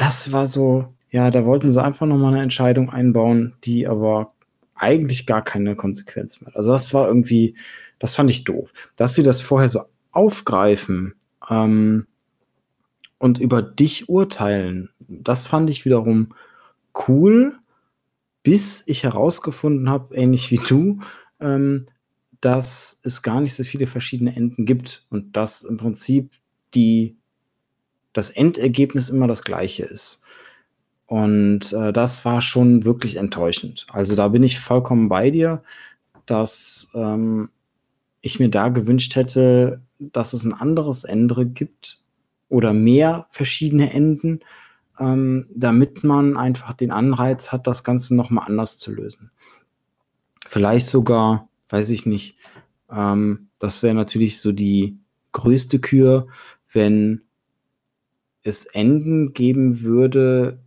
das 0.00 0.32
war 0.32 0.46
so, 0.46 0.94
ja, 1.10 1.30
da 1.30 1.44
wollten 1.44 1.70
sie 1.70 1.82
einfach 1.82 2.06
nochmal 2.06 2.32
eine 2.32 2.42
Entscheidung 2.42 2.88
einbauen, 2.88 3.52
die 3.64 3.86
aber 3.86 4.32
eigentlich 4.74 5.26
gar 5.26 5.44
keine 5.44 5.76
Konsequenz 5.76 6.40
mehr. 6.40 6.48
hat. 6.48 6.56
Also 6.56 6.70
das 6.70 6.94
war 6.94 7.06
irgendwie, 7.06 7.54
das 7.98 8.14
fand 8.14 8.30
ich 8.30 8.44
doof. 8.44 8.72
Dass 8.96 9.14
sie 9.14 9.22
das 9.22 9.42
vorher 9.42 9.68
so 9.68 9.82
aufgreifen 10.10 11.14
ähm, 11.50 12.06
und 13.18 13.38
über 13.40 13.60
dich 13.60 14.08
urteilen, 14.08 14.88
das 15.00 15.46
fand 15.46 15.68
ich 15.68 15.84
wiederum 15.84 16.30
cool, 17.06 17.58
bis 18.42 18.82
ich 18.86 19.04
herausgefunden 19.04 19.90
habe, 19.90 20.14
ähnlich 20.14 20.50
wie 20.50 20.60
du, 20.66 21.00
ähm, 21.40 21.88
dass 22.40 23.00
es 23.02 23.20
gar 23.20 23.42
nicht 23.42 23.54
so 23.54 23.64
viele 23.64 23.86
verschiedene 23.86 24.34
Enden 24.34 24.64
gibt 24.64 25.04
und 25.10 25.36
dass 25.36 25.62
im 25.62 25.76
Prinzip 25.76 26.30
die 26.72 27.19
das 28.12 28.30
Endergebnis 28.30 29.08
immer 29.08 29.26
das 29.26 29.42
gleiche 29.42 29.84
ist. 29.84 30.22
Und 31.06 31.72
äh, 31.72 31.92
das 31.92 32.24
war 32.24 32.40
schon 32.40 32.84
wirklich 32.84 33.16
enttäuschend. 33.16 33.86
Also 33.92 34.14
da 34.14 34.28
bin 34.28 34.42
ich 34.42 34.60
vollkommen 34.60 35.08
bei 35.08 35.30
dir, 35.30 35.62
dass 36.26 36.92
ähm, 36.94 37.50
ich 38.20 38.38
mir 38.38 38.48
da 38.48 38.68
gewünscht 38.68 39.16
hätte, 39.16 39.80
dass 39.98 40.32
es 40.32 40.44
ein 40.44 40.54
anderes 40.54 41.04
Ende 41.04 41.46
gibt 41.46 42.00
oder 42.48 42.72
mehr 42.72 43.26
verschiedene 43.30 43.92
Enden, 43.92 44.40
ähm, 44.98 45.46
damit 45.52 46.04
man 46.04 46.36
einfach 46.36 46.74
den 46.74 46.90
Anreiz 46.90 47.50
hat, 47.50 47.66
das 47.66 47.82
Ganze 47.82 48.14
nochmal 48.14 48.46
anders 48.46 48.78
zu 48.78 48.92
lösen. 48.92 49.30
Vielleicht 50.46 50.86
sogar, 50.86 51.48
weiß 51.70 51.90
ich 51.90 52.06
nicht, 52.06 52.36
ähm, 52.90 53.48
das 53.58 53.82
wäre 53.82 53.94
natürlich 53.94 54.40
so 54.40 54.52
die 54.52 54.98
größte 55.32 55.80
Kür, 55.80 56.28
wenn 56.72 57.22
es 58.42 58.66
Enden 58.66 59.32
geben 59.32 59.82
würde, 59.82 60.60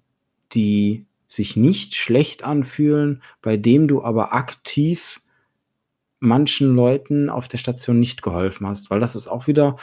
die 0.53 1.05
sich 1.27 1.55
nicht 1.55 1.95
schlecht 1.95 2.43
anfühlen, 2.43 3.23
bei 3.41 3.57
dem 3.57 3.87
du 3.87 4.03
aber 4.03 4.33
aktiv 4.33 5.21
manchen 6.19 6.75
Leuten 6.75 7.29
auf 7.29 7.47
der 7.47 7.57
Station 7.57 7.99
nicht 7.99 8.21
geholfen 8.21 8.67
hast, 8.67 8.89
weil 8.89 8.99
das 8.99 9.15
ist 9.15 9.27
auch 9.27 9.47
wieder, 9.47 9.77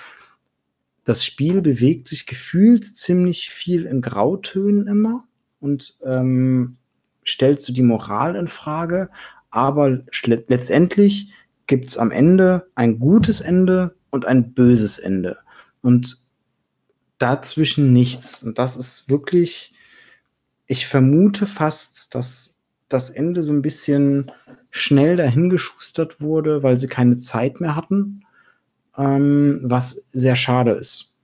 das 1.05 1.25
Spiel 1.25 1.61
bewegt 1.61 2.09
sich 2.09 2.27
gefühlt 2.27 2.85
ziemlich 2.85 3.51
viel 3.51 3.85
in 3.85 4.01
Grautönen 4.01 4.87
immer 4.87 5.25
und 5.59 5.99
ähm, 6.05 6.77
stellt 7.25 7.61
so 7.61 7.73
die 7.73 7.83
Moral 7.83 8.37
in 8.37 8.49
Frage, 8.49 9.11
aber 9.51 10.01
letztendlich 10.25 11.33
gibt 11.67 11.87
es 11.87 11.99
am 11.99 12.11
Ende 12.11 12.69
ein 12.75 12.99
gutes 12.99 13.41
Ende 13.41 13.95
und 14.11 14.25
ein 14.25 14.55
böses 14.55 14.99
Ende. 14.99 15.39
Und 15.83 16.25
dazwischen 17.21 17.93
nichts. 17.93 18.43
Und 18.43 18.59
das 18.59 18.75
ist 18.75 19.09
wirklich, 19.09 19.73
ich 20.67 20.89
vermute 20.89 21.47
fast, 21.47 22.15
dass 22.15 22.57
das 22.89 23.11
Ende 23.11 23.45
so 23.45 23.53
ein 23.53 23.63
bisschen 23.63 24.33
schnell 24.71 25.17
dahingeschustert 25.17 26.21
wurde, 26.21 26.65
weil 26.65 26.79
sie 26.79 26.89
keine 26.89 27.19
Zeit 27.19 27.61
mehr 27.61 27.77
hatten, 27.77 28.25
ähm, 28.97 29.61
was 29.63 30.07
sehr 30.13 30.35
schade 30.35 30.73
ist. 30.73 31.15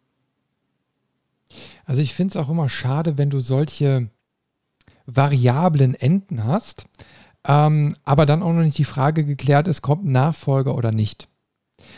Also 1.85 2.03
ich 2.03 2.15
finde 2.15 2.33
es 2.33 2.45
auch 2.45 2.51
immer 2.51 2.69
schade, 2.69 3.17
wenn 3.17 3.31
du 3.31 3.41
solche 3.41 4.11
variablen 5.07 5.95
Enden 5.95 6.45
hast, 6.45 6.85
ähm, 7.47 7.97
aber 8.05 8.27
dann 8.27 8.43
auch 8.43 8.53
noch 8.53 8.63
nicht 8.63 8.79
die 8.79 8.85
Frage 8.85 9.25
geklärt 9.25 9.69
ist, 9.69 9.83
kommt 9.83 10.05
ein 10.05 10.13
Nachfolger 10.13 10.75
oder 10.75 10.91
nicht. 10.93 11.29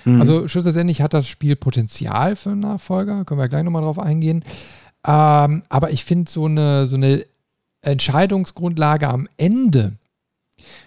Mhm. 0.05 0.21
Also 0.21 0.49
schlussendlich 0.49 1.03
hat 1.03 1.15
das 1.15 1.29
Spiel 1.29 1.57
Potenzial 1.57 2.37
für 2.37 2.51
einen 2.51 2.61
Nachfolger, 2.61 3.25
können 3.25 3.41
wir 3.41 3.49
gleich 3.49 3.65
nochmal 3.65 3.83
drauf 3.83 3.99
eingehen. 3.99 4.45
Ähm, 5.07 5.63
aber 5.69 5.91
ich 5.91 6.05
finde 6.05 6.31
so 6.31 6.47
eine, 6.47 6.87
so 6.87 6.97
eine 6.97 7.25
Entscheidungsgrundlage 7.83 9.09
am 9.09 9.29
Ende, 9.37 9.93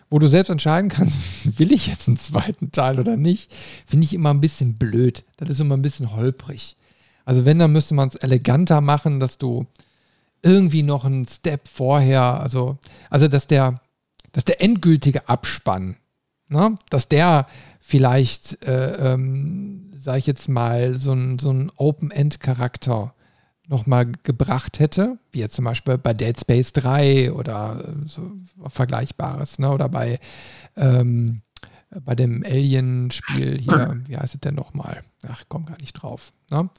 wo 0.10 0.20
du 0.20 0.28
selbst 0.28 0.50
entscheiden 0.50 0.90
kannst, 0.90 1.18
will 1.60 1.72
ich 1.72 1.88
jetzt 1.88 2.08
einen 2.08 2.18
zweiten 2.18 2.72
Teil 2.72 3.00
oder 3.00 3.18
nicht, 3.18 3.52
finde 3.86 4.06
ich 4.06 4.14
immer 4.14 4.32
ein 4.32 4.42
bisschen 4.42 4.76
blöd. 4.76 5.24
Das 5.38 5.50
ist 5.50 5.60
immer 5.60 5.78
ein 5.78 5.82
bisschen 5.82 6.16
holprig. 6.16 6.76
Also 7.26 7.46
wenn, 7.46 7.60
dann 7.60 7.72
müsste 7.72 7.94
man 7.94 8.10
es 8.10 8.16
eleganter 8.16 8.82
machen, 8.82 9.20
dass 9.20 9.38
du 9.38 9.66
irgendwie 10.42 10.84
noch 10.84 11.06
einen 11.06 11.28
Step 11.28 11.68
vorher, 11.68 12.42
also, 12.42 12.78
also 13.10 13.28
dass 13.28 13.48
der, 13.48 13.80
dass 14.32 14.44
der 14.44 14.62
endgültige 14.62 15.30
Abspann, 15.30 15.98
ne, 16.50 16.76
dass 16.90 17.08
der 17.08 17.48
vielleicht, 17.82 18.66
äh, 18.66 19.14
ähm, 19.14 19.92
sage 19.98 20.20
ich 20.20 20.28
jetzt 20.28 20.48
mal, 20.48 20.98
so 20.98 21.12
einen 21.12 21.40
so 21.40 21.54
Open-End-Charakter 21.76 23.14
nochmal 23.68 24.12
gebracht 24.24 24.80
hätte, 24.80 25.18
wie 25.32 25.40
jetzt 25.40 25.56
zum 25.56 25.66
Beispiel 25.66 25.98
bei 25.98 26.14
Dead 26.14 26.40
Space 26.40 26.74
3 26.74 27.34
oder 27.34 27.84
so 28.06 28.32
Vergleichbares, 28.68 29.60
ne? 29.60 29.72
oder 29.72 29.90
bei, 29.90 30.20
ähm, 30.76 31.42
bei 32.06 32.16
dem 32.16 32.44
Alien-Spiel 32.46 33.60
hier, 33.62 34.02
wie 34.06 34.18
heißt 34.18 34.36
es 34.36 34.42
denn 34.42 34.56
nochmal? 34.56 35.02
Ach, 35.28 35.42
ich 35.42 35.50
komme 35.50 35.66
gar 35.66 35.78
nicht 35.80 35.94
drauf. 35.94 36.32
Ne? 36.52 36.70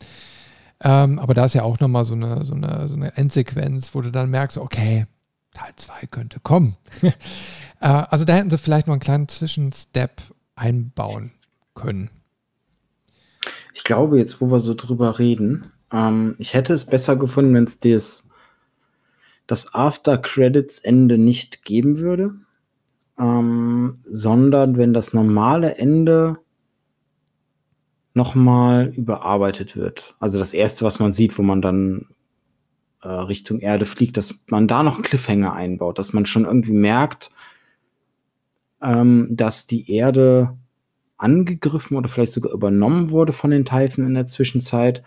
Ähm, 0.84 1.18
aber 1.18 1.34
da 1.34 1.46
ist 1.46 1.54
ja 1.54 1.62
auch 1.62 1.80
nochmal 1.80 2.04
so 2.04 2.14
eine, 2.14 2.44
so, 2.44 2.54
eine, 2.54 2.88
so 2.88 2.94
eine 2.94 3.16
Endsequenz, 3.16 3.94
wo 3.94 4.00
du 4.02 4.10
dann 4.10 4.30
merkst, 4.30 4.58
okay, 4.58 5.06
Teil 5.54 5.72
2 5.76 6.06
könnte 6.06 6.40
kommen. 6.40 6.76
äh, 7.02 7.12
also 7.80 8.24
da 8.24 8.34
hätten 8.34 8.50
sie 8.50 8.58
vielleicht 8.58 8.86
noch 8.86 8.94
einen 8.94 9.00
kleinen 9.00 9.28
Zwischenstep 9.28 10.20
einbauen 10.62 11.32
können. 11.74 12.10
Ich 13.74 13.82
glaube, 13.84 14.18
jetzt, 14.18 14.40
wo 14.40 14.46
wir 14.46 14.60
so 14.60 14.74
drüber 14.74 15.18
reden, 15.18 15.72
ähm, 15.92 16.36
ich 16.38 16.54
hätte 16.54 16.72
es 16.72 16.86
besser 16.86 17.16
gefunden, 17.16 17.54
wenn 17.54 17.64
es 17.64 17.80
das, 17.80 18.28
After-Credits-Ende 19.74 21.18
nicht 21.18 21.64
geben 21.64 21.98
würde, 21.98 22.34
ähm, 23.18 23.98
sondern 24.04 24.76
wenn 24.78 24.94
das 24.94 25.12
normale 25.12 25.76
Ende 25.76 26.38
nochmal 28.14 28.92
überarbeitet 28.94 29.74
wird. 29.76 30.14
Also 30.20 30.38
das 30.38 30.52
erste, 30.54 30.84
was 30.84 31.00
man 31.00 31.12
sieht, 31.12 31.38
wo 31.38 31.42
man 31.42 31.60
dann 31.60 32.06
äh, 33.02 33.08
Richtung 33.08 33.58
Erde 33.58 33.86
fliegt, 33.86 34.16
dass 34.16 34.44
man 34.46 34.68
da 34.68 34.82
noch 34.82 35.02
Cliffhanger 35.02 35.54
einbaut, 35.54 35.98
dass 35.98 36.12
man 36.12 36.26
schon 36.26 36.44
irgendwie 36.44 36.72
merkt, 36.72 37.32
ähm, 38.82 39.28
dass 39.30 39.66
die 39.66 39.90
Erde 39.90 40.56
angegriffen 41.16 41.96
oder 41.96 42.08
vielleicht 42.08 42.32
sogar 42.32 42.52
übernommen 42.52 43.10
wurde 43.10 43.32
von 43.32 43.50
den 43.50 43.64
Teifen 43.64 44.04
in 44.06 44.14
der 44.14 44.26
Zwischenzeit 44.26 45.02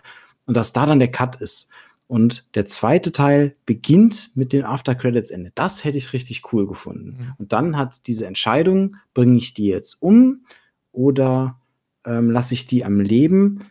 und 0.46 0.56
dass 0.56 0.72
da 0.72 0.86
dann 0.86 0.98
der 0.98 1.10
Cut 1.10 1.36
ist. 1.36 1.70
Und 2.08 2.46
der 2.54 2.66
zweite 2.66 3.10
Teil 3.10 3.56
beginnt 3.66 4.30
mit 4.36 4.52
dem 4.52 4.64
After 4.64 4.94
Credits 4.94 5.30
Ende. 5.30 5.50
Das 5.54 5.84
hätte 5.84 5.98
ich 5.98 6.12
richtig 6.12 6.52
cool 6.52 6.66
gefunden. 6.66 7.16
Mhm. 7.18 7.32
Und 7.38 7.52
dann 7.52 7.76
hat 7.76 8.06
diese 8.06 8.26
Entscheidung, 8.26 8.96
bringe 9.12 9.36
ich 9.36 9.54
die 9.54 9.66
jetzt 9.66 10.00
um 10.00 10.44
oder 10.92 11.60
ähm, 12.04 12.30
lasse 12.30 12.54
ich 12.54 12.66
die 12.66 12.84
am 12.84 13.00
Leben. 13.00 13.64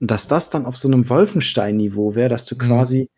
Und 0.00 0.10
dass 0.10 0.28
das 0.28 0.48
dann 0.48 0.64
auf 0.64 0.76
so 0.76 0.88
einem 0.88 1.08
Wolfenstein-Niveau 1.08 2.14
wäre, 2.14 2.28
dass 2.28 2.46
du 2.46 2.54
mhm. 2.54 2.60
quasi 2.60 3.10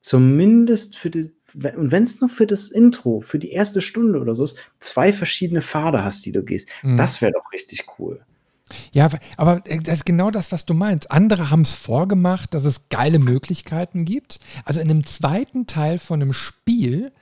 zumindest 0.00 0.98
für 0.98 1.10
die, 1.10 1.32
und 1.54 1.90
wenn 1.90 2.02
es 2.02 2.20
nur 2.20 2.30
für 2.30 2.46
das 2.46 2.68
Intro, 2.68 3.20
für 3.20 3.38
die 3.38 3.50
erste 3.50 3.80
Stunde 3.80 4.20
oder 4.20 4.34
so 4.34 4.44
ist, 4.44 4.56
zwei 4.80 5.12
verschiedene 5.12 5.62
Pfade 5.62 6.04
hast, 6.04 6.26
die 6.26 6.32
du 6.32 6.42
gehst. 6.42 6.68
Mhm. 6.82 6.96
Das 6.96 7.20
wäre 7.20 7.32
doch 7.32 7.52
richtig 7.52 7.86
cool. 7.98 8.20
Ja, 8.92 9.10
aber 9.36 9.62
äh, 9.66 9.78
das 9.78 9.98
ist 9.98 10.06
genau 10.06 10.30
das, 10.30 10.52
was 10.52 10.66
du 10.66 10.74
meinst. 10.74 11.10
Andere 11.10 11.50
haben 11.50 11.62
es 11.62 11.74
vorgemacht, 11.74 12.54
dass 12.54 12.64
es 12.64 12.88
geile 12.88 13.18
Möglichkeiten 13.18 14.04
gibt. 14.04 14.40
Also 14.64 14.80
in 14.80 14.90
einem 14.90 15.06
zweiten 15.06 15.66
Teil 15.66 15.98
von 15.98 16.22
einem 16.22 16.32
Spiel 16.32 17.12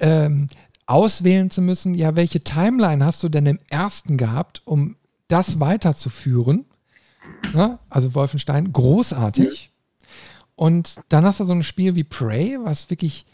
ähm, 0.00 0.48
auswählen 0.86 1.50
zu 1.50 1.60
müssen, 1.60 1.94
ja, 1.94 2.16
welche 2.16 2.40
Timeline 2.40 3.04
hast 3.04 3.22
du 3.22 3.28
denn 3.28 3.46
im 3.46 3.58
ersten 3.68 4.16
gehabt, 4.16 4.62
um 4.64 4.96
das 5.28 5.58
weiterzuführen. 5.60 6.64
Ne? 7.52 7.78
Also 7.90 8.14
Wolfenstein, 8.14 8.72
großartig. 8.72 9.70
Und 10.54 10.96
dann 11.08 11.24
hast 11.24 11.40
du 11.40 11.44
so 11.44 11.52
ein 11.52 11.62
Spiel 11.62 11.96
wie 11.96 12.04
Prey, 12.04 12.58
was 12.62 12.88
wirklich 12.88 13.26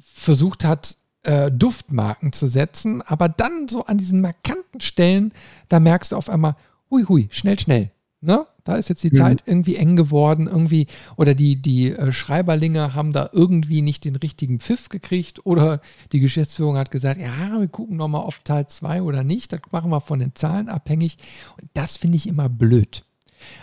versucht 0.00 0.64
hat, 0.64 0.96
äh, 1.22 1.50
Duftmarken 1.50 2.32
zu 2.32 2.48
setzen, 2.48 3.02
aber 3.02 3.28
dann 3.28 3.68
so 3.68 3.84
an 3.84 3.98
diesen 3.98 4.20
markanten 4.20 4.80
Stellen, 4.80 5.32
da 5.68 5.80
merkst 5.80 6.12
du 6.12 6.16
auf 6.16 6.30
einmal, 6.30 6.56
hui, 6.90 7.04
hui, 7.04 7.28
schnell, 7.30 7.58
schnell. 7.58 7.90
Ne? 8.22 8.46
Da 8.64 8.74
ist 8.74 8.90
jetzt 8.90 9.02
die 9.02 9.10
mhm. 9.10 9.16
Zeit 9.16 9.42
irgendwie 9.46 9.76
eng 9.76 9.96
geworden, 9.96 10.46
irgendwie, 10.46 10.86
oder 11.16 11.34
die, 11.34 11.60
die 11.60 11.90
äh, 11.90 12.12
Schreiberlinge 12.12 12.94
haben 12.94 13.12
da 13.12 13.30
irgendwie 13.32 13.80
nicht 13.80 14.04
den 14.04 14.16
richtigen 14.16 14.60
Pfiff 14.60 14.88
gekriegt, 14.90 15.46
oder 15.46 15.80
die 16.12 16.20
Geschäftsführung 16.20 16.76
hat 16.76 16.90
gesagt, 16.90 17.20
ja, 17.20 17.58
wir 17.58 17.68
gucken 17.68 17.96
nochmal 17.96 18.22
auf 18.22 18.40
Teil 18.40 18.66
2 18.66 19.02
oder 19.02 19.24
nicht, 19.24 19.52
das 19.52 19.60
machen 19.72 19.90
wir 19.90 20.00
von 20.00 20.18
den 20.18 20.34
Zahlen 20.34 20.68
abhängig. 20.68 21.16
Und 21.60 21.70
das 21.74 21.96
finde 21.96 22.16
ich 22.16 22.26
immer 22.26 22.48
blöd. 22.48 23.04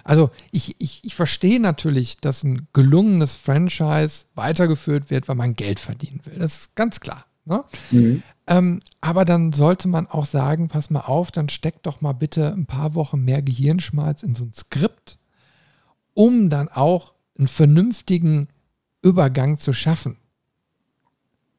Also 0.03 0.29
ich, 0.51 0.75
ich, 0.79 1.03
ich 1.03 1.15
verstehe 1.15 1.59
natürlich, 1.59 2.17
dass 2.17 2.43
ein 2.43 2.67
gelungenes 2.73 3.35
Franchise 3.35 4.25
weitergeführt 4.35 5.09
wird, 5.09 5.27
weil 5.27 5.35
man 5.35 5.55
Geld 5.55 5.79
verdienen 5.79 6.21
will. 6.25 6.39
Das 6.39 6.59
ist 6.59 6.75
ganz 6.75 6.99
klar. 6.99 7.25
Ne? 7.45 7.63
Mhm. 7.91 8.23
Ähm, 8.47 8.79
aber 9.01 9.25
dann 9.25 9.53
sollte 9.53 9.87
man 9.87 10.07
auch 10.07 10.25
sagen, 10.25 10.67
pass 10.67 10.89
mal 10.89 11.01
auf, 11.01 11.31
dann 11.31 11.49
steckt 11.49 11.85
doch 11.85 12.01
mal 12.01 12.13
bitte 12.13 12.53
ein 12.53 12.65
paar 12.65 12.93
Wochen 12.93 13.21
mehr 13.21 13.41
Gehirnschmalz 13.41 14.23
in 14.23 14.35
so 14.35 14.43
ein 14.43 14.53
Skript, 14.53 15.17
um 16.13 16.49
dann 16.49 16.67
auch 16.67 17.13
einen 17.37 17.47
vernünftigen 17.47 18.47
Übergang 19.01 19.57
zu 19.57 19.73
schaffen. 19.73 20.17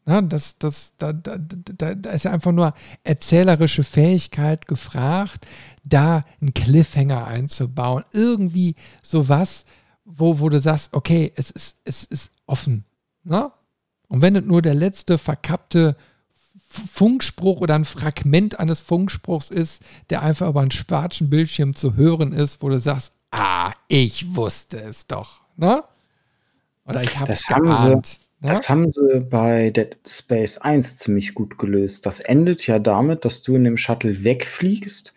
Na, 0.09 0.22
das, 0.22 0.56
das, 0.56 0.94
da, 0.97 1.12
da, 1.12 1.36
da, 1.36 1.94
da 1.94 2.10
ist 2.12 2.24
ja 2.24 2.30
einfach 2.30 2.51
nur 2.51 2.72
erzählerische 3.05 3.85
Fähigkeit 3.85 4.66
gefragt, 4.66 5.47
da 5.85 6.24
einen 6.40 6.55
Cliffhanger 6.55 7.26
einzubauen. 7.26 8.06
Irgendwie 8.14 8.74
sowas, 9.02 9.66
wo, 10.06 10.40
wo 10.40 10.48
du 10.48 10.60
sagst, 10.60 10.94
okay, 10.94 11.30
es 11.36 11.51
ist, 11.51 11.76
es 11.85 12.05
ist 12.05 12.30
offen. 12.47 12.86
Ne? 13.22 13.52
Und 14.09 14.22
wenn 14.22 14.35
es 14.35 14.47
nur 14.47 14.62
der 14.62 14.72
letzte 14.72 15.18
verkappte 15.18 15.94
Funkspruch 16.66 17.60
oder 17.60 17.74
ein 17.74 17.85
Fragment 17.85 18.59
eines 18.59 18.80
Funkspruchs 18.80 19.51
ist, 19.51 19.82
der 20.09 20.22
einfach 20.22 20.48
über 20.48 20.62
einen 20.62 20.70
schwarzen 20.70 21.28
Bildschirm 21.28 21.74
zu 21.74 21.97
hören 21.97 22.32
ist, 22.32 22.62
wo 22.62 22.70
du 22.70 22.80
sagst, 22.80 23.12
ah, 23.30 23.74
ich 23.89 24.35
wusste 24.35 24.80
es 24.80 25.06
doch. 25.06 25.43
Ne? 25.56 25.85
Oder 26.86 27.02
ich 27.02 27.18
habe 27.18 27.32
es 27.32 27.44
geahnt. 27.44 28.06
Sie, 28.06 28.27
ne? 28.40 28.48
Das 28.48 28.69
haben 28.69 28.89
sie 28.90 29.20
bei 29.20 29.70
Dead 29.70 29.97
Space 30.06 30.59
1 30.59 30.97
ziemlich 30.97 31.35
gut 31.35 31.59
gelöst. 31.59 32.06
Das 32.06 32.20
endet 32.20 32.66
ja 32.66 32.78
damit, 32.78 33.24
dass 33.24 33.43
du 33.43 33.56
in 33.56 33.65
dem 33.65 33.77
Shuttle 33.77 34.24
wegfliegst 34.24 35.15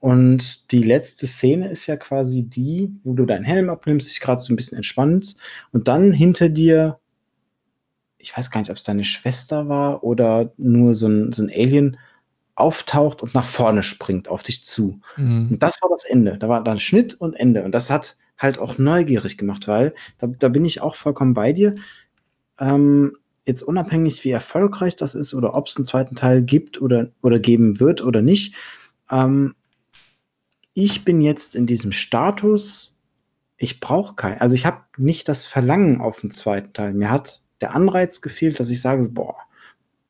und 0.00 0.72
die 0.72 0.82
letzte 0.82 1.26
Szene 1.26 1.68
ist 1.68 1.86
ja 1.86 1.96
quasi 1.96 2.42
die, 2.42 2.90
wo 3.04 3.14
du 3.14 3.24
deinen 3.24 3.44
Helm 3.44 3.70
abnimmst, 3.70 4.10
dich 4.10 4.20
gerade 4.20 4.40
so 4.40 4.52
ein 4.52 4.56
bisschen 4.56 4.76
entspannst 4.76 5.38
und 5.72 5.88
dann 5.88 6.12
hinter 6.12 6.48
dir 6.48 6.98
ich 8.22 8.36
weiß 8.36 8.50
gar 8.50 8.60
nicht, 8.60 8.70
ob 8.70 8.76
es 8.76 8.84
deine 8.84 9.04
Schwester 9.04 9.68
war 9.68 10.04
oder 10.04 10.52
nur 10.56 10.94
so 10.94 11.08
ein, 11.08 11.32
so 11.32 11.42
ein 11.42 11.50
Alien 11.50 11.98
auftaucht 12.54 13.22
und 13.22 13.34
nach 13.34 13.46
vorne 13.46 13.82
springt 13.82 14.28
auf 14.28 14.42
dich 14.42 14.64
zu. 14.64 15.00
Mhm. 15.16 15.48
Und 15.52 15.62
das 15.62 15.82
war 15.82 15.90
das 15.90 16.04
Ende. 16.04 16.38
Da 16.38 16.48
war 16.48 16.62
dann 16.62 16.78
Schnitt 16.78 17.14
und 17.14 17.34
Ende. 17.34 17.64
Und 17.64 17.72
das 17.72 17.90
hat 17.90 18.16
halt 18.38 18.58
auch 18.58 18.78
neugierig 18.78 19.38
gemacht, 19.38 19.66
weil 19.68 19.94
da, 20.18 20.28
da 20.28 20.48
bin 20.48 20.64
ich 20.64 20.80
auch 20.80 20.94
vollkommen 20.94 21.34
bei 21.34 21.52
dir. 21.52 21.74
Ähm, 22.58 23.16
jetzt 23.44 23.62
unabhängig, 23.62 24.24
wie 24.24 24.30
erfolgreich 24.30 24.96
das 24.96 25.14
ist 25.14 25.34
oder 25.34 25.54
ob 25.54 25.66
es 25.66 25.76
einen 25.76 25.84
zweiten 25.84 26.14
Teil 26.14 26.42
gibt 26.42 26.80
oder, 26.80 27.10
oder 27.22 27.38
geben 27.38 27.80
wird 27.80 28.02
oder 28.02 28.22
nicht, 28.22 28.54
ähm, 29.10 29.54
ich 30.74 31.04
bin 31.04 31.20
jetzt 31.20 31.54
in 31.54 31.66
diesem 31.66 31.92
Status, 31.92 32.98
ich 33.56 33.80
brauche 33.80 34.14
keinen, 34.14 34.40
also 34.40 34.54
ich 34.54 34.64
habe 34.64 34.82
nicht 34.96 35.28
das 35.28 35.46
Verlangen 35.46 36.00
auf 36.00 36.20
den 36.20 36.30
zweiten 36.30 36.72
Teil. 36.72 36.94
Mir 36.94 37.10
hat 37.10 37.42
der 37.60 37.74
Anreiz 37.74 38.22
gefehlt, 38.22 38.58
dass 38.58 38.70
ich 38.70 38.80
sage, 38.80 39.08
boah, 39.08 39.36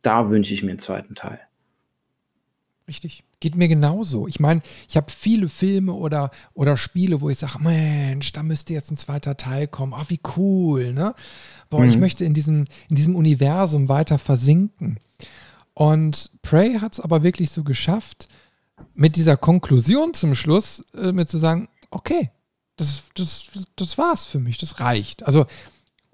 da 0.03 0.31
wünsche 0.31 0.55
ich 0.55 0.63
mir 0.63 0.71
einen 0.71 0.79
zweiten 0.79 1.15
Teil. 1.15 1.41
Richtig. 2.89 3.25
Geht 3.43 3.57
mir 3.57 3.67
genauso. 3.67 4.29
Ich 4.29 4.39
meine, 4.39 4.63
ich 4.89 4.97
habe 4.97 5.11
viele 5.11 5.49
Filme 5.49 5.95
oder, 5.95 6.31
oder 6.55 6.77
Spiele, 6.77 7.21
wo 7.21 7.29
ich 7.29 7.39
sage, 7.39 7.59
Mensch, 7.59 8.31
da 8.31 8.45
müsste 8.45 8.73
jetzt 8.73 8.93
ein 8.93 8.97
zweiter 8.97 9.37
Teil 9.37 9.67
kommen. 9.67 9.95
Ach, 9.97 10.11
wie 10.11 10.21
cool, 10.37 10.93
ne? 10.93 11.13
Boah, 11.69 11.81
mhm. 11.81 11.91
ich 11.91 11.99
möchte 11.99 12.25
in 12.25 12.35
diesem, 12.35 12.67
in 12.89 12.95
diesem 12.95 13.17
Universum 13.17 13.89
weiter 13.89 14.19
versinken. 14.19 15.01
Und 15.75 16.31
Prey 16.43 16.79
hat 16.79 16.93
es 16.93 17.01
aber 17.01 17.25
wirklich 17.25 17.51
so 17.51 17.65
geschafft, 17.65 18.29
mit 18.95 19.17
dieser 19.17 19.37
Konklusion 19.37 20.15
zum 20.15 20.37
Schluss, 20.37 20.85
äh, 20.95 21.11
mir 21.11 21.27
zu 21.27 21.39
sagen, 21.39 21.69
okay, 21.91 22.31
das, 22.77 23.03
das, 23.17 23.49
das 23.75 23.99
war's 23.99 24.25
für 24.25 24.39
mich, 24.39 24.59
das 24.59 24.79
reicht. 24.79 25.27
Also, 25.27 25.47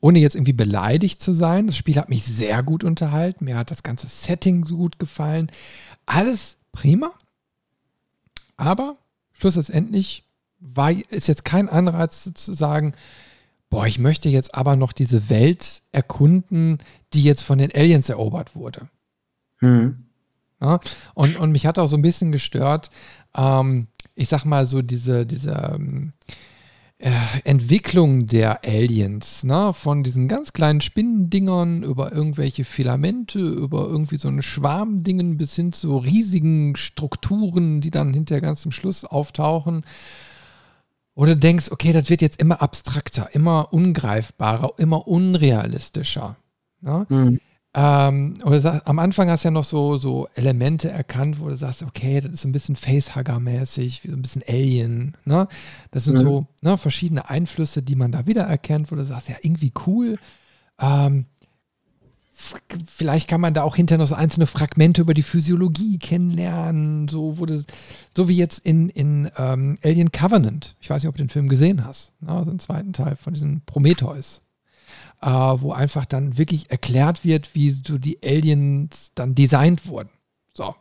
ohne 0.01 0.19
jetzt 0.19 0.35
irgendwie 0.35 0.55
beleidigt 0.55 1.21
zu 1.21 1.35
sein, 1.35 1.67
das 1.67 1.77
Spiel 1.77 1.97
hat 1.97 2.09
mich 2.09 2.25
sehr 2.25 2.63
gut 2.63 2.85
unterhalten, 2.85 3.45
mir 3.45 3.59
hat 3.59 3.71
das 3.71 3.83
ganze 3.83 4.07
Setting 4.07 4.65
so 4.65 4.79
gut 4.79 4.99
gefallen. 4.99 5.53
Alles 6.07 6.58
prima. 6.73 7.12
Aber 8.57 8.97
schlussendlich 9.32 10.24
war, 10.59 10.90
ist 10.90 11.28
jetzt 11.28 11.45
kein 11.45 11.69
Anreiz 11.69 12.32
zu 12.35 12.55
sagen, 12.55 12.95
boah, 13.70 13.86
ich 13.86 13.99
möchte 13.99 14.28
jetzt 14.28 14.55
aber 14.55 14.77
noch 14.77 14.93
diese 14.93 15.28
Welt 15.31 15.82
erkunden, 15.93 16.78
die 17.12 17.23
jetzt 17.23 17.43
von 17.43 17.59
den 17.59 17.74
Aliens 17.74 18.09
erobert 18.09 18.57
wurde. 18.57 18.89
Mhm. 19.61 20.05
Ja, 20.61 20.81
und, 21.15 21.36
und 21.36 21.53
mich 21.53 21.66
hat 21.66 21.78
auch 21.78 21.86
so 21.86 21.97
ein 21.97 22.03
bisschen 22.03 22.32
gestört, 22.32 22.90
ähm, 23.36 23.86
ich 24.16 24.28
sag 24.28 24.45
mal 24.45 24.66
so 24.66 24.82
diese, 24.82 25.24
diese 25.24 25.53
ähm, 25.53 26.11
äh, 26.27 26.32
Entwicklung 27.45 28.27
der 28.27 28.65
Aliens, 28.65 29.45
ne? 29.45 29.73
von 29.73 30.03
diesen 30.03 30.27
ganz 30.27 30.53
kleinen 30.53 30.81
Spinnendingern 30.81 31.85
über 31.85 32.12
irgendwelche 32.12 32.65
Filamente, 32.65 33.39
über 33.39 33.87
irgendwie 33.87 34.19
so 34.19 34.27
eine 34.27 34.43
Schwarmdingen 34.43 35.37
bis 35.37 35.55
hin 35.55 35.73
zu 35.73 35.97
riesigen 35.99 36.75
Strukturen, 36.75 37.81
die 37.81 37.93
dann 37.93 38.12
hinterher 38.12 38.41
ganz 38.41 38.62
zum 38.62 38.73
Schluss 38.73 39.05
auftauchen. 39.05 39.85
Oder 41.15 41.35
du 41.35 41.41
denkst, 41.41 41.70
okay, 41.70 41.93
das 41.93 42.11
wird 42.11 42.20
jetzt 42.20 42.41
immer 42.41 42.61
abstrakter, 42.62 43.29
immer 43.33 43.73
ungreifbarer, 43.73 44.73
immer 44.79 45.07
unrealistischer. 45.07 46.37
Ne? 46.81 47.07
Mhm. 47.09 47.41
Ähm, 47.74 48.35
oder 48.45 48.82
am 48.86 48.99
Anfang 48.99 49.28
hast 49.28 49.45
du 49.45 49.49
ja 49.49 49.53
noch 49.53 49.65
so, 49.65 49.99
so 49.99 50.27
Elemente 50.35 50.90
erkannt, 50.90 51.39
wo 51.39 51.49
du 51.49 51.57
sagst, 51.57 51.82
okay, 51.82 52.20
das 52.20 52.32
ist 52.32 52.40
so 52.43 52.49
ein 52.49 52.53
bisschen 52.53 52.77
Facehugger-mäßig, 52.77 54.03
so 54.09 54.16
ein 54.16 54.23
bisschen 54.23 54.43
Alien. 54.49 55.16
Ne? 55.24 55.49
Das 55.90 56.05
sind 56.05 56.15
mhm. 56.19 56.23
so 56.23 56.47
ne, 56.62 56.78
verschiedene 56.78 57.28
Einflüsse, 57.28 57.82
die 57.82 57.97
man 57.97 58.11
da 58.11 58.27
wiedererkennt, 58.27 58.90
wo 58.90 58.97
du 58.97 59.05
sagst, 59.05 59.28
ja, 59.28 59.36
irgendwie 59.43 59.73
cool. 59.86 60.19
Ähm, 60.81 61.27
vielleicht 62.86 63.28
kann 63.28 63.40
man 63.40 63.53
da 63.53 63.65
auch 63.65 63.77
hinterher 63.77 63.99
noch 63.99 64.07
so 64.07 64.15
einzelne 64.15 64.47
Fragmente 64.47 65.03
über 65.03 65.12
die 65.12 65.23
Physiologie 65.23 65.99
kennenlernen, 65.99 67.09
so 67.09 67.39
wurde 67.39 67.65
so 68.16 68.28
wie 68.28 68.36
jetzt 68.36 68.65
in, 68.65 68.89
in 68.90 69.31
ähm, 69.36 69.77
Alien 69.82 70.12
Covenant. 70.12 70.77
Ich 70.81 70.89
weiß 70.89 71.03
nicht, 71.03 71.09
ob 71.09 71.16
du 71.16 71.24
den 71.24 71.31
Film 71.31 71.49
gesehen 71.49 71.85
hast, 71.85 72.12
ne? 72.20 72.45
den 72.47 72.61
zweiten 72.61 72.93
Teil 72.93 73.16
von 73.16 73.35
diesem 73.35 73.61
Prometheus 73.66 74.43
äh, 75.23 75.28
wo 75.28 75.73
einfach 75.73 76.07
dann 76.07 76.39
wirklich 76.39 76.70
erklärt 76.70 77.24
wird, 77.24 77.55
wie 77.55 77.70
so 77.70 77.99
die 77.99 78.19
Aliens 78.23 79.12
dann 79.15 79.35
designt 79.35 79.86
wurden. 79.86 80.11
So. 80.55 80.74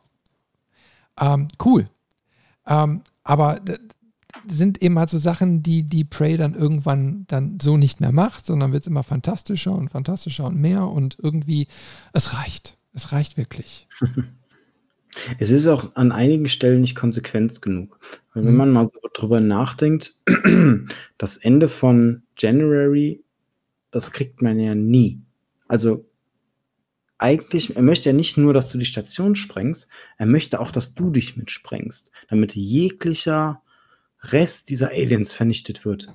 Ähm, 1.19 1.47
cool. 1.63 1.89
Ähm, 2.65 3.01
aber 3.23 3.61
sind 4.45 4.81
eben 4.81 4.99
halt 4.99 5.09
so 5.09 5.17
Sachen, 5.17 5.63
die 5.63 5.83
die 5.83 6.03
Prey 6.03 6.37
dann 6.37 6.53
irgendwann 6.53 7.25
dann 7.27 7.59
so 7.59 7.77
nicht 7.77 7.99
mehr 7.99 8.11
macht, 8.11 8.45
sondern 8.45 8.71
wird 8.71 8.83
es 8.83 8.87
immer 8.87 9.03
fantastischer 9.03 9.73
und 9.73 9.89
fantastischer 9.89 10.45
und 10.45 10.57
mehr 10.57 10.87
und 10.87 11.17
irgendwie, 11.21 11.67
es 12.13 12.33
reicht. 12.33 12.77
Es 12.93 13.11
reicht 13.11 13.37
wirklich. 13.37 13.87
Es 15.39 15.49
ist 15.49 15.65
auch 15.65 15.95
an 15.95 16.11
einigen 16.11 16.47
Stellen 16.47 16.81
nicht 16.81 16.95
konsequent 16.95 17.61
genug. 17.61 17.99
Weil 18.33 18.45
wenn 18.45 18.51
mhm. 18.51 18.57
man 18.57 18.71
mal 18.71 18.85
so 18.85 18.99
drüber 19.13 19.39
nachdenkt, 19.39 20.15
das 21.17 21.37
Ende 21.37 21.69
von 21.69 22.21
January 22.37 23.23
das 23.97 24.11
kriegt 24.11 24.43
man 24.43 24.59
ja 24.59 24.75
nie. 24.75 25.23
Also 25.67 26.05
eigentlich, 27.17 27.75
er 27.75 27.81
möchte 27.81 28.09
ja 28.09 28.13
nicht 28.13 28.37
nur, 28.37 28.53
dass 28.53 28.69
du 28.69 28.77
die 28.77 28.85
Station 28.85 29.35
sprengst, 29.35 29.89
er 30.19 30.27
möchte 30.27 30.59
auch, 30.59 30.69
dass 30.69 30.93
du 30.93 31.09
dich 31.09 31.35
mitsprengst, 31.35 32.11
damit 32.29 32.53
jeglicher 32.53 33.63
Rest 34.21 34.69
dieser 34.69 34.89
Aliens 34.89 35.33
vernichtet 35.33 35.83
wird. 35.83 36.13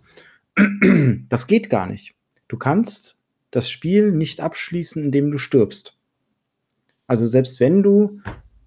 Das 1.29 1.49
geht 1.49 1.71
gar 1.71 1.89
nicht. 1.89 2.15
Du 2.47 2.57
kannst 2.57 3.21
das 3.51 3.69
Spiel 3.69 4.13
nicht 4.13 4.41
abschließen, 4.41 5.03
indem 5.03 5.33
du 5.33 5.39
stirbst. 5.39 5.99
Also 7.09 7.27
selbst 7.27 7.59
wenn 7.59 7.83
du 7.83 8.21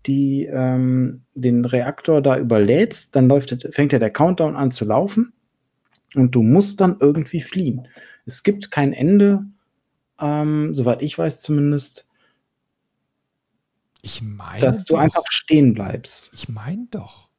die, 0.08 0.46
ähm, 0.52 1.22
den 1.36 1.64
Reaktor 1.64 2.22
da 2.22 2.38
überlädst, 2.38 3.16
dann 3.16 3.30
läuft, 3.30 3.66
fängt 3.72 3.94
ja 3.94 4.00
der 4.00 4.10
Countdown 4.10 4.58
an 4.58 4.74
zu 4.74 4.84
laufen 4.84 5.32
und 6.16 6.36
du 6.36 6.44
musst 6.44 6.82
dann 6.82 6.98
irgendwie 7.00 7.40
fliehen. 7.40 7.88
Es 8.26 8.43
gibt 8.43 8.72
kein 8.72 8.93
Ende, 8.93 9.45
ähm, 10.19 10.73
soweit 10.73 11.02
ich 11.02 11.18
weiß 11.18 11.41
zumindest. 11.41 12.10
Ich 14.02 14.22
meine. 14.22 14.61
Dass 14.61 14.85
du 14.85 14.93
doch, 14.93 14.99
einfach 15.02 15.23
stehen 15.30 15.73
bleibst. 15.73 16.31
Ich 16.34 16.49
meine 16.49 16.88
doch. 16.91 17.30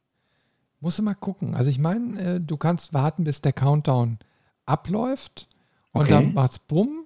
Muss 0.79 0.99
mal 1.01 1.15
gucken. 1.15 1.55
Also 1.55 1.69
ich 1.69 1.79
meine, 1.79 2.19
äh, 2.19 2.41
du 2.41 2.57
kannst 2.57 2.93
warten, 2.93 3.23
bis 3.23 3.41
der 3.41 3.53
Countdown 3.53 4.19
abläuft 4.65 5.47
und 5.91 6.01
okay. 6.03 6.11
dann 6.11 6.33
macht's 6.33 6.59
bumm. 6.59 7.05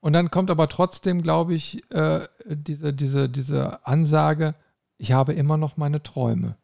Und 0.00 0.12
dann 0.12 0.30
kommt 0.30 0.50
aber 0.50 0.68
trotzdem, 0.68 1.22
glaube 1.22 1.54
ich, 1.54 1.82
äh, 1.90 2.20
diese, 2.46 2.92
diese, 2.92 3.28
diese 3.28 3.84
Ansage, 3.86 4.54
ich 4.96 5.12
habe 5.12 5.32
immer 5.32 5.56
noch 5.56 5.76
meine 5.76 6.02
Träume. 6.02 6.56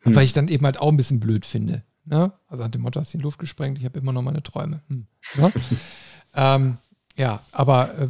Hm. 0.00 0.14
Weil 0.14 0.24
ich 0.24 0.32
dann 0.32 0.48
eben 0.48 0.64
halt 0.64 0.78
auch 0.78 0.88
ein 0.88 0.96
bisschen 0.96 1.20
blöd 1.20 1.46
finde. 1.46 1.84
Ne? 2.04 2.32
Also 2.48 2.64
hat 2.64 2.74
dem 2.74 2.82
Motto, 2.82 3.00
hast 3.00 3.14
du 3.14 3.18
die 3.18 3.24
Luft 3.24 3.38
gesprengt, 3.38 3.78
ich 3.78 3.84
habe 3.84 3.98
immer 3.98 4.12
noch 4.12 4.22
meine 4.22 4.42
Träume. 4.42 4.80
Hm. 4.88 5.06
Ne? 5.36 5.52
ähm, 6.34 6.78
ja, 7.16 7.40
aber 7.52 7.98
äh, 7.98 8.08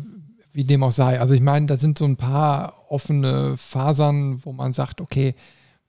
wie 0.52 0.64
dem 0.64 0.82
auch 0.82 0.92
sei. 0.92 1.20
Also 1.20 1.34
ich 1.34 1.40
meine, 1.40 1.66
da 1.66 1.76
sind 1.76 1.98
so 1.98 2.04
ein 2.04 2.16
paar 2.16 2.90
offene 2.90 3.56
Fasern, 3.56 4.44
wo 4.44 4.52
man 4.52 4.72
sagt, 4.72 5.00
okay, 5.00 5.34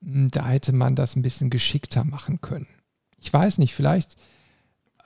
hm, 0.01 0.29
da 0.31 0.47
hätte 0.47 0.73
man 0.73 0.95
das 0.95 1.15
ein 1.15 1.21
bisschen 1.21 1.49
geschickter 1.49 2.03
machen 2.03 2.41
können. 2.41 2.67
Ich 3.17 3.31
weiß 3.31 3.57
nicht, 3.59 3.75
vielleicht. 3.75 4.17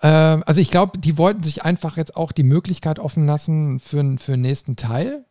Äh, 0.01 0.07
also 0.07 0.61
ich 0.61 0.72
glaube, 0.72 0.97
die 0.99 1.17
wollten 1.17 1.43
sich 1.43 1.63
einfach 1.63 1.97
jetzt 1.97 2.15
auch 2.15 2.31
die 2.31 2.43
Möglichkeit 2.43 2.99
offen 2.99 3.26
lassen 3.26 3.80
für, 3.80 4.17
für 4.17 4.31
den 4.31 4.41
nächsten 4.41 4.76
Teil. 4.76 5.26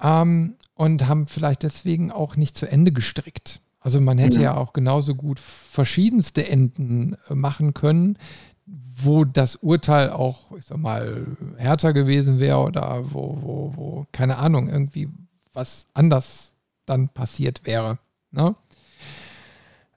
Ähm, 0.00 0.56
und 0.74 1.08
haben 1.08 1.26
vielleicht 1.26 1.62
deswegen 1.62 2.12
auch 2.12 2.36
nicht 2.36 2.56
zu 2.56 2.70
Ende 2.70 2.92
gestrickt. 2.92 3.60
Also 3.86 4.00
man 4.00 4.18
hätte 4.18 4.38
ja. 4.38 4.42
ja 4.42 4.56
auch 4.56 4.72
genauso 4.72 5.14
gut 5.14 5.38
verschiedenste 5.38 6.50
Enden 6.50 7.16
äh, 7.30 7.36
machen 7.36 7.72
können, 7.72 8.18
wo 8.66 9.24
das 9.24 9.54
Urteil 9.54 10.10
auch, 10.10 10.50
ich 10.58 10.64
sag 10.64 10.78
mal, 10.78 11.24
härter 11.56 11.92
gewesen 11.92 12.40
wäre 12.40 12.58
oder 12.58 13.04
wo, 13.12 13.38
wo, 13.40 13.72
wo, 13.76 14.06
keine 14.10 14.38
Ahnung, 14.38 14.68
irgendwie 14.68 15.08
was 15.52 15.86
anders 15.94 16.56
dann 16.84 17.10
passiert 17.10 17.64
wäre. 17.64 18.00
Ne? 18.32 18.56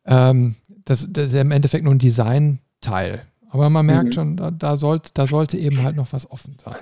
Ähm, 0.06 0.54
das, 0.86 1.08
das, 1.10 1.26
ist 1.26 1.34
ja 1.34 1.42
im 1.42 1.50
Endeffekt 1.50 1.84
nur 1.84 1.96
ein 1.96 1.98
Designteil. 1.98 3.26
Aber 3.50 3.72
man 3.72 3.88
merkt 3.88 4.10
mhm. 4.10 4.14
schon, 4.14 4.38
da, 4.38 4.52
da, 4.52 4.78
sollte, 4.78 5.10
da 5.16 5.26
sollte 5.26 5.58
eben 5.58 5.82
halt 5.82 5.96
noch 5.96 6.14
was 6.14 6.30
offen 6.30 6.58
sein. 6.64 6.78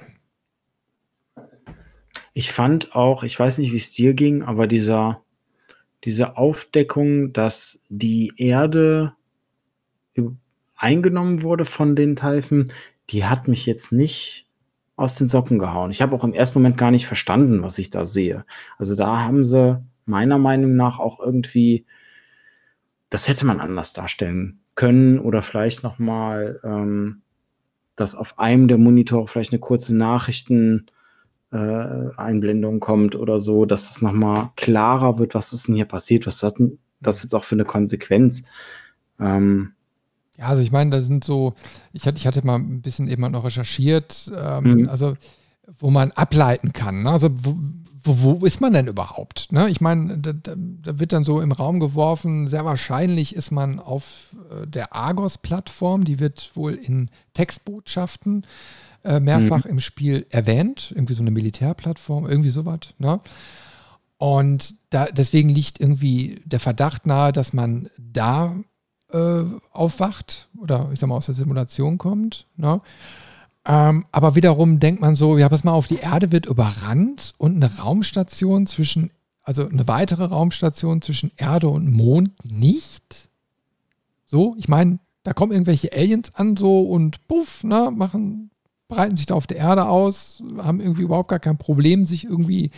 Ich 2.33 2.51
fand 2.51 2.93
auch, 2.97 3.23
ich 3.23 3.39
weiß 3.39 3.59
nicht, 3.59 3.71
wie 3.71 3.77
es 3.77 3.93
dir 3.93 4.13
ging, 4.13 4.43
aber 4.43 4.67
dieser, 4.67 5.21
diese 6.07 6.37
Aufdeckung, 6.37 7.33
dass 7.33 7.81
die 7.89 8.31
Erde 8.37 9.11
eingenommen 10.77 11.41
wurde 11.41 11.65
von 11.65 11.97
den 11.97 12.15
Teifen, 12.15 12.71
die 13.09 13.25
hat 13.25 13.49
mich 13.49 13.65
jetzt 13.65 13.91
nicht 13.91 14.47
aus 14.95 15.15
den 15.15 15.27
Socken 15.27 15.59
gehauen. 15.59 15.91
Ich 15.91 16.01
habe 16.01 16.15
auch 16.15 16.23
im 16.23 16.33
ersten 16.33 16.59
Moment 16.59 16.77
gar 16.77 16.91
nicht 16.91 17.07
verstanden, 17.07 17.61
was 17.61 17.77
ich 17.77 17.89
da 17.89 18.05
sehe. 18.05 18.45
Also 18.77 18.95
da 18.95 19.19
haben 19.19 19.43
sie 19.43 19.83
meiner 20.05 20.37
Meinung 20.37 20.77
nach 20.77 20.97
auch 20.97 21.19
irgendwie, 21.19 21.85
das 23.09 23.27
hätte 23.27 23.45
man 23.45 23.59
anders 23.59 23.91
darstellen 23.91 24.61
können 24.75 25.19
oder 25.19 25.41
vielleicht 25.41 25.83
noch 25.83 25.99
mal, 25.99 26.61
ähm, 26.63 27.21
dass 27.97 28.15
auf 28.15 28.39
einem 28.39 28.69
der 28.69 28.77
Monitore 28.77 29.27
vielleicht 29.27 29.51
eine 29.51 29.59
kurze 29.59 29.93
Nachrichten 29.93 30.85
Einblendung 31.49 32.79
kommt 32.79 33.15
oder 33.15 33.39
so, 33.39 33.65
dass 33.65 33.89
es 33.89 34.01
nochmal 34.01 34.49
klarer 34.55 35.17
wird, 35.17 35.33
was 35.33 35.53
ist 35.53 35.67
denn 35.67 35.75
hier 35.75 35.85
passiert, 35.85 36.27
was 36.27 36.43
hat 36.43 36.55
das 36.99 37.23
jetzt 37.23 37.33
auch 37.33 37.45
für 37.45 37.55
eine 37.55 37.65
Konsequenz. 37.65 38.43
Ähm, 39.19 39.71
ja, 40.37 40.45
also 40.45 40.61
ich 40.61 40.71
meine, 40.71 40.91
da 40.91 41.01
sind 41.01 41.23
so, 41.23 41.53
ich 41.93 42.05
hatte, 42.05 42.17
ich 42.17 42.27
hatte 42.27 42.45
mal 42.45 42.55
ein 42.55 42.81
bisschen 42.81 43.07
eben 43.07 43.29
noch 43.31 43.45
recherchiert, 43.45 44.31
ähm, 44.37 44.75
mhm. 44.75 44.89
also 44.89 45.15
wo 45.79 45.89
man 45.89 46.11
ableiten 46.11 46.73
kann, 46.73 47.03
ne? 47.03 47.11
also 47.11 47.29
wo, 47.31 47.55
wo, 48.03 48.41
wo 48.41 48.45
ist 48.45 48.61
man 48.61 48.73
denn 48.73 48.87
überhaupt? 48.87 49.51
Ne? 49.51 49.69
Ich 49.69 49.81
meine, 49.81 50.17
da, 50.17 50.33
da, 50.33 50.99
wird 50.99 51.13
dann 51.13 51.23
so 51.23 51.41
im 51.41 51.51
Raum 51.51 51.79
geworfen, 51.79 52.47
sehr 52.47 52.65
wahrscheinlich 52.65 53.35
ist 53.35 53.51
man 53.51 53.79
auf 53.79 54.35
äh, 54.51 54.67
der 54.67 54.93
Argos-Plattform, 54.93 56.03
die 56.03 56.19
wird 56.19 56.51
wohl 56.55 56.73
in 56.73 57.09
Textbotschaften 57.33 58.43
äh, 58.43 58.47
mehrfach 59.03 59.65
mhm. 59.65 59.71
im 59.71 59.79
Spiel 59.79 60.25
erwähnt, 60.29 60.91
irgendwie 60.95 61.13
so 61.13 61.23
eine 61.23 61.31
Militärplattform, 61.31 62.25
irgendwie 62.25 62.49
sowas. 62.49 62.79
Ne? 62.97 63.19
Und 64.17 64.75
da, 64.89 65.05
deswegen 65.05 65.49
liegt 65.49 65.79
irgendwie 65.79 66.41
der 66.45 66.59
Verdacht 66.59 67.05
nahe, 67.05 67.31
dass 67.31 67.53
man 67.53 67.89
da 67.97 68.55
äh, 69.11 69.43
aufwacht 69.71 70.49
oder 70.57 70.89
ich 70.91 70.99
sag 70.99 71.07
mal 71.07 71.17
aus 71.17 71.27
der 71.27 71.35
Simulation 71.35 71.97
kommt. 71.97 72.47
Ne? 72.55 72.81
Ähm, 73.65 74.05
aber 74.11 74.35
wiederum 74.35 74.79
denkt 74.79 75.01
man 75.01 75.15
so, 75.15 75.37
ja, 75.37 75.49
pass 75.49 75.63
mal 75.63 75.73
auf, 75.73 75.87
die 75.87 75.99
Erde 75.99 76.31
wird 76.31 76.45
überrannt 76.45 77.33
und 77.37 77.55
eine 77.55 77.77
Raumstation 77.77 78.65
zwischen, 78.65 79.11
also 79.43 79.67
eine 79.67 79.87
weitere 79.87 80.23
Raumstation 80.23 81.01
zwischen 81.01 81.31
Erde 81.35 81.67
und 81.67 81.91
Mond 81.91 82.31
nicht. 82.43 83.29
So, 84.25 84.55
ich 84.57 84.67
meine, 84.67 84.99
da 85.23 85.33
kommen 85.33 85.51
irgendwelche 85.51 85.91
Aliens 85.91 86.33
an 86.35 86.55
so 86.55 86.81
und 86.83 87.27
puff, 87.27 87.65
ne, 87.65 87.91
machen, 87.93 88.51
breiten 88.87 89.15
sich 89.15 89.25
da 89.25 89.35
auf 89.35 89.47
der 89.47 89.57
Erde 89.57 89.87
aus, 89.87 90.43
haben 90.57 90.79
irgendwie 90.79 91.03
überhaupt 91.03 91.29
gar 91.29 91.39
kein 91.39 91.57
Problem, 91.57 92.05
sich 92.05 92.25
irgendwie 92.25 92.71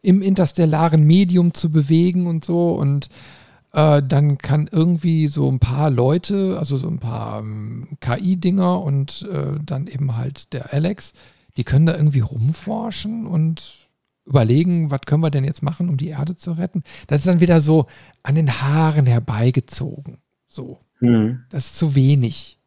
im 0.00 0.22
interstellaren 0.22 1.04
Medium 1.04 1.54
zu 1.54 1.70
bewegen 1.70 2.26
und 2.26 2.44
so 2.44 2.72
und 2.72 3.08
äh, 3.72 4.02
dann 4.02 4.38
kann 4.38 4.68
irgendwie 4.70 5.28
so 5.28 5.50
ein 5.50 5.58
paar 5.58 5.90
Leute, 5.90 6.56
also 6.58 6.76
so 6.76 6.88
ein 6.88 6.98
paar 6.98 7.40
ähm, 7.40 7.96
KI-Dinger 8.00 8.82
und 8.82 9.28
äh, 9.30 9.58
dann 9.64 9.86
eben 9.86 10.16
halt 10.16 10.52
der 10.52 10.72
Alex, 10.72 11.12
die 11.56 11.64
können 11.64 11.86
da 11.86 11.96
irgendwie 11.96 12.20
rumforschen 12.20 13.26
und 13.26 13.88
überlegen, 14.24 14.90
was 14.90 15.00
können 15.06 15.22
wir 15.22 15.30
denn 15.30 15.44
jetzt 15.44 15.62
machen, 15.62 15.88
um 15.88 15.96
die 15.96 16.08
Erde 16.08 16.36
zu 16.36 16.52
retten. 16.52 16.82
Das 17.06 17.18
ist 17.18 17.26
dann 17.26 17.40
wieder 17.40 17.60
so 17.60 17.86
an 18.22 18.34
den 18.34 18.60
Haaren 18.60 19.06
herbeigezogen. 19.06 20.18
So. 20.48 20.78
Mhm. 21.00 21.40
Das 21.50 21.66
ist 21.66 21.76
zu 21.76 21.94
wenig. 21.94 22.58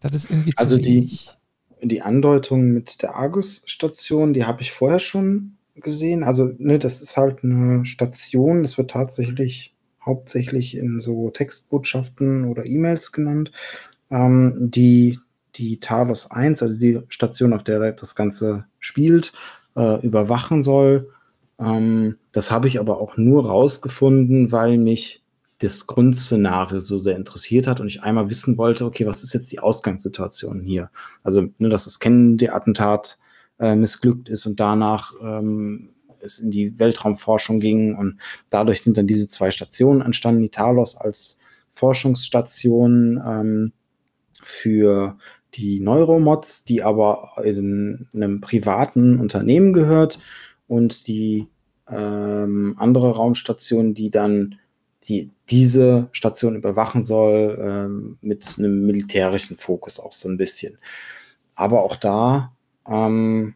Das 0.00 0.14
ist 0.14 0.30
irgendwie 0.30 0.52
zu 0.52 0.58
also 0.58 0.78
wenig. 0.78 1.30
Die, 1.30 1.45
die 1.82 2.02
Andeutung 2.02 2.72
mit 2.72 3.02
der 3.02 3.16
Argus-Station, 3.16 4.32
die 4.32 4.44
habe 4.44 4.62
ich 4.62 4.72
vorher 4.72 4.98
schon 4.98 5.56
gesehen. 5.74 6.22
Also, 6.22 6.52
ne, 6.58 6.78
das 6.78 7.02
ist 7.02 7.16
halt 7.16 7.44
eine 7.44 7.84
Station, 7.84 8.62
das 8.62 8.78
wird 8.78 8.90
tatsächlich 8.90 9.74
hauptsächlich 10.04 10.76
in 10.76 11.00
so 11.00 11.30
Textbotschaften 11.30 12.44
oder 12.44 12.64
E-Mails 12.64 13.12
genannt, 13.12 13.50
ähm, 14.10 14.54
die 14.58 15.18
die 15.56 15.80
Talos 15.80 16.30
1, 16.30 16.62
also 16.62 16.78
die 16.78 17.00
Station, 17.08 17.52
auf 17.52 17.64
der 17.64 17.92
das 17.92 18.14
Ganze 18.14 18.66
spielt, 18.78 19.32
äh, 19.74 20.04
überwachen 20.04 20.62
soll. 20.62 21.10
Ähm, 21.58 22.16
das 22.32 22.50
habe 22.50 22.68
ich 22.68 22.78
aber 22.78 23.00
auch 23.00 23.16
nur 23.16 23.46
rausgefunden, 23.46 24.52
weil 24.52 24.78
mich 24.78 25.22
das 25.58 25.86
Grundszenario 25.86 26.80
so 26.80 26.98
sehr 26.98 27.16
interessiert 27.16 27.66
hat 27.66 27.80
und 27.80 27.88
ich 27.88 28.02
einmal 28.02 28.28
wissen 28.28 28.58
wollte, 28.58 28.84
okay, 28.84 29.06
was 29.06 29.22
ist 29.22 29.32
jetzt 29.32 29.50
die 29.52 29.60
Ausgangssituation 29.60 30.60
hier? 30.60 30.90
Also, 31.22 31.48
ne, 31.58 31.68
dass 31.68 31.84
das 31.84 31.98
Kennedy-Attentat 31.98 33.18
äh, 33.58 33.74
missglückt 33.74 34.28
ist 34.28 34.46
und 34.46 34.60
danach 34.60 35.14
ähm, 35.22 35.94
es 36.20 36.38
in 36.38 36.50
die 36.50 36.78
Weltraumforschung 36.78 37.60
ging. 37.60 37.94
Und 37.94 38.18
dadurch 38.50 38.82
sind 38.82 38.98
dann 38.98 39.06
diese 39.06 39.28
zwei 39.28 39.50
Stationen 39.50 40.02
entstanden, 40.02 40.42
die 40.42 40.50
Talos 40.50 40.96
als 40.96 41.38
Forschungsstation 41.72 43.22
ähm, 43.24 43.72
für 44.42 45.16
die 45.54 45.80
Neuromods, 45.80 46.64
die 46.64 46.82
aber 46.82 47.32
in 47.42 48.08
einem 48.12 48.40
privaten 48.40 49.18
Unternehmen 49.20 49.72
gehört 49.72 50.18
und 50.68 51.06
die 51.06 51.48
ähm, 51.88 52.74
andere 52.78 53.12
Raumstation, 53.12 53.94
die 53.94 54.10
dann 54.10 54.56
die 55.08 55.30
diese 55.50 56.08
Station 56.12 56.56
überwachen 56.56 57.04
soll, 57.04 57.58
ähm, 57.60 58.18
mit 58.20 58.56
einem 58.58 58.86
militärischen 58.86 59.56
Fokus 59.56 60.00
auch 60.00 60.12
so 60.12 60.28
ein 60.28 60.36
bisschen. 60.36 60.78
Aber 61.54 61.82
auch 61.82 61.96
da 61.96 62.52
ähm, 62.88 63.54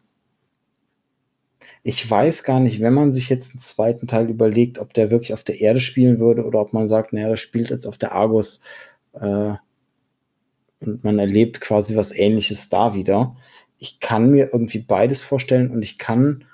ich 1.83 2.09
weiß 2.09 2.43
gar 2.43 2.59
nicht, 2.59 2.79
wenn 2.79 2.93
man 2.93 3.11
sich 3.11 3.29
jetzt 3.29 3.51
einen 3.53 3.61
zweiten 3.61 4.07
Teil 4.07 4.29
überlegt, 4.29 4.77
ob 4.79 4.93
der 4.93 5.09
wirklich 5.09 5.33
auf 5.33 5.43
der 5.43 5.61
Erde 5.61 5.79
spielen 5.79 6.19
würde 6.19 6.45
oder 6.45 6.59
ob 6.59 6.73
man 6.73 6.87
sagt, 6.87 7.13
naja, 7.13 7.29
der 7.29 7.37
spielt 7.37 7.69
jetzt 7.71 7.87
auf 7.87 7.97
der 7.97 8.11
Argus 8.11 8.61
äh, 9.13 9.53
und 10.79 11.03
man 11.03 11.19
erlebt 11.19 11.61
quasi 11.61 11.95
was 11.95 12.15
ähnliches 12.15 12.69
da 12.69 12.93
wieder. 12.93 13.35
Ich 13.79 13.99
kann 13.99 14.29
mir 14.29 14.49
irgendwie 14.53 14.79
beides 14.79 15.23
vorstellen 15.23 15.71
und 15.71 15.81
ich 15.81 15.97
kann 15.97 16.45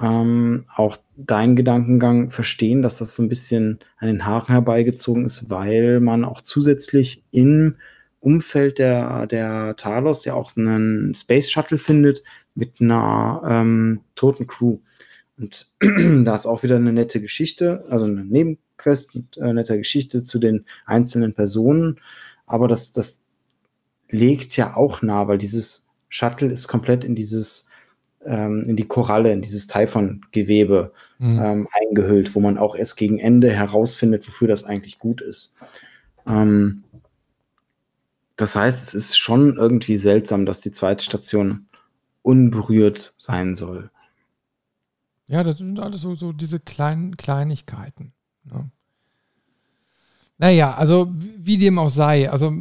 ähm, 0.00 0.66
auch 0.74 0.98
deinen 1.16 1.56
Gedankengang 1.56 2.30
verstehen, 2.30 2.82
dass 2.82 2.98
das 2.98 3.16
so 3.16 3.22
ein 3.22 3.28
bisschen 3.28 3.78
an 3.98 4.08
den 4.08 4.26
Haaren 4.26 4.48
herbeigezogen 4.48 5.24
ist, 5.24 5.48
weil 5.48 6.00
man 6.00 6.24
auch 6.24 6.40
zusätzlich 6.40 7.24
im 7.30 7.76
Umfeld 8.20 8.78
der, 8.78 9.26
der 9.26 9.76
Talos 9.76 10.24
ja 10.24 10.34
auch 10.34 10.56
einen 10.56 11.14
Space 11.14 11.50
Shuttle 11.50 11.78
findet 11.78 12.22
mit 12.54 12.80
einer 12.80 13.42
ähm, 13.46 14.00
toten 14.14 14.46
Crew. 14.46 14.78
Und 15.38 15.66
da 15.80 16.34
ist 16.34 16.46
auch 16.46 16.62
wieder 16.62 16.76
eine 16.76 16.92
nette 16.92 17.20
Geschichte, 17.20 17.84
also 17.88 18.06
eine 18.06 18.24
Nebenquest 18.24 19.14
mit 19.14 19.36
äh, 19.36 19.52
netter 19.52 19.76
Geschichte 19.76 20.24
zu 20.24 20.38
den 20.38 20.64
einzelnen 20.86 21.34
Personen. 21.34 22.00
Aber 22.46 22.68
das, 22.68 22.92
das 22.92 23.22
legt 24.08 24.56
ja 24.56 24.76
auch 24.76 25.02
nah, 25.02 25.28
weil 25.28 25.38
dieses 25.38 25.86
Shuttle 26.08 26.50
ist 26.50 26.68
komplett 26.68 27.04
in 27.04 27.14
dieses, 27.14 27.65
ähm, 28.26 28.62
in 28.64 28.76
die 28.76 28.86
Koralle, 28.86 29.32
in 29.32 29.42
dieses 29.42 29.66
Typhon-Gewebe 29.66 30.92
mhm. 31.18 31.40
ähm, 31.42 31.68
eingehüllt, 31.72 32.34
wo 32.34 32.40
man 32.40 32.58
auch 32.58 32.74
erst 32.74 32.96
gegen 32.96 33.18
Ende 33.18 33.52
herausfindet, 33.52 34.26
wofür 34.26 34.48
das 34.48 34.64
eigentlich 34.64 34.98
gut 34.98 35.20
ist. 35.20 35.54
Ähm, 36.26 36.84
das 38.36 38.54
heißt, 38.54 38.82
es 38.82 38.94
ist 38.94 39.18
schon 39.18 39.56
irgendwie 39.56 39.96
seltsam, 39.96 40.44
dass 40.44 40.60
die 40.60 40.72
zweite 40.72 41.04
Station 41.04 41.66
unberührt 42.22 43.14
sein 43.16 43.54
soll. 43.54 43.90
Ja, 45.28 45.42
das 45.42 45.58
sind 45.58 45.80
alles 45.80 46.02
so, 46.02 46.14
so 46.14 46.32
diese 46.32 46.60
kleinen 46.60 47.16
Kleinigkeiten. 47.16 48.12
Ne? 48.44 48.70
Naja, 50.38 50.74
also 50.74 51.12
wie 51.16 51.58
dem 51.58 51.78
auch 51.78 51.88
sei, 51.88 52.30
also 52.30 52.52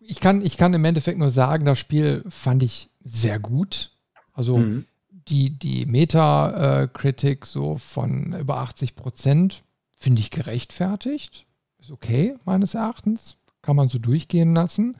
ich 0.00 0.20
kann, 0.20 0.42
ich 0.42 0.56
kann 0.56 0.74
im 0.74 0.84
Endeffekt 0.84 1.18
nur 1.18 1.30
sagen, 1.30 1.64
das 1.64 1.78
Spiel 1.78 2.24
fand 2.28 2.62
ich 2.62 2.90
sehr 3.04 3.38
gut. 3.38 3.93
Also 4.34 4.58
mhm. 4.58 4.84
die, 5.08 5.58
die 5.58 5.86
Meta-Kritik 5.86 7.46
so 7.46 7.78
von 7.78 8.34
über 8.38 8.58
80 8.58 8.96
Prozent 8.96 9.62
finde 9.94 10.20
ich 10.20 10.30
gerechtfertigt. 10.30 11.46
Ist 11.80 11.90
okay, 11.90 12.36
meines 12.44 12.74
Erachtens 12.74 13.36
kann 13.62 13.76
man 13.76 13.88
so 13.88 13.98
durchgehen 13.98 14.54
lassen. 14.54 14.96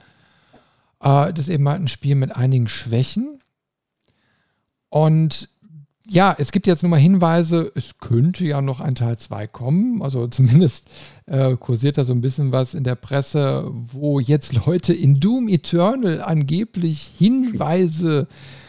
Äh, 1.00 1.32
das 1.32 1.40
ist 1.40 1.48
eben 1.50 1.68
halt 1.68 1.82
ein 1.82 1.88
Spiel 1.88 2.14
mit 2.14 2.34
einigen 2.34 2.68
Schwächen. 2.68 3.40
Und 4.88 5.50
ja, 6.06 6.36
es 6.38 6.52
gibt 6.52 6.66
jetzt 6.66 6.82
nur 6.82 6.90
mal 6.90 7.00
Hinweise, 7.00 7.72
es 7.74 7.98
könnte 7.98 8.44
ja 8.44 8.60
noch 8.60 8.80
ein 8.80 8.94
Teil 8.94 9.18
2 9.18 9.46
kommen. 9.46 10.02
Also 10.02 10.26
zumindest 10.28 10.88
äh, 11.26 11.56
kursiert 11.56 11.98
da 11.98 12.04
so 12.04 12.12
ein 12.12 12.20
bisschen 12.20 12.52
was 12.52 12.74
in 12.74 12.84
der 12.84 12.94
Presse, 12.94 13.70
wo 13.72 14.20
jetzt 14.20 14.52
Leute 14.66 14.92
in 14.92 15.20
Doom 15.20 15.48
Eternal 15.48 16.22
angeblich 16.22 17.12
Hinweise 17.18 18.28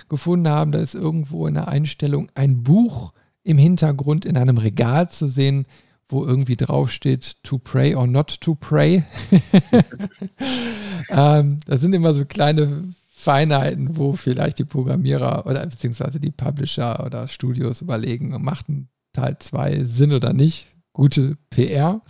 gefunden 0.09 0.47
haben. 0.47 0.71
Da 0.71 0.79
ist 0.79 0.95
irgendwo 0.95 1.47
in 1.47 1.55
der 1.55 1.67
Einstellung 1.67 2.29
ein 2.35 2.63
Buch 2.63 3.13
im 3.43 3.57
Hintergrund 3.57 4.25
in 4.25 4.37
einem 4.37 4.57
Regal 4.57 5.09
zu 5.09 5.27
sehen, 5.27 5.65
wo 6.09 6.23
irgendwie 6.23 6.55
draufsteht, 6.55 7.43
to 7.43 7.57
pray 7.57 7.95
or 7.95 8.07
not 8.07 8.39
to 8.41 8.55
pray. 8.55 9.03
ähm, 11.09 11.59
das 11.65 11.81
sind 11.81 11.93
immer 11.93 12.13
so 12.13 12.25
kleine 12.25 12.83
Feinheiten, 13.09 13.97
wo 13.97 14.13
vielleicht 14.13 14.59
die 14.59 14.65
Programmierer 14.65 15.45
oder 15.47 15.65
beziehungsweise 15.65 16.19
die 16.19 16.31
Publisher 16.31 17.03
oder 17.05 17.27
Studios 17.27 17.81
überlegen, 17.81 18.39
macht 18.41 18.69
ein 18.69 18.87
Teil 19.13 19.37
2 19.39 19.85
Sinn 19.85 20.13
oder 20.13 20.33
nicht. 20.33 20.67
Gute 20.93 21.37
PR. 21.49 22.01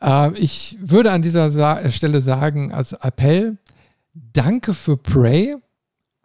Ähm, 0.00 0.34
ich 0.36 0.78
würde 0.80 1.10
an 1.10 1.22
dieser 1.22 1.50
Sa 1.50 1.90
Stelle 1.90 2.22
sagen, 2.22 2.72
als 2.72 2.92
Appell, 2.92 3.58
danke 4.14 4.74
für 4.74 4.96
Prey, 4.96 5.56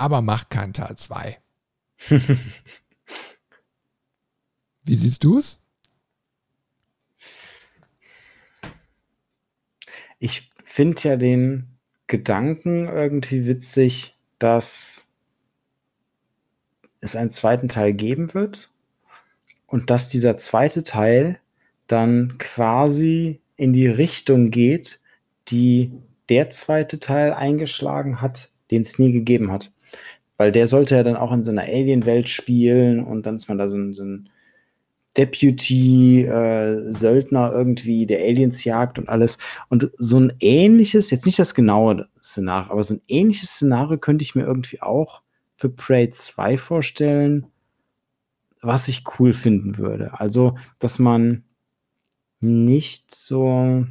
aber 0.03 0.21
mach 0.21 0.49
keinen 0.49 0.73
Teil 0.73 0.97
2. 0.97 1.37
Wie 4.83 4.95
siehst 4.95 5.23
du 5.23 5.37
es? 5.37 5.61
Ich 10.19 10.51
finde 10.65 11.01
ja 11.03 11.15
den 11.15 11.69
Gedanken 12.07 12.89
irgendwie 12.89 13.47
witzig, 13.47 14.17
dass 14.39 15.13
es 16.99 17.15
einen 17.15 17.31
zweiten 17.31 17.69
Teil 17.69 17.93
geben 17.93 18.33
wird 18.33 18.71
und 19.67 19.89
dass 19.89 20.09
dieser 20.09 20.35
zweite 20.37 20.83
Teil 20.83 21.39
dann 21.87 22.37
quasi 22.39 23.39
in 23.55 23.71
die 23.71 23.87
Richtung 23.87 24.51
geht, 24.51 24.99
die 25.47 25.93
der 26.27 26.49
zweite 26.49 26.99
Teil 26.99 27.33
eingeschlagen 27.33 28.19
hat, 28.19 28.49
den 28.69 28.81
es 28.83 28.99
nie 28.99 29.11
gegeben 29.11 29.51
hat. 29.51 29.72
Weil 30.43 30.51
der 30.51 30.67
sollte 30.67 30.97
ja 30.97 31.03
dann 31.03 31.15
auch 31.15 31.31
in 31.31 31.41
so 31.41 31.51
einer 31.51 31.61
Alien-Welt 31.61 32.27
spielen 32.27 33.01
und 33.01 33.25
dann 33.25 33.35
ist 33.35 33.47
man 33.47 33.57
da 33.57 33.69
so 33.69 33.77
ein, 33.77 33.93
so 33.93 34.03
ein 34.03 34.27
Deputy-Söldner 35.15 37.49
äh, 37.49 37.55
irgendwie, 37.55 38.05
der 38.05 38.19
Aliens 38.19 38.65
jagt 38.65 38.99
und 38.99 39.07
alles. 39.07 39.37
Und 39.69 39.89
so 39.97 40.19
ein 40.19 40.33
ähnliches, 40.41 41.11
jetzt 41.11 41.25
nicht 41.25 41.39
das 41.39 41.55
genaue 41.55 42.09
Szenario, 42.21 42.73
aber 42.73 42.83
so 42.83 42.95
ein 42.95 43.01
ähnliches 43.07 43.51
Szenario 43.51 43.97
könnte 43.97 44.23
ich 44.23 44.35
mir 44.35 44.43
irgendwie 44.43 44.81
auch 44.81 45.21
für 45.55 45.69
Prey 45.69 46.11
2 46.11 46.57
vorstellen, 46.57 47.47
was 48.59 48.89
ich 48.89 49.05
cool 49.17 49.31
finden 49.31 49.77
würde. 49.77 50.19
Also, 50.19 50.57
dass 50.77 50.99
man 50.99 51.45
nicht 52.41 53.15
so, 53.15 53.85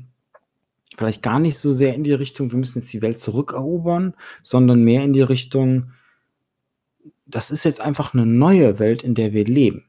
vielleicht 0.99 1.23
gar 1.23 1.39
nicht 1.39 1.59
so 1.59 1.73
sehr 1.73 1.95
in 1.95 2.05
die 2.05 2.13
Richtung, 2.13 2.53
wir 2.53 2.59
müssen 2.59 2.81
jetzt 2.81 2.93
die 2.93 3.01
Welt 3.01 3.21
zurückerobern, 3.21 4.13
sondern 4.43 4.85
mehr 4.85 5.03
in 5.03 5.15
die 5.15 5.23
Richtung, 5.23 5.93
das 7.35 7.51
ist 7.51 7.65
jetzt 7.65 7.81
einfach 7.81 8.15
eine 8.15 8.27
neue 8.27 8.79
Welt, 8.79 9.03
in 9.03 9.15
der 9.15 9.33
wir 9.33 9.45
leben. 9.45 9.85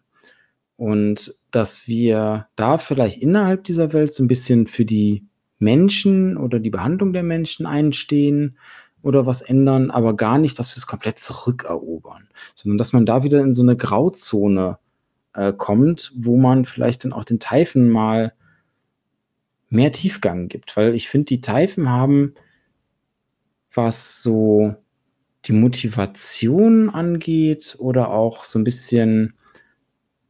Und 0.75 1.35
dass 1.51 1.87
wir 1.87 2.47
da 2.55 2.77
vielleicht 2.77 3.21
innerhalb 3.21 3.63
dieser 3.63 3.93
Welt 3.93 4.13
so 4.13 4.23
ein 4.23 4.27
bisschen 4.27 4.65
für 4.65 4.85
die 4.85 5.27
Menschen 5.59 6.35
oder 6.35 6.59
die 6.59 6.71
Behandlung 6.71 7.13
der 7.13 7.23
Menschen 7.23 7.65
einstehen 7.65 8.57
oder 9.01 9.25
was 9.25 9.41
ändern, 9.41 9.91
aber 9.91 10.15
gar 10.15 10.37
nicht, 10.37 10.57
dass 10.57 10.71
wir 10.71 10.77
es 10.77 10.87
komplett 10.87 11.19
zurückerobern, 11.19 12.27
sondern 12.55 12.77
dass 12.77 12.93
man 12.93 13.05
da 13.05 13.23
wieder 13.23 13.41
in 13.41 13.53
so 13.53 13.61
eine 13.61 13.75
Grauzone 13.75 14.79
äh, 15.33 15.53
kommt, 15.53 16.11
wo 16.15 16.37
man 16.37 16.65
vielleicht 16.65 17.03
dann 17.03 17.13
auch 17.13 17.23
den 17.23 17.39
Teifen 17.39 17.89
mal 17.89 18.33
mehr 19.69 19.91
Tiefgang 19.91 20.47
gibt, 20.47 20.75
weil 20.77 20.95
ich 20.95 21.09
finde, 21.09 21.25
die 21.25 21.41
Teifen 21.41 21.89
haben, 21.89 22.33
was 23.73 24.21
so 24.21 24.75
die 25.45 25.53
Motivation 25.53 26.89
angeht 26.89 27.75
oder 27.79 28.11
auch 28.11 28.43
so 28.43 28.59
ein 28.59 28.63
bisschen 28.63 29.33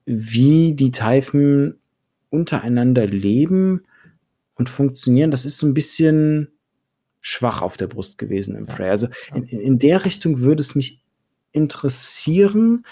wie 0.05 0.73
die 0.73 0.91
Teifen 0.91 1.79
untereinander 2.29 3.05
leben 3.05 3.83
und 4.55 4.69
funktionieren, 4.69 5.31
das 5.31 5.45
ist 5.45 5.59
so 5.59 5.67
ein 5.67 5.73
bisschen 5.73 6.49
schwach 7.21 7.61
auf 7.61 7.77
der 7.77 7.87
Brust 7.87 8.17
gewesen 8.17 8.55
im 8.55 8.65
Prey. 8.65 8.89
Also 8.89 9.07
in, 9.33 9.45
in 9.45 9.77
der 9.77 10.03
Richtung 10.03 10.39
würde 10.39 10.61
es 10.61 10.75
mich 10.75 11.01
interessieren. 11.51 12.85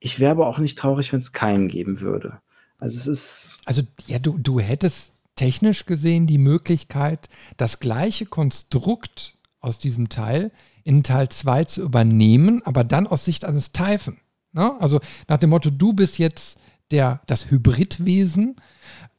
Ich 0.00 0.18
wäre 0.18 0.32
aber 0.32 0.48
auch 0.48 0.58
nicht 0.58 0.78
traurig, 0.78 1.12
wenn 1.12 1.20
es 1.20 1.32
keinen 1.32 1.68
geben 1.68 2.00
würde. 2.00 2.40
Also 2.78 2.96
es 2.96 3.06
ist. 3.06 3.58
Also 3.66 3.82
ja, 4.06 4.18
du, 4.18 4.38
du 4.38 4.58
hättest 4.58 5.12
technisch 5.36 5.86
gesehen 5.86 6.26
die 6.26 6.38
Möglichkeit, 6.38 7.28
das 7.56 7.78
gleiche 7.78 8.26
Konstrukt 8.26 9.38
aus 9.60 9.78
diesem 9.78 10.08
Teil 10.08 10.50
in 10.84 11.02
Teil 11.02 11.28
2 11.28 11.64
zu 11.64 11.82
übernehmen, 11.82 12.62
aber 12.64 12.84
dann 12.84 13.06
aus 13.06 13.24
Sicht 13.24 13.44
eines 13.44 13.72
Teifen. 13.72 14.18
Ne? 14.52 14.72
Also 14.80 15.00
nach 15.28 15.38
dem 15.38 15.50
Motto, 15.50 15.70
du 15.70 15.92
bist 15.92 16.18
jetzt 16.18 16.58
der, 16.90 17.20
das 17.26 17.50
Hybridwesen, 17.50 18.56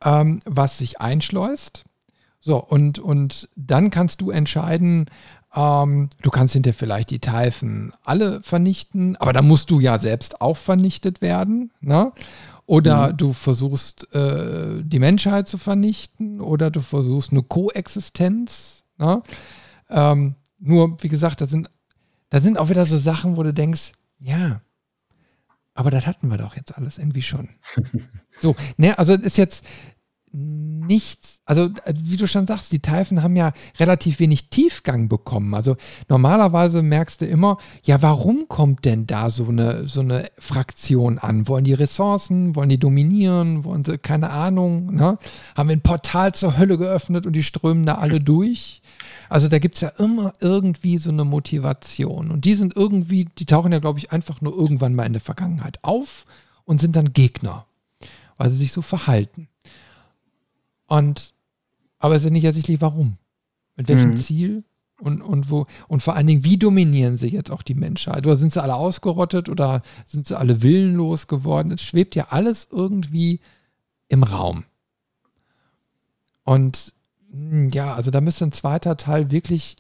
ähm, 0.03 0.39
was 0.45 0.77
sich 0.77 0.99
einschleust. 0.99 1.83
So, 2.41 2.57
und, 2.57 2.99
und 2.99 3.49
dann 3.55 3.91
kannst 3.91 4.21
du 4.21 4.31
entscheiden, 4.31 5.05
ähm, 5.55 6.09
du 6.21 6.29
kannst 6.29 6.53
hinterher 6.53 6.77
vielleicht 6.77 7.11
die 7.11 7.19
Teifen 7.19 7.93
alle 8.03 8.41
vernichten, 8.41 9.15
aber 9.17 9.33
dann 9.33 9.47
musst 9.47 9.69
du 9.69 9.79
ja 9.79 9.99
selbst 9.99 10.41
auch 10.41 10.57
vernichtet 10.57 11.21
werden. 11.21 11.71
Ne? 11.81 12.11
Oder 12.65 13.09
mhm. 13.09 13.17
du 13.17 13.33
versuchst, 13.33 14.13
äh, 14.15 14.81
die 14.81 14.99
Menschheit 14.99 15.47
zu 15.47 15.57
vernichten, 15.57 16.41
oder 16.41 16.71
du 16.71 16.81
versuchst 16.81 17.31
eine 17.31 17.43
Koexistenz. 17.43 18.83
Ne? 18.97 19.21
Ähm, 19.91 20.35
nur, 20.59 21.01
wie 21.01 21.09
gesagt, 21.09 21.41
da 21.41 21.45
sind, 21.45 21.69
da 22.29 22.39
sind 22.39 22.57
auch 22.57 22.69
wieder 22.69 22.85
so 22.85 22.97
Sachen, 22.97 23.37
wo 23.37 23.43
du 23.43 23.53
denkst, 23.53 23.91
ja, 24.19 24.61
aber 25.73 25.91
das 25.91 26.05
hatten 26.05 26.29
wir 26.29 26.37
doch 26.37 26.55
jetzt 26.55 26.77
alles 26.77 26.97
irgendwie 26.97 27.21
schon. 27.21 27.49
so, 28.39 28.55
ne, 28.77 28.97
also 28.97 29.13
ist 29.13 29.37
jetzt 29.37 29.65
nichts, 30.33 31.41
also 31.45 31.69
wie 32.03 32.15
du 32.15 32.25
schon 32.25 32.47
sagst, 32.47 32.71
die 32.71 32.79
Teifen 32.79 33.21
haben 33.21 33.35
ja 33.35 33.51
relativ 33.79 34.19
wenig 34.19 34.49
Tiefgang 34.49 35.09
bekommen. 35.09 35.53
Also 35.53 35.75
normalerweise 36.07 36.81
merkst 36.81 37.21
du 37.21 37.25
immer, 37.25 37.57
ja, 37.83 38.01
warum 38.01 38.47
kommt 38.47 38.85
denn 38.85 39.07
da 39.07 39.29
so 39.29 39.47
eine, 39.47 39.87
so 39.87 39.99
eine 39.99 40.29
Fraktion 40.37 41.19
an? 41.19 41.47
Wollen 41.47 41.65
die 41.65 41.73
Ressourcen, 41.73 42.55
wollen 42.55 42.69
die 42.69 42.79
dominieren, 42.79 43.65
wollen 43.65 43.83
sie, 43.83 43.97
keine 43.97 44.29
Ahnung, 44.29 44.95
ne? 44.95 45.17
Haben 45.55 45.69
wir 45.69 45.75
ein 45.75 45.81
Portal 45.81 46.33
zur 46.33 46.57
Hölle 46.57 46.77
geöffnet 46.77 47.25
und 47.25 47.33
die 47.33 47.43
strömen 47.43 47.85
da 47.85 47.95
alle 47.95 48.21
durch? 48.21 48.81
Also 49.27 49.47
da 49.47 49.59
gibt 49.59 49.75
es 49.75 49.81
ja 49.81 49.89
immer 49.97 50.33
irgendwie 50.39 50.97
so 50.97 51.09
eine 51.09 51.25
Motivation. 51.25 52.31
Und 52.31 52.45
die 52.45 52.55
sind 52.55 52.75
irgendwie, 52.75 53.25
die 53.37 53.45
tauchen 53.45 53.71
ja, 53.71 53.79
glaube 53.79 53.99
ich, 53.99 54.11
einfach 54.11 54.39
nur 54.41 54.55
irgendwann 54.55 54.95
mal 54.95 55.05
in 55.05 55.13
der 55.13 55.21
Vergangenheit 55.21 55.79
auf 55.83 56.25
und 56.63 56.79
sind 56.79 56.95
dann 56.95 57.13
Gegner, 57.13 57.65
weil 58.37 58.49
sie 58.49 58.57
sich 58.57 58.71
so 58.71 58.81
verhalten. 58.81 59.47
Und 60.91 61.33
aber 61.99 62.17
es 62.17 62.25
ist 62.25 62.31
nicht 62.31 62.43
ersichtlich, 62.43 62.81
warum. 62.81 63.15
Mit 63.77 63.87
welchem 63.87 64.09
mhm. 64.09 64.17
Ziel 64.17 64.63
und, 64.99 65.21
und 65.21 65.49
wo 65.49 65.67
und 65.87 66.03
vor 66.03 66.17
allen 66.17 66.27
Dingen, 66.27 66.43
wie 66.43 66.57
dominieren 66.57 67.15
sie 67.15 67.29
jetzt 67.29 67.49
auch 67.49 67.61
die 67.61 67.75
Menschheit? 67.75 68.25
Oder 68.27 68.35
sind 68.35 68.51
sie 68.51 68.61
alle 68.61 68.75
ausgerottet 68.75 69.47
oder 69.47 69.83
sind 70.05 70.27
sie 70.27 70.37
alle 70.37 70.63
willenlos 70.63 71.27
geworden? 71.27 71.71
Es 71.71 71.81
schwebt 71.81 72.13
ja 72.13 72.27
alles 72.31 72.67
irgendwie 72.69 73.39
im 74.09 74.23
Raum. 74.23 74.65
Und 76.43 76.91
hm, 77.31 77.69
ja, 77.69 77.95
also 77.95 78.11
da 78.11 78.19
müsste 78.19 78.43
ein 78.43 78.51
zweiter 78.51 78.97
Teil 78.97 79.31
wirklich, 79.31 79.77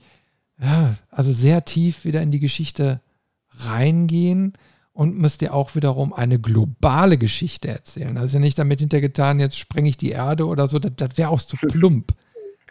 ja, 0.61 0.95
also 1.09 1.33
sehr 1.33 1.65
tief 1.65 2.05
wieder 2.05 2.21
in 2.21 2.31
die 2.31 2.39
Geschichte 2.39 3.01
reingehen 3.49 4.53
und 5.01 5.17
müsste 5.17 5.51
auch 5.51 5.73
wiederum 5.73 6.13
eine 6.13 6.39
globale 6.39 7.17
Geschichte 7.17 7.69
erzählen. 7.69 8.19
Also 8.19 8.37
ja 8.37 8.39
nicht 8.43 8.59
damit 8.59 8.81
hintergetan, 8.81 9.39
jetzt 9.39 9.57
sprenge 9.57 9.89
ich 9.89 9.97
die 9.97 10.11
Erde 10.11 10.45
oder 10.45 10.67
so, 10.67 10.77
das, 10.77 10.91
das 10.95 11.17
wäre 11.17 11.29
auch 11.29 11.41
zu 11.41 11.57
plump. 11.57 12.13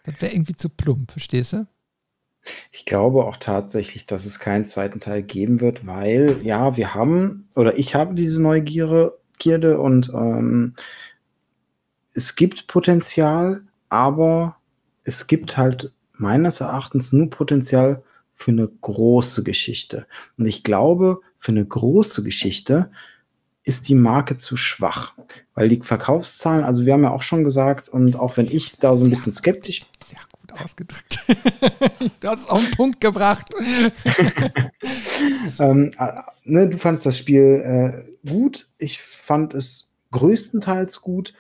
Das 0.05 0.23
wäre 0.23 0.33
irgendwie 0.33 0.55
zu 0.55 0.69
plump, 0.69 1.11
verstehst 1.11 1.55
du? 1.55 1.67
Ich 2.71 2.87
glaube 2.87 3.25
auch 3.25 3.37
tatsächlich, 3.37 4.07
dass 4.07 4.27
es 4.27 4.39
keinen 4.39 4.65
zweiten 4.65 5.01
Teil 5.01 5.25
geben 5.25 5.61
wird, 5.61 5.89
weil 5.89 6.39
ja, 6.45 6.77
wir 6.77 6.95
haben 6.95 7.49
oder 7.57 7.77
ich 7.77 7.97
habe 7.97 8.15
diese 8.15 8.41
Neugierde 8.41 9.81
und 9.81 10.13
ähm, 10.15 10.75
es 12.15 12.37
gibt 12.37 12.69
Potenzial, 12.69 13.63
aber 13.89 14.55
es 15.03 15.27
gibt 15.27 15.57
halt 15.57 15.93
meines 16.13 16.61
Erachtens 16.61 17.13
nur 17.13 17.29
Potenzial 17.29 18.05
für 18.35 18.53
eine 18.53 18.69
große 18.69 19.43
Geschichte. 19.43 20.07
Und 20.39 20.47
ich 20.47 20.63
glaube, 20.63 21.23
für 21.41 21.51
eine 21.51 21.65
große 21.65 22.23
Geschichte 22.23 22.93
ist 23.65 23.89
die 23.89 23.97
Marke 23.97 24.37
zu 24.37 24.57
schwach, 24.57 25.15
weil 25.55 25.69
die 25.69 25.81
Verkaufszahlen, 25.81 26.65
also 26.65 26.87
wir 26.87 26.93
haben 26.93 27.03
ja 27.03 27.11
auch 27.11 27.23
schon 27.23 27.43
gesagt, 27.43 27.89
und 27.89 28.15
auch 28.15 28.37
wenn 28.37 28.47
ich 28.47 28.77
da 28.77 28.95
so 28.95 29.05
ein 29.05 29.11
bisschen 29.11 29.33
skeptisch 29.33 29.81
sehr 30.09 30.21
gut 30.31 30.53
ausgedrückt. 30.61 31.19
du 32.21 32.29
hast 32.29 32.43
es 32.43 32.49
auf 32.49 32.65
den 32.65 32.77
Punkt 32.77 33.01
gebracht. 33.01 33.53
ähm, 35.59 35.91
äh, 35.99 36.13
ne, 36.45 36.69
du 36.69 36.79
fandest 36.79 37.07
das 37.07 37.19
Spiel 37.19 37.43
äh, 37.43 38.29
gut. 38.29 38.69
Ich 38.79 39.01
fand 39.01 39.53
es 39.53 39.95
größtenteils 40.13 41.03
gut 41.03 41.35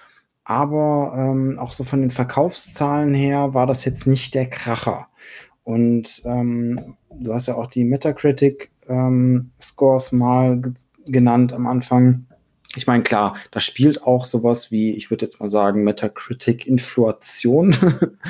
aber 0.51 1.14
ähm, 1.16 1.60
auch 1.60 1.72
so 1.72 1.85
von 1.85 2.01
den 2.01 2.10
Verkaufszahlen 2.10 3.14
her 3.14 3.55
war 3.55 3.68
das 3.68 3.85
jetzt 3.85 4.09
nicht 4.09 4.35
der 4.35 4.51
Kracher. 4.51 5.06
Und 5.62 6.22
ähm, 6.24 6.97
du 7.09 7.32
hast 7.32 7.47
ja 7.47 7.55
auch 7.55 7.68
die 7.68 7.85
Metacritic-Scores 7.85 8.80
ähm, 8.91 9.53
mal 10.12 10.61
genannt 11.07 11.53
am 11.53 11.67
Anfang. 11.67 12.27
Ich 12.77 12.87
meine, 12.87 13.03
klar, 13.03 13.37
da 13.51 13.59
spielt 13.59 14.05
auch 14.05 14.25
sowas 14.25 14.71
wie, 14.71 14.93
ich 14.93 15.11
würde 15.11 15.25
jetzt 15.25 15.41
mal 15.41 15.49
sagen, 15.49 15.83
Metacritic-Inflation, 15.83 17.75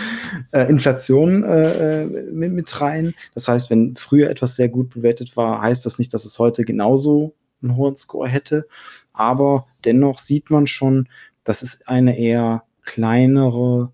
äh, 0.52 0.68
Inflation 0.70 1.44
äh, 1.44 2.02
äh, 2.02 2.06
mit, 2.06 2.52
mit 2.52 2.80
rein. 2.80 3.14
Das 3.34 3.48
heißt, 3.48 3.68
wenn 3.68 3.96
früher 3.96 4.30
etwas 4.30 4.56
sehr 4.56 4.68
gut 4.68 4.90
bewertet 4.90 5.36
war, 5.36 5.60
heißt 5.60 5.84
das 5.84 5.98
nicht, 5.98 6.14
dass 6.14 6.24
es 6.24 6.38
heute 6.38 6.64
genauso 6.64 7.34
einen 7.62 7.76
hohen 7.76 7.96
Score 7.96 8.28
hätte. 8.28 8.66
Aber 9.12 9.66
dennoch 9.84 10.18
sieht 10.18 10.50
man 10.50 10.66
schon, 10.66 11.08
das 11.44 11.62
ist 11.62 11.88
eine 11.88 12.18
eher 12.18 12.64
kleinere, 12.82 13.92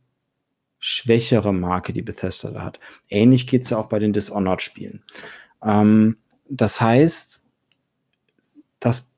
schwächere 0.79 1.53
Marke, 1.53 1.93
die 1.93 2.03
Bethesda 2.03 2.51
da 2.51 2.63
hat. 2.63 2.79
Ähnlich 3.09 3.49
geht 3.49 3.63
es 3.63 3.71
ja 3.71 3.79
auch 3.79 3.89
bei 3.89 3.99
den 3.99 4.13
Dishonored-Spielen. 4.13 5.03
Ähm, 5.65 6.19
das 6.49 6.81
heißt, 6.81 7.43
dass 8.81 9.11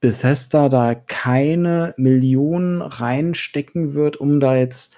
Bethesda 0.00 0.68
da 0.68 0.94
keine 0.94 1.94
Millionen 1.96 2.82
reinstecken 2.82 3.94
wird, 3.94 4.16
um 4.16 4.40
da 4.40 4.56
jetzt 4.56 4.96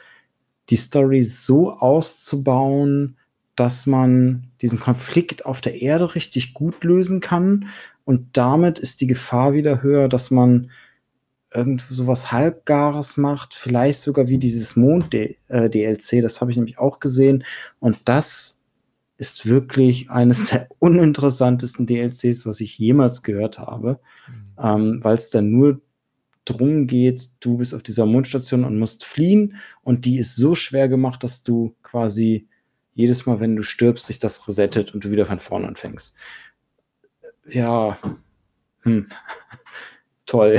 die 0.71 0.77
Story 0.77 1.23
so 1.23 1.73
auszubauen, 1.73 3.17
dass 3.57 3.87
man 3.87 4.51
diesen 4.61 4.81
Konflikt 4.81 5.47
auf 5.47 5.61
der 5.61 5.81
Erde 5.81 6.15
richtig 6.15 6.55
gut 6.55 6.85
lösen 6.85 7.21
kann. 7.21 7.69
Und 8.05 8.37
damit 8.37 8.79
ist 8.79 9.01
die 9.01 9.07
Gefahr 9.07 9.53
wieder 9.53 9.83
höher, 9.83 10.09
dass 10.09 10.31
man 10.31 10.71
irgend 11.53 11.81
sowas 11.81 12.31
Halbgares 12.31 13.17
macht, 13.17 13.55
vielleicht 13.55 14.01
sogar 14.01 14.29
wie 14.29 14.39
dieses 14.39 14.77
Mond-DLC, 14.77 16.13
äh, 16.13 16.23
das 16.23 16.41
habe 16.41 16.51
ich 16.51 16.57
nämlich 16.57 16.79
auch 16.79 17.01
gesehen. 17.01 17.45
Und 17.81 17.99
das 18.05 18.58
ist 19.19 19.47
wirklich 19.47 20.11
eines 20.11 20.47
der 20.47 20.69
uninteressantesten 20.79 21.87
DLCs, 21.87 22.47
was 22.47 22.61
ich 22.61 22.79
jemals 22.79 23.23
gehört 23.23 23.59
habe, 23.59 24.01
mhm. 24.29 24.45
ähm, 24.63 25.05
weil 25.05 25.19
es 25.19 25.31
dann 25.31 25.51
nur 25.51 25.81
drum 26.45 26.87
geht, 26.87 27.29
du 27.41 27.59
bist 27.59 27.75
auf 27.75 27.83
dieser 27.83 28.07
Mondstation 28.07 28.65
und 28.65 28.79
musst 28.79 29.05
fliehen 29.05 29.57
und 29.83 30.07
die 30.07 30.19
ist 30.19 30.37
so 30.37 30.55
schwer 30.55 30.89
gemacht, 30.89 31.23
dass 31.23 31.43
du 31.43 31.77
quasi 31.83 32.49
jedes 32.95 33.27
Mal, 33.27 33.39
wenn 33.39 33.55
du 33.55 33.63
stirbst, 33.63 34.07
sich 34.07 34.19
das 34.19 34.49
resettet 34.49 34.95
und 34.95 35.05
du 35.05 35.11
wieder 35.11 35.27
von 35.27 35.39
vorne 35.39 35.69
anfängst. 35.69 36.17
Ja, 37.49 37.99
hm. 38.81 39.07
toll. 40.27 40.59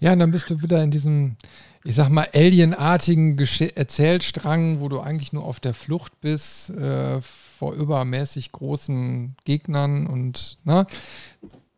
Ja, 0.00 0.12
und 0.12 0.18
dann 0.18 0.30
bist 0.30 0.50
du 0.50 0.62
wieder 0.62 0.82
in 0.82 0.90
diesem, 0.90 1.36
ich 1.84 1.94
sag 1.94 2.10
mal, 2.10 2.28
alienartigen 2.32 3.36
Gesch 3.36 3.60
Erzählstrang, 3.60 4.80
wo 4.80 4.88
du 4.88 5.00
eigentlich 5.00 5.32
nur 5.32 5.44
auf 5.44 5.60
der 5.60 5.74
Flucht 5.74 6.20
bist 6.20 6.70
äh, 6.70 7.20
vor 7.20 7.74
übermäßig 7.74 8.52
großen 8.52 9.36
Gegnern 9.44 10.06
und 10.06 10.58
ne, 10.64 10.86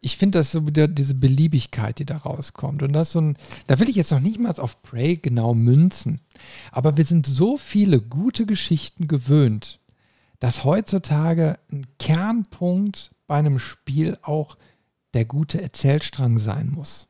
ich 0.04 0.18
finde 0.18 0.38
das 0.38 0.52
so 0.52 0.66
wieder 0.66 0.86
diese 0.86 1.14
Beliebigkeit, 1.14 1.98
die 1.98 2.04
da 2.04 2.18
rauskommt. 2.18 2.82
Und 2.82 2.92
das 2.92 3.12
so 3.12 3.20
ein, 3.22 3.38
da 3.66 3.78
will 3.78 3.88
ich 3.88 3.96
jetzt 3.96 4.12
noch 4.12 4.20
nicht 4.20 4.38
mal 4.38 4.54
auf 4.58 4.82
Prey 4.82 5.16
genau 5.16 5.54
münzen. 5.54 6.20
Aber 6.72 6.98
wir 6.98 7.06
sind 7.06 7.26
so 7.26 7.56
viele 7.56 8.00
gute 8.00 8.44
Geschichten 8.44 9.08
gewöhnt, 9.08 9.80
dass 10.40 10.64
heutzutage 10.64 11.58
ein 11.72 11.86
Kernpunkt 11.98 13.12
bei 13.26 13.36
einem 13.36 13.58
Spiel 13.58 14.18
auch 14.20 14.58
der 15.14 15.24
gute 15.24 15.62
Erzählstrang 15.62 16.38
sein 16.38 16.70
muss. 16.70 17.08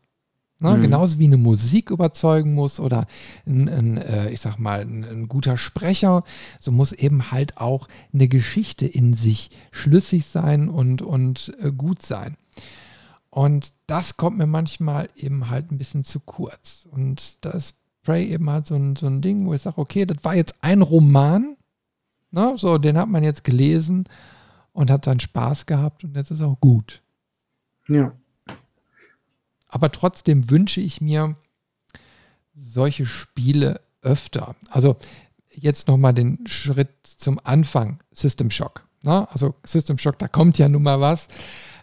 Ne? 0.65 0.79
Mhm. 0.79 0.83
Genauso 0.83 1.19
wie 1.19 1.27
eine 1.27 1.37
Musik 1.37 1.91
überzeugen 1.91 2.55
muss 2.55 2.81
oder 2.81 3.07
ein, 3.47 3.69
ein 3.69 3.99
äh, 3.99 4.31
ich 4.31 4.41
sag 4.41 4.59
mal, 4.59 4.81
ein, 4.81 5.05
ein, 5.05 5.29
guter 5.29 5.59
Sprecher, 5.59 6.25
so 6.59 6.73
muss 6.73 6.93
eben 6.93 7.31
halt 7.31 7.59
auch 7.59 7.87
eine 8.15 8.29
Geschichte 8.29 8.87
in 8.87 9.13
sich 9.13 9.51
schlüssig 9.73 10.25
sein 10.25 10.71
und, 10.71 11.03
und 11.03 11.55
äh, 11.61 11.71
gut 11.71 12.01
sein. 12.01 12.39
Und 13.29 13.75
das 13.87 14.17
kommt 14.17 14.39
mir 14.39 14.47
manchmal 14.47 15.11
eben 15.17 15.51
halt 15.51 15.71
ein 15.71 15.77
bisschen 15.77 16.03
zu 16.03 16.19
kurz. 16.21 16.89
Und 16.91 17.45
da 17.45 17.51
ist 17.51 17.77
Prey 18.03 18.25
eben 18.33 18.49
halt 18.49 18.67
so 18.67 18.75
ein, 18.75 18.97
so 18.97 19.07
ein 19.07 19.21
Ding, 19.21 19.45
wo 19.45 19.53
ich 19.53 19.61
sage, 19.61 19.79
okay, 19.79 20.07
das 20.07 20.25
war 20.25 20.35
jetzt 20.35 20.55
ein 20.63 20.81
Roman, 20.81 21.59
ne? 22.31 22.55
so, 22.57 22.79
den 22.79 22.97
hat 22.97 23.11
man 23.11 23.23
jetzt 23.23 23.45
gelesen 23.45 24.05
und 24.73 24.91
hat 24.91 25.05
seinen 25.05 25.21
Spaß 25.21 25.67
gehabt 25.67 26.05
und 26.05 26.17
jetzt 26.17 26.31
ist 26.31 26.41
auch 26.41 26.59
gut. 26.59 27.03
Ja. 27.87 28.15
Aber 29.75 29.91
trotzdem 29.91 30.51
wünsche 30.51 30.81
ich 30.81 31.01
mir 31.01 31.35
solche 32.55 33.07
Spiele 33.07 33.81
öfter. 34.03 34.55
Also 34.71 34.97
jetzt 35.51 35.89
nochmal 35.89 36.15
den 36.15 36.47
Schritt 36.47 36.93
zum 37.03 37.41
Anfang, 37.43 37.99
System 38.13 38.53
Shock. 38.53 38.87
Ne? 39.03 39.27
Also 39.33 39.57
System 39.65 39.99
Shock, 39.99 40.21
da 40.21 40.29
kommt 40.29 40.59
ja 40.59 40.69
nun 40.69 40.85
mal 40.85 41.01
was. 41.01 41.27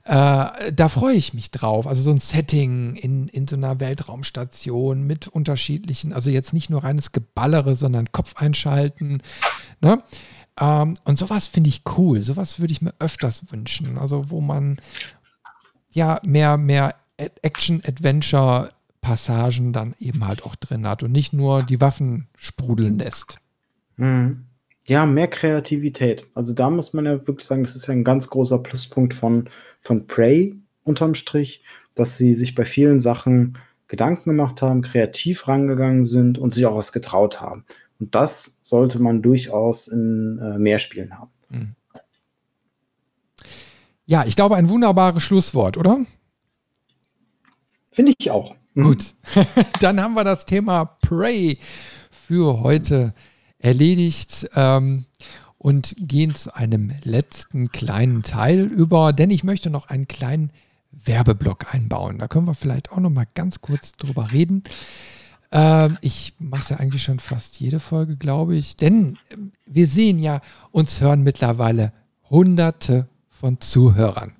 Äh, 0.05 0.71
da 0.71 0.87
freue 0.87 1.15
ich 1.15 1.33
mich 1.33 1.51
drauf. 1.51 1.85
Also 1.85 2.01
so 2.01 2.11
ein 2.11 2.21
Setting 2.21 2.95
in, 2.95 3.27
in 3.27 3.45
so 3.45 3.57
einer 3.57 3.81
Weltraumstation 3.81 5.03
mit 5.05 5.27
unterschiedlichen, 5.27 6.13
also 6.13 6.29
jetzt 6.29 6.53
nicht 6.53 6.69
nur 6.69 6.85
reines 6.85 7.11
Geballere, 7.11 7.75
sondern 7.75 8.13
Kopf 8.13 8.35
einschalten. 8.37 9.21
Ne? 9.81 10.01
Ähm, 10.61 10.93
und 11.03 11.19
sowas 11.19 11.45
finde 11.45 11.67
ich 11.67 11.83
cool. 11.97 12.23
Sowas 12.23 12.61
würde 12.61 12.71
ich 12.71 12.81
mir 12.81 12.93
öfters 12.99 13.51
wünschen. 13.51 13.97
Also 13.97 14.29
wo 14.29 14.39
man 14.39 14.79
ja 15.93 16.21
mehr, 16.23 16.55
mehr 16.55 16.95
Action-Adventure-Passagen 17.41 19.73
dann 19.73 19.95
eben 19.99 20.27
halt 20.27 20.43
auch 20.43 20.55
drin 20.55 20.87
hat 20.87 21.03
und 21.03 21.11
nicht 21.11 21.33
nur 21.33 21.63
die 21.63 21.81
Waffen 21.81 22.27
sprudeln 22.35 22.99
lässt. 22.99 23.39
Mhm. 23.97 24.45
Ja, 24.87 25.05
mehr 25.05 25.27
Kreativität. 25.27 26.25
Also 26.33 26.53
da 26.53 26.69
muss 26.69 26.93
man 26.93 27.05
ja 27.05 27.27
wirklich 27.27 27.45
sagen, 27.45 27.63
das 27.63 27.75
ist 27.75 27.87
ja 27.87 27.93
ein 27.93 28.03
ganz 28.03 28.29
großer 28.29 28.59
Pluspunkt 28.59 29.13
von, 29.13 29.49
von 29.79 30.07
Prey 30.07 30.55
unterm 30.83 31.13
Strich, 31.13 31.63
dass 31.95 32.17
sie 32.17 32.33
sich 32.33 32.55
bei 32.55 32.65
vielen 32.65 32.99
Sachen 32.99 33.57
Gedanken 33.87 34.29
gemacht 34.29 34.61
haben, 34.61 34.81
kreativ 34.81 35.47
rangegangen 35.47 36.05
sind 36.05 36.37
und 36.37 36.53
sich 36.53 36.65
auch 36.65 36.77
was 36.77 36.93
getraut 36.93 37.41
haben. 37.41 37.65
Und 37.99 38.15
das 38.15 38.57
sollte 38.61 38.99
man 38.99 39.21
durchaus 39.21 39.87
in 39.87 40.39
äh, 40.39 40.57
mehr 40.57 40.79
Spielen 40.79 41.19
haben. 41.19 41.29
Mhm. 41.49 41.75
Ja, 44.05 44.25
ich 44.25 44.35
glaube, 44.35 44.55
ein 44.55 44.69
wunderbares 44.69 45.21
Schlusswort, 45.21 45.77
oder? 45.77 45.99
Finde 47.91 48.13
ich 48.17 48.31
auch. 48.31 48.55
Mhm. 48.73 48.83
Gut, 48.83 49.13
dann 49.81 50.01
haben 50.01 50.15
wir 50.15 50.23
das 50.23 50.45
Thema 50.45 50.85
Prey 50.85 51.59
für 52.09 52.61
heute 52.61 53.13
erledigt 53.59 54.49
ähm, 54.55 55.05
und 55.57 55.95
gehen 55.97 56.33
zu 56.33 56.55
einem 56.55 56.93
letzten 57.03 57.69
kleinen 57.69 58.23
Teil 58.23 58.61
über, 58.61 59.13
denn 59.13 59.29
ich 59.29 59.43
möchte 59.43 59.69
noch 59.69 59.87
einen 59.87 60.07
kleinen 60.07 60.51
Werbeblock 60.91 61.73
einbauen. 61.73 62.19
Da 62.19 62.27
können 62.27 62.47
wir 62.47 62.55
vielleicht 62.55 62.91
auch 62.91 62.97
noch 62.97 63.09
mal 63.09 63.27
ganz 63.33 63.61
kurz 63.61 63.93
drüber 63.93 64.31
reden. 64.31 64.63
Ähm, 65.51 65.97
ich 66.01 66.33
mache 66.39 66.63
es 66.63 66.69
ja 66.69 66.77
eigentlich 66.77 67.03
schon 67.03 67.19
fast 67.19 67.59
jede 67.59 67.79
Folge, 67.79 68.15
glaube 68.15 68.55
ich, 68.55 68.77
denn 68.77 69.17
wir 69.65 69.87
sehen 69.87 70.19
ja, 70.19 70.41
uns 70.71 71.01
hören 71.01 71.23
mittlerweile 71.23 71.91
Hunderte 72.29 73.07
von 73.29 73.59
Zuhörern. 73.59 74.33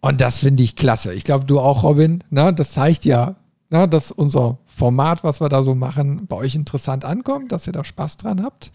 Und 0.00 0.20
das 0.20 0.40
finde 0.40 0.62
ich 0.62 0.76
klasse. 0.76 1.14
Ich 1.14 1.24
glaube, 1.24 1.46
du 1.46 1.58
auch, 1.58 1.82
Robin. 1.82 2.22
Ne? 2.30 2.52
Das 2.54 2.70
zeigt 2.70 3.04
ja, 3.04 3.36
ne, 3.70 3.88
dass 3.88 4.12
unser 4.12 4.58
Format, 4.66 5.24
was 5.24 5.40
wir 5.40 5.48
da 5.48 5.62
so 5.62 5.74
machen, 5.74 6.26
bei 6.26 6.36
euch 6.36 6.54
interessant 6.54 7.04
ankommt, 7.04 7.52
dass 7.52 7.66
ihr 7.66 7.72
da 7.72 7.82
Spaß 7.82 8.18
dran 8.18 8.42
habt. 8.42 8.70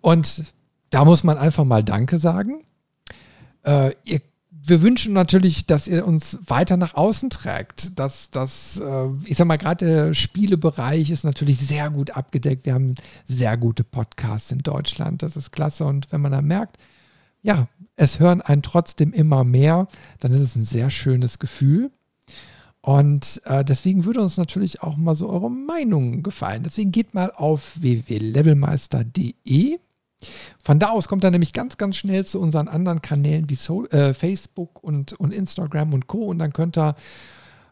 Und 0.00 0.52
da 0.90 1.04
muss 1.04 1.24
man 1.24 1.38
einfach 1.38 1.64
mal 1.64 1.82
Danke 1.82 2.18
sagen. 2.18 2.64
Äh, 3.62 3.92
ihr, 4.04 4.20
wir 4.50 4.82
wünschen 4.82 5.12
natürlich, 5.12 5.66
dass 5.66 5.88
ihr 5.88 6.06
uns 6.06 6.38
weiter 6.46 6.76
nach 6.76 6.94
außen 6.94 7.30
trägt. 7.30 7.98
Dass 7.98 8.30
das, 8.30 8.78
äh, 8.78 9.08
ich 9.24 9.36
sag 9.36 9.46
mal, 9.46 9.58
gerade 9.58 9.86
der 9.86 10.14
Spielebereich 10.14 11.10
ist 11.10 11.24
natürlich 11.24 11.58
sehr 11.58 11.90
gut 11.90 12.10
abgedeckt. 12.10 12.66
Wir 12.66 12.74
haben 12.74 12.94
sehr 13.26 13.56
gute 13.56 13.84
Podcasts 13.84 14.50
in 14.50 14.58
Deutschland. 14.58 15.22
Das 15.22 15.36
ist 15.36 15.52
klasse. 15.52 15.84
Und 15.84 16.12
wenn 16.12 16.20
man 16.20 16.32
dann 16.32 16.46
merkt, 16.46 16.78
ja, 17.42 17.68
es 17.96 18.18
hören 18.18 18.40
einen 18.40 18.62
trotzdem 18.62 19.12
immer 19.12 19.44
mehr, 19.44 19.86
dann 20.20 20.32
ist 20.32 20.40
es 20.40 20.56
ein 20.56 20.64
sehr 20.64 20.90
schönes 20.90 21.38
Gefühl. 21.38 21.90
Und 22.80 23.40
äh, 23.44 23.64
deswegen 23.64 24.04
würde 24.04 24.20
uns 24.20 24.36
natürlich 24.36 24.82
auch 24.82 24.96
mal 24.96 25.14
so 25.14 25.28
eure 25.28 25.50
Meinung 25.50 26.24
gefallen. 26.24 26.64
Deswegen 26.64 26.90
geht 26.90 27.14
mal 27.14 27.30
auf 27.30 27.80
www.levelmeister.de. 27.80 29.78
Von 30.62 30.78
da 30.78 30.88
aus 30.88 31.08
kommt 31.08 31.24
er 31.24 31.30
nämlich 31.30 31.52
ganz, 31.52 31.76
ganz 31.76 31.96
schnell 31.96 32.26
zu 32.26 32.40
unseren 32.40 32.68
anderen 32.68 33.00
Kanälen 33.02 33.48
wie 33.48 33.54
so 33.54 33.86
äh, 33.88 34.14
Facebook 34.14 34.82
und, 34.82 35.12
und 35.12 35.32
Instagram 35.32 35.94
und 35.94 36.08
Co. 36.08 36.24
Und 36.24 36.38
dann 36.40 36.52
könnt 36.52 36.76
ihr 36.76 36.96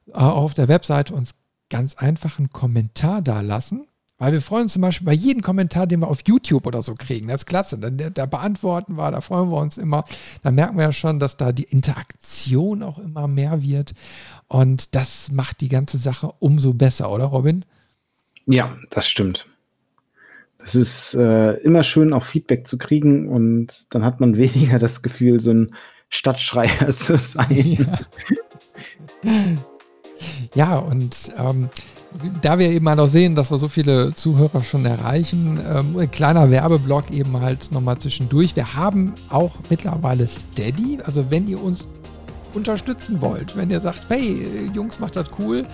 äh, 0.09 0.13
auf 0.13 0.55
der 0.55 0.69
Webseite 0.69 1.15
uns 1.15 1.35
ganz 1.71 1.97
einfach 1.97 2.39
einen 2.39 2.51
Kommentar 2.51 3.21
da 3.21 3.41
lassen. 3.41 3.87
Weil 4.21 4.35
wir 4.35 4.43
freuen 4.43 4.65
uns 4.65 4.75
zum 4.75 4.83
Beispiel 4.83 5.07
bei 5.07 5.15
jedem 5.15 5.41
Kommentar, 5.41 5.87
den 5.87 6.01
wir 6.01 6.09
auf 6.09 6.19
YouTube 6.27 6.67
oder 6.67 6.83
so 6.83 6.95
kriegen. 6.95 7.29
Das 7.29 7.41
ist 7.41 7.47
klasse. 7.47 7.79
Da, 7.79 7.89
da 7.89 8.27
beantworten 8.27 8.99
wir, 8.99 9.11
da 9.11 9.23
freuen 9.23 9.51
wir 9.51 9.57
uns 9.57 9.79
immer. 9.79 10.05
Da 10.43 10.51
merken 10.51 10.77
wir 10.77 10.85
ja 10.85 10.93
schon, 10.93 11.19
dass 11.19 11.39
da 11.39 11.53
die 11.53 11.63
Interaktion 11.63 12.83
auch 12.83 12.99
immer 12.99 13.27
mehr 13.29 13.63
wird. 13.63 13.95
Und 14.47 14.95
das 14.95 15.33
macht 15.33 15.63
die 15.63 15.71
ganze 15.71 15.97
Sache 15.97 16.35
umso 16.39 16.75
besser, 16.75 17.11
oder 17.11 17.25
Robin? 17.25 17.65
Ja, 18.45 18.77
das 18.91 19.09
stimmt. 19.09 19.47
Das 20.59 20.75
ist 20.75 21.15
äh, 21.15 21.53
immer 21.61 21.83
schön, 21.83 22.13
auch 22.13 22.25
Feedback 22.25 22.69
zu 22.69 22.77
kriegen 22.77 23.27
und 23.27 23.87
dann 23.89 24.05
hat 24.05 24.21
man 24.21 24.37
weniger 24.37 24.79
das 24.79 25.01
Gefühl, 25.01 25.41
so 25.41 25.51
ein 25.51 25.75
Stadtschreier 26.11 26.89
zu 26.93 27.17
sein. 27.17 27.89
Ja, 29.25 29.33
ja 30.55 30.77
und 30.77 31.33
ähm, 31.39 31.71
da 32.43 32.59
wir 32.59 32.71
eben 32.71 32.85
mal 32.85 32.97
noch 32.97 33.07
sehen, 33.07 33.35
dass 33.35 33.51
wir 33.51 33.59
so 33.59 33.69
viele 33.69 34.15
Zuhörer 34.15 34.65
schon 34.65 34.85
erreichen, 34.85 35.61
ähm, 35.67 35.97
ein 35.99 36.11
kleiner 36.11 36.51
Werbeblock 36.51 37.11
eben 37.11 37.41
halt 37.41 37.71
nochmal 37.73 37.99
zwischendurch. 37.99 38.57
Wir 38.57 38.75
haben 38.75 39.15
auch 39.29 39.53
mittlerweile 39.69 40.27
Steady, 40.27 40.99
also 41.05 41.31
wenn 41.31 41.47
ihr 41.47 41.63
uns 41.63 41.87
unterstützen 42.55 43.21
wollt, 43.21 43.57
wenn 43.57 43.71
ihr 43.71 43.81
sagt, 43.81 44.07
hey, 44.09 44.71
Jungs, 44.75 44.99
macht 44.99 45.15
das 45.15 45.31
cool 45.39 45.65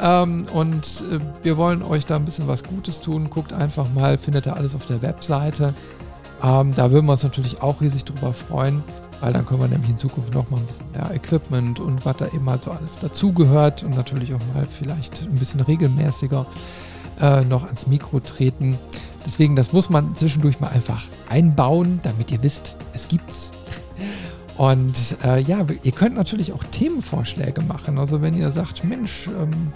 ähm, 0.00 0.46
und 0.52 1.02
äh, 1.10 1.18
wir 1.42 1.56
wollen 1.56 1.82
euch 1.82 2.06
da 2.06 2.16
ein 2.16 2.24
bisschen 2.24 2.46
was 2.46 2.62
Gutes 2.62 3.00
tun, 3.00 3.28
guckt 3.30 3.52
einfach 3.52 3.92
mal, 3.94 4.16
findet 4.16 4.46
ihr 4.46 4.56
alles 4.56 4.74
auf 4.74 4.86
der 4.86 5.02
Webseite. 5.02 5.74
Ähm, 6.42 6.72
da 6.74 6.90
würden 6.90 7.06
wir 7.06 7.12
uns 7.12 7.22
natürlich 7.22 7.62
auch 7.62 7.80
riesig 7.80 8.04
drüber 8.04 8.32
freuen 8.32 8.82
weil 9.24 9.32
dann 9.32 9.46
können 9.46 9.60
wir 9.60 9.68
nämlich 9.68 9.88
in 9.88 9.96
Zukunft 9.96 10.34
noch 10.34 10.50
mal 10.50 10.58
ein 10.58 10.66
bisschen 10.66 10.90
mehr 10.92 11.10
Equipment 11.14 11.80
und 11.80 12.04
was 12.04 12.18
da 12.18 12.26
eben 12.26 12.48
halt 12.50 12.64
so 12.64 12.72
alles 12.72 12.98
dazugehört 12.98 13.82
und 13.82 13.96
natürlich 13.96 14.34
auch 14.34 14.54
mal 14.54 14.66
vielleicht 14.66 15.22
ein 15.22 15.36
bisschen 15.36 15.60
regelmäßiger 15.60 16.44
äh, 17.22 17.40
noch 17.40 17.64
ans 17.64 17.86
Mikro 17.86 18.20
treten. 18.20 18.76
Deswegen, 19.24 19.56
das 19.56 19.72
muss 19.72 19.88
man 19.88 20.14
zwischendurch 20.14 20.60
mal 20.60 20.68
einfach 20.68 21.06
einbauen, 21.30 22.00
damit 22.02 22.32
ihr 22.32 22.42
wisst, 22.42 22.76
es 22.92 23.08
gibt's. 23.08 23.50
Und 24.58 25.16
äh, 25.24 25.40
ja, 25.40 25.64
ihr 25.82 25.92
könnt 25.92 26.16
natürlich 26.16 26.52
auch 26.52 26.62
Themenvorschläge 26.64 27.62
machen. 27.62 27.98
Also 27.98 28.20
wenn 28.20 28.34
ihr 28.34 28.50
sagt, 28.50 28.84
Mensch, 28.84 29.26
ähm, 29.28 29.72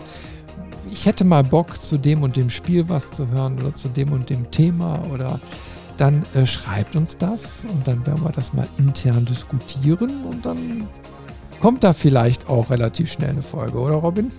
ich 0.91 1.07
hätte 1.07 1.25
mal 1.25 1.43
Bock 1.43 1.81
zu 1.81 1.97
dem 1.97 2.23
und 2.23 2.37
dem 2.37 2.51
Spiel 2.51 2.91
was 2.91 3.11
zu 3.12 3.29
hören 3.29 3.59
oder 3.59 3.75
zu 3.75 3.89
dem 3.89 4.12
und 4.12 4.29
dem 4.29 4.51
Thema 4.51 5.01
oder 5.11 5.41
dann 5.99 6.23
äh, 6.35 6.47
schreibt 6.47 6.97
uns 6.97 7.19
das 7.19 7.66
und 7.69 7.87
dann 7.87 8.07
werden 8.07 8.25
wir 8.25 8.33
das 8.33 8.55
mal 8.55 8.66
intern 8.79 9.27
diskutieren 9.27 10.25
und 10.25 10.47
dann 10.47 10.89
kommt 11.61 11.85
da 11.85 11.93
vielleicht 11.93 12.49
auch 12.49 12.70
relativ 12.70 13.12
schnell 13.12 13.31
eine 13.31 13.43
Folge, 13.43 13.79
oder 13.79 13.97
Robin? 13.97 14.31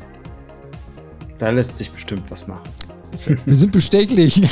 Da 1.37 1.49
lässt 1.49 1.77
sich 1.77 1.91
bestimmt 1.91 2.23
was 2.29 2.47
machen. 2.47 2.69
Wir 3.45 3.55
sind 3.55 3.71
bestechlich. 3.71 4.41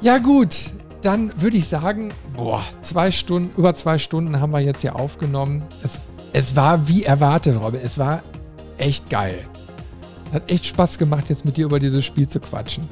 ja 0.00 0.18
gut, 0.18 0.72
dann 1.02 1.32
würde 1.40 1.56
ich 1.56 1.66
sagen, 1.66 2.12
boah, 2.34 2.62
zwei 2.82 3.10
Stunden, 3.10 3.52
über 3.58 3.74
zwei 3.74 3.98
Stunden 3.98 4.40
haben 4.40 4.52
wir 4.52 4.60
jetzt 4.60 4.80
hier 4.80 4.96
aufgenommen. 4.96 5.62
Es, 5.82 6.00
es 6.32 6.56
war 6.56 6.88
wie 6.88 7.04
erwartet, 7.04 7.56
Robin. 7.60 7.80
Es 7.82 7.98
war 7.98 8.22
echt 8.78 9.10
geil. 9.10 9.38
Hat 10.32 10.50
echt 10.50 10.66
Spaß 10.66 10.98
gemacht, 10.98 11.28
jetzt 11.28 11.44
mit 11.44 11.56
dir 11.56 11.66
über 11.66 11.78
dieses 11.80 12.04
Spiel 12.04 12.28
zu 12.28 12.40
quatschen. 12.40 12.88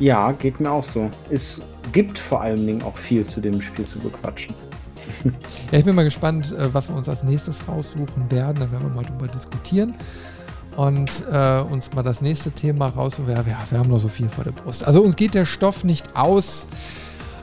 Ja, 0.00 0.32
geht 0.32 0.58
mir 0.60 0.70
auch 0.70 0.84
so. 0.84 1.10
Es 1.30 1.60
gibt 1.92 2.18
vor 2.18 2.40
allen 2.40 2.66
Dingen 2.66 2.82
auch 2.82 2.96
viel 2.96 3.26
zu 3.26 3.40
dem 3.40 3.60
Spiel 3.62 3.86
zu 3.86 3.98
bequatschen. 4.00 4.54
Ja, 5.70 5.78
ich 5.78 5.84
bin 5.84 5.94
mal 5.94 6.04
gespannt, 6.04 6.52
äh, 6.52 6.72
was 6.72 6.88
wir 6.88 6.96
uns 6.96 7.08
als 7.08 7.22
nächstes 7.22 7.68
raussuchen 7.68 8.30
werden. 8.30 8.56
Da 8.58 8.72
werden 8.72 8.88
wir 8.88 8.94
mal 8.94 9.04
drüber 9.04 9.28
diskutieren 9.28 9.94
und 10.76 11.24
äh, 11.30 11.60
uns 11.60 11.92
mal 11.92 12.02
das 12.02 12.22
nächste 12.22 12.50
Thema 12.50 12.86
raus. 12.86 13.20
Ja, 13.28 13.44
wir, 13.44 13.56
wir 13.70 13.78
haben 13.78 13.88
noch 13.90 13.98
so 13.98 14.08
viel 14.08 14.28
vor 14.28 14.44
der 14.44 14.52
Brust. 14.52 14.84
Also 14.84 15.02
uns 15.02 15.16
geht 15.16 15.34
der 15.34 15.44
Stoff 15.44 15.84
nicht 15.84 16.16
aus. 16.16 16.68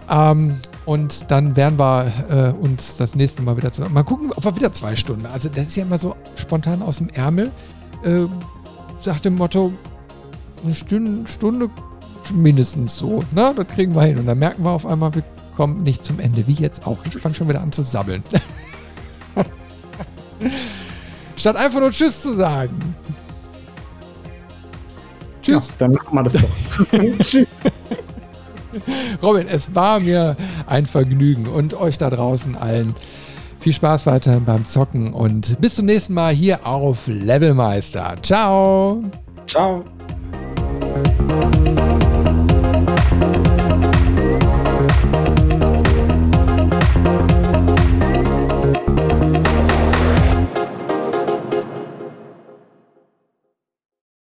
Ähm, 0.09 0.57
und 0.85 1.29
dann 1.29 1.55
werden 1.55 1.77
wir 1.77 2.11
äh, 2.29 2.63
uns 2.63 2.95
das 2.97 3.15
nächste 3.15 3.41
Mal 3.43 3.57
wieder 3.57 3.71
zusammen. 3.71 3.93
Mal 3.93 4.03
gucken, 4.03 4.31
ob 4.33 4.43
wir 4.45 4.55
wieder 4.55 4.71
zwei 4.71 4.95
Stunden. 4.95 5.25
Also 5.25 5.49
das 5.49 5.67
ist 5.67 5.75
ja 5.75 5.83
immer 5.83 5.99
so 5.99 6.15
spontan 6.35 6.81
aus 6.81 6.97
dem 6.97 7.09
Ärmel. 7.09 7.51
Äh, 8.03 8.25
sagt 8.99 9.25
dem 9.25 9.35
Motto, 9.35 9.71
eine 10.63 10.73
Stunde, 10.73 11.27
Stunde 11.29 11.69
mindestens 12.31 12.95
so. 12.95 13.23
Ne? 13.31 13.53
Das 13.55 13.67
kriegen 13.67 13.95
wir 13.95 14.03
hin. 14.03 14.17
Und 14.19 14.25
dann 14.25 14.39
merken 14.39 14.63
wir 14.63 14.71
auf 14.71 14.85
einmal, 14.85 15.13
wir 15.15 15.23
kommen 15.55 15.83
nicht 15.83 16.03
zum 16.03 16.19
Ende. 16.19 16.47
Wie 16.47 16.53
jetzt 16.53 16.85
auch. 16.85 16.99
Ich 17.05 17.17
fange 17.17 17.35
schon 17.35 17.49
wieder 17.49 17.61
an 17.61 17.71
zu 17.71 17.83
sabbeln. 17.83 18.23
Statt 21.35 21.55
einfach 21.55 21.79
nur 21.79 21.91
Tschüss 21.91 22.21
zu 22.21 22.35
sagen. 22.35 22.95
Tschüss. 25.41 25.67
Ja, 25.69 25.73
dann 25.79 25.93
machen 25.93 26.15
wir 26.15 26.23
das 26.23 26.33
doch. 26.33 27.19
Tschüss. 27.23 27.63
Robin, 29.23 29.47
es 29.47 29.73
war 29.73 29.99
mir 29.99 30.35
ein 30.67 30.85
Vergnügen 30.85 31.47
und 31.47 31.73
euch 31.73 31.97
da 31.97 32.09
draußen 32.09 32.55
allen 32.55 32.93
viel 33.59 33.73
Spaß 33.73 34.05
weiterhin 34.05 34.45
beim 34.45 34.65
Zocken 34.65 35.13
und 35.13 35.59
bis 35.59 35.75
zum 35.75 35.85
nächsten 35.85 36.13
Mal 36.13 36.33
hier 36.33 36.65
auf 36.65 37.07
Levelmeister. 37.07 38.15
Ciao. 38.21 39.03
Ciao. 39.47 39.83